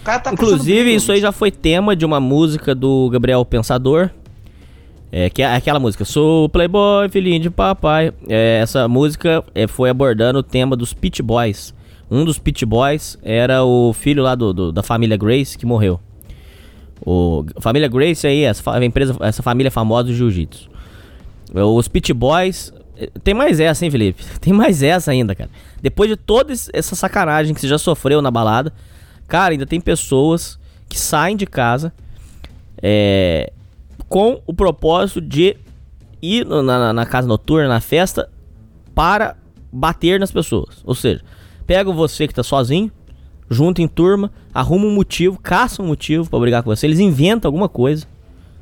O 0.00 0.04
cara 0.04 0.20
tá 0.20 0.32
Inclusive, 0.32 0.94
isso 0.94 1.10
aí 1.10 1.20
já 1.20 1.32
foi 1.32 1.50
tema 1.50 1.96
de 1.96 2.04
uma 2.04 2.20
música 2.20 2.74
do 2.76 3.08
Gabriel 3.10 3.44
Pensador. 3.44 4.10
É, 5.12 5.28
que 5.28 5.42
é 5.42 5.54
aquela 5.56 5.80
música, 5.80 6.04
sou 6.04 6.48
playboy, 6.48 7.08
filhinho 7.08 7.40
de 7.40 7.50
papai. 7.50 8.12
É, 8.28 8.60
essa 8.62 8.86
música 8.86 9.42
é, 9.54 9.66
foi 9.66 9.90
abordando 9.90 10.38
o 10.38 10.42
tema 10.42 10.76
dos 10.76 10.92
Pit 10.92 11.20
Boys. 11.22 11.74
Um 12.08 12.24
dos 12.24 12.38
Pit 12.38 12.64
Boys 12.64 13.18
era 13.22 13.64
o 13.64 13.92
filho 13.92 14.22
lá 14.22 14.34
do, 14.36 14.52
do- 14.52 14.72
da 14.72 14.82
família 14.82 15.16
Grace 15.16 15.58
que 15.58 15.66
morreu. 15.66 15.98
O, 17.04 17.44
família 17.60 17.88
Grace 17.88 18.26
aí, 18.26 18.44
essa, 18.44 18.62
empresa, 18.84 19.16
essa 19.20 19.42
família 19.42 19.70
famosa 19.70 20.04
do 20.08 20.14
jiu-jitsu. 20.14 20.68
Os 21.54 21.88
Pit 21.88 22.12
Boys. 22.12 22.72
eh, 22.96 23.10
Tem 23.24 23.34
mais 23.34 23.58
essa, 23.58 23.84
hein, 23.84 23.90
Felipe? 23.90 24.22
Tem 24.40 24.52
mais 24.52 24.80
essa 24.82 25.10
ainda, 25.10 25.34
cara. 25.34 25.50
Depois 25.82 26.08
de 26.08 26.16
toda 26.16 26.52
essa 26.52 26.94
sacanagem 26.94 27.52
que 27.54 27.60
você 27.60 27.66
já 27.68 27.78
sofreu 27.78 28.22
na 28.22 28.30
balada, 28.30 28.72
cara, 29.26 29.52
ainda 29.54 29.66
tem 29.66 29.80
pessoas 29.80 30.58
que 30.88 30.98
saem 30.98 31.36
de 31.36 31.46
casa 31.46 31.92
é, 32.82 33.52
com 34.08 34.40
o 34.46 34.52
propósito 34.54 35.20
de 35.20 35.56
ir 36.22 36.44
na, 36.46 36.62
na- 36.62 36.92
na 36.92 37.06
casa 37.06 37.26
noturna, 37.28 37.68
na 37.68 37.80
festa, 37.80 38.30
para 38.94 39.36
bater 39.72 40.18
nas 40.20 40.30
pessoas. 40.32 40.82
Ou 40.84 40.94
seja, 40.94 41.22
pega 41.66 41.90
você 41.92 42.26
que 42.28 42.34
tá 42.34 42.42
sozinho, 42.42 42.90
junta 43.48 43.80
em 43.82 43.88
turma, 43.88 44.30
arruma 44.52 44.86
um 44.86 44.94
motivo, 44.94 45.38
caça 45.40 45.82
um 45.82 45.86
motivo 45.86 46.28
pra 46.28 46.38
brigar 46.38 46.62
com 46.62 46.70
você. 46.74 46.86
Eles 46.86 46.98
inventam 47.00 47.48
alguma 47.48 47.68
coisa. 47.68 48.06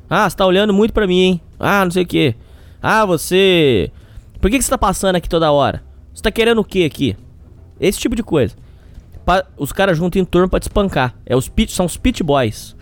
Ah, 0.09 0.29
você 0.29 0.35
tá 0.35 0.45
olhando 0.45 0.73
muito 0.73 0.93
pra 0.93 1.05
mim, 1.07 1.19
hein? 1.19 1.41
Ah, 1.59 1.83
não 1.83 1.91
sei 1.91 2.03
o 2.03 2.07
que. 2.07 2.35
Ah, 2.81 3.05
você. 3.05 3.91
Por 4.39 4.49
que, 4.49 4.57
que 4.57 4.63
você 4.63 4.69
tá 4.69 4.77
passando 4.77 5.15
aqui 5.17 5.27
toda 5.29 5.51
hora? 5.51 5.83
Você 6.13 6.23
tá 6.23 6.31
querendo 6.31 6.59
o 6.59 6.63
que 6.63 6.85
aqui? 6.85 7.15
Esse 7.79 7.99
tipo 7.99 8.15
de 8.15 8.23
coisa. 8.23 8.55
Os 9.57 9.71
caras 9.71 9.97
juntam 9.97 10.19
em 10.21 10.25
turma 10.25 10.47
pra 10.47 10.59
te 10.59 10.63
espancar. 10.63 11.13
É 11.25 11.35
os 11.35 11.47
pit, 11.47 11.71
são 11.71 11.85
os 11.85 11.97
pit 11.97 12.23
boys. 12.23 12.75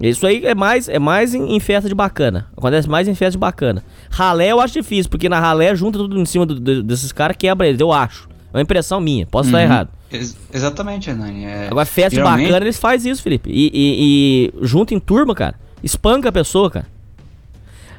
Isso 0.00 0.26
aí 0.26 0.46
é 0.46 0.54
mais, 0.54 0.88
é 0.88 0.98
mais 0.98 1.34
em, 1.34 1.54
em 1.54 1.60
festa 1.60 1.88
de 1.88 1.94
bacana. 1.94 2.48
Acontece 2.56 2.88
mais 2.88 3.06
em 3.06 3.14
festa 3.14 3.32
de 3.32 3.38
bacana. 3.38 3.84
Ralé 4.10 4.50
eu 4.50 4.60
acho 4.60 4.72
difícil, 4.74 5.10
porque 5.10 5.28
na 5.28 5.38
ralé 5.38 5.74
junta 5.74 5.98
tudo 5.98 6.18
em 6.18 6.24
cima 6.24 6.46
do- 6.46 6.58
do- 6.58 6.82
desses 6.82 7.12
caras, 7.12 7.36
quebra 7.38 7.68
eles, 7.68 7.80
eu 7.80 7.92
acho. 7.92 8.28
É 8.52 8.56
uma 8.56 8.62
impressão 8.62 8.98
minha, 9.00 9.26
posso 9.26 9.48
estar 9.50 9.58
Uhum. 9.58 9.64
errado. 9.64 9.88
Ex- 10.10 10.36
exatamente, 10.52 11.08
Hernani. 11.10 11.44
É, 11.44 11.68
Agora, 11.70 11.84
festa 11.86 12.10
de 12.10 12.16
geralmente- 12.16 12.46
bacana, 12.48 12.64
eles 12.64 12.78
fazem 12.78 13.12
isso, 13.12 13.22
Felipe. 13.22 13.50
E, 13.52 13.66
e, 13.72 14.52
e 14.62 14.66
junto 14.66 14.94
em 14.94 14.98
turma, 14.98 15.34
cara. 15.34 15.54
Espanca 15.84 16.30
a 16.30 16.32
pessoa, 16.32 16.70
cara. 16.70 16.86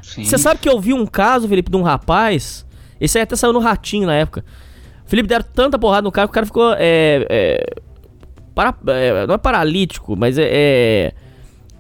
Você 0.02 0.38
sabe 0.38 0.60
que 0.60 0.68
eu 0.68 0.80
vi 0.80 0.94
um 0.94 1.06
caso, 1.06 1.48
Felipe, 1.48 1.72
de 1.72 1.78
um 1.78 1.84
rapaz. 1.84 2.66
Esse 3.00 3.18
aí 3.18 3.24
até 3.24 3.36
saiu 3.36 3.54
no 3.54 3.60
ratinho 3.60 4.06
na 4.08 4.14
época. 4.16 4.44
Felipe 5.06 5.28
deram 5.30 5.46
tanta 5.54 5.80
porrada 5.80 6.02
no 6.04 6.12
cara 6.12 6.28
que 6.28 6.32
o 6.32 6.34
cara 6.34 6.46
ficou. 6.46 6.74
É, 6.78 7.26
é, 7.30 7.66
para, 8.54 8.76
é, 8.88 9.26
não 9.26 9.36
é 9.36 9.38
paralítico, 9.38 10.16
mas 10.18 10.38
é, 10.38 11.14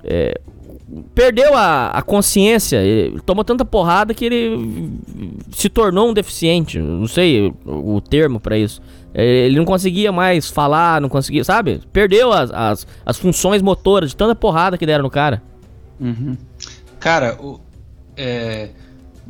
é- 0.04 0.40
perdeu 1.16 1.56
a, 1.56 1.88
a 1.88 2.02
consciência, 2.02 2.78
ele 2.78 3.20
tomou 3.22 3.44
tanta 3.44 3.64
porrada 3.64 4.14
que 4.14 4.26
ele 4.26 4.92
se 5.52 5.70
tornou 5.70 6.10
um 6.10 6.14
deficiente, 6.14 6.80
não 6.80 7.08
sei 7.08 7.54
o, 7.66 7.96
o 7.96 8.02
termo 8.02 8.40
pra 8.40 8.58
isso. 8.58 8.82
É, 9.14 9.26
Ele 9.46 9.58
não 9.58 9.66
conseguia 9.66 10.12
mais 10.12 10.50
falar, 10.50 11.02
não 11.02 11.10
conseguia, 11.10 11.44
sabe? 11.44 11.82
Perdeu 11.92 12.32
as, 12.32 12.50
as, 12.52 12.88
as 13.06 13.18
funções 13.18 13.62
motoras 13.62 14.12
de 14.12 14.16
tanta 14.16 14.34
porrada 14.34 14.78
que 14.78 14.86
deram 14.86 15.04
no 15.04 15.10
cara. 15.10 15.42
Uhum. 16.00 16.38
Cara, 17.00 17.38
o, 17.42 17.60
é, 18.16 18.70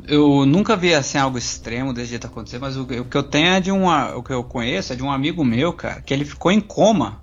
eu 0.07 0.45
nunca 0.45 0.75
vi 0.75 0.93
assim 0.93 1.17
algo 1.17 1.37
extremo 1.37 1.93
desse 1.93 2.09
jeito 2.11 2.27
acontecer, 2.27 2.59
mas 2.59 2.77
o, 2.77 2.83
o 2.83 3.05
que 3.05 3.17
eu 3.17 3.23
tenho 3.23 3.47
é 3.47 3.59
de 3.59 3.71
uma. 3.71 4.15
O 4.15 4.23
que 4.23 4.31
eu 4.31 4.43
conheço 4.43 4.93
é 4.93 4.95
de 4.95 5.03
um 5.03 5.11
amigo 5.11 5.43
meu, 5.43 5.73
cara, 5.73 6.01
que 6.01 6.13
ele 6.13 6.25
ficou 6.25 6.51
em 6.51 6.61
coma 6.61 7.21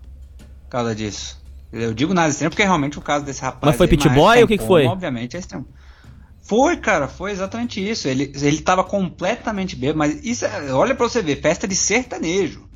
por 0.64 0.70
causa 0.70 0.94
disso. 0.94 1.38
Eu 1.72 1.92
digo 1.92 2.14
nada 2.14 2.28
extremo 2.28 2.50
porque 2.50 2.62
realmente 2.62 2.98
o 2.98 3.02
caso 3.02 3.24
desse 3.24 3.42
rapaz. 3.42 3.62
Mas 3.66 3.76
foi 3.76 3.86
aí, 3.86 3.90
pit 3.90 4.08
boy 4.08 4.38
ou 4.38 4.44
o 4.44 4.48
que 4.48 4.58
que 4.58 4.66
foi? 4.66 4.86
Obviamente 4.86 5.36
é 5.36 5.40
extremo. 5.40 5.66
Foi, 6.42 6.78
cara, 6.78 7.08
foi 7.08 7.30
exatamente 7.30 7.86
isso. 7.86 8.08
Ele, 8.08 8.32
ele 8.40 8.62
tava 8.62 8.82
completamente 8.82 9.76
bêbado, 9.76 9.98
mas 9.98 10.24
isso 10.24 10.46
é, 10.46 10.72
olha 10.72 10.94
pra 10.94 11.06
você 11.06 11.20
ver, 11.20 11.42
festa 11.42 11.68
de 11.68 11.76
sertanejo. 11.76 12.66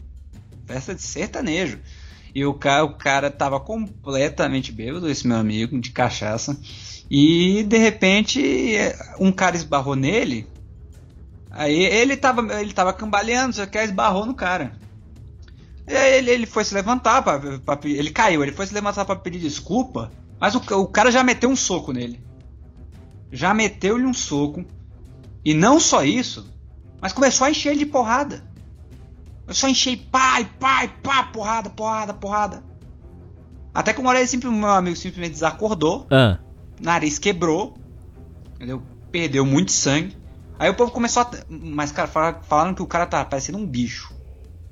Festa 0.66 0.94
de 0.94 1.00
sertanejo. 1.00 1.78
E 2.34 2.44
o 2.44 2.52
cara, 2.52 2.84
o 2.84 2.94
cara 2.96 3.30
tava 3.30 3.58
completamente 3.58 4.72
bêbado, 4.72 5.08
esse 5.08 5.26
meu 5.26 5.38
amigo, 5.38 5.80
de 5.80 5.90
cachaça. 5.90 6.54
E 7.10 7.62
de 7.62 7.78
repente 7.78 8.76
um 9.18 9.32
cara 9.32 9.56
esbarrou 9.56 9.96
nele. 9.96 10.46
Aí 11.50 11.82
ele 11.82 12.16
tava, 12.16 12.60
ele 12.60 12.72
tava 12.72 12.92
cambaleando, 12.92 13.54
só 13.54 13.64
que 13.64 13.78
aí 13.78 13.86
esbarrou 13.86 14.26
no 14.26 14.34
cara. 14.34 14.72
Ele, 15.86 16.30
ele 16.30 16.46
foi 16.46 16.64
se 16.64 16.74
levantar, 16.74 17.22
pra, 17.22 17.38
pra 17.58 17.78
ele 17.84 18.10
caiu, 18.10 18.42
ele 18.42 18.52
foi 18.52 18.66
se 18.66 18.74
levantar 18.74 19.04
pra 19.04 19.16
pedir 19.16 19.40
desculpa, 19.40 20.10
mas 20.40 20.54
o, 20.54 20.58
o 20.80 20.86
cara 20.86 21.10
já 21.10 21.22
meteu 21.24 21.50
um 21.50 21.56
soco 21.56 21.92
nele. 21.92 22.20
Já 23.30 23.52
meteu-lhe 23.52 24.04
um 24.06 24.14
soco. 24.14 24.64
E 25.44 25.54
não 25.54 25.80
só 25.80 26.04
isso, 26.04 26.48
mas 27.00 27.12
começou 27.12 27.46
a 27.46 27.50
encher 27.50 27.70
ele 27.70 27.80
de 27.80 27.86
porrada. 27.86 28.44
Começou 29.44 29.66
a 29.66 29.70
encher 29.70 29.96
pai, 30.10 30.48
pai, 30.60 30.88
pá, 31.02 31.24
porrada, 31.24 31.68
porrada, 31.70 32.14
porrada. 32.14 32.62
Até 33.74 33.92
que 33.92 34.00
uma 34.00 34.10
hora 34.10 34.18
ele 34.20 34.28
simplesmente, 34.28 34.60
meu 34.60 34.70
amigo 34.70 34.96
simplesmente 34.96 35.32
desacordou, 35.32 36.06
Ah, 36.10 36.38
nariz 36.80 37.18
quebrou, 37.18 37.74
entendeu? 38.54 38.82
Perdeu 39.10 39.44
muito 39.44 39.72
sangue. 39.72 40.16
Aí 40.58 40.70
o 40.70 40.74
povo 40.74 40.92
começou 40.92 41.22
a. 41.22 41.30
Mas, 41.48 41.90
cara, 41.90 42.06
fala- 42.06 42.40
falaram 42.42 42.72
que 42.74 42.82
o 42.82 42.86
cara 42.86 43.06
tava 43.06 43.24
parecendo 43.24 43.58
um 43.58 43.66
bicho. 43.66 44.14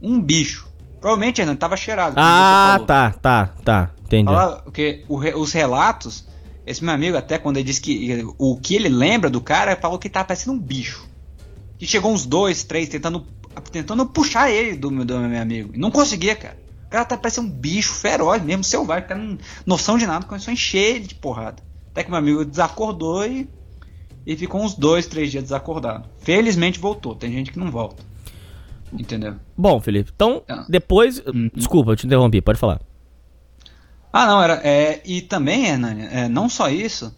Um 0.01 0.20
bicho. 0.20 0.69
Provavelmente 1.01 1.40
ele 1.40 1.55
tava 1.56 1.77
cheirado. 1.77 2.14
ah 2.18 2.81
tá, 2.86 3.10
tá, 3.10 3.47
tá. 3.64 3.90
Entendi. 4.05 4.27
Fala- 4.31 4.60
Porque 4.62 5.05
os 5.09 5.52
relatos, 5.52 6.27
esse 6.66 6.85
meu 6.85 6.93
amigo, 6.93 7.16
até 7.16 7.39
quando 7.39 7.56
ele 7.56 7.64
disse 7.64 7.81
que 7.81 8.27
o 8.39 8.56
que 8.60 8.74
ele 8.74 8.89
lembra 8.89 9.31
do 9.31 9.40
cara, 9.40 9.77
falou 9.77 9.98
que 9.98 10.09
tava 10.10 10.27
parecendo 10.27 10.52
um 10.56 10.59
bicho. 10.60 11.09
Que 11.78 11.86
chegou 11.86 12.12
uns 12.12 12.27
dois, 12.27 12.62
três, 12.64 12.89
tentando, 12.89 13.27
tentando 13.72 14.05
puxar 14.06 14.51
ele 14.51 14.77
do, 14.77 14.90
meu- 14.90 15.05
do 15.05 15.18
meu 15.18 15.40
amigo. 15.40 15.70
E 15.74 15.78
não 15.78 15.90
conseguia, 15.90 16.36
cara. 16.36 16.59
O 16.86 16.90
cara 16.90 17.05
tá 17.05 17.16
parecendo 17.16 17.47
um 17.48 17.51
bicho 17.51 17.93
feroz 17.94 18.43
mesmo, 18.43 18.64
selvagem. 18.64 19.09
Cara 19.09 19.20
não 19.22 19.39
noção 19.64 19.97
de 19.97 20.06
nada, 20.06 20.27
começou 20.27 20.51
a 20.51 20.55
encher 20.55 20.97
ele 20.97 21.06
de 21.06 21.14
porrada. 21.14 21.62
Até 21.93 22.02
que 22.05 22.10
meu 22.10 22.18
amigo 22.18 22.44
desacordou 22.44 23.24
e, 23.24 23.48
e 24.27 24.36
ficou 24.36 24.60
uns 24.60 24.74
dois, 24.74 25.06
três 25.06 25.31
dias 25.31 25.44
desacordado. 25.44 26.09
Felizmente 26.18 26.78
voltou, 26.81 27.14
tem 27.14 27.31
gente 27.32 27.51
que 27.52 27.59
não 27.59 27.70
volta. 27.70 28.02
Entendeu? 28.93 29.37
Bom, 29.57 29.81
Felipe, 29.81 30.11
então 30.15 30.43
Ah. 30.49 30.65
depois. 30.69 31.19
Uhum. 31.27 31.51
Desculpa, 31.55 31.93
eu 31.93 31.97
te 31.97 32.07
interrompi, 32.07 32.41
pode 32.41 32.59
falar. 32.59 32.81
Ah, 34.12 34.27
não, 34.27 34.43
era. 34.43 34.55
É, 34.65 35.01
e 35.05 35.21
também, 35.23 35.67
Hernani, 35.67 36.07
é, 36.11 36.29
não 36.29 36.49
só 36.49 36.69
isso, 36.69 37.15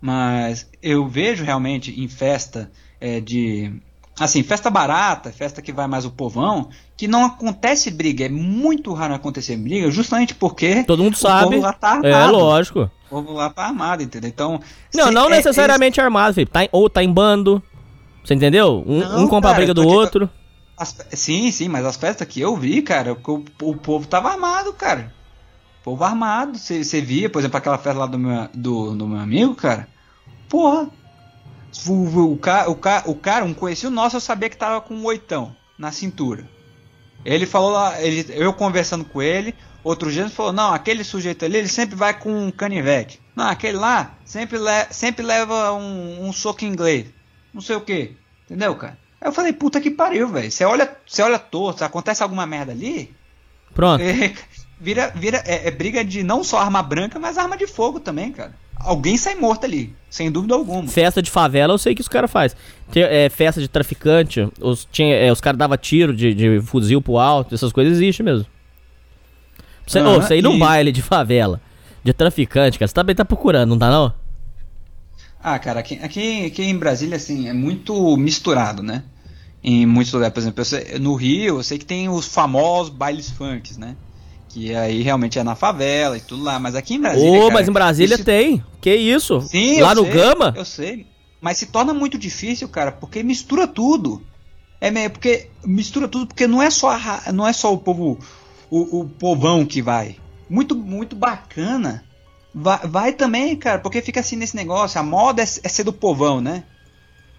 mas 0.00 0.68
eu 0.82 1.06
vejo 1.08 1.44
realmente 1.44 1.98
em 2.00 2.08
festa 2.08 2.70
é, 3.00 3.20
de. 3.20 3.72
Assim, 4.18 4.42
festa 4.42 4.70
barata, 4.70 5.30
festa 5.30 5.60
que 5.60 5.70
vai 5.72 5.86
mais 5.86 6.06
o 6.06 6.10
povão, 6.10 6.70
que 6.96 7.06
não 7.06 7.26
acontece 7.26 7.90
briga. 7.90 8.24
É 8.24 8.28
muito 8.30 8.94
raro 8.94 9.12
acontecer 9.12 9.56
briga, 9.58 9.90
justamente 9.90 10.34
porque 10.34 10.84
Todo 10.84 11.02
mundo 11.02 11.12
o 11.14 11.18
sabe. 11.18 11.50
povo 11.56 11.62
lá 11.62 11.72
tá 11.74 11.88
armado. 11.90 12.06
É, 12.06 12.26
lógico. 12.26 12.90
O 13.06 13.10
povo 13.10 13.32
lá 13.34 13.50
tá 13.50 13.64
armado, 13.66 14.02
entendeu? 14.02 14.30
Então. 14.30 14.58
Não, 14.94 15.10
não 15.10 15.26
é- 15.26 15.36
necessariamente 15.36 16.00
armado, 16.00 16.32
Felipe. 16.34 16.50
Tá 16.52 16.64
em- 16.64 16.68
ou 16.72 16.88
tá 16.88 17.02
em 17.04 17.12
bando. 17.12 17.62
Você 18.24 18.32
entendeu? 18.34 18.82
Um, 18.86 19.00
Não, 19.00 19.24
um 19.24 19.28
compra 19.28 19.50
a 19.50 19.52
cara, 19.52 19.56
briga 19.66 19.74
do 19.74 19.86
outro. 19.86 20.30
As 20.76 20.94
sim, 21.14 21.50
sim, 21.50 21.68
mas 21.68 21.84
as 21.86 21.96
festas 21.96 22.28
que 22.28 22.40
eu 22.40 22.56
vi, 22.56 22.82
cara, 22.82 23.12
o, 23.14 23.44
o 23.62 23.76
povo 23.78 24.06
tava 24.06 24.30
armado, 24.30 24.72
cara. 24.74 25.16
O 25.80 25.84
povo 25.84 26.04
armado. 26.04 26.58
Você 26.58 27.00
via, 27.00 27.30
por 27.30 27.40
exemplo, 27.40 27.58
aquela 27.58 27.78
festa 27.78 28.00
lá 28.00 28.06
do 28.06 28.18
meu, 28.18 28.48
do, 28.54 28.96
do 28.96 29.08
meu 29.08 29.18
amigo, 29.18 29.54
cara. 29.56 29.90
Porra. 30.48 30.90
O, 31.88 31.92
o, 31.92 32.32
o, 32.34 32.38
ca- 32.38 32.68
o, 32.68 32.76
ca- 32.76 33.04
o 33.06 33.14
cara, 33.16 33.44
um 33.44 33.54
conhecido 33.54 33.90
nosso, 33.90 34.16
eu 34.16 34.20
sabia 34.20 34.50
que 34.50 34.56
tava 34.56 34.80
com 34.80 34.94
um 34.94 35.04
oitão 35.04 35.56
na 35.78 35.92
cintura. 35.92 36.50
Ele 37.24 37.46
falou 37.46 37.70
lá, 37.72 38.00
ele, 38.02 38.24
eu 38.30 38.54
conversando 38.54 39.04
com 39.04 39.20
ele, 39.22 39.56
outro 39.82 40.10
dia 40.12 40.22
ele 40.22 40.30
falou, 40.30 40.52
não, 40.52 40.72
aquele 40.72 41.04
sujeito 41.04 41.44
ali, 41.44 41.58
ele 41.58 41.68
sempre 41.68 41.96
vai 41.96 42.18
com 42.18 42.30
um 42.46 42.50
canivete. 42.52 43.22
Não, 43.34 43.46
aquele 43.48 43.76
lá 43.78 44.20
sempre, 44.24 44.58
le 44.58 44.86
sempre 44.92 45.24
leva 45.24 45.72
um, 45.72 46.26
um 46.28 46.32
soco 46.32 46.64
inglês. 46.64 47.14
Não 47.52 47.60
sei 47.60 47.76
o 47.76 47.80
que. 47.84 48.20
Entendeu, 48.44 48.76
cara? 48.76 48.98
Aí 49.20 49.28
eu 49.28 49.32
falei, 49.32 49.52
puta 49.52 49.80
que 49.80 49.90
pariu, 49.90 50.28
velho. 50.28 50.50
Você 50.50 50.64
olha, 50.64 50.90
você 51.06 51.22
olha 51.22 51.38
torto, 51.38 51.84
acontece 51.84 52.22
alguma 52.22 52.46
merda 52.46 52.72
ali, 52.72 53.14
Pronto. 53.74 54.00
é, 54.02 54.32
vira, 54.80 55.12
vira, 55.14 55.42
é, 55.46 55.68
é 55.68 55.70
briga 55.70 56.04
de 56.04 56.22
não 56.22 56.44
só 56.44 56.58
arma 56.58 56.82
branca, 56.82 57.18
mas 57.18 57.38
arma 57.38 57.56
de 57.56 57.66
fogo 57.66 57.98
também, 58.00 58.30
cara. 58.32 58.54
Alguém 58.78 59.16
sai 59.16 59.34
morto 59.34 59.64
ali, 59.64 59.94
sem 60.10 60.30
dúvida 60.30 60.54
alguma. 60.54 60.86
Festa 60.86 61.22
de 61.22 61.30
favela, 61.30 61.72
eu 61.72 61.78
sei 61.78 61.94
que 61.94 62.02
os 62.02 62.08
caras 62.08 62.30
faz. 62.30 62.54
Tem, 62.92 63.02
é, 63.02 63.28
festa 63.30 63.58
de 63.60 63.68
traficante, 63.68 64.46
os, 64.60 64.86
tinha, 64.92 65.16
é, 65.16 65.32
os 65.32 65.40
caras 65.40 65.58
davam 65.58 65.76
tiro 65.78 66.14
de, 66.14 66.34
de 66.34 66.60
fuzil 66.60 67.00
pro 67.00 67.16
alto, 67.18 67.54
essas 67.54 67.72
coisas 67.72 67.94
existem 67.94 68.22
mesmo. 68.24 68.46
Você, 69.86 69.98
Aham, 69.98 70.16
ô, 70.18 70.20
você 70.22 70.36
ir 70.38 70.42
num 70.42 70.56
e- 70.56 70.58
baile 70.58 70.92
de 70.92 71.00
favela, 71.00 71.60
de 72.04 72.12
traficante, 72.12 72.78
cara, 72.78 72.86
você 72.86 72.94
também 72.94 73.14
tá 73.16 73.24
procurando, 73.24 73.70
não 73.70 73.78
tá 73.78 73.88
não? 73.90 74.12
Ah, 75.48 75.60
cara, 75.60 75.78
aqui, 75.78 75.94
aqui, 76.02 76.46
aqui 76.46 76.62
em 76.64 76.76
Brasília, 76.76 77.14
assim, 77.16 77.48
é 77.48 77.52
muito 77.52 78.16
misturado, 78.16 78.82
né? 78.82 79.04
Em 79.62 79.86
muitos 79.86 80.12
lugares, 80.12 80.34
por 80.34 80.40
exemplo, 80.40 80.64
sei- 80.64 80.98
no 80.98 81.14
Rio, 81.14 81.58
eu 81.58 81.62
sei 81.62 81.78
que 81.78 81.84
tem 81.84 82.08
os 82.08 82.26
famosos 82.26 82.92
bailes 82.92 83.30
funks, 83.30 83.76
né? 83.76 83.96
Que 84.48 84.74
aí 84.74 85.02
realmente 85.02 85.38
é 85.38 85.44
na 85.44 85.54
favela 85.54 86.16
e 86.16 86.20
tudo 86.20 86.42
lá, 86.42 86.58
mas 86.58 86.74
aqui 86.74 86.94
em 86.94 87.00
Brasília. 87.00 87.30
Ô, 87.30 87.42
cara, 87.42 87.54
mas 87.54 87.68
em 87.68 87.72
Brasília 87.72 88.14
isso- 88.16 88.24
tem. 88.24 88.60
Que 88.80 88.92
isso? 88.96 89.40
Sim, 89.42 89.80
Lá 89.82 89.92
eu 89.92 89.94
no 89.94 90.02
sei, 90.02 90.12
Gama? 90.12 90.52
Eu 90.56 90.64
sei. 90.64 91.06
Mas 91.40 91.58
se 91.58 91.66
torna 91.66 91.94
muito 91.94 92.18
difícil, 92.18 92.68
cara, 92.68 92.90
porque 92.90 93.22
mistura 93.22 93.68
tudo. 93.68 94.26
É 94.80 94.90
meio 94.90 95.10
porque 95.10 95.48
mistura 95.64 96.08
tudo 96.08 96.26
porque 96.26 96.48
não 96.48 96.60
é 96.60 96.70
só 96.70 96.90
a 96.90 97.32
não 97.32 97.46
é 97.46 97.52
só 97.52 97.72
o 97.72 97.78
povo 97.78 98.18
o, 98.68 99.00
o 99.02 99.08
povão 99.08 99.64
que 99.64 99.80
vai. 99.80 100.16
Muito 100.50 100.74
muito 100.74 101.14
bacana. 101.14 102.04
Vai, 102.58 102.78
vai 102.86 103.12
também, 103.12 103.54
cara, 103.58 103.80
porque 103.80 104.00
fica 104.00 104.20
assim 104.20 104.34
nesse 104.36 104.56
negócio, 104.56 104.98
a 104.98 105.02
moda 105.02 105.42
é, 105.42 105.44
é 105.44 105.68
ser 105.68 105.84
do 105.84 105.92
povão, 105.92 106.40
né? 106.40 106.64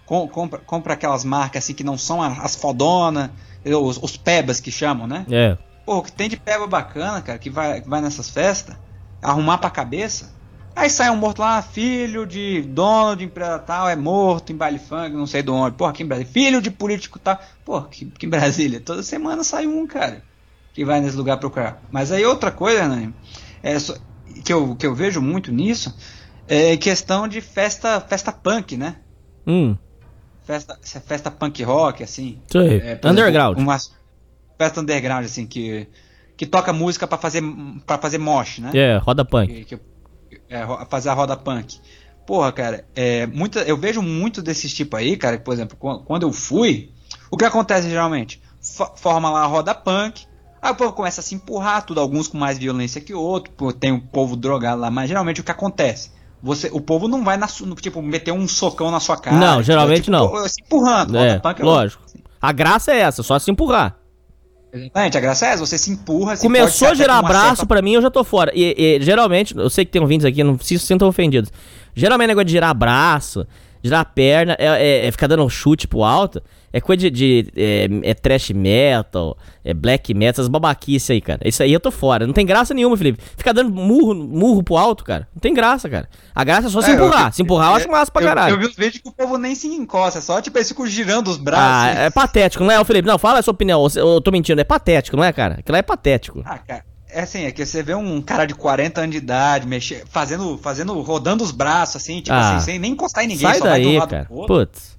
Com- 0.06 0.28
compra, 0.28 0.58
compra 0.60 0.94
aquelas 0.94 1.24
marcas 1.24 1.64
assim 1.64 1.74
que 1.74 1.84
não 1.84 1.98
são 1.98 2.22
as 2.22 2.56
fodona, 2.56 3.34
os, 3.64 3.98
os 4.02 4.16
pebas 4.16 4.60
que 4.60 4.70
chamam, 4.70 5.06
né? 5.06 5.26
É. 5.30 5.58
Pô, 5.84 6.02
que 6.02 6.12
tem 6.12 6.28
de 6.28 6.36
peba 6.36 6.66
bacana, 6.66 7.22
cara, 7.22 7.38
que 7.38 7.50
vai, 7.50 7.80
que 7.82 7.88
vai 7.88 8.00
nessas 8.00 8.30
festas, 8.30 8.76
arrumar 9.22 9.58
pra 9.58 9.70
cabeça. 9.70 10.34
Aí 10.76 10.88
sai 10.90 11.10
um 11.10 11.16
morto 11.16 11.40
lá, 11.40 11.60
filho 11.62 12.26
de 12.26 12.62
dono 12.62 13.16
de 13.16 13.24
empresa 13.24 13.58
tal, 13.58 13.88
é 13.88 13.96
morto 13.96 14.52
em 14.52 14.56
baile 14.56 14.78
funk, 14.78 15.14
não 15.16 15.26
sei 15.26 15.42
de 15.42 15.50
onde. 15.50 15.76
Porra, 15.76 15.90
aqui 15.90 16.04
em 16.04 16.06
Brasília. 16.06 16.32
Filho 16.32 16.62
de 16.62 16.70
político 16.70 17.18
tal. 17.18 17.38
Porra, 17.64 17.86
aqui, 17.86 18.12
aqui 18.14 18.26
em 18.26 18.30
Brasília. 18.30 18.80
Toda 18.80 19.02
semana 19.02 19.42
sai 19.44 19.66
um, 19.66 19.86
cara, 19.86 20.24
que 20.72 20.84
vai 20.84 21.00
nesse 21.00 21.16
lugar 21.16 21.38
procurar. 21.38 21.84
Mas 21.90 22.12
aí 22.12 22.24
outra 22.24 22.52
coisa, 22.52 22.86
né, 22.88 23.12
é 23.62 23.78
só- 23.78 23.96
que, 24.42 24.52
eu, 24.52 24.74
que 24.76 24.86
eu 24.86 24.94
vejo 24.94 25.20
muito 25.20 25.52
nisso, 25.52 25.94
é 26.46 26.76
questão 26.76 27.26
de 27.28 27.40
festa, 27.40 28.00
festa 28.00 28.32
punk, 28.32 28.76
né? 28.76 28.96
Hum. 29.46 29.76
Festa, 30.44 30.78
festa 31.06 31.30
punk 31.30 31.62
rock, 31.62 32.02
assim. 32.02 32.38
Aí. 32.54 32.78
É, 32.80 33.00
Underground. 33.04 33.58
Uma 33.58 33.76
festa 34.58 34.80
underground, 34.80 35.24
assim, 35.26 35.46
que, 35.46 35.86
que 36.36 36.46
toca 36.46 36.72
música 36.72 37.06
pra 37.06 37.18
fazer, 37.18 37.42
pra 37.86 37.98
fazer 37.98 38.18
mosh, 38.18 38.58
né? 38.60 38.70
É, 38.74 38.96
roda 38.96 39.24
punk. 39.24 39.64
Que- 39.64 39.76
que- 39.76 40.40
é, 40.48 40.64
fazer 40.88 41.10
a 41.10 41.14
roda 41.14 41.36
punk. 41.36 41.78
Porra, 42.26 42.52
cara, 42.52 42.84
é, 42.94 43.26
muita, 43.26 43.60
eu 43.60 43.76
vejo 43.76 44.02
muito 44.02 44.42
desses 44.42 44.72
tipos 44.72 44.98
aí, 44.98 45.16
cara, 45.16 45.38
que, 45.38 45.44
por 45.44 45.52
exemplo, 45.54 45.76
qu- 45.78 46.00
quando 46.04 46.24
eu 46.24 46.32
fui, 46.32 46.90
o 47.30 47.36
que 47.36 47.44
acontece 47.44 47.88
geralmente? 47.88 48.40
Fo- 48.60 48.92
forma 48.96 49.30
lá 49.30 49.42
a 49.44 49.46
roda 49.46 49.74
punk, 49.74 50.26
aí 50.60 50.72
o 50.72 50.74
povo 50.74 50.92
começa 50.92 51.20
a 51.20 51.24
se 51.24 51.34
empurrar, 51.34 51.84
tudo, 51.84 52.00
alguns 52.00 52.28
com 52.28 52.36
mais 52.38 52.58
violência 52.58 53.00
que 53.00 53.14
outro, 53.14 53.72
tem 53.72 53.92
o 53.92 54.00
povo 54.00 54.36
drogado 54.36 54.80
lá, 54.80 54.90
mas 54.90 55.08
geralmente 55.08 55.40
o 55.40 55.44
que 55.44 55.50
acontece? 55.50 56.10
Você, 56.42 56.68
o 56.72 56.80
povo 56.80 57.08
não 57.08 57.24
vai 57.24 57.36
na, 57.36 57.48
tipo, 57.80 58.00
meter 58.00 58.32
um 58.32 58.46
socão 58.46 58.90
na 58.90 59.00
sua 59.00 59.16
cara. 59.16 59.36
Não, 59.36 59.62
geralmente 59.62 60.02
tipo, 60.02 60.12
não. 60.12 60.48
Se 60.48 60.60
empurrando. 60.62 61.16
É, 61.18 61.40
lógico. 61.60 62.04
A 62.40 62.52
graça 62.52 62.92
é 62.92 62.98
essa, 63.00 63.22
só 63.22 63.38
se 63.38 63.50
empurrar. 63.50 63.96
Exatamente, 64.72 65.16
a 65.16 65.20
graça 65.20 65.46
é 65.46 65.50
essa, 65.50 65.66
você 65.66 65.78
se 65.78 65.90
empurra. 65.90 66.36
se 66.36 66.42
Começou 66.42 66.88
a 66.88 66.94
gerar 66.94 67.14
com 67.14 67.20
uma 67.22 67.28
braço 67.28 67.46
certa- 67.56 67.66
pra 67.66 67.80
mim, 67.82 67.92
eu 67.94 68.02
já 68.02 68.10
tô 68.10 68.22
fora. 68.22 68.52
E, 68.54 68.74
e, 68.78 69.00
geralmente, 69.02 69.56
eu 69.56 69.70
sei 69.70 69.84
que 69.84 69.90
tem 69.90 70.00
ouvintes 70.02 70.26
aqui, 70.26 70.44
não 70.44 70.58
se 70.58 70.78
sintam 70.78 71.08
ofendidos. 71.08 71.50
Geralmente, 71.94 72.28
negócio 72.28 72.44
de 72.44 72.52
girar 72.52 72.74
braço, 72.74 73.46
girar 73.82 74.04
perna, 74.14 74.56
é, 74.58 74.66
é- 74.66 75.06
é 75.06 75.10
ficar 75.10 75.26
dando 75.26 75.48
chute 75.48 75.86
pro 75.86 76.02
alto, 76.04 76.42
é 76.72 76.80
coisa 76.80 77.10
de. 77.10 77.42
de- 77.44 77.52
é, 77.56 77.88
é 78.10 78.14
trash 78.14 78.50
metal, 78.50 79.36
é 79.64 79.72
black 79.72 80.12
metal, 80.14 80.30
essas 80.42 80.48
babaquices 80.48 81.10
aí, 81.10 81.20
cara. 81.20 81.40
Isso 81.44 81.62
aí 81.62 81.72
eu 81.72 81.80
tô 81.80 81.90
fora. 81.90 82.26
Não 82.26 82.32
tem 82.34 82.44
graça 82.44 82.74
nenhuma, 82.74 82.96
Felipe. 82.96 83.22
Ficar 83.36 83.52
dando 83.52 83.70
murro, 83.70 84.14
murro 84.14 84.62
pro 84.62 84.76
alto, 84.76 85.04
cara. 85.04 85.26
Não 85.34 85.40
tem 85.40 85.54
graça, 85.54 85.88
cara. 85.88 86.08
A 86.34 86.44
graça 86.44 86.66
é 86.68 86.70
só 86.70 86.80
se 86.82 86.90
É, 86.90 86.94
eu- 86.94 86.96
empurrar. 87.06 87.32
se 87.32 87.42
empurrar, 87.42 87.70
eu 87.70 87.76
acho 87.76 87.88
massa 87.90 88.10
pra 88.12 88.22
eu, 88.22 88.26
caralho. 88.28 88.54
Eu 88.54 88.58
vi 88.60 88.66
uns 88.66 88.76
vídeos 88.76 88.98
que 89.02 89.08
o 89.08 89.12
povo 89.12 89.38
nem 89.38 89.54
se 89.54 89.66
encosta, 89.68 90.20
só 90.20 90.40
tipo 90.42 90.58
eles 90.58 90.68
ficam 90.68 90.86
girando 90.86 91.28
os 91.28 91.36
braços. 91.38 91.64
Ah, 91.98 92.02
é 92.04 92.10
patético, 92.10 92.64
não 92.64 92.70
é, 92.70 92.84
Felipe? 92.84 93.08
Não, 93.08 93.18
fala 93.18 93.38
a 93.38 93.42
sua 93.42 93.52
opinião. 93.52 93.84
Eu, 93.96 94.14
eu 94.14 94.20
tô 94.20 94.30
mentindo, 94.30 94.60
é 94.60 94.64
patético, 94.64 95.16
não 95.16 95.24
é, 95.24 95.32
cara? 95.32 95.54
Aquilo 95.60 95.72
lá 95.72 95.78
é 95.78 95.82
patético. 95.82 96.42
Ah, 96.44 96.58
cara, 96.58 96.84
é 97.10 97.20
assim, 97.22 97.44
é 97.44 97.52
que 97.52 97.64
você 97.64 97.82
vê 97.82 97.94
um 97.94 98.20
cara 98.22 98.46
de 98.46 98.54
40 98.54 99.00
anos 99.00 99.12
de 99.12 99.18
idade, 99.18 99.66
mexer, 99.66 100.04
fazendo, 100.10 100.58
fazendo, 100.58 101.00
rodando 101.00 101.42
os 101.44 101.50
braços, 101.50 101.96
assim, 101.96 102.20
tipo 102.20 102.34
Ah. 102.36 102.56
assim, 102.56 102.64
sem 102.64 102.78
nem 102.78 102.92
encostar 102.92 103.24
em 103.24 103.28
ninguém, 103.28 103.46
Sai 103.48 103.58
só 103.58 103.64
vai 103.66 103.80
de 103.80 103.86
um 103.86 103.90
daí, 103.90 103.98
lado 103.98 104.10
cara. 104.10 104.24
pro 104.24 104.34
outro. 104.34 104.54
Putz. 104.56 104.98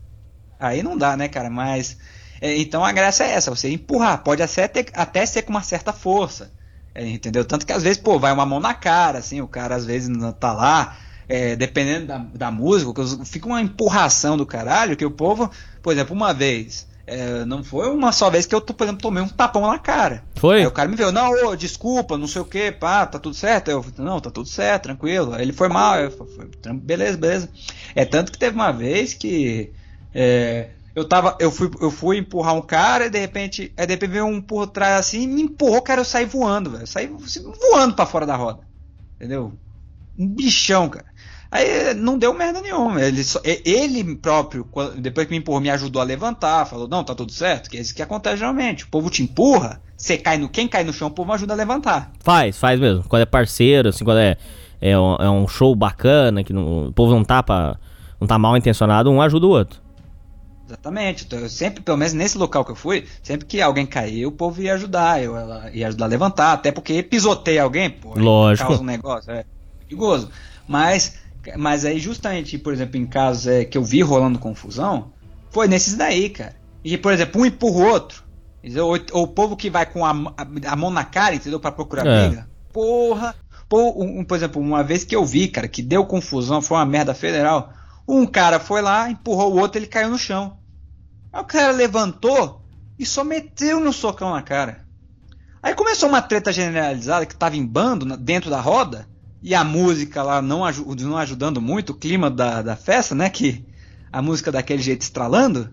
Aí 0.59 0.83
não 0.83 0.97
dá, 0.97 1.15
né, 1.15 1.27
cara? 1.27 1.49
Mas. 1.49 1.97
é, 2.41 2.57
então 2.57 2.83
a 2.83 2.91
graça 2.91 3.23
é 3.23 3.31
essa, 3.31 3.49
você 3.53 3.69
empurrar. 3.71 4.23
Pode 4.23 4.41
até, 4.41 4.69
até 4.93 5.25
ser 5.25 5.43
com 5.43 5.51
uma 5.51 5.63
certa 5.63 5.93
força. 5.93 6.51
é, 6.95 7.07
entendeu? 7.07 7.45
Tanto 7.45 7.65
que 7.65 7.71
às 7.71 7.83
vezes, 7.83 7.97
pô, 7.97 8.17
vai 8.19 8.31
uma 8.33 8.45
mão 8.45 8.59
na 8.59 8.73
cara, 8.73 9.19
assim, 9.19 9.39
o 9.41 9.47
cara 9.47 9.75
às 9.75 9.85
vezes 9.85 10.09
não 10.09 10.31
tá 10.33 10.51
lá. 10.51 10.97
é, 11.31 11.55
dependendo 11.55 12.07
da, 12.07 12.17
da 12.17 12.51
música, 12.51 12.91
fica 13.23 13.45
uma 13.45 13.61
empurração 13.61 14.35
do 14.35 14.47
caralho, 14.47 14.97
que 14.97 15.05
o 15.05 15.11
povo, 15.11 15.49
por 15.83 15.93
exemplo, 15.93 16.15
uma 16.15 16.33
vez. 16.33 16.87
É, 17.09 17.45
não 17.45 17.63
foi 17.63 17.89
uma 17.89 18.11
só 18.11 18.29
vez 18.29 18.45
que 18.45 18.53
eu, 18.55 18.61
por 18.61 18.83
exemplo, 18.83 19.01
tomei 19.01 19.23
um 19.23 19.27
tapão 19.27 19.67
na 19.69 19.79
cara. 19.79 20.23
Foi? 20.35 20.59
Aí 20.61 20.67
o 20.67 20.71
cara 20.71 20.87
me 20.87 20.95
viu, 20.95 21.11
não, 21.11 21.31
ô, 21.47 21.55
desculpa, 21.55 22.17
não 22.17 22.27
sei 22.27 22.41
o 22.41 22.45
que, 22.45 22.71
pá, 22.71 23.05
tá 23.05 23.17
tudo 23.19 23.35
certo? 23.35 23.69
Eu, 23.69 23.85
não, 23.97 24.19
tá 24.19 24.29
tudo 24.29 24.47
certo, 24.47 24.83
tranquilo. 24.83 25.33
Aí 25.33 25.41
ele 25.41 25.53
foi 25.53 25.67
mal, 25.67 25.99
eu 25.99 26.11
falei, 26.11 26.51
"Tran- 26.61 26.75
beleza, 26.77 27.17
beleza. 27.17 27.49
É 27.95 28.05
tanto 28.05 28.31
que 28.31 28.37
teve 28.37 28.55
uma 28.55 28.71
vez 28.71 29.13
que 29.13 29.71
é, 30.13 30.69
eu 30.95 31.07
tava, 31.07 31.35
eu 31.39 31.51
fui, 31.51 31.69
eu 31.81 31.91
fui 31.91 32.17
empurrar 32.17 32.53
um 32.55 32.61
cara 32.61 33.05
e 33.05 33.09
de 33.09 33.19
repente, 33.19 33.71
aí 33.77 33.85
de 33.85 33.93
repente 33.93 34.11
veio 34.11 34.25
um 34.25 34.41
por 34.41 34.67
trás 34.67 34.99
assim, 34.99 35.27
me 35.27 35.41
empurrou, 35.43 35.81
cara, 35.81 36.01
eu 36.01 36.05
saí 36.05 36.25
voando, 36.25 36.71
velho. 36.71 36.87
Saí 36.87 37.07
voando 37.71 37.95
pra 37.95 38.05
fora 38.05 38.25
da 38.25 38.35
roda. 38.35 38.61
Entendeu? 39.15 39.53
Um 40.17 40.27
bichão, 40.27 40.89
cara. 40.89 41.05
Aí 41.51 41.93
não 41.95 42.17
deu 42.17 42.31
merda 42.33 42.61
nenhuma. 42.61 43.01
Ele, 43.01 43.23
só- 43.23 43.41
ele 43.43 44.15
próprio, 44.15 44.67
depois 44.97 45.25
que 45.25 45.31
me 45.31 45.39
empurrou, 45.39 45.59
me 45.59 45.69
ajudou 45.71 45.99
a 46.01 46.05
levantar. 46.05 46.65
Falou: 46.65 46.87
Não, 46.87 47.03
tá 47.03 47.15
tudo 47.15 47.31
certo. 47.31 47.69
Que 47.69 47.77
é 47.77 47.81
isso 47.81 47.95
que 47.95 48.01
acontece 48.03 48.37
geralmente. 48.37 48.83
O 48.83 48.87
povo 48.87 49.09
te 49.09 49.23
empurra, 49.23 49.81
você 49.97 50.15
cai 50.17 50.37
no. 50.37 50.47
Quem 50.47 50.67
cai 50.67 50.83
no 50.83 50.93
chão, 50.93 51.07
o 51.07 51.11
povo 51.11 51.33
ajuda 51.33 51.53
a 51.53 51.55
levantar. 51.57 52.11
Faz, 52.19 52.57
faz 52.57 52.79
mesmo. 52.79 53.03
Quando 53.07 53.23
é 53.23 53.25
parceiro, 53.25 53.89
assim, 53.89 54.03
quando 54.05 54.19
é, 54.19 54.37
é, 54.79 54.97
um, 54.97 55.15
é 55.15 55.29
um 55.29 55.47
show 55.47 55.73
bacana, 55.75 56.43
que 56.43 56.53
não- 56.53 56.87
o 56.89 56.93
povo 56.93 57.13
não 57.15 57.23
tá, 57.23 57.41
pra, 57.41 57.77
não 58.21 58.27
tá 58.27 58.37
mal 58.37 58.55
intencionado, 58.55 59.09
um 59.09 59.19
ajuda 59.19 59.47
o 59.47 59.49
outro. 59.49 59.81
Exatamente. 60.67 61.23
Então, 61.25 61.39
eu 61.39 61.49
sempre, 61.49 61.81
pelo 61.81 61.97
menos 61.97 62.13
nesse 62.13 62.37
local 62.37 62.63
que 62.63 62.69
eu 62.69 62.75
fui, 62.75 63.05
sempre 63.23 63.47
que 63.47 63.59
alguém 63.59 63.87
caiu, 63.87 64.29
o 64.29 64.31
povo 64.31 64.61
ia 64.61 64.75
ajudar. 64.75 65.19
Eu 65.23 65.33
ia 65.73 65.87
ajudar 65.87 66.05
a 66.05 66.07
levantar. 66.07 66.53
Até 66.53 66.71
porque 66.71 67.01
pisoteia 67.01 67.63
alguém, 67.63 67.89
pô. 67.89 68.13
Lógico. 68.15 68.67
Causa 68.67 68.83
um 68.83 68.85
negócio. 68.85 69.31
É 69.31 69.45
perigoso. 69.87 70.29
Mas, 70.67 71.15
mas 71.57 71.85
aí, 71.85 71.99
justamente, 71.99 72.57
por 72.57 72.73
exemplo, 72.73 72.97
em 72.97 73.05
casos 73.05 73.47
é, 73.47 73.65
que 73.65 73.77
eu 73.77 73.83
vi 73.83 74.01
rolando 74.01 74.39
confusão, 74.39 75.11
foi 75.49 75.67
nesses 75.67 75.95
daí, 75.95 76.29
cara. 76.29 76.55
E, 76.83 76.97
por 76.97 77.11
exemplo, 77.13 77.41
um 77.41 77.45
empurra 77.45 77.77
o 77.77 77.87
outro. 77.89 78.23
entendeu? 78.63 78.87
Ou, 78.87 78.97
ou 79.13 79.23
o 79.23 79.27
povo 79.27 79.55
que 79.55 79.69
vai 79.69 79.85
com 79.85 80.05
a, 80.05 80.11
a- 80.11 80.71
a 80.71 80.75
mão 80.75 80.89
na 80.91 81.03
cara, 81.05 81.35
entendeu? 81.35 81.59
Pra 81.59 81.71
procurar 81.71 82.05
É. 82.05 82.27
briga. 82.27 82.49
Porra. 82.73 83.33
Pô, 83.69 83.93
um- 84.03 84.23
por 84.25 84.35
exemplo, 84.35 84.61
uma 84.61 84.83
vez 84.83 85.03
que 85.03 85.15
eu 85.15 85.25
vi, 85.25 85.47
cara, 85.47 85.67
que 85.67 85.81
deu 85.81 86.05
confusão, 86.05 86.61
foi 86.61 86.75
uma 86.77 86.85
merda 86.85 87.13
federal. 87.13 87.71
Um 88.07 88.25
cara 88.25 88.59
foi 88.59 88.81
lá, 88.81 89.09
empurrou 89.09 89.53
o 89.53 89.59
outro, 89.59 89.77
ele 89.79 89.87
caiu 89.87 90.09
no 90.09 90.17
chão. 90.17 90.57
Aí 91.31 91.41
o 91.41 91.45
cara 91.45 91.71
levantou 91.71 92.61
e 92.97 93.05
só 93.05 93.23
meteu 93.23 93.79
no 93.79 93.93
socão 93.93 94.31
na 94.31 94.41
cara. 94.41 94.85
Aí 95.61 95.73
começou 95.75 96.09
uma 96.09 96.21
treta 96.21 96.51
generalizada 96.51 97.25
que 97.25 97.35
tava 97.35 97.55
em 97.55 97.65
bando 97.65 98.17
dentro 98.17 98.49
da 98.49 98.59
roda. 98.59 99.07
E 99.41 99.55
a 99.55 99.63
música 99.63 100.21
lá 100.21 100.41
não, 100.41 100.65
aju- 100.65 100.95
não 100.99 101.17
ajudando 101.17 101.61
muito, 101.61 101.91
o 101.91 101.95
clima 101.95 102.29
da, 102.29 102.61
da 102.61 102.75
festa, 102.75 103.15
né? 103.15 103.29
Que 103.29 103.65
a 104.11 104.21
música 104.21 104.51
daquele 104.51 104.81
jeito 104.81 105.01
estralando. 105.01 105.69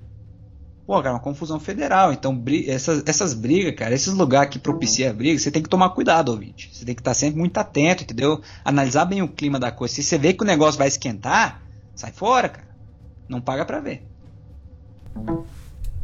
Pô, 0.87 0.95
cara, 1.03 1.15
uma 1.15 1.21
confusão 1.21 1.59
federal. 1.59 2.13
Então, 2.13 2.41
essas, 2.69 3.03
essas 3.07 3.35
brigas, 3.35 3.75
cara, 3.75 3.93
esses 3.93 4.13
lugares 4.15 4.51
que 4.51 4.59
propicia 4.61 5.11
a 5.11 5.13
briga, 5.13 5.37
você 5.37 5.51
tem 5.51 5.61
que 5.63 5.69
tomar 5.69 5.91
cuidado, 5.91 6.29
ouvinte. 6.29 6.71
Você 6.73 6.85
tem 6.85 6.95
que 6.95 7.01
estar 7.01 7.13
sempre 7.13 7.41
muito 7.41 7.59
atento, 7.59 8.05
entendeu? 8.05 8.41
Analisar 8.65 9.05
bem 9.05 9.21
o 9.21 9.27
clima 9.27 9.59
da 9.59 9.73
coisa. 9.73 9.95
Se 9.95 10.03
você 10.05 10.17
vê 10.17 10.33
que 10.33 10.45
o 10.45 10.47
negócio 10.47 10.79
vai 10.79 10.87
esquentar, 10.87 11.61
sai 11.93 12.13
fora, 12.13 12.49
cara. 12.49 12.69
Não 13.29 13.41
paga 13.41 13.65
pra 13.65 13.81
ver. 13.81 14.07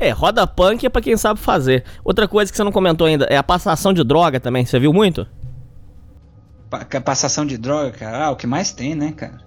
É, 0.01 0.11
roda 0.11 0.45
punk 0.49 0.85
é 0.85 0.89
pra 0.89 1.01
quem 1.01 1.17
sabe 1.17 1.39
fazer. 1.39 1.85
Outra 2.05 2.27
coisa 2.27 2.51
que 2.51 2.57
você 2.57 2.65
não 2.65 2.73
comentou 2.73 3.07
ainda 3.07 3.25
é 3.27 3.37
a 3.37 3.43
passação 3.43 3.93
de 3.93 4.03
droga 4.03 4.41
também. 4.41 4.67
Você 4.67 4.81
viu 4.81 4.93
muito? 4.93 5.25
Passação 7.05 7.45
de 7.47 7.57
droga, 7.59 7.93
cara, 7.93 8.27
ah, 8.27 8.31
o 8.31 8.37
que 8.37 8.47
mais 8.47 8.73
tem, 8.73 8.95
né, 8.95 9.13
cara? 9.13 9.39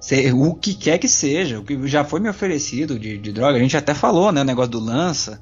Cê- 0.00 0.32
o 0.32 0.54
que 0.54 0.74
quer 0.74 0.98
que 0.98 1.08
seja, 1.08 1.58
o 1.58 1.64
que 1.64 1.86
já 1.88 2.04
foi 2.04 2.20
me 2.20 2.28
oferecido 2.28 2.98
de, 2.98 3.16
de 3.18 3.32
droga, 3.32 3.56
a 3.58 3.60
gente 3.60 3.76
até 3.76 3.94
falou, 3.94 4.30
né, 4.32 4.42
o 4.42 4.44
negócio 4.44 4.70
do 4.72 4.80
lança, 4.80 5.40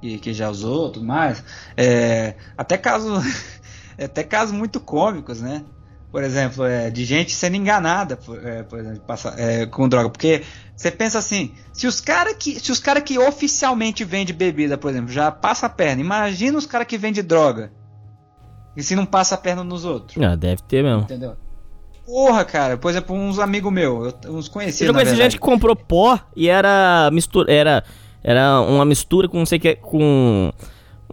que, 0.00 0.18
que 0.18 0.34
já 0.34 0.50
usou, 0.50 0.90
tudo 0.92 1.06
mais. 1.06 1.42
É, 1.76 2.34
até 2.56 2.76
casos, 2.76 3.24
até 3.98 4.22
casos 4.22 4.54
muito 4.54 4.80
cômicos, 4.80 5.40
né? 5.40 5.64
Por 6.10 6.22
exemplo, 6.22 6.66
é, 6.66 6.90
de 6.90 7.06
gente 7.06 7.32
sendo 7.32 7.56
enganada, 7.56 8.18
por, 8.18 8.44
é, 8.46 8.62
por 8.64 8.78
exemplo, 8.78 9.00
passa- 9.06 9.34
é, 9.38 9.64
com 9.64 9.88
droga, 9.88 10.10
porque 10.10 10.42
você 10.76 10.90
pensa 10.90 11.18
assim, 11.18 11.54
se 11.72 11.86
os 11.86 12.00
caras 12.02 12.34
que, 12.38 12.60
se 12.60 12.70
os 12.70 12.78
cara 12.78 13.00
que 13.00 13.18
oficialmente 13.18 14.04
vendem 14.04 14.34
bebida, 14.34 14.76
por 14.76 14.90
exemplo, 14.90 15.10
já 15.10 15.30
passa 15.30 15.66
a 15.66 15.70
perna, 15.70 16.02
imagina 16.02 16.58
os 16.58 16.66
caras 16.66 16.86
que 16.86 16.98
vendem 16.98 17.24
droga. 17.24 17.72
E 18.76 18.82
se 18.82 18.94
não 18.96 19.04
passa 19.06 19.34
a 19.34 19.38
perna 19.38 19.62
nos 19.62 19.84
outros? 19.84 20.22
Ah, 20.22 20.34
deve 20.34 20.62
ter 20.62 20.82
mesmo. 20.82 21.02
Entendeu? 21.02 21.34
Porra, 22.06 22.44
cara, 22.44 22.76
por 22.76 22.90
exemplo, 22.90 23.14
uns 23.14 23.38
amigos 23.38 23.72
meus, 23.72 24.14
eu- 24.24 24.34
uns 24.34 24.46
Eu 24.46 24.52
conhecidos. 24.52 24.86
já 24.86 24.92
na 24.92 24.98
conheci 25.00 25.16
gente 25.16 25.32
que 25.32 25.38
comprou 25.38 25.76
pó 25.76 26.18
e 26.34 26.48
era 26.48 27.08
mistura. 27.12 27.52
Era, 27.52 27.84
era 28.24 28.60
uma 28.60 28.84
mistura 28.84 29.28
com 29.28 29.38
não 29.38 29.46
sei 29.46 29.58
o 29.58 29.60
que. 29.60 29.76
Com. 29.76 30.50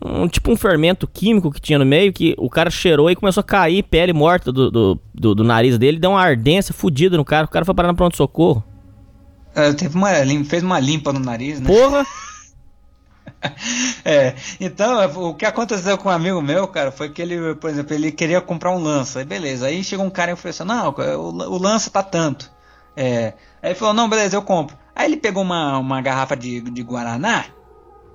Um, 0.01 0.29
tipo 0.29 0.49
um 0.49 0.55
fermento 0.55 1.05
químico 1.05 1.51
que 1.51 1.59
tinha 1.59 1.77
no 1.77 1.85
meio 1.85 2.13
que 2.13 2.33
o 2.37 2.49
cara 2.49 2.69
cheirou 2.69 3.11
e 3.11 3.15
começou 3.17 3.41
a 3.41 3.43
cair 3.43 3.83
pele 3.83 4.13
morta 4.13 4.49
do, 4.49 4.71
do, 4.71 4.99
do, 5.13 5.35
do 5.35 5.43
nariz 5.43 5.77
dele, 5.77 5.99
deu 5.99 6.11
uma 6.11 6.21
ardência 6.21 6.73
fodida 6.73 7.17
no 7.17 7.25
cara. 7.25 7.45
O 7.45 7.49
cara 7.49 7.65
foi 7.65 7.75
parar 7.75 7.89
no 7.89 7.95
pronto-socorro. 7.95 8.63
É, 9.53 9.73
teve 9.73 9.97
uma, 9.97 10.17
lim- 10.23 10.45
fez 10.45 10.63
uma 10.63 10.79
limpa 10.79 11.11
no 11.11 11.19
nariz, 11.19 11.59
né? 11.59 11.67
Porra! 11.67 12.05
É, 14.03 14.35
então, 14.59 15.29
o 15.29 15.33
que 15.33 15.45
aconteceu 15.45 15.97
com 15.97 16.09
um 16.09 16.11
amigo 16.11 16.41
meu, 16.41 16.67
cara, 16.67 16.91
foi 16.91 17.09
que 17.09 17.21
ele, 17.21 17.55
por 17.55 17.69
exemplo, 17.69 17.93
ele 17.93 18.11
queria 18.11 18.41
comprar 18.41 18.71
um 18.71 18.81
lança. 18.81 19.19
Aí 19.19 19.25
beleza, 19.25 19.67
aí 19.67 19.83
chegou 19.83 20.05
um 20.05 20.09
cara 20.09 20.31
e 20.31 20.35
falou 20.35 20.49
assim: 20.49 20.63
Não, 20.63 20.89
o, 20.89 21.53
o 21.53 21.57
lança 21.57 21.89
tá 21.89 22.01
tanto. 22.01 22.51
É, 22.95 23.33
aí 23.61 23.69
ele 23.71 23.75
falou: 23.75 23.93
Não, 23.93 24.09
beleza, 24.09 24.35
eu 24.35 24.41
compro. 24.41 24.77
Aí 24.95 25.05
ele 25.05 25.17
pegou 25.17 25.43
uma, 25.43 25.77
uma 25.77 26.01
garrafa 26.01 26.35
de, 26.35 26.61
de 26.61 26.83
Guaraná 26.83 27.45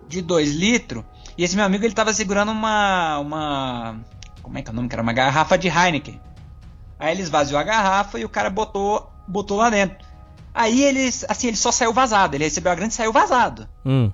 de 0.08 0.20
2 0.20 0.52
litros. 0.52 1.04
E 1.36 1.44
esse 1.44 1.56
meu 1.56 1.64
amigo 1.64 1.84
ele 1.84 1.94
tava 1.94 2.12
segurando 2.12 2.52
uma. 2.52 3.18
uma 3.18 3.96
como 4.42 4.58
é 4.58 4.62
que 4.62 4.68
é 4.68 4.72
o 4.72 4.74
nome? 4.74 4.88
Que 4.88 4.94
era 4.94 5.02
uma 5.02 5.12
garrafa 5.12 5.56
de 5.56 5.68
Heineken. 5.68 6.20
Aí 6.98 7.12
ele 7.12 7.22
esvaziou 7.22 7.58
a 7.58 7.62
garrafa 7.62 8.18
e 8.18 8.24
o 8.24 8.28
cara 8.28 8.50
botou, 8.50 9.10
botou 9.26 9.56
lá 9.56 9.70
dentro. 9.70 9.96
Aí 10.54 10.82
ele, 10.82 11.08
assim, 11.28 11.48
ele 11.48 11.56
só 11.56 11.72
saiu 11.72 11.92
vazado. 11.92 12.36
Ele 12.36 12.44
recebeu 12.44 12.70
a 12.70 12.74
grande 12.74 12.92
e 12.92 12.96
saiu 12.96 13.12
vazado. 13.12 13.68
Hum. 13.84 14.12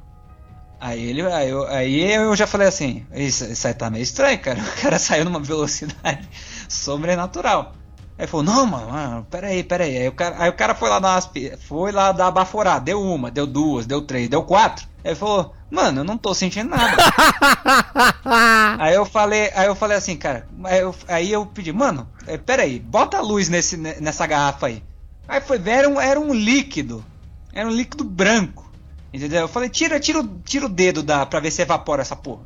Aí 0.81 1.11
ele, 1.11 1.20
aí 1.23 1.51
eu, 1.51 1.66
aí 1.66 2.15
eu 2.15 2.35
já 2.35 2.47
falei 2.47 2.66
assim, 2.66 3.05
isso, 3.15 3.44
isso 3.44 3.66
aí 3.66 3.74
tá 3.74 3.90
meio 3.90 4.02
estranho, 4.02 4.39
cara. 4.40 4.59
O 4.78 4.82
cara 4.82 4.98
saiu 4.98 5.27
numa 5.27 5.39
velocidade 5.39 6.27
sobrenatural. 6.69 7.74
Aí 8.19 8.27
falou, 8.27 8.44
não, 8.44 8.66
mano, 8.66 8.90
mano, 8.90 9.27
peraí, 9.31 9.62
peraí. 9.62 9.98
Aí 9.98 10.09
o 10.09 10.12
cara, 10.12 10.36
aí 10.39 10.48
o 10.48 10.55
cara 10.55 10.74
foi 10.74 10.89
lá 10.89 10.98
dar 10.98 11.12
umas, 11.12 11.31
foi 11.66 11.93
lá 11.93 12.12
dar 12.12 12.31
baforada, 12.31 12.81
deu 12.81 13.01
uma, 13.02 13.31
deu 13.31 13.47
duas, 13.47 13.86
deu 13.86 14.01
três, 14.02 14.28
deu 14.28 14.43
quatro. 14.43 14.86
Aí 15.05 15.11
ele 15.11 15.16
falou, 15.16 15.55
mano, 15.70 16.01
eu 16.01 16.05
não 16.05 16.16
tô 16.16 16.35
sentindo 16.35 16.70
nada. 16.70 16.97
aí 18.78 18.94
eu 18.94 19.05
falei, 19.05 19.51
aí 19.55 19.66
eu 19.66 19.74
falei 19.74 19.97
assim, 19.97 20.16
cara, 20.16 20.47
aí 20.65 20.81
eu, 20.81 20.94
aí 21.09 21.32
eu 21.32 21.47
pedi, 21.47 21.73
mano, 21.73 22.09
eh, 22.27 22.39
peraí, 22.39 22.78
bota 22.78 23.19
a 23.19 23.23
luz 23.23 23.48
nesse, 23.48 23.77
nessa 23.77 24.27
garrafa 24.27 24.66
aí. 24.66 24.82
Aí 25.28 25.40
foi 25.40 25.59
ver, 25.59 25.70
era 25.70 25.89
um, 25.89 26.01
era 26.01 26.20
um 26.20 26.35
líquido. 26.35 27.05
Era 27.52 27.69
um 27.69 27.73
líquido 27.73 28.05
branco. 28.05 28.69
Entendeu? 29.12 29.41
Eu 29.41 29.49
falei, 29.49 29.69
tira, 29.69 29.99
tira, 29.99 30.20
o- 30.20 30.39
tira 30.45 30.66
o 30.66 30.69
dedo 30.69 31.03
da, 31.03 31.27
pra 31.27 31.41
ver 31.41 31.51
se 31.51 31.62
evapora 31.62 32.03
essa 32.03 32.15
porra. 32.16 32.43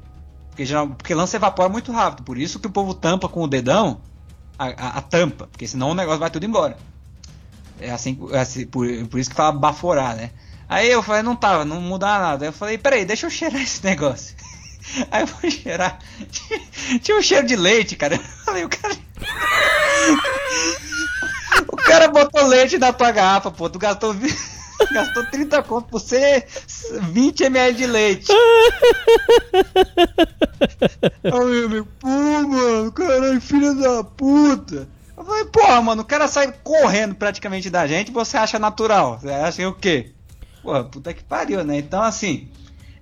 Porque, 0.51 0.65
geral, 0.65 0.89
porque 0.89 1.15
lança 1.15 1.37
evapora 1.37 1.69
muito 1.69 1.93
rápido. 1.93 2.25
Por 2.25 2.39
isso 2.39 2.59
que 2.59 2.67
o 2.67 2.71
povo 2.71 2.95
tampa 2.95 3.29
com 3.29 3.43
o 3.43 3.49
dedão 3.49 4.01
a, 4.59 4.67
a- 4.69 4.99
a 4.99 5.01
tampa. 5.03 5.47
Porque 5.49 5.67
senão 5.67 5.91
o 5.91 5.95
negócio 5.95 6.21
vai 6.21 6.31
tudo 6.31 6.47
embora. 6.47 6.77
É 7.81 7.91
assim, 7.91 8.19
é 8.31 8.39
assim 8.39 8.67
por, 8.67 8.87
por 9.09 9.19
isso 9.19 9.29
que 9.31 9.37
fala 9.37 9.53
baforar, 9.53 10.17
né? 10.17 10.31
Aí 10.69 10.91
eu 10.91 11.03
falei, 11.03 11.23
não 11.23 11.37
tava, 11.37 11.65
não 11.65 11.81
mudava 11.81 12.23
nada. 12.25 12.47
Eu 12.47 12.53
falei, 12.53 12.79
peraí, 12.79 13.05
deixa 13.05 13.27
eu 13.27 13.31
cheirar 13.31 13.61
esse 13.61 13.85
negócio. 13.85 14.35
Aí 15.11 15.23
eu 15.23 15.27
vou 15.27 15.51
cheirar. 15.51 15.99
Tinha 17.03 17.19
um 17.19 17.23
cheiro 17.23 17.47
de 17.47 17.57
leite, 17.57 17.97
cara. 17.97 18.15
Eu 18.15 18.21
falei, 18.45 18.65
o 18.65 18.69
cara. 18.69 18.95
O 21.69 21.77
cara 21.77 22.09
botou 22.09 22.47
leite 22.47 22.79
na 22.79 22.93
tua 22.93 23.11
garrafa, 23.11 23.51
pô. 23.51 23.69
Tu 23.69 23.79
gastou, 23.79 24.15
gastou 24.93 25.25
30 25.27 25.63
conto 25.63 25.89
por 25.89 26.01
ser 26.01 26.47
20 27.13 27.45
ml 27.45 27.77
de 27.77 27.87
leite. 27.87 28.33
Aí 31.25 31.31
eu 31.33 31.69
me, 31.71 31.83
pô, 31.83 32.09
mano, 32.09 32.93
caralho, 32.93 33.41
filho 33.41 33.75
da 33.75 34.05
puta. 34.05 34.89
Eu 35.17 35.25
falei, 35.25 35.45
porra, 35.47 35.81
mano, 35.83 36.03
o 36.03 36.05
cara 36.05 36.27
sai 36.27 36.53
correndo 36.63 37.15
praticamente 37.15 37.71
da 37.71 37.87
gente 37.87 38.11
você 38.11 38.37
acha 38.37 38.59
natural. 38.59 39.19
Você 39.21 39.31
acha 39.31 39.69
o 39.69 39.75
quê? 39.75 40.13
Porra, 40.63 40.85
puta 40.85 41.15
que 41.15 41.23
pariu, 41.23 41.65
né? 41.65 41.79
Então, 41.79 42.03
assim, 42.03 42.49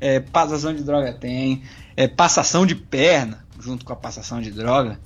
é, 0.00 0.20
passação 0.20 0.74
de 0.74 0.82
droga 0.82 1.12
tem, 1.12 1.62
é, 1.96 2.08
passação 2.08 2.66
de 2.66 2.74
perna 2.74 3.44
junto 3.58 3.84
com 3.84 3.92
a 3.92 3.96
passação 3.96 4.40
de 4.40 4.50
droga, 4.50 4.98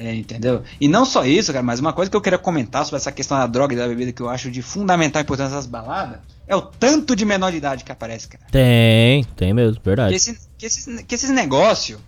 é, 0.00 0.14
entendeu? 0.14 0.62
E 0.80 0.86
não 0.86 1.04
só 1.04 1.24
isso, 1.26 1.52
cara, 1.52 1.64
mas 1.64 1.80
uma 1.80 1.92
coisa 1.92 2.08
que 2.08 2.16
eu 2.16 2.20
queria 2.20 2.38
comentar 2.38 2.84
sobre 2.84 2.98
essa 2.98 3.10
questão 3.10 3.36
da 3.36 3.48
droga 3.48 3.74
e 3.74 3.76
da 3.76 3.88
bebida 3.88 4.12
que 4.12 4.22
eu 4.22 4.28
acho 4.28 4.48
de 4.48 4.62
fundamental 4.62 5.20
importância 5.20 5.56
das 5.56 5.66
baladas 5.66 6.20
é 6.46 6.54
o 6.54 6.62
tanto 6.62 7.16
de 7.16 7.24
menor 7.24 7.50
de 7.50 7.56
idade 7.56 7.82
que 7.82 7.90
aparece, 7.90 8.28
cara. 8.28 8.44
Tem, 8.48 9.24
tem 9.36 9.52
mesmo, 9.52 9.80
Que, 9.80 9.84
verdade. 9.84 10.14
esse, 10.14 10.38
que 10.56 10.66
esses, 10.66 11.02
que 11.02 11.14
esses 11.16 11.30
negócios 11.30 11.98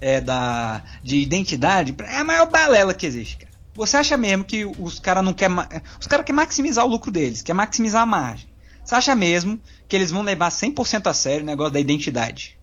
é, 0.00 0.20
da, 0.20 0.80
de 1.02 1.16
identidade 1.16 1.92
é 1.98 2.18
a 2.18 2.24
maior 2.24 2.48
balela 2.48 2.94
que 2.94 3.04
existe, 3.04 3.38
cara. 3.38 3.50
Você 3.74 3.96
acha 3.96 4.16
mesmo 4.16 4.44
que 4.44 4.64
os 4.64 5.00
caras 5.00 5.24
não 5.24 5.32
querem. 5.32 5.56
Os 5.98 6.06
caras 6.06 6.24
querem 6.24 6.36
maximizar 6.36 6.84
o 6.84 6.88
lucro 6.88 7.10
deles, 7.10 7.42
quer 7.42 7.52
maximizar 7.52 8.02
a 8.02 8.06
margem. 8.06 8.48
Você 8.84 8.94
acha 8.94 9.14
mesmo 9.16 9.60
que 9.88 9.96
eles 9.96 10.12
vão 10.12 10.22
levar 10.22 10.50
100% 10.50 11.08
a 11.08 11.14
sério 11.14 11.42
o 11.42 11.46
negócio 11.46 11.72
da 11.72 11.80
identidade? 11.80 12.56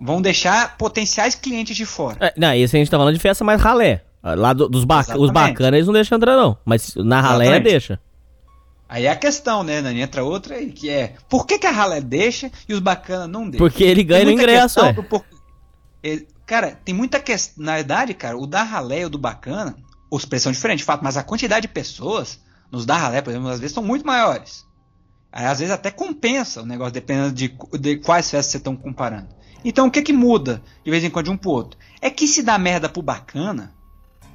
Vão 0.00 0.20
deixar 0.20 0.76
potenciais 0.76 1.34
clientes 1.34 1.76
de 1.76 1.86
fora. 1.86 2.18
É, 2.20 2.34
não, 2.36 2.52
esse 2.54 2.76
a 2.76 2.78
gente 2.78 2.90
tá 2.90 2.98
falando 2.98 3.14
de 3.14 3.20
festa 3.20 3.42
mais 3.44 3.60
ralé. 3.60 4.04
Lá 4.22 4.52
do- 4.52 4.68
dos 4.68 4.84
ba 4.84 5.00
os 5.16 5.30
bacanas 5.30 5.74
eles 5.74 5.86
não 5.86 5.94
deixam 5.94 6.16
entrar, 6.16 6.36
não. 6.36 6.58
Mas 6.64 6.94
na 6.96 7.20
ralé 7.20 7.44
Exatamente. 7.46 7.70
deixa. 7.70 8.00
Aí 8.88 9.06
é 9.06 9.10
a 9.10 9.16
questão, 9.16 9.62
né, 9.62 9.80
Nani? 9.80 10.00
Entra 10.00 10.22
outra 10.24 10.56
aí, 10.56 10.70
que 10.72 10.90
é 10.90 11.14
por 11.28 11.46
que, 11.46 11.58
que 11.58 11.66
a 11.66 11.70
ralé 11.70 12.00
deixa 12.00 12.50
e 12.68 12.74
os 12.74 12.80
bacanas 12.80 13.28
não 13.28 13.42
deixam? 13.48 13.58
Porque 13.66 13.84
ele 13.84 14.02
ganha 14.04 14.24
no 14.24 14.30
ingresso, 14.32 14.80
é. 14.80 14.92
por- 14.92 15.24
Ele- 16.02 16.26
Cara, 16.46 16.78
tem 16.84 16.94
muita 16.94 17.18
questão. 17.18 17.64
Na 17.64 17.74
verdade, 17.74 18.14
cara, 18.14 18.36
o 18.38 18.46
da 18.46 18.62
ralé 18.62 19.00
e 19.00 19.04
o 19.04 19.10
do 19.10 19.18
bacana, 19.18 19.74
os 20.08 20.24
preços 20.24 20.44
são 20.44 20.52
diferentes, 20.52 20.82
de 20.82 20.86
fato, 20.86 21.02
mas 21.02 21.16
a 21.16 21.22
quantidade 21.24 21.62
de 21.62 21.72
pessoas 21.72 22.40
nos 22.70 22.86
da 22.86 22.96
ralé, 22.96 23.20
por 23.20 23.30
exemplo, 23.30 23.48
às 23.48 23.58
vezes 23.58 23.74
são 23.74 23.82
muito 23.82 24.06
maiores. 24.06 24.64
Aí, 25.32 25.44
às 25.44 25.58
vezes 25.58 25.74
até 25.74 25.90
compensa 25.90 26.62
o 26.62 26.66
negócio, 26.66 26.92
dependendo 26.92 27.32
de, 27.32 27.52
de 27.80 27.96
quais 27.96 28.30
festas 28.30 28.52
você 28.52 28.56
estão 28.58 28.76
comparando. 28.76 29.26
Então, 29.68 29.88
o 29.88 29.90
que 29.90 30.00
que 30.00 30.12
muda 30.12 30.62
de 30.84 30.92
vez 30.92 31.02
em 31.02 31.10
quando 31.10 31.24
de 31.24 31.32
um 31.32 31.36
pro 31.36 31.50
outro? 31.50 31.76
É 32.00 32.08
que 32.08 32.28
se 32.28 32.40
dá 32.40 32.56
merda 32.56 32.88
pro 32.88 33.02
bacana, 33.02 33.74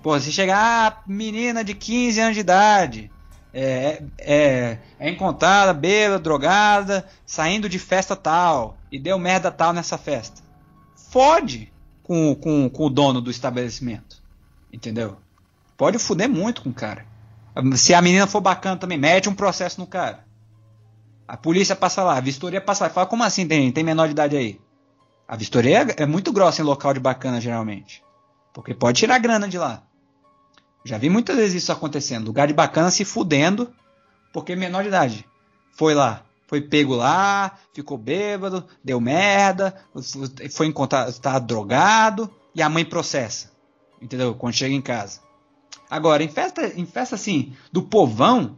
pô, 0.04 0.20
se 0.20 0.30
chegar, 0.30 0.60
ah, 0.60 1.04
menina 1.08 1.64
de 1.64 1.74
15 1.74 2.20
anos 2.20 2.34
de 2.34 2.42
idade, 2.42 3.10
é, 3.54 4.04
é, 4.20 4.78
é 5.00 5.10
encontrada, 5.10 5.74
bêbada, 5.74 6.20
drogada, 6.20 7.08
saindo 7.26 7.70
de 7.70 7.80
festa 7.80 8.14
tal, 8.14 8.78
e 8.92 9.00
deu 9.00 9.18
merda 9.18 9.50
tal 9.50 9.72
nessa 9.72 9.98
festa. 9.98 10.42
Fode 10.98 11.72
com, 12.04 12.36
com, 12.36 12.70
com 12.70 12.86
o 12.86 12.90
dono 12.90 13.22
do 13.22 13.32
estabelecimento. 13.32 14.22
Entendeu? 14.72 15.16
Pode 15.78 15.98
fuder 15.98 16.30
muito 16.30 16.62
com 16.62 16.72
o 16.72 16.74
cara. 16.74 17.06
Se 17.78 17.94
a 17.94 18.02
menina 18.02 18.28
for 18.28 18.42
bacana 18.42 18.76
também, 18.76 18.98
mete 18.98 19.30
um 19.30 19.34
processo 19.34 19.80
no 19.80 19.88
cara. 19.88 20.26
A 21.26 21.38
polícia 21.38 21.74
passa 21.74 22.04
lá, 22.04 22.18
a 22.18 22.22
vistoria 22.22 22.60
passa 22.60 22.84
lá. 22.84 22.90
Fala, 22.90 23.08
como 23.08 23.24
assim 23.24 23.48
tem, 23.48 23.72
tem 23.72 23.82
menor 23.82 24.08
de 24.08 24.12
idade 24.12 24.36
aí? 24.36 24.60
A 25.32 25.38
vistoria 25.38 25.84
é, 25.84 26.04
é 26.04 26.06
muito 26.06 26.34
grossa 26.34 26.62
em 26.62 26.66
local 26.66 26.94
de 26.94 27.00
bacana, 27.00 27.40
geralmente. 27.40 28.04
Porque 28.54 28.74
pode 28.74 29.00
tirar 29.00 29.18
grana 29.18 29.48
de 29.48 29.58
lá. 29.58 29.82
Já 30.84 30.98
vi 30.98 31.10
muitas 31.10 31.38
vezes 31.38 31.64
isso 31.64 31.72
acontecendo. 31.72 32.28
Lugar 32.28 32.50
de 32.50 32.54
bacana 32.54 32.92
se 32.92 33.06
fudendo 33.06 33.74
porque 34.34 34.58
menor 34.58 34.82
de 34.82 34.90
idade. 34.90 35.26
Foi 35.72 35.94
lá, 35.94 36.26
foi 36.48 36.60
pego 36.60 36.96
lá, 36.96 37.58
ficou 37.74 37.98
bêbado, 37.98 38.66
deu 38.84 39.00
merda, 39.00 39.74
foi 40.52 40.68
encontrado, 40.68 41.08
está 41.10 41.40
drogado 41.40 42.30
e 42.54 42.62
a 42.62 42.68
mãe 42.68 42.84
processa. 42.84 43.54
Entendeu? 44.02 44.36
Quando 44.36 44.56
chega 44.56 44.76
em 44.76 44.82
casa. 44.82 45.22
Agora, 45.90 46.24
em 46.24 46.28
festa, 46.28 46.74
em 46.76 46.86
festa 46.86 47.16
assim, 47.16 47.54
do 47.72 47.84
povão, 47.84 48.58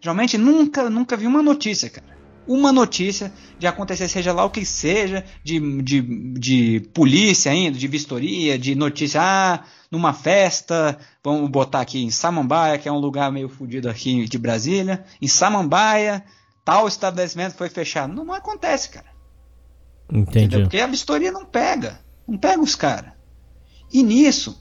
geralmente 0.00 0.38
nunca, 0.38 0.88
nunca 0.88 1.14
vi 1.14 1.26
uma 1.26 1.42
notícia, 1.42 1.90
cara. 1.90 2.15
Uma 2.46 2.72
notícia 2.72 3.32
de 3.58 3.66
acontecer, 3.66 4.08
seja 4.08 4.32
lá 4.32 4.44
o 4.44 4.50
que 4.50 4.64
seja, 4.64 5.24
de, 5.42 5.82
de, 5.82 6.00
de 6.38 6.80
polícia 6.94 7.50
ainda, 7.50 7.78
de 7.78 7.88
vistoria, 7.88 8.58
de 8.58 8.74
notícia, 8.74 9.20
ah, 9.22 9.64
numa 9.90 10.12
festa, 10.12 10.98
vamos 11.22 11.50
botar 11.50 11.80
aqui 11.80 12.02
em 12.02 12.10
Samambaia, 12.10 12.78
que 12.78 12.88
é 12.88 12.92
um 12.92 12.98
lugar 12.98 13.32
meio 13.32 13.48
fodido 13.48 13.88
aqui 13.88 14.28
de 14.28 14.38
Brasília, 14.38 15.04
em 15.20 15.28
Samambaia, 15.28 16.24
tal 16.64 16.86
estabelecimento 16.86 17.56
foi 17.56 17.68
fechado. 17.68 18.14
Não, 18.14 18.24
não 18.24 18.34
acontece, 18.34 18.90
cara. 18.90 19.06
Entendi. 20.10 20.46
Entendeu? 20.46 20.60
Porque 20.62 20.80
a 20.80 20.86
vistoria 20.86 21.32
não 21.32 21.44
pega. 21.44 22.00
Não 22.26 22.38
pega 22.38 22.60
os 22.60 22.74
caras. 22.74 23.12
E 23.92 24.02
nisso, 24.02 24.60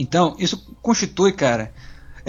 então, 0.00 0.34
isso 0.38 0.74
constitui, 0.80 1.30
cara, 1.30 1.74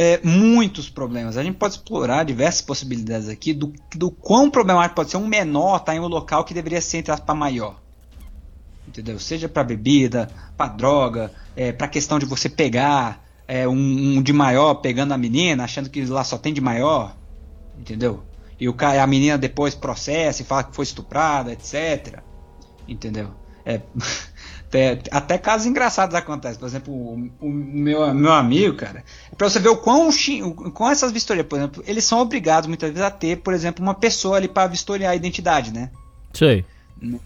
é, 0.01 0.19
muitos 0.23 0.89
problemas. 0.89 1.37
A 1.37 1.43
gente 1.43 1.57
pode 1.57 1.75
explorar 1.75 2.23
diversas 2.23 2.59
possibilidades 2.59 3.29
aqui 3.29 3.53
do, 3.53 3.71
do 3.95 4.09
quão 4.09 4.49
problemático 4.49 4.95
pode 4.95 5.11
ser 5.11 5.17
um 5.17 5.27
menor 5.27 5.77
estar 5.77 5.95
em 5.95 5.99
um 5.99 6.07
local 6.07 6.43
que 6.43 6.55
deveria 6.55 6.81
ser 6.81 6.97
entre 6.97 7.15
para 7.17 7.35
maior. 7.35 7.79
Entendeu? 8.87 9.19
Seja 9.19 9.47
para 9.47 9.63
bebida, 9.63 10.27
para 10.57 10.71
droga, 10.71 11.31
é, 11.55 11.71
para 11.71 11.87
questão 11.87 12.17
de 12.17 12.25
você 12.25 12.49
pegar 12.49 13.23
é, 13.47 13.67
um, 13.67 14.17
um 14.17 14.23
de 14.23 14.33
maior 14.33 14.73
pegando 14.73 15.13
a 15.13 15.17
menina, 15.19 15.65
achando 15.65 15.87
que 15.87 16.03
lá 16.05 16.23
só 16.23 16.35
tem 16.35 16.51
de 16.51 16.61
maior. 16.61 17.15
Entendeu? 17.77 18.23
E 18.59 18.67
o 18.67 18.73
cara, 18.73 19.03
a 19.03 19.05
menina 19.05 19.37
depois 19.37 19.75
processa 19.75 20.41
e 20.41 20.45
fala 20.45 20.63
que 20.63 20.75
foi 20.75 20.83
estuprada, 20.83 21.53
etc. 21.53 22.23
Entendeu? 22.87 23.29
É, 23.63 23.81
até, 24.71 24.99
até 25.11 25.37
casos 25.37 25.67
engraçados 25.67 26.15
acontecem. 26.15 26.57
Por 26.59 26.65
exemplo, 26.65 26.93
o, 26.93 27.29
o 27.41 27.49
meu, 27.49 28.13
meu 28.13 28.31
amigo, 28.31 28.75
cara, 28.77 29.03
pra 29.37 29.49
você 29.49 29.59
ver 29.59 29.69
o 29.69 29.77
quão, 29.77 30.09
o 30.09 30.71
quão 30.71 30.89
essas 30.89 31.11
vistorias, 31.11 31.45
por 31.45 31.57
exemplo, 31.57 31.83
eles 31.85 32.05
são 32.05 32.19
obrigados 32.19 32.67
muitas 32.67 32.89
vezes 32.89 33.03
a 33.05 33.11
ter, 33.11 33.37
por 33.37 33.53
exemplo, 33.53 33.83
uma 33.83 33.93
pessoa 33.93 34.37
ali 34.37 34.47
pra 34.47 34.67
vistoriar 34.67 35.11
a 35.11 35.15
identidade, 35.15 35.73
né? 35.73 35.89
Sei. 36.33 36.65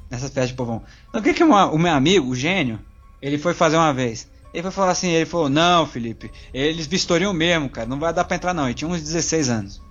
Nessas 0.10 0.30
festas 0.32 0.50
de 0.50 0.54
povão. 0.56 0.82
Então, 1.10 1.22
o 1.22 1.24
que, 1.24 1.34
que 1.34 1.44
uma- 1.44 1.70
o 1.72 1.78
meu 1.78 1.94
amigo, 1.94 2.30
o 2.32 2.36
gênio, 2.36 2.80
ele 3.22 3.38
foi 3.38 3.54
fazer 3.54 3.76
uma 3.78 3.94
vez? 3.94 4.28
Ele 4.54 4.64
foi 4.64 4.72
falar 4.72 4.92
assim, 4.92 5.10
ele 5.10 5.26
falou, 5.26 5.50
não, 5.50 5.86
Felipe, 5.86 6.32
eles 6.54 6.88
vistoriam 6.88 7.34
mesmo, 7.34 7.70
cara, 7.70 7.88
não 7.88 8.00
vai 8.00 8.14
dar 8.14 8.24
pra 8.24 8.38
entrar 8.38 8.54
não. 8.54 8.66
Ele 8.66 8.74
tinha 8.74 8.90
uns 8.90 9.02
16 9.02 9.50
anos. 9.50 9.82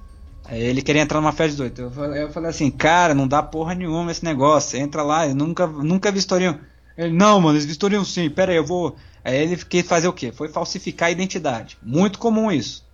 Aí 0.47 0.61
ele 0.61 0.83
queria 0.83 1.03
entrar 1.03 1.21
numa 1.21 1.33
festa 1.33 1.51
de 1.51 1.71
18. 1.71 1.81
Eu 1.83 1.91
falei, 1.91 2.23
eu 2.23 2.31
falei 2.33 2.51
assim, 2.51 2.71
cara, 2.71 3.15
não 3.15 3.29
dá 3.29 3.43
porra 3.43 3.75
nenhuma 3.75 4.11
esse 4.11 4.25
negócio. 4.25 4.79
Entra 4.79 5.03
lá, 5.03 5.27
nunca, 5.29 5.67
nunca 5.67 6.11
vistoriam. 6.11 6.59
Ele, 6.97 7.13
não, 7.13 7.41
mano, 7.41 7.57
eles 7.57 7.67
vistoriam 7.67 8.05
sim, 8.05 8.31
pera 8.31 8.53
aí, 8.53 8.59
eu 8.59 8.65
vou. 8.65 8.97
Aí 9.25 9.37
ele 9.37 9.57
quis 9.57 9.87
fazer 9.87 10.07
o 10.07 10.13
quê? 10.13 10.31
Foi 10.33 10.49
falsificar 10.49 11.09
a 11.09 11.13
identidade. 11.13 11.79
Muito 11.83 12.19
comum 12.19 12.53
isso. 12.53 12.85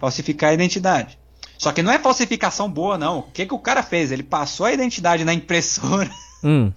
Falsificar 0.00 0.50
a 0.50 0.54
identidade. 0.54 1.18
Só 1.58 1.72
que 1.72 1.82
não 1.82 1.92
é 1.92 1.98
falsificação 1.98 2.70
boa, 2.70 2.98
não. 2.98 3.20
O 3.20 3.22
que, 3.22 3.46
que 3.46 3.54
o 3.54 3.58
cara 3.58 3.82
fez? 3.82 4.12
Ele 4.12 4.22
passou 4.22 4.66
a 4.66 4.72
identidade 4.72 5.24
na 5.24 5.34
impressora. 5.34 6.10
Hum. 6.44 6.72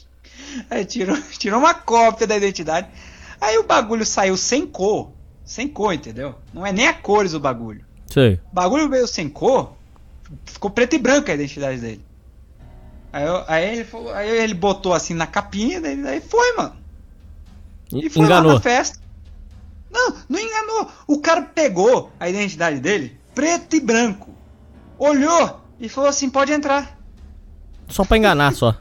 Aí 0.70 0.84
tirou, 0.84 1.16
tirou 1.38 1.60
uma 1.60 1.74
cópia 1.74 2.26
da 2.26 2.36
identidade. 2.36 2.88
Aí 3.40 3.58
o 3.58 3.64
bagulho 3.64 4.04
saiu 4.06 4.36
sem 4.36 4.66
cor. 4.66 5.12
Sem 5.44 5.68
cor, 5.68 5.92
entendeu? 5.92 6.34
Não 6.52 6.66
é 6.66 6.72
nem 6.72 6.88
a 6.88 6.94
cores 6.94 7.34
o 7.34 7.40
bagulho. 7.40 7.84
Sei. 8.06 8.40
O 8.50 8.54
bagulho 8.54 8.88
veio 8.88 9.06
sem 9.06 9.28
cor, 9.28 9.76
ficou 10.44 10.70
preto 10.70 10.96
e 10.96 10.98
branco 10.98 11.30
a 11.30 11.34
identidade 11.34 11.80
dele. 11.80 12.04
Aí, 13.16 13.24
eu- 13.24 13.44
aí 13.48 13.72
ele 13.72 13.84
falou, 13.84 14.12
aí 14.12 14.28
ele 14.28 14.52
botou 14.52 14.92
assim 14.92 15.14
na 15.14 15.26
capinha, 15.26 15.80
daí, 15.80 15.96
daí 15.96 16.20
foi, 16.20 16.54
mano. 16.54 16.76
E 17.94 18.10
foi 18.10 18.22
lá 18.24 18.26
Enganou. 18.28 18.52
na 18.54 18.60
festa. 18.60 18.98
Não, 19.90 20.14
não 20.28 20.38
enganou. 20.38 20.90
O 21.06 21.18
cara 21.22 21.40
pegou 21.40 22.12
a 22.20 22.28
identidade 22.28 22.78
dele, 22.78 23.16
preto 23.34 23.74
e 23.74 23.80
branco. 23.80 24.34
Olhou 24.98 25.60
e 25.80 25.88
falou 25.88 26.10
assim: 26.10 26.28
pode 26.28 26.52
entrar. 26.52 26.94
Só 27.88 28.04
pra 28.04 28.18
enganar 28.18 28.52
só. 28.52 28.76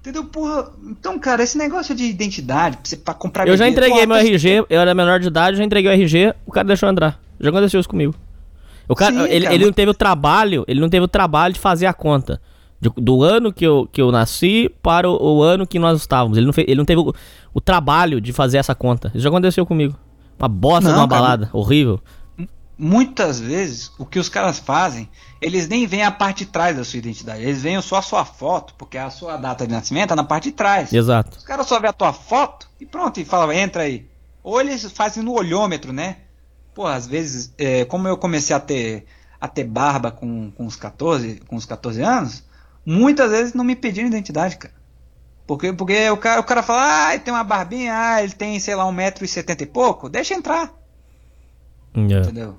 Entendeu? 0.00 0.24
Porra. 0.24 0.70
Então, 0.82 1.18
cara, 1.18 1.42
esse 1.42 1.56
negócio 1.56 1.94
de 1.94 2.04
identidade, 2.04 2.76
pra 2.76 2.84
você 2.86 2.96
pra 2.96 3.14
comprar 3.14 3.48
Eu 3.48 3.56
já 3.56 3.66
entreguei 3.66 4.04
meu 4.06 4.16
tá- 4.16 4.22
RG, 4.22 4.64
eu 4.68 4.80
era 4.80 4.94
menor 4.94 5.18
de 5.18 5.28
idade, 5.28 5.56
já 5.56 5.64
entreguei 5.64 5.90
o 5.90 5.94
RG, 5.94 6.34
o 6.46 6.52
cara 6.52 6.66
deixou 6.66 6.88
entrar. 6.90 7.18
Já 7.40 7.48
aconteceu 7.50 7.80
isso 7.80 7.88
comigo. 7.88 8.14
O 8.88 8.94
cara, 8.94 9.14
Sim, 9.14 9.22
ele, 9.30 9.44
cara, 9.44 9.54
ele 9.54 9.64
não 9.66 9.72
teve 9.72 9.90
o 9.90 9.94
trabalho, 9.94 10.64
ele 10.68 10.80
não 10.80 10.88
teve 10.90 11.04
o 11.04 11.08
trabalho 11.08 11.54
de 11.54 11.60
fazer 11.60 11.86
a 11.86 11.92
conta. 11.94 12.40
De- 12.80 12.90
do 12.96 13.22
ano 13.22 13.52
que 13.52 13.64
eu, 13.66 13.88
que 13.90 14.00
eu 14.02 14.12
nasci 14.12 14.68
para 14.82 15.08
o, 15.08 15.36
o 15.38 15.42
ano 15.42 15.66
que 15.66 15.78
nós 15.78 15.98
estávamos. 16.00 16.36
Ele 16.36 16.46
não, 16.46 16.52
fez, 16.52 16.66
ele 16.68 16.76
não 16.78 16.84
teve 16.84 17.00
o, 17.00 17.12
o 17.54 17.60
trabalho 17.60 18.20
de 18.20 18.32
fazer 18.32 18.58
essa 18.58 18.74
conta. 18.74 19.08
Isso 19.14 19.20
já 19.22 19.28
aconteceu 19.30 19.64
comigo. 19.64 19.96
Uma 20.38 20.48
bosta 20.48 20.88
Não, 20.90 20.96
de 20.96 21.00
uma 21.00 21.08
cara, 21.08 21.20
balada, 21.20 21.50
horrível. 21.52 22.00
muitas 22.76 23.40
vezes 23.40 23.90
o 23.98 24.04
que 24.04 24.18
os 24.18 24.28
caras 24.28 24.58
fazem, 24.58 25.08
eles 25.40 25.68
nem 25.68 25.86
veem 25.86 26.02
a 26.02 26.10
parte 26.10 26.44
de 26.44 26.50
trás 26.50 26.76
da 26.76 26.84
sua 26.84 26.98
identidade, 26.98 27.42
eles 27.42 27.62
veem 27.62 27.80
só 27.80 27.96
a 27.96 28.02
sua 28.02 28.24
foto, 28.24 28.74
porque 28.76 28.98
a 28.98 29.10
sua 29.10 29.36
data 29.36 29.66
de 29.66 29.72
nascimento 29.72 30.08
tá 30.08 30.16
na 30.16 30.24
parte 30.24 30.44
de 30.44 30.52
trás. 30.52 30.92
Exato. 30.92 31.38
Os 31.38 31.44
caras 31.44 31.66
só 31.66 31.78
vê 31.80 31.86
a 31.88 31.92
tua 31.92 32.12
foto 32.12 32.68
e 32.80 32.84
pronto, 32.84 33.20
e 33.20 33.24
fala, 33.24 33.54
entra 33.54 33.82
aí. 33.82 34.06
Ou 34.42 34.60
eles 34.60 34.90
fazem 34.92 35.22
no 35.22 35.32
olhômetro, 35.32 35.92
né? 35.92 36.16
Pô, 36.74 36.86
às 36.86 37.06
vezes, 37.06 37.54
é, 37.56 37.84
como 37.84 38.08
eu 38.08 38.16
comecei 38.16 38.54
a 38.54 38.60
ter, 38.60 39.06
a 39.40 39.46
ter 39.46 39.64
barba 39.64 40.10
com, 40.10 40.50
com, 40.50 40.66
os 40.66 40.76
14, 40.76 41.40
com 41.46 41.56
os 41.56 41.64
14 41.64 42.02
anos, 42.02 42.42
muitas 42.84 43.30
vezes 43.30 43.54
não 43.54 43.64
me 43.64 43.76
pediram 43.76 44.08
identidade, 44.08 44.56
cara. 44.56 44.74
Porque, 45.46 45.72
porque 45.72 46.10
o, 46.10 46.16
cara, 46.16 46.40
o 46.40 46.44
cara 46.44 46.62
fala, 46.62 47.08
ah, 47.08 47.14
ele 47.14 47.22
tem 47.22 47.32
uma 47.32 47.44
barbinha, 47.44 47.92
ah, 47.94 48.22
ele 48.22 48.32
tem, 48.32 48.58
sei 48.58 48.74
lá, 48.74 48.84
1,70m 48.84 49.60
e 49.60 49.66
pouco, 49.66 50.08
deixa 50.08 50.34
entrar. 50.34 50.72
É. 51.94 52.00
Entendeu? 52.00 52.56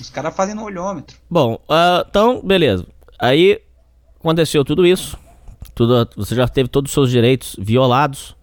Os 0.00 0.10
caras 0.10 0.34
fazem 0.34 0.54
no 0.54 0.64
olhômetro. 0.64 1.16
Bom, 1.28 1.58
ah, 1.68 2.04
então, 2.08 2.40
beleza. 2.44 2.86
Aí 3.18 3.60
aconteceu 4.18 4.64
tudo 4.64 4.86
isso. 4.86 5.18
Tudo, 5.74 6.08
você 6.16 6.34
já 6.34 6.46
teve 6.46 6.68
todos 6.68 6.90
os 6.90 6.94
seus 6.94 7.10
direitos 7.10 7.56
violados. 7.58 8.36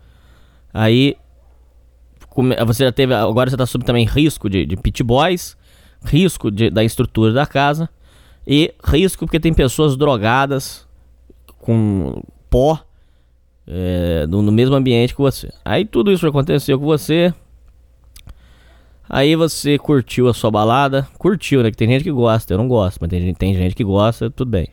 Aí 0.74 1.16
você 2.66 2.84
já 2.86 2.92
teve. 2.92 3.14
Agora 3.14 3.50
você 3.50 3.56
está 3.56 3.66
sob 3.66 3.84
também 3.86 4.06
risco 4.06 4.50
de, 4.50 4.66
de 4.66 4.76
pit 4.78 5.04
boys, 5.04 5.58
risco 6.04 6.50
de- 6.52 6.70
da 6.70 6.84
estrutura 6.84 7.34
da 7.34 7.46
casa 7.46 7.90
e 8.46 8.74
risco 8.84 9.26
porque 9.26 9.40
tem 9.40 9.54
pessoas 9.54 9.96
drogadas 9.98 10.88
com 11.60 12.22
pó 12.50 12.80
é, 13.68 14.26
no, 14.28 14.42
no 14.42 14.52
mesmo 14.52 14.76
ambiente 14.76 15.14
que 15.16 15.22
você. 15.22 15.52
Aí 15.66 15.84
tudo 15.86 16.12
isso 16.12 16.26
aconteceu 16.28 16.80
com 16.80 16.86
você. 16.86 17.34
Aí 19.10 19.36
você 19.36 19.78
curtiu 19.78 20.28
a 20.28 20.34
sua 20.34 20.52
balada. 20.52 21.08
Curtiu, 21.18 21.64
né? 21.64 21.72
Que 21.72 21.78
tem 21.78 21.88
gente 21.88 22.04
que 22.04 22.12
gosta, 22.12 22.54
eu 22.54 22.58
não 22.58 22.68
gosto, 22.68 22.98
mas 23.00 23.10
tem, 23.10 23.22
gente- 23.22 23.38
tem 23.38 23.54
gente 23.54 23.76
que 23.76 23.84
gosta, 23.84 24.30
tudo 24.30 24.50
bem. 24.50 24.70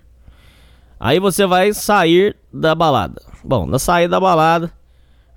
Aí 0.99 1.21
você 1.21 1.47
vai 1.47 1.73
sair 1.73 2.37
da 2.53 2.75
balada. 2.75 3.21
Bom, 3.45 3.67
na 3.67 3.79
saída 3.79 4.13
da 4.13 4.21
balada, 4.21 4.73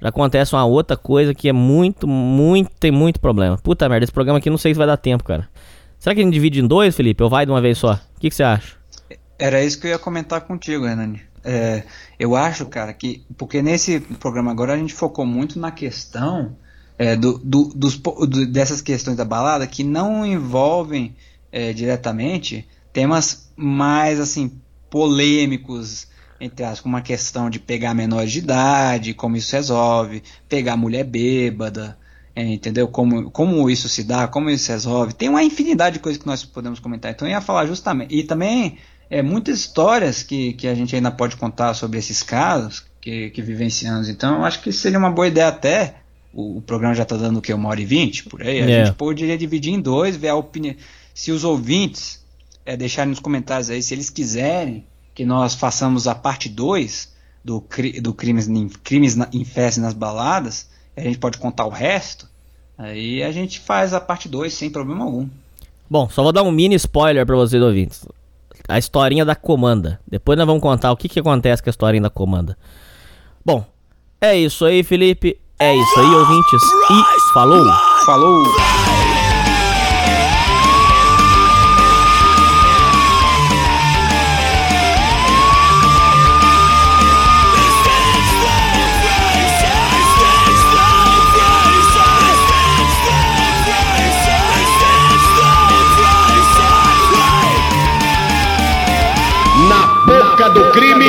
acontece 0.01 0.53
uma 0.55 0.65
outra 0.65 0.95
coisa 0.95 1.33
que 1.33 1.49
é 1.49 1.53
muito, 1.53 2.07
muito, 2.07 2.71
tem 2.79 2.91
muito 2.91 3.19
problema. 3.19 3.57
Puta 3.57 3.87
merda, 3.89 4.03
esse 4.03 4.13
programa 4.13 4.39
aqui 4.39 4.49
não 4.49 4.57
sei 4.57 4.73
se 4.73 4.77
vai 4.77 4.87
dar 4.87 4.97
tempo, 4.97 5.23
cara. 5.23 5.47
Será 5.99 6.13
que 6.13 6.21
a 6.21 6.23
gente 6.23 6.33
divide 6.33 6.59
em 6.61 6.67
dois, 6.67 6.95
Felipe? 6.95 7.23
Ou 7.23 7.29
vai 7.29 7.45
de 7.45 7.51
uma 7.51 7.61
vez 7.61 7.77
só? 7.77 7.93
O 7.93 8.19
que, 8.19 8.29
que 8.29 8.35
você 8.35 8.43
acha? 8.43 8.75
Era 9.39 9.63
isso 9.63 9.79
que 9.79 9.87
eu 9.87 9.91
ia 9.91 9.99
comentar 9.99 10.41
contigo, 10.41 10.85
Hernani. 10.85 11.21
É, 11.43 11.83
eu 12.19 12.35
acho, 12.35 12.65
cara, 12.65 12.93
que. 12.93 13.23
Porque 13.37 13.61
nesse 13.61 13.99
programa 13.99 14.51
agora 14.51 14.73
a 14.73 14.77
gente 14.77 14.93
focou 14.93 15.25
muito 15.25 15.57
na 15.59 15.71
questão 15.71 16.55
é, 16.97 17.15
do, 17.15 17.37
do- 17.37 17.71
dos, 17.73 17.97
do- 17.97 18.45
dessas 18.47 18.81
questões 18.81 19.15
da 19.17 19.23
balada 19.25 19.65
que 19.65 19.83
não 19.83 20.25
envolvem 20.25 21.15
é, 21.51 21.71
diretamente 21.73 22.67
temas 22.91 23.49
mais 23.55 24.19
assim 24.19 24.51
polêmicos, 24.89 26.07
entre 26.39 26.63
aspas, 26.65 26.79
como 26.81 26.97
a 26.97 27.01
questão 27.01 27.49
de 27.49 27.59
pegar 27.59 27.93
menores 27.93 28.31
de 28.31 28.39
idade, 28.39 29.13
como 29.13 29.35
isso 29.35 29.55
resolve, 29.55 30.21
pegar 30.47 30.77
mulher 30.77 31.03
bêbada, 31.03 31.97
é, 32.35 32.43
entendeu? 32.45 32.87
Como, 32.87 33.31
como 33.31 33.69
isso 33.69 33.89
se 33.89 34.03
dá, 34.03 34.27
como 34.27 34.49
isso 34.49 34.65
se 34.65 34.71
resolve. 34.71 35.13
Tem 35.13 35.29
uma 35.29 35.43
infinidade 35.43 35.95
de 35.95 35.99
coisas 35.99 36.21
que 36.21 36.27
nós 36.27 36.45
podemos 36.45 36.79
comentar. 36.79 37.11
Então 37.11 37.27
eu 37.27 37.31
ia 37.31 37.41
falar 37.41 37.65
justamente. 37.65 38.13
E 38.15 38.23
também 38.23 38.77
é, 39.09 39.23
muitas 39.23 39.57
histórias 39.59 40.21
que, 40.21 40.53
que 40.53 40.67
a 40.67 40.75
gente 40.75 40.95
ainda 40.95 41.09
pode 41.09 41.35
contar 41.37 41.73
sobre 41.73 41.97
esses 41.97 42.21
casos 42.21 42.85
que, 43.01 43.31
que 43.31 43.41
vivenciamos. 43.41 44.07
Então 44.07 44.35
eu 44.37 44.45
acho 44.45 44.61
que 44.61 44.71
seria 44.71 44.99
uma 44.99 45.09
boa 45.09 45.27
ideia 45.27 45.47
até. 45.47 45.95
O, 46.31 46.57
o 46.57 46.61
programa 46.61 46.93
já 46.93 47.03
está 47.03 47.17
dando 47.17 47.39
o 47.39 47.41
que? 47.41 47.51
Uma 47.51 47.69
hora 47.69 47.81
e 47.81 47.85
vinte 47.85 48.25
por 48.25 48.43
aí? 48.43 48.61
A 48.61 48.69
É. 48.69 48.85
gente 48.85 48.95
poderia 48.95 49.35
dividir 49.37 49.73
em 49.73 49.79
dois, 49.81 50.15
ver 50.15 50.27
a 50.27 50.35
opinião. 50.35 50.75
Se 51.15 51.31
os 51.31 51.43
ouvintes 51.43 52.23
é, 52.63 52.77
deixarem 52.77 53.09
nos 53.09 53.19
comentários 53.19 53.71
aí, 53.71 53.81
se 53.81 53.95
eles 53.95 54.11
quiserem 54.11 54.85
que 55.17 55.25
nós 55.25 55.55
façamos 55.55 56.07
a 56.07 56.13
parte 56.13 56.47
2 56.47 57.11
do, 57.43 57.63
do 58.03 58.13
crimes, 58.13 58.47
em- 58.47 58.69
crimes 58.69 59.15
na, 59.15 59.27
em 59.33 59.43
festa 59.43 59.79
e 59.79 59.83
nas 59.83 59.95
baladas, 59.95 60.69
a 60.95 61.01
gente 61.01 61.17
pode 61.17 61.39
contar 61.39 61.65
o 61.65 61.69
resto. 61.71 62.27
Aí 62.77 63.23
a 63.23 63.31
gente 63.31 63.59
faz 63.59 63.95
a 63.95 63.99
parte 63.99 64.29
2 64.29 64.53
sem 64.53 64.69
problema 64.69 65.03
algum. 65.05 65.27
Bom, 65.89 66.07
só 66.07 66.21
vou 66.21 66.31
dar 66.31 66.43
um 66.43 66.51
mini 66.51 66.75
spoiler 66.75 67.25
pra 67.25 67.35
vocês 67.35 67.59
ouvintes. 67.63 68.05
A 68.69 68.77
historinha 68.77 69.25
da 69.25 69.35
comanda. 69.35 69.99
Depois 70.07 70.37
nós 70.37 70.45
vamos 70.45 70.61
contar 70.61 70.91
o 70.91 70.97
que, 70.97 71.09
que 71.09 71.19
acontece 71.19 71.63
com 71.63 71.69
a 71.69 71.71
historinha 71.71 72.03
da 72.03 72.11
comanda. 72.11 72.55
Bom, 73.43 73.65
é 74.21 74.37
isso 74.37 74.65
aí, 74.65 74.83
Felipe. 74.83 75.35
É 75.57 75.75
isso 75.75 75.99
aí, 75.99 76.05
ouvintes. 76.13 76.61
E 76.91 77.33
falou! 77.33 77.65
Falou! 78.05 78.43
Do 100.53 100.71
crime. 100.71 101.06